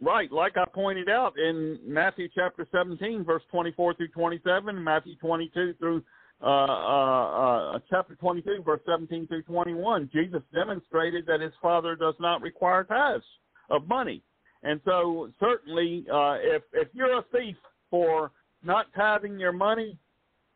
right, 0.00 0.30
like 0.30 0.56
I 0.56 0.64
pointed 0.72 1.08
out 1.08 1.32
in 1.38 1.78
Matthew 1.86 2.28
chapter 2.34 2.66
17, 2.70 3.24
verse 3.24 3.42
24 3.50 3.94
through 3.94 4.08
27, 4.08 4.82
Matthew 4.84 5.16
22 5.16 5.74
through 5.78 6.04
uh, 6.42 6.46
uh, 6.46 7.72
uh, 7.72 7.78
chapter 7.88 8.14
22, 8.14 8.62
verse 8.64 8.80
17 8.86 9.26
through 9.26 9.42
21, 9.42 10.10
Jesus 10.12 10.42
demonstrated 10.54 11.24
that 11.26 11.40
his 11.40 11.52
Father 11.60 11.96
does 11.96 12.14
not 12.20 12.40
require 12.42 12.84
tithes 12.84 13.24
of 13.70 13.86
money. 13.88 14.22
And 14.62 14.80
so, 14.84 15.30
certainly, 15.40 16.04
uh, 16.12 16.36
if 16.40 16.62
if 16.74 16.88
you're 16.92 17.18
a 17.18 17.24
thief 17.34 17.56
for 17.88 18.32
not 18.62 18.86
tithing 18.94 19.38
your 19.38 19.52
money, 19.52 19.98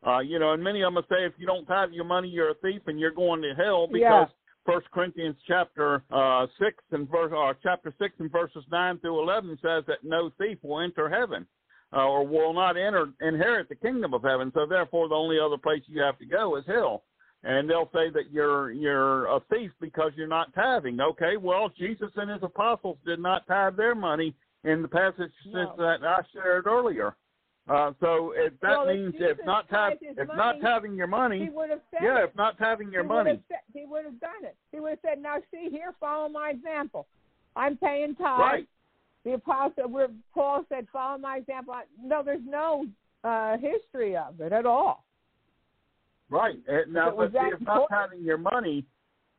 uh, 0.07 0.19
you 0.21 0.39
know, 0.39 0.53
and 0.53 0.63
many 0.63 0.83
of 0.83 0.89
them 0.89 0.95
will 0.97 1.03
say, 1.17 1.25
if 1.25 1.33
you 1.39 1.47
don't 1.47 1.65
tithe 1.65 1.91
your 1.93 2.05
money, 2.05 2.29
you're 2.29 2.51
a 2.51 2.55
thief 2.57 2.83
and 2.87 3.01
you're 3.01 3.11
going 3.11 3.41
to 3.43 3.55
hell 3.57 3.87
because 3.91 4.29
First 4.67 4.87
yeah. 4.91 4.95
Corinthians 4.95 5.37
chapter 5.47 6.03
uh, 6.11 6.47
six 6.59 6.77
and 6.91 7.09
verse 7.11 7.33
or 7.35 7.51
uh, 7.51 7.55
chapter 7.63 7.93
six 8.01 8.15
and 8.19 8.31
verses 8.33 8.65
nine 8.73 8.99
through 8.99 9.21
eleven 9.23 9.59
says 9.63 9.85
that 9.87 9.99
no 10.03 10.31
thief 10.41 10.57
will 10.63 10.81
enter 10.81 11.09
heaven. 11.09 11.47
Uh, 11.93 12.09
or 12.09 12.27
will 12.27 12.53
not 12.53 12.77
enter 12.77 13.07
inherit 13.21 13.69
the 13.69 13.75
kingdom 13.77 14.15
of 14.15 14.23
heaven. 14.25 14.51
So 14.53 14.67
therefore, 14.67 15.09
the 15.09 15.15
only 15.15 15.39
other 15.39 15.59
place 15.59 15.83
you 15.87 16.03
have 16.03 16.19
to 16.19 16.27
go 16.27 16.57
is 16.57 16.65
hell. 16.67 17.05
And 17.45 17.71
they'll 17.71 17.89
say 17.95 18.11
that 18.15 18.33
you're 18.33 18.73
you're 18.73 19.27
a 19.27 19.39
thief 19.53 19.71
because 19.81 20.11
you're 20.17 20.27
not 20.27 20.53
tithing. 20.55 20.99
Okay, 21.01 21.37
well, 21.37 21.71
Jesus 21.79 22.09
and 22.17 22.31
his 22.31 22.43
apostles 22.43 22.97
did 23.07 23.21
not 23.21 23.47
tithe 23.47 23.77
their 23.77 23.95
money 23.95 24.35
in 24.65 24.83
the 24.83 24.89
passage 24.89 25.31
no. 25.47 25.73
that 25.79 25.99
I 26.03 26.23
shared 26.33 26.67
earlier. 26.67 27.15
Uh, 27.69 27.93
so 27.99 28.33
if 28.37 28.53
that 28.61 28.71
well, 28.71 28.87
means 28.95 29.15
if 29.19 29.39
not 29.47 29.67
tap, 29.71 29.95
if 30.03 30.29
money, 30.29 30.37
not 30.37 30.57
having 30.63 30.95
your 30.95 31.07
money, 31.07 31.49
yeah, 32.03 32.23
if 32.23 32.35
not 32.37 32.55
having 32.59 32.93
your 32.93 33.03
he 33.03 33.09
money, 33.09 33.41
said, 33.49 33.59
he 33.73 33.87
would 33.87 34.05
have 34.05 34.21
done 34.21 34.43
it. 34.45 34.55
He 34.71 34.81
would 34.81 34.91
have 34.91 34.99
said, 35.03 35.23
"Now 35.23 35.37
see 35.51 35.69
here, 35.71 35.95
follow 35.99 36.29
my 36.29 36.51
example. 36.51 37.07
I'm 37.57 37.79
paying 37.79 38.17
tithes." 38.17 38.41
Right. 38.41 38.69
The 39.25 39.33
apostle, 39.35 39.89
where 39.89 40.09
Paul 40.35 40.65
said, 40.69 40.87
"Follow 40.93 41.17
my 41.17 41.39
example." 41.39 41.75
No, 42.03 42.23
there's 42.23 42.45
no 42.47 42.85
uh, 43.25 43.57
history 43.57 44.15
of 44.15 44.39
it 44.43 44.53
at 44.53 44.67
all. 44.67 45.07
Right 46.29 46.59
now, 46.91 47.19
if, 47.19 47.33
but 47.33 47.47
if 47.47 47.63
not 47.63 47.89
having 47.91 48.21
your 48.23 48.37
money, 48.39 48.85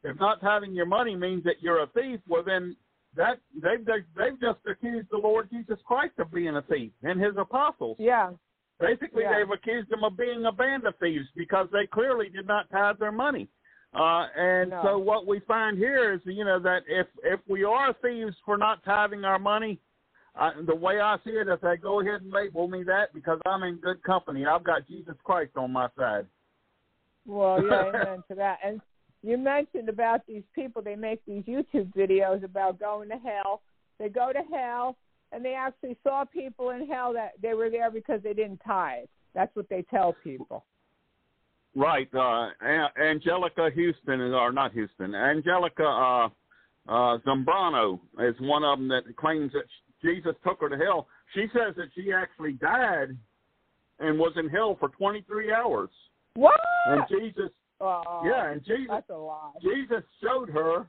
if 0.03 0.19
not 0.19 0.41
having 0.41 0.73
your 0.73 0.85
money 0.87 1.15
means 1.15 1.43
that 1.43 1.61
you're 1.61 1.83
a 1.83 1.87
thief, 1.93 2.19
well 2.27 2.41
then 2.43 2.75
that 3.15 3.39
they've 3.61 3.85
they've 4.15 4.39
just 4.39 4.59
accused 4.69 5.07
the 5.11 5.17
Lord 5.17 5.49
Jesus 5.49 5.77
Christ 5.85 6.13
of 6.19 6.31
being 6.31 6.55
a 6.55 6.61
thief 6.63 6.91
and 7.03 7.19
his 7.21 7.33
apostles. 7.37 7.97
Yeah. 7.99 8.31
Basically, 8.79 9.23
yeah. 9.23 9.37
they've 9.39 9.51
accused 9.51 9.89
them 9.89 10.03
of 10.03 10.17
being 10.17 10.45
a 10.45 10.51
band 10.51 10.85
of 10.85 10.95
thieves 11.01 11.27
because 11.35 11.67
they 11.71 11.87
clearly 11.87 12.27
did 12.29 12.45
not 12.45 12.69
tithe 12.69 12.97
their 12.99 13.11
money. 13.11 13.47
Uh, 13.93 14.25
and 14.37 14.71
no. 14.71 14.81
so 14.83 14.97
what 14.97 15.25
we 15.25 15.39
find 15.47 15.77
here 15.77 16.11
is, 16.11 16.19
you 16.25 16.43
know, 16.43 16.59
that 16.59 16.81
if 16.87 17.07
if 17.23 17.39
we 17.47 17.63
are 17.63 17.95
thieves 18.03 18.35
for 18.45 18.57
not 18.57 18.83
tithing 18.83 19.23
our 19.23 19.39
money, 19.39 19.79
uh, 20.39 20.51
the 20.67 20.75
way 20.75 20.99
I 20.99 21.15
see 21.23 21.31
it 21.31 21.47
is 21.47 21.57
they 21.63 21.77
go 21.77 22.01
ahead 22.01 22.21
and 22.21 22.33
label 22.33 22.67
me 22.67 22.83
that 22.83 23.13
because 23.13 23.39
I'm 23.45 23.63
in 23.63 23.75
good 23.77 24.03
company. 24.03 24.45
I've 24.45 24.65
got 24.65 24.85
Jesus 24.87 25.15
Christ 25.23 25.51
on 25.55 25.71
my 25.71 25.87
side. 25.97 26.25
Well, 27.25 27.63
yeah, 27.65 27.83
amen 28.03 28.23
to 28.27 28.35
that. 28.35 28.59
And 28.61 28.81
you 29.25 29.37
mentioned 29.37 29.89
about 29.89 30.25
these 30.27 30.43
people, 30.53 30.81
they 30.81 30.95
make 30.95 31.19
these 31.25 31.43
YouTube 31.43 31.91
videos 31.95 32.43
about 32.43 32.79
going 32.79 33.09
to 33.09 33.15
hell. 33.15 33.61
They 33.97 34.07
go 34.07 34.31
to 34.31 34.41
hell, 34.55 34.97
and 35.31 35.43
they 35.43 35.55
actually 35.55 35.97
saw 36.03 36.25
people 36.25 36.69
in 36.69 36.85
hell 36.85 37.11
that 37.13 37.31
they 37.41 37.53
were 37.55 37.69
there 37.71 37.89
because 37.89 38.21
they 38.23 38.33
didn't 38.33 38.61
tithe. 38.65 39.05
That's 39.33 39.53
what 39.55 39.67
they 39.67 39.81
tell 39.89 40.15
people. 40.23 40.63
Right. 41.75 42.07
Uh, 42.13 42.49
Angelica 43.01 43.69
Houston, 43.73 44.21
or 44.21 44.51
not 44.53 44.73
Houston, 44.73 45.15
Angelica 45.15 45.83
uh, 45.83 46.25
uh, 46.87 47.17
Zambrano 47.25 47.99
is 48.19 48.35
one 48.39 48.63
of 48.63 48.77
them 48.77 48.87
that 48.89 49.03
claims 49.17 49.51
that 49.53 49.63
Jesus 50.03 50.35
took 50.45 50.61
her 50.61 50.69
to 50.69 50.77
hell. 50.77 51.07
She 51.33 51.47
says 51.51 51.75
that 51.77 51.87
she 51.95 52.13
actually 52.13 52.53
died 52.53 53.17
and 53.99 54.19
was 54.19 54.33
in 54.37 54.47
hell 54.49 54.77
for 54.79 54.89
23 54.89 55.51
hours. 55.51 55.89
What? 56.35 56.59
And 56.85 57.01
Jesus 57.09 57.49
uh, 57.81 58.01
yeah, 58.23 58.51
and 58.51 58.63
Jesus, 58.63 58.85
that's 58.89 59.09
a 59.09 59.13
lie. 59.13 59.51
Jesus 59.61 60.01
showed 60.23 60.49
her, 60.49 60.87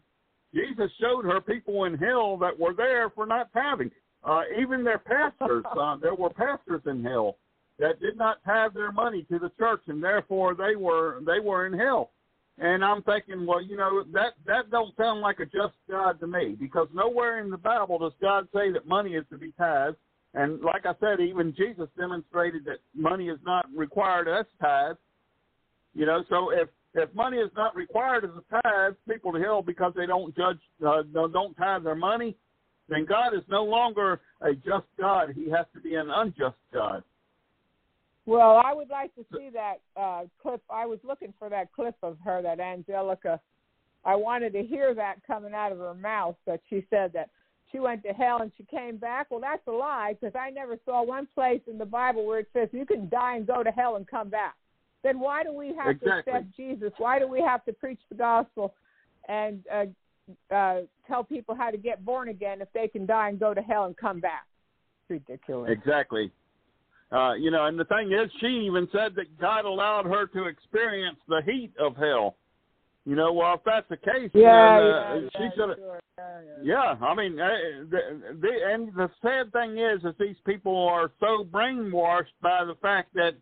Jesus 0.55 0.91
showed 1.01 1.25
her 1.25 1.41
people 1.41 1.85
in 1.85 1.95
hell 1.95 2.37
that 2.39 2.59
were 2.59 2.75
there 2.75 3.11
for 3.11 3.27
not 3.27 3.53
tithing. 3.53 3.91
Uh, 4.25 4.43
even 4.61 4.85
their 4.85 4.99
pastors, 4.99 5.65
uh, 5.81 5.97
there 6.01 6.15
were 6.15 6.31
pastors 6.31 6.83
in 6.87 7.03
hell 7.03 7.39
that 7.79 8.01
did 8.01 8.17
not 8.17 8.39
have 8.47 8.73
their 8.73 8.93
money 8.93 9.27
to 9.31 9.39
the 9.39 9.51
church, 9.59 9.83
and 9.89 10.03
therefore 10.03 10.55
they 10.55 10.77
were 10.77 11.21
they 11.27 11.41
were 11.41 11.67
in 11.67 11.73
hell. 11.73 12.11
And 12.59 12.83
I'm 12.85 13.03
thinking, 13.03 13.45
well, 13.47 13.61
you 13.61 13.77
know, 13.77 14.05
that 14.15 14.35
that 14.47 14.71
don't 14.71 14.97
sound 14.97 15.21
like 15.21 15.41
a 15.41 15.45
just 15.45 15.75
God 15.91 16.21
to 16.21 16.27
me, 16.29 16.57
because 16.59 16.87
nowhere 16.95 17.41
in 17.43 17.51
the 17.51 17.59
Bible 17.59 17.99
does 17.99 18.13
God 18.21 18.47
say 18.55 18.71
that 18.73 18.87
money 18.87 19.15
is 19.15 19.25
to 19.31 19.37
be 19.39 19.51
tithed. 19.59 19.97
And 20.35 20.61
like 20.63 20.87
I 20.87 20.93
said, 21.01 21.21
even 21.21 21.55
Jesus 21.57 21.89
demonstrated 21.99 22.65
that 22.67 22.79
money 22.95 23.29
is 23.29 23.39
not 23.45 23.67
required 23.77 24.29
us 24.29 24.47
tithe. 24.63 24.97
You 25.95 26.05
know, 26.05 26.23
so 26.29 26.51
if 26.53 26.69
if 26.97 27.14
money 27.14 27.36
is 27.36 27.51
not 27.56 27.77
required 27.77 28.24
as 28.24 28.31
a 28.31 28.62
tithe, 28.62 28.94
people 29.09 29.31
to 29.32 29.39
hell 29.40 29.60
because 29.60 29.93
they 29.94 30.06
don't 30.06 30.35
judge, 30.35 30.59
uh, 30.86 31.02
don't 31.12 31.55
tithe 31.55 31.85
their 31.85 31.94
money. 31.94 32.35
Then 32.89 33.05
God 33.05 33.35
is 33.35 33.43
no 33.48 33.64
longer 33.64 34.20
a 34.40 34.55
just 34.55 34.86
God; 34.98 35.32
He 35.35 35.51
has 35.51 35.66
to 35.74 35.81
be 35.81 35.97
an 35.97 36.09
unjust 36.10 36.56
God. 36.73 37.02
Well, 38.27 38.62
I 38.64 38.73
would 38.74 38.89
like 38.89 39.14
to 39.16 39.27
see 39.36 39.51
that 39.52 39.78
uh, 40.01 40.23
clip. 40.40 40.62
I 40.70 40.86
was 40.86 40.98
looking 41.05 41.35
for 41.39 41.48
that 41.51 41.70
clip 41.73 41.97
of 42.02 42.16
her, 42.24 42.40
that 42.43 42.60
Angelica. 42.60 43.40
I 44.05 44.14
wanted 44.14 44.52
to 44.55 44.62
hear 44.62 44.94
that 44.94 45.16
coming 45.27 45.52
out 45.52 45.73
of 45.73 45.78
her 45.78 45.94
mouth 45.94 46.36
that 46.47 46.60
she 46.70 46.86
said 46.90 47.12
that 47.14 47.28
she 47.73 47.78
went 47.81 48.05
to 48.05 48.12
hell 48.14 48.40
and 48.40 48.52
she 48.56 48.62
came 48.64 48.97
back. 48.98 49.27
Well, 49.31 49.40
that's 49.40 49.66
a 49.66 49.70
lie 49.73 50.14
because 50.18 50.35
I 50.36 50.48
never 50.51 50.78
saw 50.86 51.02
one 51.05 51.27
place 51.35 51.60
in 51.66 51.77
the 51.78 51.85
Bible 51.85 52.24
where 52.24 52.39
it 52.39 52.48
says 52.55 52.68
you 52.73 52.86
can 52.86 53.09
die 53.10 53.35
and 53.36 53.47
go 53.47 53.62
to 53.64 53.70
hell 53.73 53.97
and 53.97 54.06
come 54.06 54.28
back 54.31 54.55
then 55.07 55.20
why 55.20 55.45
do 55.45 55.53
we 55.53 55.69
have 55.69 55.89
exactly. 55.91 56.09
to 56.33 56.39
accept 56.39 56.57
Jesus? 56.57 56.93
Why 56.99 57.20
do 57.20 57.28
we 57.28 57.41
have 57.41 57.65
to 57.66 57.73
preach 57.73 58.01
the 58.09 58.16
gospel 58.16 58.74
and 59.28 59.62
uh, 59.73 60.55
uh, 60.55 60.81
tell 61.07 61.23
people 61.23 61.55
how 61.55 61.70
to 61.70 61.77
get 61.77 62.05
born 62.05 62.28
again 62.28 62.61
if 62.61 62.69
they 62.74 62.89
can 62.89 63.07
die 63.07 63.28
and 63.28 63.39
go 63.39 63.55
to 63.55 63.62
hell 63.62 63.85
and 63.85 63.97
come 63.97 64.19
back? 64.19 64.45
ridiculous. 65.09 65.70
Exactly. 65.70 66.33
Uh, 67.12 67.35
you 67.35 67.53
know, 67.53 67.66
and 67.66 67.78
the 67.78 67.85
thing 67.85 68.11
is, 68.11 68.28
she 68.41 68.49
even 68.66 68.89
said 68.91 69.15
that 69.15 69.39
God 69.41 69.65
allowed 69.65 70.07
her 70.07 70.27
to 70.27 70.47
experience 70.47 71.19
the 71.28 71.41
heat 71.47 71.70
of 71.78 71.97
hell. 71.97 72.35
You 73.05 73.15
know, 73.15 73.33
well, 73.33 73.55
if 73.55 73.61
that's 73.65 73.89
the 73.89 73.97
case, 73.99 74.33
yeah, 74.35 74.81
then, 74.81 74.91
uh, 74.91 75.15
yeah, 75.15 75.28
she 75.39 75.43
yeah, 75.45 75.51
should 75.51 75.77
Sure. 75.78 76.01
Yeah, 76.19 76.41
yeah, 76.65 76.65
yeah. 76.99 77.07
I 77.07 77.15
mean, 77.15 77.39
uh, 77.39 77.49
the, 77.89 78.20
the, 78.43 78.49
and 78.73 78.89
the 78.97 79.09
sad 79.23 79.53
thing 79.53 79.78
is, 79.78 80.03
is 80.03 80.12
these 80.19 80.35
people 80.45 80.89
are 80.89 81.12
so 81.20 81.45
brainwashed 81.45 82.35
by 82.43 82.65
the 82.65 82.74
fact 82.83 83.15
that 83.15 83.37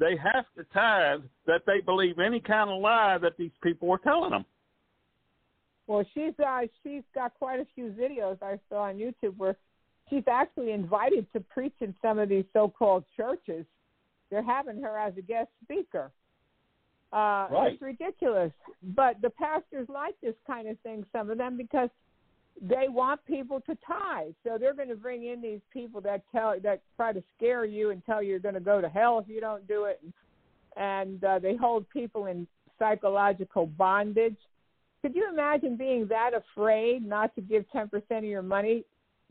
they 0.00 0.16
have 0.16 0.46
to 0.56 0.64
tithe 0.74 1.20
that 1.46 1.60
they 1.66 1.80
believe 1.80 2.18
any 2.18 2.40
kind 2.40 2.70
of 2.70 2.80
lie 2.80 3.18
that 3.18 3.36
these 3.36 3.50
people 3.62 3.90
are 3.92 3.98
telling 3.98 4.30
them. 4.30 4.44
Well, 5.86 6.04
she's 6.14 6.32
uh, 6.44 6.60
she's 6.82 7.02
got 7.14 7.34
quite 7.34 7.60
a 7.60 7.66
few 7.74 7.88
videos 7.92 8.38
I 8.42 8.58
saw 8.68 8.84
on 8.88 8.94
YouTube 8.96 9.36
where 9.36 9.56
she's 10.08 10.22
actually 10.30 10.72
invited 10.72 11.26
to 11.34 11.40
preach 11.40 11.74
in 11.80 11.94
some 12.00 12.18
of 12.18 12.28
these 12.30 12.44
so-called 12.52 13.04
churches. 13.16 13.66
They're 14.30 14.42
having 14.42 14.80
her 14.80 14.98
as 14.98 15.12
a 15.18 15.22
guest 15.22 15.50
speaker. 15.62 16.10
Uh, 17.12 17.48
right. 17.50 17.70
It's 17.72 17.82
ridiculous, 17.82 18.52
but 18.94 19.20
the 19.20 19.30
pastors 19.30 19.88
like 19.88 20.14
this 20.22 20.36
kind 20.46 20.68
of 20.68 20.78
thing. 20.80 21.04
Some 21.12 21.28
of 21.28 21.38
them 21.38 21.56
because 21.56 21.90
they 22.60 22.86
want 22.88 23.24
people 23.26 23.60
to 23.62 23.76
tithe. 23.86 24.32
So 24.44 24.58
they're 24.58 24.74
going 24.74 24.88
to 24.88 24.96
bring 24.96 25.26
in 25.26 25.40
these 25.40 25.60
people 25.72 26.00
that 26.02 26.22
tell 26.34 26.54
that 26.62 26.82
try 26.96 27.12
to 27.12 27.22
scare 27.36 27.64
you 27.64 27.90
and 27.90 28.04
tell 28.04 28.22
you 28.22 28.30
you're 28.30 28.38
going 28.38 28.54
to 28.54 28.60
go 28.60 28.80
to 28.80 28.88
hell 28.88 29.18
if 29.18 29.28
you 29.32 29.40
don't 29.40 29.66
do 29.66 29.84
it, 29.84 30.00
and 30.76 31.22
uh, 31.24 31.38
they 31.38 31.56
hold 31.56 31.88
people 31.90 32.26
in 32.26 32.46
psychological 32.78 33.66
bondage. 33.66 34.36
Could 35.02 35.14
you 35.14 35.26
imagine 35.32 35.76
being 35.76 36.06
that 36.08 36.32
afraid 36.34 37.06
not 37.06 37.34
to 37.36 37.40
give 37.40 37.64
ten 37.70 37.88
percent 37.88 38.18
of 38.24 38.24
your 38.24 38.42
money, 38.42 38.84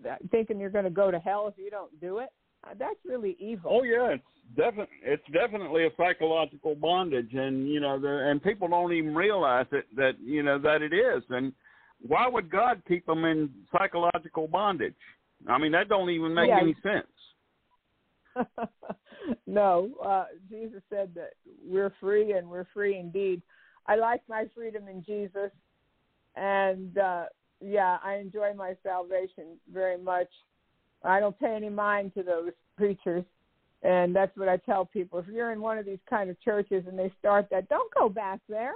uh, 0.10 0.16
thinking 0.32 0.60
you're 0.60 0.72
going 0.72 0.86
to 0.86 0.90
go 0.90 1.12
to 1.12 1.20
hell 1.20 1.48
if 1.48 1.64
you 1.64 1.70
don't 1.70 1.98
do 2.02 2.18
it? 2.20 2.30
Uh, 2.64 2.74
that's 2.80 2.98
really 3.06 3.38
evil. 3.40 3.78
Oh 3.82 3.84
yeah, 3.84 4.10
it's 4.14 4.20
definitely 4.58 4.96
it's 5.06 5.24
definitely 5.32 5.86
a 5.86 5.90
psychological 5.98 6.74
bondage, 6.74 7.30
and 7.34 7.70
you 7.70 7.80
know, 7.80 8.00
the, 8.00 8.28
and 8.28 8.42
people 8.42 8.68
don't 8.68 8.92
even 8.92 9.14
realize 9.14 9.68
it 9.72 9.86
that 9.96 10.14
you 10.20 10.42
know 10.42 10.58
that 10.58 10.82
it 10.82 10.94
is, 10.94 11.22
and 11.30 11.54
why 12.06 12.28
would 12.28 12.50
God 12.50 12.82
keep 12.88 13.06
them 13.06 13.26
in 13.26 13.50
psychological 13.78 14.48
bondage? 14.48 14.96
I 15.48 15.58
mean, 15.58 15.72
that 15.74 15.90
don't 15.90 16.10
even 16.10 16.34
make 16.34 16.50
yeah. 16.50 16.60
any 16.62 16.76
sense. 16.84 18.46
no, 19.48 19.90
uh, 20.04 20.26
Jesus 20.50 20.82
said 20.90 21.12
that 21.16 21.32
we're 21.66 21.94
free 22.00 22.34
and 22.34 22.50
we're 22.50 22.68
free 22.74 22.98
indeed. 22.98 23.42
I 23.88 23.96
like 23.96 24.22
my 24.30 24.46
freedom 24.56 24.88
in 24.88 25.04
Jesus, 25.04 25.50
and 26.36 26.98
uh, 26.98 27.26
yeah, 27.60 27.98
I 28.04 28.16
enjoy 28.16 28.54
my 28.54 28.76
salvation 28.84 29.46
very 29.74 29.98
much. 29.98 30.28
I 31.04 31.20
don't 31.20 31.38
pay 31.40 31.56
any 31.56 31.70
mind 31.70 32.14
to 32.14 32.24
those 32.24 32.52
preachers, 32.78 33.26
and 33.84 34.16
that's 34.16 34.36
what 34.38 34.48
I 34.48 34.58
tell 34.58 34.86
people. 34.86 35.20
If 35.20 35.26
you're 35.28 35.52
in 35.52 35.60
one 35.60 35.78
of 35.78 35.86
these 35.86 35.98
kind 36.10 36.30
of 36.30 36.40
churches 36.42 36.84
and 36.88 37.00
they 37.00 37.12
start 37.20 37.48
that, 37.52 37.68
don't 37.70 37.94
go 37.94 38.10
back 38.10 38.40
there 38.48 38.74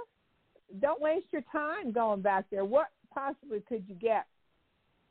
don't 0.80 1.00
waste 1.00 1.26
your 1.30 1.44
time 1.52 1.92
going 1.92 2.20
back 2.22 2.46
there. 2.50 2.64
What 2.64 2.86
possibly 3.14 3.60
could 3.60 3.84
you 3.88 3.94
get 3.94 4.26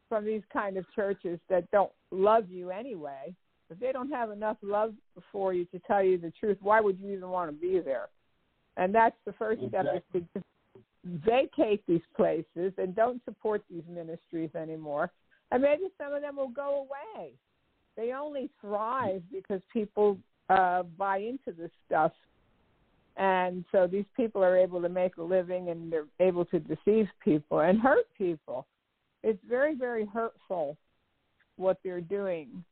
from 0.10 0.26
these 0.26 0.42
kind 0.52 0.78
of 0.78 0.86
churches 0.94 1.40
that 1.50 1.70
don't 1.72 1.92
love 2.12 2.50
you 2.50 2.70
anyway? 2.70 3.34
If 3.70 3.80
they 3.80 3.92
don't 3.92 4.10
have 4.12 4.30
enough 4.30 4.58
love 4.62 4.94
for 5.32 5.54
you 5.54 5.66
to 5.66 5.80
tell 5.88 6.04
you 6.04 6.18
the 6.18 6.32
truth, 6.40 6.58
why 6.62 6.82
would 6.82 7.00
you 7.00 7.14
even 7.16 7.30
want 7.30 7.50
to 7.50 7.56
be 7.58 7.80
there? 7.80 8.10
And 8.78 8.94
that's 8.94 9.16
the 9.26 9.34
first 9.34 9.64
exactly. 9.64 10.02
step 10.12 10.22
is 10.22 10.28
to 10.36 11.20
vacate 11.30 11.82
these 11.88 12.04
places 12.16 12.74
and 12.78 12.96
don't 12.96 13.24
support 13.26 13.64
these 13.70 13.84
ministries 13.90 14.50
anymore. 14.56 15.12
And 15.52 15.62
maybe 15.64 15.84
some 16.02 16.14
of 16.14 16.22
them 16.22 16.36
will 16.36 16.50
go 16.50 16.82
away. 17.18 17.32
They 17.96 18.12
only 18.12 18.50
thrive 18.60 19.22
because 19.32 19.62
people 19.72 20.18
uh, 20.50 20.84
buy 20.98 21.20
into 21.20 21.52
this 21.58 21.72
stuff 21.86 22.12
and 23.18 23.64
so 23.72 23.86
these 23.88 24.06
people 24.16 24.44
are 24.44 24.58
able 24.58 24.82
to 24.82 24.90
make 24.90 25.18
a 25.18 25.22
living 25.24 25.70
and 25.70 25.92
they're 25.92 26.06
able 26.20 26.46
to 26.46 26.60
deceive 26.60 27.08
people 27.24 27.60
and 27.60 27.80
hurt 27.80 28.06
people 28.18 28.66
it's 29.24 29.44
very 29.48 29.76
very 29.76 30.06
hurtful 30.12 30.78
what 31.58 31.78
they're 31.84 32.02
doing 32.02 32.64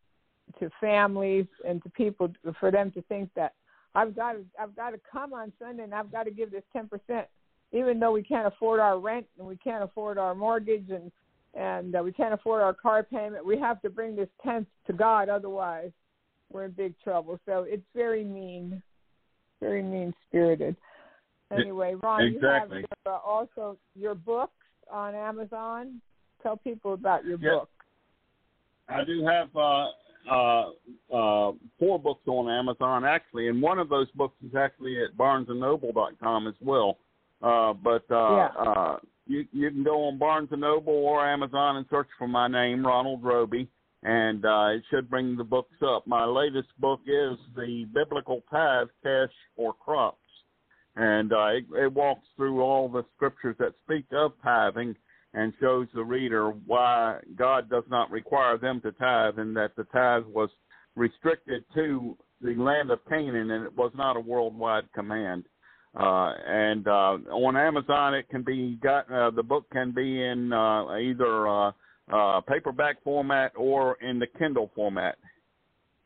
to 0.59 0.69
families 0.79 1.45
and 1.67 1.81
to 1.83 1.89
people 1.89 2.31
for 2.59 2.71
them 2.71 2.91
to 2.91 3.01
think 3.03 3.29
that 3.35 3.53
i've 3.95 4.15
got 4.15 4.33
to 4.33 4.39
i've 4.59 4.75
got 4.75 4.91
to 4.91 4.99
come 5.11 5.33
on 5.33 5.51
sunday 5.61 5.83
and 5.83 5.93
i've 5.93 6.11
got 6.11 6.23
to 6.23 6.31
give 6.31 6.51
this 6.51 6.63
ten 6.73 6.87
percent 6.87 7.27
even 7.71 7.99
though 7.99 8.11
we 8.11 8.23
can't 8.23 8.47
afford 8.47 8.79
our 8.79 8.99
rent 8.99 9.25
and 9.37 9.47
we 9.47 9.55
can't 9.57 9.83
afford 9.83 10.17
our 10.17 10.33
mortgage 10.33 10.87
and 10.89 11.11
and 11.53 11.95
uh, 11.97 12.01
we 12.01 12.11
can't 12.13 12.33
afford 12.33 12.61
our 12.63 12.73
car 12.73 13.03
payment 13.03 13.45
we 13.45 13.59
have 13.59 13.79
to 13.81 13.89
bring 13.91 14.15
this 14.15 14.29
tenth 14.43 14.67
to 14.87 14.93
god 14.93 15.29
otherwise 15.29 15.91
we're 16.51 16.63
in 16.63 16.71
big 16.71 16.95
trouble 17.03 17.39
so 17.45 17.61
it's 17.67 17.85
very 17.95 18.23
mean 18.23 18.81
very 19.61 19.81
mean 19.83 20.13
spirited. 20.27 20.75
Anyway, 21.51 21.95
Ron, 22.01 22.23
exactly. 22.23 22.79
you 22.79 22.83
have 22.89 22.99
your, 23.05 23.13
uh, 23.15 23.19
also 23.19 23.77
your 23.95 24.15
books 24.15 24.51
on 24.91 25.15
Amazon. 25.15 26.01
Tell 26.43 26.57
people 26.57 26.93
about 26.93 27.23
your 27.23 27.37
yes. 27.39 27.51
book. 27.53 27.69
I 28.89 29.03
do 29.03 29.25
have 29.25 29.49
uh, 29.55 29.87
uh, 30.29 30.69
uh, 31.13 31.51
four 31.79 31.99
books 31.99 32.23
on 32.27 32.49
Amazon 32.49 33.05
actually, 33.05 33.47
and 33.47 33.61
one 33.61 33.79
of 33.79 33.89
those 33.89 34.09
books 34.11 34.35
is 34.49 34.55
actually 34.57 35.01
at 35.03 35.15
BarnesandNoble.com 35.17 36.47
as 36.47 36.55
well. 36.61 36.97
Uh, 37.41 37.73
but 37.73 38.03
uh, 38.11 38.29
yeah. 38.29 38.47
uh, 38.59 38.97
you 39.27 39.45
you 39.51 39.69
can 39.71 39.83
go 39.83 40.05
on 40.05 40.17
Barnes 40.17 40.49
and 40.51 40.61
Noble 40.61 40.93
or 40.93 41.25
Amazon 41.27 41.77
and 41.77 41.85
search 41.89 42.07
for 42.17 42.27
my 42.27 42.47
name, 42.47 42.85
Ronald 42.85 43.23
Robey, 43.23 43.69
and 44.03 44.45
uh, 44.45 44.67
it 44.71 44.83
should 44.89 45.09
bring 45.09 45.35
the 45.35 45.43
books 45.43 45.75
up. 45.85 46.05
My 46.07 46.25
latest 46.25 46.69
book 46.79 47.01
is 47.05 47.37
The 47.55 47.85
Biblical 47.93 48.41
Path, 48.51 48.87
Cash 49.03 49.29
or 49.55 49.73
Crops, 49.73 50.17
and 50.95 51.31
uh, 51.31 51.47
it, 51.49 51.65
it, 51.77 51.93
walks 51.93 52.27
through 52.35 52.61
all 52.61 52.89
the 52.89 53.03
scriptures 53.15 53.55
that 53.59 53.73
speak 53.83 54.05
of 54.11 54.31
tithing 54.43 54.95
and 55.33 55.53
shows 55.61 55.87
the 55.93 56.03
reader 56.03 56.49
why 56.65 57.19
God 57.37 57.69
does 57.69 57.85
not 57.89 58.11
require 58.11 58.57
them 58.57 58.81
to 58.81 58.91
tithe 58.93 59.37
and 59.39 59.55
that 59.55 59.75
the 59.77 59.85
tithe 59.85 60.25
was 60.25 60.49
restricted 60.95 61.63
to 61.73 62.17
the 62.41 62.55
land 62.55 62.89
of 62.91 62.99
Canaan 63.07 63.51
and 63.51 63.63
it 63.65 63.75
was 63.77 63.91
not 63.95 64.17
a 64.17 64.19
worldwide 64.19 64.91
command. 64.93 65.45
Uh, 65.95 66.33
and 66.47 66.87
uh, 66.87 67.17
on 67.31 67.55
Amazon, 67.55 68.15
it 68.15 68.27
can 68.29 68.43
be 68.43 68.77
got. 68.81 69.11
Uh, 69.11 69.29
the 69.29 69.43
book 69.43 69.65
can 69.73 69.91
be 69.91 70.23
in 70.23 70.53
uh, 70.53 70.87
either 70.95 71.49
uh, 72.11 72.41
paperback 72.41 73.01
format 73.03 73.51
or 73.57 73.95
in 74.01 74.19
the 74.19 74.27
Kindle 74.39 74.69
format. 74.75 75.17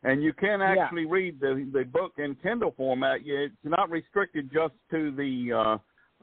And 0.02 0.22
you 0.22 0.32
can 0.32 0.62
actually 0.62 1.02
yeah. 1.02 1.08
read 1.10 1.40
the 1.40 1.68
the 1.72 1.84
book 1.84 2.12
in 2.18 2.36
Kindle 2.42 2.72
format. 2.76 3.20
It's 3.24 3.54
not 3.64 3.90
restricted 3.90 4.50
just 4.52 4.74
to 4.92 5.10
the 5.10 5.52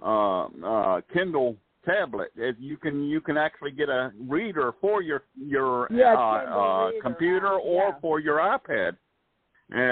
uh, 0.02 0.06
uh, 0.06 0.46
uh, 0.66 1.02
Kindle 1.14 1.58
tablet. 1.86 2.30
It, 2.38 2.56
you 2.60 2.78
can 2.78 3.04
you 3.06 3.20
can 3.20 3.36
actually 3.38 3.72
get 3.72 3.90
a 3.90 4.12
reader 4.20 4.72
for 4.80 5.02
your 5.02 5.24
your 5.36 5.90
yeah, 5.92 6.14
uh, 6.16 6.60
uh, 6.60 6.92
computer 7.02 7.50
or 7.52 7.88
yeah. 7.90 7.96
for 8.00 8.20
your 8.22 8.38
iPad 8.38 8.94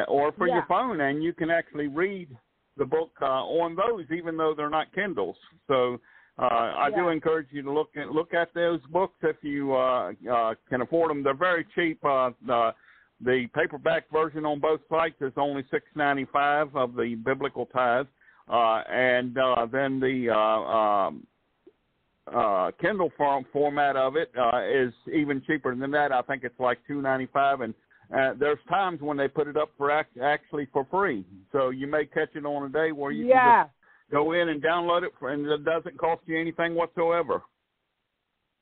or 0.08 0.32
for 0.34 0.48
your 0.48 0.64
phone, 0.70 1.02
and 1.02 1.22
you 1.24 1.34
can 1.34 1.50
actually 1.50 1.88
read 1.88 2.30
the 2.78 2.86
book 2.86 3.10
on 3.22 3.76
those, 3.76 4.06
even 4.16 4.38
though 4.38 4.54
they're 4.56 4.70
not 4.70 4.94
Kindles. 4.94 5.36
So 5.68 5.98
uh, 6.42 6.74
I 6.78 6.90
do 6.90 7.10
encourage 7.10 7.48
you 7.52 7.62
to 7.62 7.72
look 7.72 7.90
at 7.96 8.10
look 8.10 8.34
at 8.34 8.52
those 8.56 8.80
books 8.92 9.14
if 9.22 9.36
you 9.44 9.76
uh, 9.76 10.12
uh, 10.32 10.56
can 10.70 10.82
afford 10.82 11.12
them. 11.12 11.22
They're 11.24 11.36
very 11.36 11.66
cheap. 11.76 12.04
Uh, 12.04 12.32
the, 12.48 12.54
uh, 12.54 12.72
the 13.24 13.46
paperback 13.54 14.10
version 14.12 14.44
on 14.46 14.60
both 14.60 14.80
sites 14.90 15.22
is 15.22 15.34
only 15.38 15.64
six 15.70 15.86
ninety 15.96 16.26
five 16.34 16.76
of 16.76 16.96
the 16.96 17.14
biblical 17.24 17.68
tithes, 17.68 18.08
uh, 18.52 18.82
and 18.92 19.38
uh, 19.38 19.68
then 19.72 20.00
the 20.00 20.32
uh, 20.32 20.36
um, 20.36 21.28
uh, 22.34 22.72
Kindle 22.82 23.12
form, 23.16 23.46
format 23.54 23.96
of 23.96 24.16
it 24.16 24.32
uh, 24.36 24.64
is 24.66 24.92
even 25.14 25.44
cheaper 25.46 25.76
than 25.76 25.92
that. 25.92 26.12
I 26.12 26.24
think 26.24 26.44
it's 26.44 26.60
like 26.60 26.80
two 26.88 27.04
ninety 27.04 27.28
five, 27.32 27.62
and 27.62 27.76
uh, 28.18 28.32
there's 28.40 28.58
times 28.68 29.00
when 29.02 29.16
they 29.16 29.28
put 29.28 29.48
it 29.48 29.58
up 29.58 29.70
for 29.78 29.92
act- 29.92 30.18
actually 30.20 30.68
for 30.74 30.88
free. 30.90 31.24
So 31.52 31.70
you 31.70 31.86
may 31.86 32.08
catch 32.08 32.30
it 32.36 32.46
on 32.46 32.64
a 32.64 32.70
day 32.74 32.92
where 32.94 33.12
you 33.12 33.28
yeah. 33.28 33.62
can 33.62 33.66
just 33.66 33.76
Go 34.12 34.34
in 34.34 34.50
and 34.50 34.62
download 34.62 35.04
it, 35.04 35.14
for, 35.18 35.30
and 35.30 35.46
it 35.48 35.64
doesn't 35.64 35.98
cost 35.98 36.22
you 36.26 36.38
anything 36.38 36.76
whatsoever. 36.76 37.42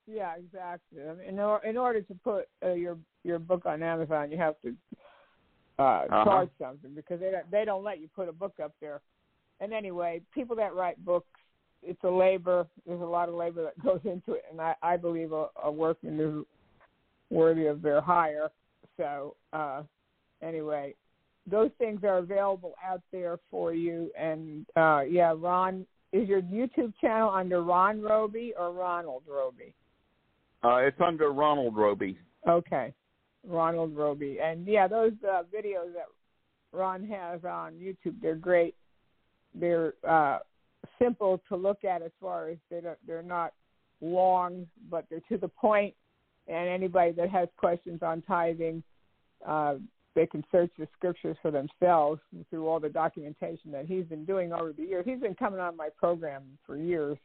Yeah, 0.07 0.33
exactly. 0.37 1.01
In, 1.27 1.39
or, 1.39 1.63
in 1.65 1.75
order 1.75 2.01
to 2.01 2.13
put 2.23 2.45
uh, 2.63 2.73
your 2.73 2.97
your 3.23 3.39
book 3.39 3.63
on 3.65 3.83
Amazon, 3.83 4.31
you 4.31 4.37
have 4.37 4.55
to 4.63 4.73
uh, 5.79 5.83
uh-huh. 5.83 6.23
charge 6.25 6.49
something 6.61 6.91
because 6.95 7.19
they 7.19 7.31
don't, 7.31 7.51
they 7.51 7.65
don't 7.65 7.83
let 7.83 7.99
you 7.99 8.07
put 8.15 8.29
a 8.29 8.31
book 8.31 8.53
up 8.63 8.73
there. 8.79 9.01
And 9.59 9.73
anyway, 9.73 10.21
people 10.33 10.55
that 10.55 10.73
write 10.75 11.03
books, 11.03 11.27
it's 11.83 12.01
a 12.03 12.09
labor. 12.09 12.65
There's 12.87 13.01
a 13.01 13.05
lot 13.05 13.27
of 13.27 13.35
labor 13.35 13.63
that 13.63 13.83
goes 13.83 13.99
into 14.05 14.33
it, 14.33 14.43
and 14.51 14.61
I 14.61 14.75
I 14.83 14.97
believe 14.97 15.31
a, 15.31 15.47
a 15.63 15.71
workman 15.71 16.19
is 16.19 16.45
worthy 17.35 17.65
of 17.65 17.81
their 17.81 18.01
hire. 18.01 18.49
So 18.97 19.35
uh, 19.51 19.81
anyway, 20.43 20.95
those 21.49 21.71
things 21.77 22.01
are 22.03 22.17
available 22.19 22.75
out 22.83 23.01
there 23.11 23.39
for 23.49 23.73
you. 23.73 24.11
And 24.17 24.65
uh, 24.75 25.01
yeah, 25.09 25.33
Ron, 25.37 25.85
is 26.11 26.27
your 26.27 26.41
YouTube 26.41 26.93
channel 27.01 27.29
under 27.29 27.61
Ron 27.63 28.01
Robey 28.01 28.53
or 28.57 28.71
Ronald 28.71 29.23
Robey? 29.29 29.73
Uh, 30.63 30.77
it's 30.87 30.99
under 31.05 31.31
Ronald 31.31 31.75
Robey. 31.75 32.17
Okay, 32.47 32.93
Ronald 33.47 33.95
Robey. 33.95 34.39
And 34.43 34.67
yeah, 34.67 34.87
those 34.87 35.11
uh, 35.29 35.43
videos 35.53 35.93
that 35.93 36.07
Ron 36.71 37.05
has 37.07 37.43
on 37.43 37.73
YouTube, 37.75 38.15
they're 38.21 38.35
great. 38.35 38.75
They're 39.55 39.93
uh, 40.07 40.39
simple 41.01 41.41
to 41.49 41.55
look 41.55 41.83
at 41.83 42.01
as 42.01 42.11
far 42.21 42.49
as 42.49 42.57
they 42.69 42.81
don't, 42.81 42.97
they're 43.07 43.23
not 43.23 43.53
long, 44.01 44.67
but 44.89 45.05
they're 45.09 45.21
to 45.29 45.37
the 45.37 45.47
point. 45.47 45.93
And 46.47 46.67
anybody 46.67 47.11
that 47.11 47.29
has 47.29 47.47
questions 47.59 47.99
on 48.01 48.23
tithing, 48.23 48.81
uh, 49.47 49.75
they 50.19 50.27
can 50.27 50.43
search 50.51 50.69
the 50.77 50.85
scriptures 50.97 51.37
for 51.41 51.49
themselves 51.49 52.19
through 52.49 52.67
all 52.67 52.77
the 52.81 52.89
documentation 52.89 53.71
that 53.71 53.85
he's 53.85 54.03
been 54.03 54.25
doing 54.25 54.51
over 54.51 54.73
the 54.73 54.83
years. 54.83 55.05
He's 55.07 55.21
been 55.21 55.33
coming 55.33 55.61
on 55.61 55.77
my 55.77 55.87
program 55.97 56.43
for 56.65 56.75
years. 56.75 57.17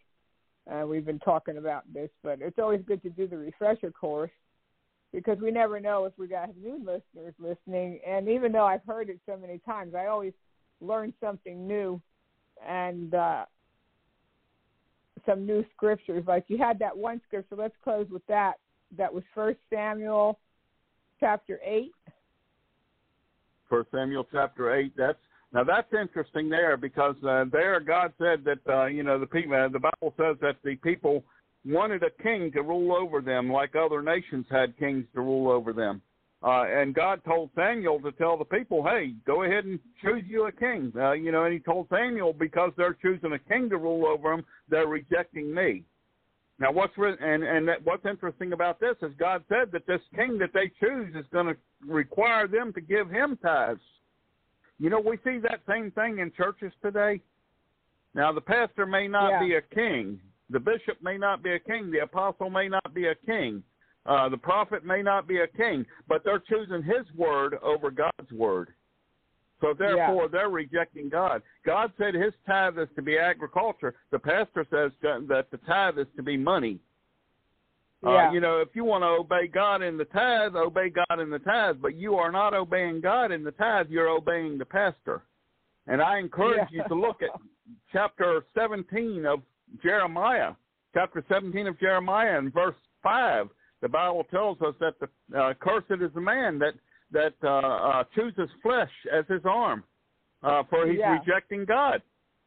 and 0.68 0.88
we've 0.88 1.04
been 1.04 1.18
talking 1.18 1.56
about 1.56 1.92
this, 1.92 2.08
but 2.22 2.40
it's 2.40 2.56
always 2.60 2.82
good 2.86 3.02
to 3.02 3.10
do 3.10 3.26
the 3.26 3.36
refresher 3.36 3.90
course 3.90 4.30
because 5.12 5.38
we 5.40 5.50
never 5.50 5.80
know 5.80 6.04
if 6.04 6.12
we 6.18 6.28
got 6.28 6.56
new 6.56 6.76
listeners 6.78 7.34
listening. 7.40 7.98
And 8.06 8.28
even 8.28 8.52
though 8.52 8.64
I've 8.64 8.84
heard 8.86 9.08
it 9.10 9.18
so 9.26 9.36
many 9.36 9.58
times, 9.58 9.96
I 9.96 10.06
always 10.06 10.32
learn 10.80 11.12
something 11.20 11.66
new 11.66 12.00
and 12.64 13.12
uh, 13.12 13.44
some 15.26 15.44
new 15.44 15.64
scriptures. 15.76 16.22
Like 16.28 16.44
you 16.46 16.58
had 16.58 16.78
that 16.78 16.96
one 16.96 17.20
scripture. 17.26 17.56
Let's 17.56 17.74
close 17.82 18.06
with 18.08 18.24
that. 18.28 18.60
That 18.96 19.12
was 19.12 19.24
First 19.34 19.58
Samuel 19.68 20.38
chapter 21.18 21.58
eight 21.64 21.90
First 23.68 23.90
Samuel 23.90 24.26
chapter 24.30 24.74
eight. 24.74 24.92
That's 24.96 25.18
now 25.52 25.64
that's 25.64 25.92
interesting 25.92 26.48
there 26.48 26.76
because 26.76 27.16
uh, 27.26 27.44
there 27.50 27.78
God 27.80 28.12
said 28.18 28.44
that 28.44 28.58
uh, 28.72 28.86
you 28.86 29.02
know 29.02 29.18
the 29.18 29.26
people. 29.26 29.54
Uh, 29.54 29.68
the 29.68 29.78
Bible 29.80 30.14
says 30.18 30.36
that 30.40 30.56
the 30.64 30.76
people 30.76 31.24
wanted 31.66 32.02
a 32.02 32.22
king 32.22 32.50
to 32.52 32.62
rule 32.62 32.94
over 32.94 33.20
them, 33.20 33.50
like 33.50 33.74
other 33.76 34.02
nations 34.02 34.46
had 34.50 34.78
kings 34.78 35.04
to 35.14 35.20
rule 35.20 35.50
over 35.50 35.72
them. 35.72 36.02
Uh, 36.42 36.64
and 36.64 36.94
God 36.94 37.22
told 37.26 37.48
Samuel 37.54 37.98
to 38.00 38.12
tell 38.12 38.36
the 38.36 38.44
people, 38.44 38.84
"Hey, 38.84 39.14
go 39.26 39.44
ahead 39.44 39.64
and 39.64 39.78
choose 40.02 40.24
you 40.26 40.46
a 40.46 40.52
king." 40.52 40.92
Uh, 40.96 41.12
you 41.12 41.32
know, 41.32 41.44
and 41.44 41.54
He 41.54 41.60
told 41.60 41.88
Samuel 41.88 42.32
because 42.34 42.72
they're 42.76 42.94
choosing 43.00 43.32
a 43.32 43.38
king 43.38 43.70
to 43.70 43.78
rule 43.78 44.06
over 44.06 44.30
them, 44.36 44.44
they're 44.68 44.88
rejecting 44.88 45.54
me. 45.54 45.84
Now, 46.60 46.70
what's 46.70 46.92
and 46.96 47.42
and 47.42 47.68
what's 47.82 48.06
interesting 48.06 48.52
about 48.52 48.78
this 48.78 48.94
is 49.02 49.12
God 49.18 49.42
said 49.48 49.72
that 49.72 49.86
this 49.86 50.00
king 50.14 50.38
that 50.38 50.52
they 50.54 50.68
choose 50.80 51.14
is 51.16 51.26
going 51.32 51.46
to 51.46 51.56
require 51.84 52.46
them 52.46 52.72
to 52.74 52.80
give 52.80 53.10
him 53.10 53.36
tithes. 53.42 53.80
You 54.78 54.90
know, 54.90 55.00
we 55.00 55.16
see 55.24 55.38
that 55.40 55.60
same 55.68 55.90
thing 55.90 56.20
in 56.20 56.32
churches 56.36 56.72
today. 56.82 57.20
Now, 58.14 58.32
the 58.32 58.40
pastor 58.40 58.86
may 58.86 59.08
not 59.08 59.30
yeah. 59.30 59.40
be 59.40 59.54
a 59.56 59.62
king, 59.74 60.20
the 60.48 60.60
bishop 60.60 61.02
may 61.02 61.18
not 61.18 61.42
be 61.42 61.54
a 61.54 61.58
king, 61.58 61.90
the 61.90 62.00
apostle 62.00 62.50
may 62.50 62.68
not 62.68 62.94
be 62.94 63.08
a 63.08 63.14
king, 63.26 63.60
uh, 64.06 64.28
the 64.28 64.36
prophet 64.36 64.84
may 64.84 65.02
not 65.02 65.26
be 65.26 65.40
a 65.40 65.48
king, 65.48 65.84
but 66.06 66.22
they're 66.24 66.38
choosing 66.38 66.84
his 66.84 67.12
word 67.16 67.56
over 67.64 67.90
God's 67.90 68.30
word. 68.32 68.70
So 69.64 69.72
therefore, 69.72 70.24
yeah. 70.24 70.28
they're 70.30 70.48
rejecting 70.50 71.08
God. 71.08 71.40
God 71.64 71.90
said 71.96 72.12
His 72.14 72.34
tithe 72.46 72.78
is 72.78 72.88
to 72.96 73.02
be 73.02 73.16
agriculture. 73.18 73.94
The 74.12 74.18
pastor 74.18 74.66
says 74.70 74.92
that 75.02 75.46
the 75.50 75.56
tithe 75.66 75.98
is 75.98 76.06
to 76.16 76.22
be 76.22 76.36
money. 76.36 76.78
Uh, 78.06 78.10
yeah. 78.12 78.28
Uh, 78.28 78.32
you 78.32 78.40
know, 78.40 78.60
if 78.60 78.68
you 78.74 78.84
want 78.84 79.02
to 79.04 79.08
obey 79.08 79.46
God 79.48 79.80
in 79.80 79.96
the 79.96 80.04
tithe, 80.04 80.54
obey 80.54 80.90
God 80.90 81.18
in 81.18 81.30
the 81.30 81.38
tithe. 81.38 81.76
But 81.80 81.96
you 81.96 82.16
are 82.16 82.30
not 82.30 82.52
obeying 82.52 83.00
God 83.00 83.32
in 83.32 83.42
the 83.42 83.52
tithe. 83.52 83.86
You're 83.88 84.08
obeying 84.10 84.58
the 84.58 84.66
pastor. 84.66 85.22
And 85.86 86.02
I 86.02 86.18
encourage 86.18 86.68
yeah. 86.70 86.82
you 86.82 86.88
to 86.88 86.94
look 86.94 87.22
at 87.22 87.30
chapter 87.90 88.44
17 88.54 89.24
of 89.24 89.40
Jeremiah, 89.82 90.52
chapter 90.92 91.24
17 91.26 91.68
of 91.68 91.80
Jeremiah, 91.80 92.36
and 92.38 92.52
verse 92.52 92.76
five. 93.02 93.46
The 93.80 93.88
Bible 93.88 94.24
tells 94.30 94.60
us 94.60 94.74
that 94.80 94.94
the 95.00 95.08
uh, 95.38 95.54
cursed 95.54 95.86
is 95.90 96.10
the 96.14 96.20
man 96.20 96.58
that 96.58 96.74
that 97.14 97.32
uh, 97.42 97.46
uh, 97.48 98.04
chooses 98.14 98.50
flesh 98.62 98.90
as 99.10 99.24
his 99.28 99.40
arm 99.46 99.82
uh, 100.42 100.62
for 100.68 100.86
he's 100.86 100.98
yeah. 100.98 101.18
rejecting 101.18 101.64
God. 101.64 102.02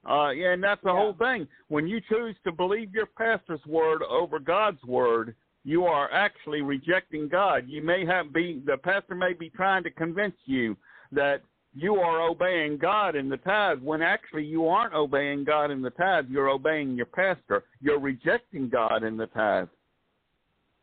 Uh, 0.08 0.30
yeah, 0.30 0.52
and 0.54 0.64
that's 0.64 0.84
the 0.84 0.90
yeah. 0.92 0.96
whole 1.00 1.14
thing. 1.14 1.48
When 1.70 1.88
you 1.88 2.00
choose 2.08 2.36
to 2.44 2.52
believe 2.52 2.94
your 2.94 3.08
pastor's 3.18 3.66
word 3.66 4.04
over 4.04 4.40
God's 4.40 4.84
word, 4.84 5.34
you 5.66 5.86
are 5.86 6.12
actually 6.14 6.62
rejecting 6.62 7.28
God. 7.28 7.66
You 7.68 7.82
may 7.82 8.06
have 8.06 8.32
be 8.32 8.62
the 8.66 8.78
pastor 8.78 9.16
may 9.16 9.34
be 9.34 9.50
trying 9.50 9.84
to 9.84 9.92
convince 9.92 10.36
you 10.46 10.78
that 11.12 11.42
you 11.74 11.96
are 11.96 12.22
obeying 12.22 12.78
God 12.78 13.16
in 13.16 13.28
the 13.30 13.38
tithe 13.38 13.80
when 13.82 14.02
actually 14.02 14.46
you 14.46 14.68
aren't 14.68 14.94
obeying 14.94 15.44
God 15.44 15.72
in 15.72 15.82
the 15.82 15.90
tithe. 15.92 16.26
You're 16.30 16.50
obeying 16.50 16.96
your 16.96 17.06
pastor. 17.06 17.64
You're 17.82 18.00
rejecting 18.00 18.70
God 18.70 19.04
in 19.04 19.18
the 19.18 19.28
tithe. 19.28 19.68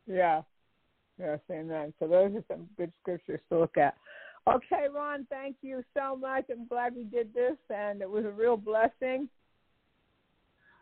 Yeah. 0.07 0.43
Yes, 1.19 1.39
amen. 1.51 1.93
So 1.99 2.09
those 2.09 2.33
are 2.35 2.45
some 2.49 2.67
good 2.77 2.93
scriptures 3.03 3.41
to 3.51 3.59
look 3.59 3.77
at. 3.77 3.95
Okay, 4.49 4.87
Ron, 4.93 5.27
thank 5.31 5.57
you 5.63 5.83
so 5.97 6.17
much. 6.17 6.45
I'm 6.51 6.67
glad 6.67 6.95
we 6.95 7.05
did 7.05 7.33
this, 7.33 7.57
and 7.71 8.03
it 8.03 8.11
was 8.11 8.25
a 8.25 8.31
real 8.31 8.57
blessing. 8.57 9.29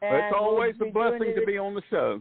And 0.00 0.16
it's 0.16 0.34
always 0.36 0.74
we'll 0.80 0.88
a 0.88 0.92
blessing 0.92 1.34
to 1.38 1.46
be 1.46 1.58
on 1.58 1.74
the 1.74 1.82
show. 1.90 2.20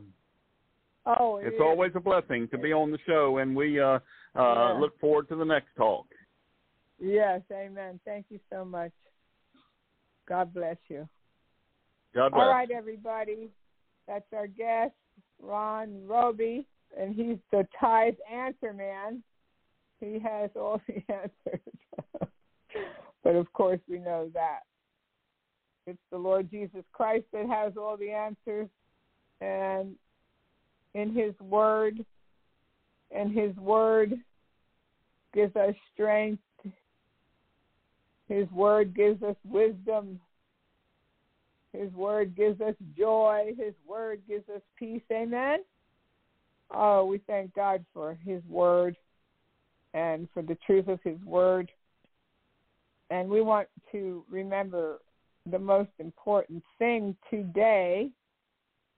Oh, 1.05 1.38
it 1.38 1.47
it's 1.47 1.55
is. 1.55 1.61
always 1.63 1.91
a 1.95 1.99
blessing 1.99 2.47
to 2.51 2.57
be 2.59 2.73
on 2.73 2.91
the 2.91 2.99
show, 3.07 3.39
and 3.39 3.55
we 3.55 3.79
uh, 3.79 3.97
uh, 4.35 4.77
look 4.79 4.99
forward 4.99 5.27
to 5.29 5.35
the 5.35 5.45
next 5.45 5.69
talk. 5.75 6.05
Yes, 6.99 7.41
amen. 7.51 7.99
Thank 8.05 8.27
you 8.29 8.39
so 8.51 8.63
much. 8.63 8.91
God 10.29 10.53
bless 10.53 10.77
you. 10.89 11.09
God 12.13 12.33
bless. 12.33 12.43
All 12.43 12.49
right, 12.49 12.69
everybody. 12.69 13.49
That's 14.07 14.25
our 14.35 14.45
guest, 14.45 14.93
Ron 15.41 16.05
Robey 16.05 16.67
and 16.97 17.15
he's 17.15 17.38
the 17.51 17.68
tithe 17.80 18.15
answer 18.31 18.73
man. 18.73 19.23
He 19.99 20.19
has 20.19 20.49
all 20.55 20.81
the 20.88 20.95
answers. 21.09 22.31
but 23.23 23.35
of 23.35 23.51
course, 23.53 23.80
we 23.89 23.99
know 23.99 24.30
that 24.34 24.61
it's 25.88 25.99
the 26.11 26.18
Lord 26.18 26.49
Jesus 26.49 26.84
Christ 26.93 27.26
that 27.34 27.47
has 27.47 27.73
all 27.77 27.97
the 27.97 28.11
answers, 28.11 28.68
and 29.41 29.93
in 30.93 31.13
His 31.13 31.34
Word, 31.39 32.03
and 33.15 33.31
His 33.31 33.55
Word 33.57 34.13
gives 35.34 35.55
us 35.55 35.73
strength. 35.93 36.41
His 38.27 38.49
Word 38.51 38.95
gives 38.95 39.22
us 39.23 39.35
wisdom. 39.47 40.19
His 41.73 41.91
Word 41.93 42.35
gives 42.35 42.59
us 42.61 42.76
joy. 42.97 43.53
His 43.57 43.73
Word 43.88 44.22
gives 44.27 44.47
us 44.49 44.61
peace. 44.77 45.01
Amen. 45.11 45.59
Oh, 46.73 47.06
we 47.06 47.18
thank 47.19 47.53
God 47.53 47.84
for 47.93 48.18
His 48.26 48.43
Word 48.45 48.95
and 49.93 50.27
for 50.34 50.41
the 50.41 50.57
truth 50.65 50.88
of 50.88 50.99
His 51.03 51.19
Word. 51.26 51.69
And 53.10 53.30
we 53.30 53.41
want 53.41 53.68
to 53.91 54.23
remember 54.30 54.99
the 55.49 55.60
most 55.60 55.89
important 55.99 56.64
thing 56.80 57.15
today 57.30 58.10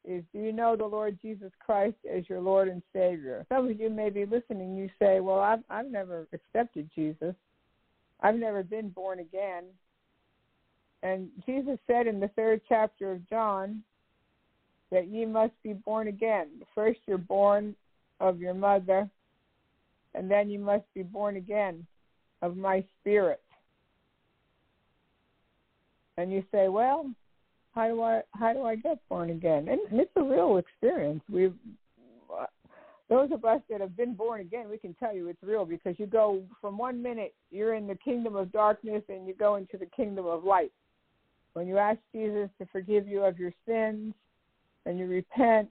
is 0.06 0.24
do 0.34 0.40
you 0.40 0.52
know 0.52 0.76
the 0.76 0.86
Lord 0.86 1.18
Jesus 1.22 1.52
Christ 1.66 1.96
as 2.12 2.28
your 2.30 2.42
Lord 2.42 2.68
and 2.68 2.84
Savior? 2.92 3.46
Some 3.52 3.70
of 3.70 3.80
you 3.80 3.90
may 3.90 4.10
be 4.10 4.26
listening, 4.26 4.76
you 4.76 4.90
say, 5.02 5.22
Well, 5.22 5.40
I've, 5.40 5.64
I've 5.70 5.90
never 5.90 6.28
accepted 6.34 6.90
Jesus, 6.94 7.34
I've 8.22 8.36
never 8.36 8.62
been 8.64 8.90
born 8.90 9.20
again. 9.20 9.64
And 11.02 11.30
Jesus 11.46 11.80
said 11.88 12.06
in 12.06 12.20
the 12.20 12.28
third 12.30 12.62
chapter 12.68 13.14
of 13.14 13.28
John, 13.30 13.82
that 14.94 15.08
ye 15.10 15.26
must 15.26 15.54
be 15.64 15.74
born 15.74 16.08
again. 16.08 16.48
First, 16.76 17.00
you're 17.08 17.18
born 17.18 17.76
of 18.20 18.40
your 18.40 18.54
mother, 18.54 19.10
and 20.14 20.30
then 20.30 20.50
you 20.50 20.60
must 20.60 20.86
be 20.94 21.02
born 21.04 21.36
again 21.36 21.86
of 22.44 22.56
my 22.56 22.84
spirit. 23.02 23.42
And 26.18 26.32
you 26.32 26.44
say, 26.52 26.68
well, 26.68 27.10
how 27.74 27.88
do 27.88 28.04
I 28.04 28.22
how 28.34 28.54
do 28.54 28.62
I 28.62 28.76
get 28.76 29.00
born 29.10 29.32
again? 29.32 29.68
And 29.68 29.80
it's 30.00 30.12
a 30.16 30.22
real 30.22 30.58
experience. 30.58 31.24
We, 31.30 31.52
those 33.10 33.32
of 33.32 33.44
us 33.46 33.62
that 33.72 33.82
have 33.82 33.98
been 33.98 34.14
born 34.14 34.42
again, 34.42 34.70
we 34.70 34.78
can 34.78 34.94
tell 34.94 35.14
you 35.16 35.28
it's 35.28 35.42
real 35.42 35.66
because 35.66 35.96
you 35.98 36.06
go 36.06 36.44
from 36.62 36.78
one 36.78 37.02
minute 37.02 37.34
you're 37.50 37.74
in 37.74 37.88
the 37.88 37.96
kingdom 37.96 38.36
of 38.36 38.52
darkness 38.52 39.02
and 39.10 39.28
you 39.28 39.34
go 39.34 39.56
into 39.56 39.78
the 39.78 39.88
kingdom 39.88 40.28
of 40.28 40.44
light. 40.44 40.72
When 41.54 41.68
you 41.68 41.80
ask 41.80 41.98
Jesus 42.14 42.50
to 42.60 42.68
forgive 42.72 43.08
you 43.08 43.24
of 43.24 43.40
your 43.40 43.54
sins, 43.68 44.14
and 44.86 45.00
you 45.00 45.08
repent 45.08 45.70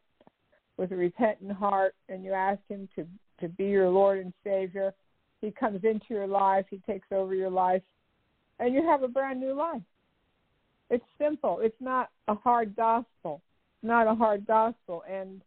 with 0.76 0.90
a 0.92 0.96
repentant 0.96 1.52
heart 1.52 1.94
and 2.08 2.24
you 2.24 2.32
ask 2.32 2.60
Him 2.68 2.88
to, 2.96 3.06
to 3.40 3.48
be 3.48 3.64
your 3.64 3.88
Lord 3.88 4.18
and 4.18 4.32
Savior, 4.44 4.92
He 5.40 5.50
comes 5.50 5.80
into 5.84 6.06
your 6.10 6.26
life, 6.26 6.66
He 6.70 6.78
takes 6.86 7.08
over 7.12 7.34
your 7.34 7.50
life, 7.50 7.82
and 8.58 8.74
you 8.74 8.82
have 8.82 9.02
a 9.02 9.08
brand 9.08 9.40
new 9.40 9.54
life. 9.54 9.82
It's 10.90 11.04
simple. 11.20 11.60
It's 11.60 11.80
not 11.80 12.10
a 12.28 12.34
hard 12.34 12.76
gospel. 12.76 13.40
Not 13.82 14.06
a 14.06 14.14
hard 14.14 14.46
gospel. 14.46 15.02
And 15.10 15.40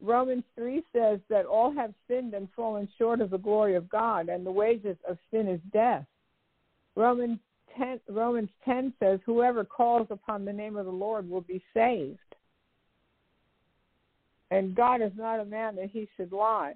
Romans 0.00 0.44
3 0.56 0.82
says 0.94 1.20
that 1.28 1.46
all 1.46 1.72
have 1.74 1.92
sinned 2.08 2.34
and 2.34 2.48
fallen 2.54 2.88
short 2.98 3.20
of 3.20 3.30
the 3.30 3.38
glory 3.38 3.74
of 3.74 3.88
God, 3.90 4.28
and 4.28 4.44
the 4.46 4.50
wages 4.50 4.96
of 5.08 5.18
sin 5.30 5.48
is 5.48 5.60
death. 5.72 6.04
Romans 6.96 7.38
10, 7.78 8.00
Romans 8.08 8.48
10 8.64 8.92
says, 9.00 9.20
Whoever 9.26 9.64
calls 9.64 10.06
upon 10.10 10.44
the 10.44 10.52
name 10.52 10.76
of 10.76 10.86
the 10.86 10.90
Lord 10.92 11.28
will 11.28 11.40
be 11.42 11.62
saved. 11.74 12.18
And 14.50 14.74
God 14.74 15.00
is 15.00 15.12
not 15.16 15.40
a 15.40 15.44
man 15.44 15.76
that 15.76 15.90
he 15.90 16.08
should 16.16 16.32
lie. 16.32 16.74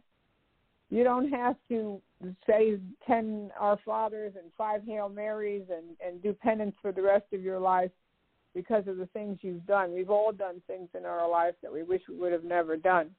You 0.91 1.03
don't 1.03 1.29
have 1.31 1.57
to 1.71 2.01
say 2.47 2.79
10 3.07 3.51
Our 3.59 3.79
Fathers 3.85 4.35
and 4.41 4.53
five 4.57 4.83
Hail 4.87 5.09
Marys 5.09 5.65
and, 5.71 5.97
and 6.07 6.23
do 6.23 6.33
penance 6.33 6.77
for 6.81 6.93
the 6.93 7.03
rest 7.03 7.25
of 7.33 7.43
your 7.43 7.59
life 7.59 7.91
because 8.55 8.87
of 8.87 8.99
the 8.99 9.07
things 9.07 9.39
you've 9.43 9.67
done. 9.67 9.93
We've 9.93 10.11
all 10.11 10.31
done 10.31 10.63
things 10.69 10.89
in 10.97 11.05
our 11.05 11.29
life 11.29 11.55
that 11.63 11.73
we 11.73 11.83
wish 11.83 12.03
we 12.09 12.17
would 12.17 12.33
have 12.33 12.45
never 12.45 12.77
done. 12.77 13.11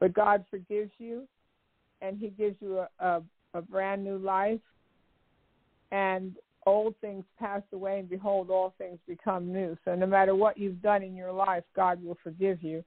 But 0.00 0.12
God 0.12 0.44
forgives 0.50 0.90
you, 0.98 1.24
and 2.02 2.18
He 2.18 2.28
gives 2.28 2.56
you 2.60 2.80
a, 2.80 2.88
a, 3.00 3.22
a 3.54 3.62
brand 3.62 4.04
new 4.04 4.18
life. 4.18 4.60
And 5.92 6.34
old 6.66 6.94
things 7.00 7.24
pass 7.38 7.62
away, 7.72 8.00
and 8.00 8.10
behold, 8.10 8.50
all 8.50 8.74
things 8.76 8.98
become 9.08 9.50
new. 9.52 9.78
So 9.86 9.94
no 9.94 10.04
matter 10.06 10.34
what 10.34 10.58
you've 10.58 10.82
done 10.82 11.02
in 11.02 11.14
your 11.16 11.32
life, 11.32 11.64
God 11.74 12.04
will 12.04 12.18
forgive 12.22 12.62
you 12.62 12.84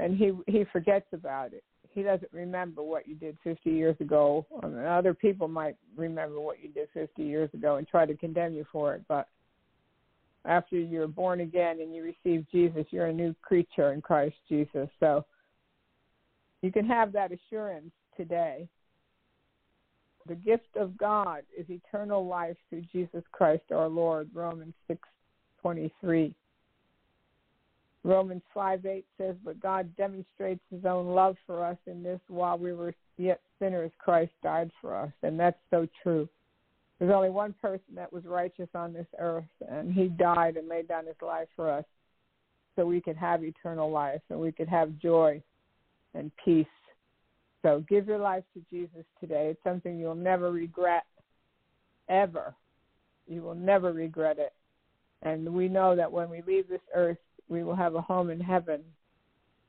and 0.00 0.16
he 0.16 0.32
he 0.46 0.64
forgets 0.72 1.06
about 1.12 1.52
it. 1.52 1.62
He 1.90 2.02
doesn't 2.02 2.32
remember 2.32 2.82
what 2.82 3.06
you 3.08 3.14
did 3.16 3.36
50 3.42 3.68
years 3.70 3.96
ago. 4.00 4.46
I 4.62 4.66
mean, 4.68 4.84
other 4.84 5.12
people 5.12 5.48
might 5.48 5.76
remember 5.96 6.40
what 6.40 6.62
you 6.62 6.68
did 6.70 6.88
50 6.94 7.22
years 7.22 7.50
ago 7.52 7.76
and 7.76 7.88
try 7.88 8.06
to 8.06 8.14
condemn 8.16 8.54
you 8.54 8.64
for 8.70 8.94
it, 8.94 9.02
but 9.08 9.26
after 10.46 10.76
you're 10.76 11.06
born 11.08 11.40
again 11.40 11.80
and 11.80 11.94
you 11.94 12.02
receive 12.02 12.46
Jesus, 12.50 12.86
you're 12.90 13.06
a 13.06 13.12
new 13.12 13.34
creature 13.42 13.92
in 13.92 14.00
Christ 14.00 14.36
Jesus. 14.48 14.88
So 14.98 15.24
you 16.62 16.72
can 16.72 16.86
have 16.86 17.12
that 17.12 17.30
assurance 17.32 17.90
today. 18.16 18.66
The 20.28 20.36
gift 20.36 20.76
of 20.76 20.96
God 20.96 21.42
is 21.58 21.66
eternal 21.68 22.26
life 22.26 22.56
through 22.70 22.84
Jesus 22.92 23.22
Christ 23.32 23.62
our 23.74 23.88
Lord, 23.88 24.30
Romans 24.32 24.74
6:23. 24.90 26.34
Romans 28.04 28.42
5 28.54 28.86
8 28.86 29.04
says, 29.18 29.34
But 29.44 29.60
God 29.60 29.94
demonstrates 29.96 30.62
his 30.70 30.84
own 30.84 31.08
love 31.08 31.36
for 31.46 31.64
us 31.64 31.76
in 31.86 32.02
this 32.02 32.20
while 32.28 32.56
we 32.56 32.72
were 32.72 32.94
yet 33.18 33.40
sinners, 33.58 33.90
Christ 33.98 34.32
died 34.42 34.70
for 34.80 34.94
us. 34.94 35.12
And 35.22 35.38
that's 35.38 35.58
so 35.70 35.86
true. 36.02 36.28
There's 36.98 37.12
only 37.12 37.30
one 37.30 37.54
person 37.60 37.94
that 37.96 38.12
was 38.12 38.24
righteous 38.24 38.68
on 38.74 38.92
this 38.92 39.06
earth, 39.18 39.44
and 39.70 39.92
he 39.92 40.08
died 40.08 40.56
and 40.56 40.68
laid 40.68 40.88
down 40.88 41.06
his 41.06 41.16
life 41.22 41.48
for 41.56 41.70
us 41.70 41.84
so 42.76 42.84
we 42.86 43.00
could 43.00 43.16
have 43.16 43.42
eternal 43.42 43.90
life 43.90 44.20
and 44.30 44.38
we 44.38 44.52
could 44.52 44.68
have 44.68 44.98
joy 44.98 45.42
and 46.14 46.30
peace. 46.44 46.66
So 47.62 47.84
give 47.88 48.06
your 48.06 48.18
life 48.18 48.44
to 48.54 48.62
Jesus 48.70 49.04
today. 49.18 49.48
It's 49.50 49.62
something 49.64 49.98
you'll 49.98 50.14
never 50.14 50.50
regret, 50.50 51.04
ever. 52.08 52.54
You 53.28 53.42
will 53.42 53.54
never 53.54 53.92
regret 53.92 54.38
it. 54.38 54.52
And 55.22 55.50
we 55.52 55.68
know 55.68 55.94
that 55.96 56.10
when 56.10 56.30
we 56.30 56.42
leave 56.46 56.68
this 56.68 56.80
earth, 56.94 57.18
we 57.50 57.62
will 57.64 57.74
have 57.76 57.96
a 57.96 58.00
home 58.00 58.30
in 58.30 58.38
heaven, 58.40 58.80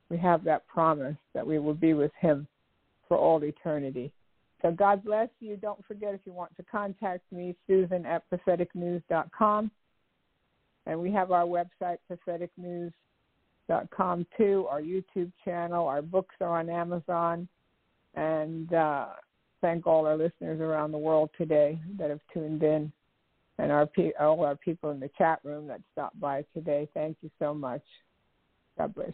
we 0.09 0.17
have 0.17 0.43
that 0.45 0.65
promise 0.67 1.15
that 1.33 1.45
we 1.47 1.59
will 1.59 1.73
be 1.73 1.91
with 1.93 2.11
him 2.19 2.47
for 3.07 3.15
all 3.17 3.41
eternity. 3.43 4.11
So 4.61 4.69
God 4.71 5.03
bless 5.03 5.29
you. 5.39 5.55
Don't 5.57 5.83
forget 5.85 6.13
if 6.13 6.21
you 6.25 6.31
want 6.33 6.55
to 6.55 6.63
contact 6.63 7.29
me, 7.31 7.55
Susan 7.67 8.05
at 8.05 8.23
propheticnews.com. 8.29 9.71
And 10.85 10.99
we 10.99 11.11
have 11.11 11.31
our 11.31 11.45
website, 11.45 11.97
propheticnews.com 12.09 14.27
too, 14.37 14.67
our 14.69 14.81
YouTube 14.81 15.31
channel. 15.43 15.85
Our 15.87 16.03
books 16.03 16.35
are 16.41 16.59
on 16.59 16.69
Amazon. 16.69 17.47
And 18.13 18.71
uh, 18.73 19.07
thank 19.61 19.87
all 19.87 20.05
our 20.05 20.17
listeners 20.17 20.61
around 20.61 20.91
the 20.91 20.97
world 20.99 21.29
today 21.37 21.79
that 21.97 22.09
have 22.11 22.19
tuned 22.33 22.61
in 22.61 22.91
and 23.57 23.71
our 23.71 23.85
pe- 23.87 24.13
all 24.19 24.43
our 24.45 24.55
people 24.55 24.91
in 24.91 24.99
the 24.99 25.09
chat 25.17 25.39
room 25.43 25.67
that 25.67 25.81
stopped 25.91 26.19
by 26.19 26.43
today. 26.53 26.87
Thank 26.93 27.17
you 27.21 27.29
so 27.39 27.53
much. 27.53 27.81
God 28.77 28.95
bless 28.95 29.13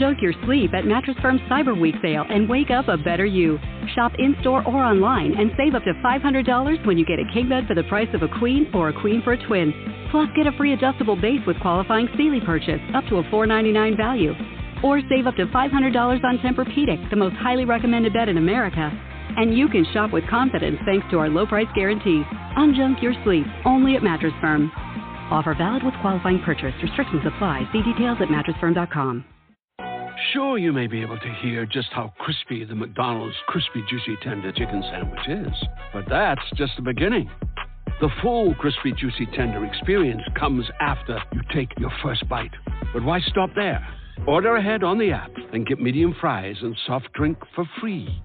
junk 0.00 0.22
your 0.22 0.32
sleep 0.46 0.72
at 0.72 0.86
Mattress 0.86 1.14
Firm's 1.20 1.42
Cyber 1.42 1.78
Week 1.78 1.94
sale 2.00 2.24
and 2.30 2.48
wake 2.48 2.70
up 2.70 2.88
a 2.88 2.96
better 2.96 3.26
you. 3.26 3.58
Shop 3.94 4.10
in 4.18 4.34
store 4.40 4.66
or 4.66 4.82
online 4.82 5.34
and 5.38 5.50
save 5.58 5.74
up 5.74 5.84
to 5.84 5.92
$500 6.02 6.86
when 6.86 6.96
you 6.96 7.04
get 7.04 7.18
a 7.18 7.32
king 7.34 7.50
bed 7.50 7.66
for 7.68 7.74
the 7.74 7.82
price 7.84 8.08
of 8.14 8.22
a 8.22 8.38
queen 8.38 8.66
or 8.72 8.88
a 8.88 8.98
queen 9.02 9.20
for 9.22 9.34
a 9.34 9.46
twin. 9.46 9.74
Plus, 10.10 10.26
get 10.34 10.46
a 10.46 10.52
free 10.52 10.72
adjustable 10.72 11.16
base 11.20 11.40
with 11.46 11.60
qualifying 11.60 12.08
Sealy 12.16 12.40
purchase 12.40 12.80
up 12.94 13.04
to 13.08 13.16
a 13.18 13.22
$499 13.24 13.94
value. 13.98 14.32
Or 14.82 15.02
save 15.10 15.26
up 15.26 15.36
to 15.36 15.44
$500 15.46 16.24
on 16.24 16.38
Tempur-Pedic, 16.38 17.10
the 17.10 17.16
most 17.16 17.36
highly 17.36 17.66
recommended 17.66 18.14
bed 18.14 18.30
in 18.30 18.38
America. 18.38 18.90
And 19.36 19.56
you 19.56 19.68
can 19.68 19.84
shop 19.92 20.12
with 20.12 20.26
confidence 20.30 20.78
thanks 20.86 21.06
to 21.10 21.18
our 21.18 21.28
low 21.28 21.46
price 21.46 21.68
guarantee. 21.74 22.22
Unjunk 22.56 23.02
your 23.02 23.12
sleep 23.22 23.44
only 23.66 23.96
at 23.96 24.02
Mattress 24.02 24.32
Firm. 24.40 24.72
Offer 25.30 25.54
valid 25.58 25.82
with 25.84 25.94
qualifying 26.00 26.40
purchase. 26.40 26.72
Restrictions 26.82 27.22
apply. 27.26 27.68
See 27.70 27.82
details 27.82 28.16
at 28.22 28.28
mattressfirm.com 28.28 29.26
sure 30.32 30.58
you 30.58 30.72
may 30.72 30.86
be 30.86 31.02
able 31.02 31.18
to 31.18 31.32
hear 31.42 31.66
just 31.66 31.88
how 31.92 32.12
crispy 32.18 32.64
the 32.64 32.74
McDonald's 32.74 33.34
crispy 33.48 33.82
juicy 33.88 34.16
tender 34.22 34.52
chicken 34.52 34.82
sandwich 34.90 35.28
is, 35.46 35.68
but 35.92 36.04
that's 36.08 36.40
just 36.56 36.72
the 36.76 36.82
beginning. 36.82 37.28
The 38.00 38.08
full 38.22 38.54
crispy 38.54 38.92
juicy 38.92 39.26
tender 39.34 39.64
experience 39.64 40.22
comes 40.38 40.64
after 40.80 41.20
you 41.32 41.40
take 41.54 41.68
your 41.78 41.90
first 42.02 42.28
bite. 42.28 42.50
But 42.94 43.02
why 43.04 43.20
stop 43.20 43.50
there? 43.54 43.86
Order 44.26 44.56
ahead 44.56 44.82
on 44.84 44.98
the 44.98 45.10
app 45.12 45.30
and 45.52 45.66
get 45.66 45.80
medium 45.80 46.14
fries 46.20 46.56
and 46.62 46.76
soft 46.86 47.12
drink 47.14 47.38
for 47.54 47.64
free. 47.80 48.22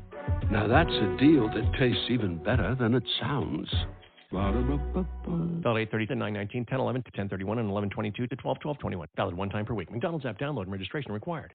Now 0.52 0.68
that's 0.68 0.92
a 0.94 1.18
deal 1.20 1.48
that 1.54 1.72
tastes 1.80 2.04
even 2.10 2.42
better 2.44 2.76
than 2.80 2.94
it 2.94 3.04
sounds. 3.20 3.70
Valid 4.32 4.80
8 5.88 5.92
30 5.92 6.06
to 6.08 6.16
9 6.16 6.34
19, 6.34 6.66
10 6.66 6.80
11 6.80 7.04
to 7.04 7.12
10 7.12 7.30
31, 7.30 7.60
and 7.60 7.70
11 7.70 7.90
22 7.90 8.28
to 8.28 8.36
12 8.36 8.60
12 8.60 8.78
21. 8.80 9.08
Valid 9.16 9.34
one 9.38 9.50
time 9.50 9.66
per 9.66 9.74
week. 9.74 9.92
McDonald's 9.92 10.26
app 10.26 10.38
download 10.40 10.64
and 10.64 10.72
registration 10.72 11.12
required. 11.12 11.52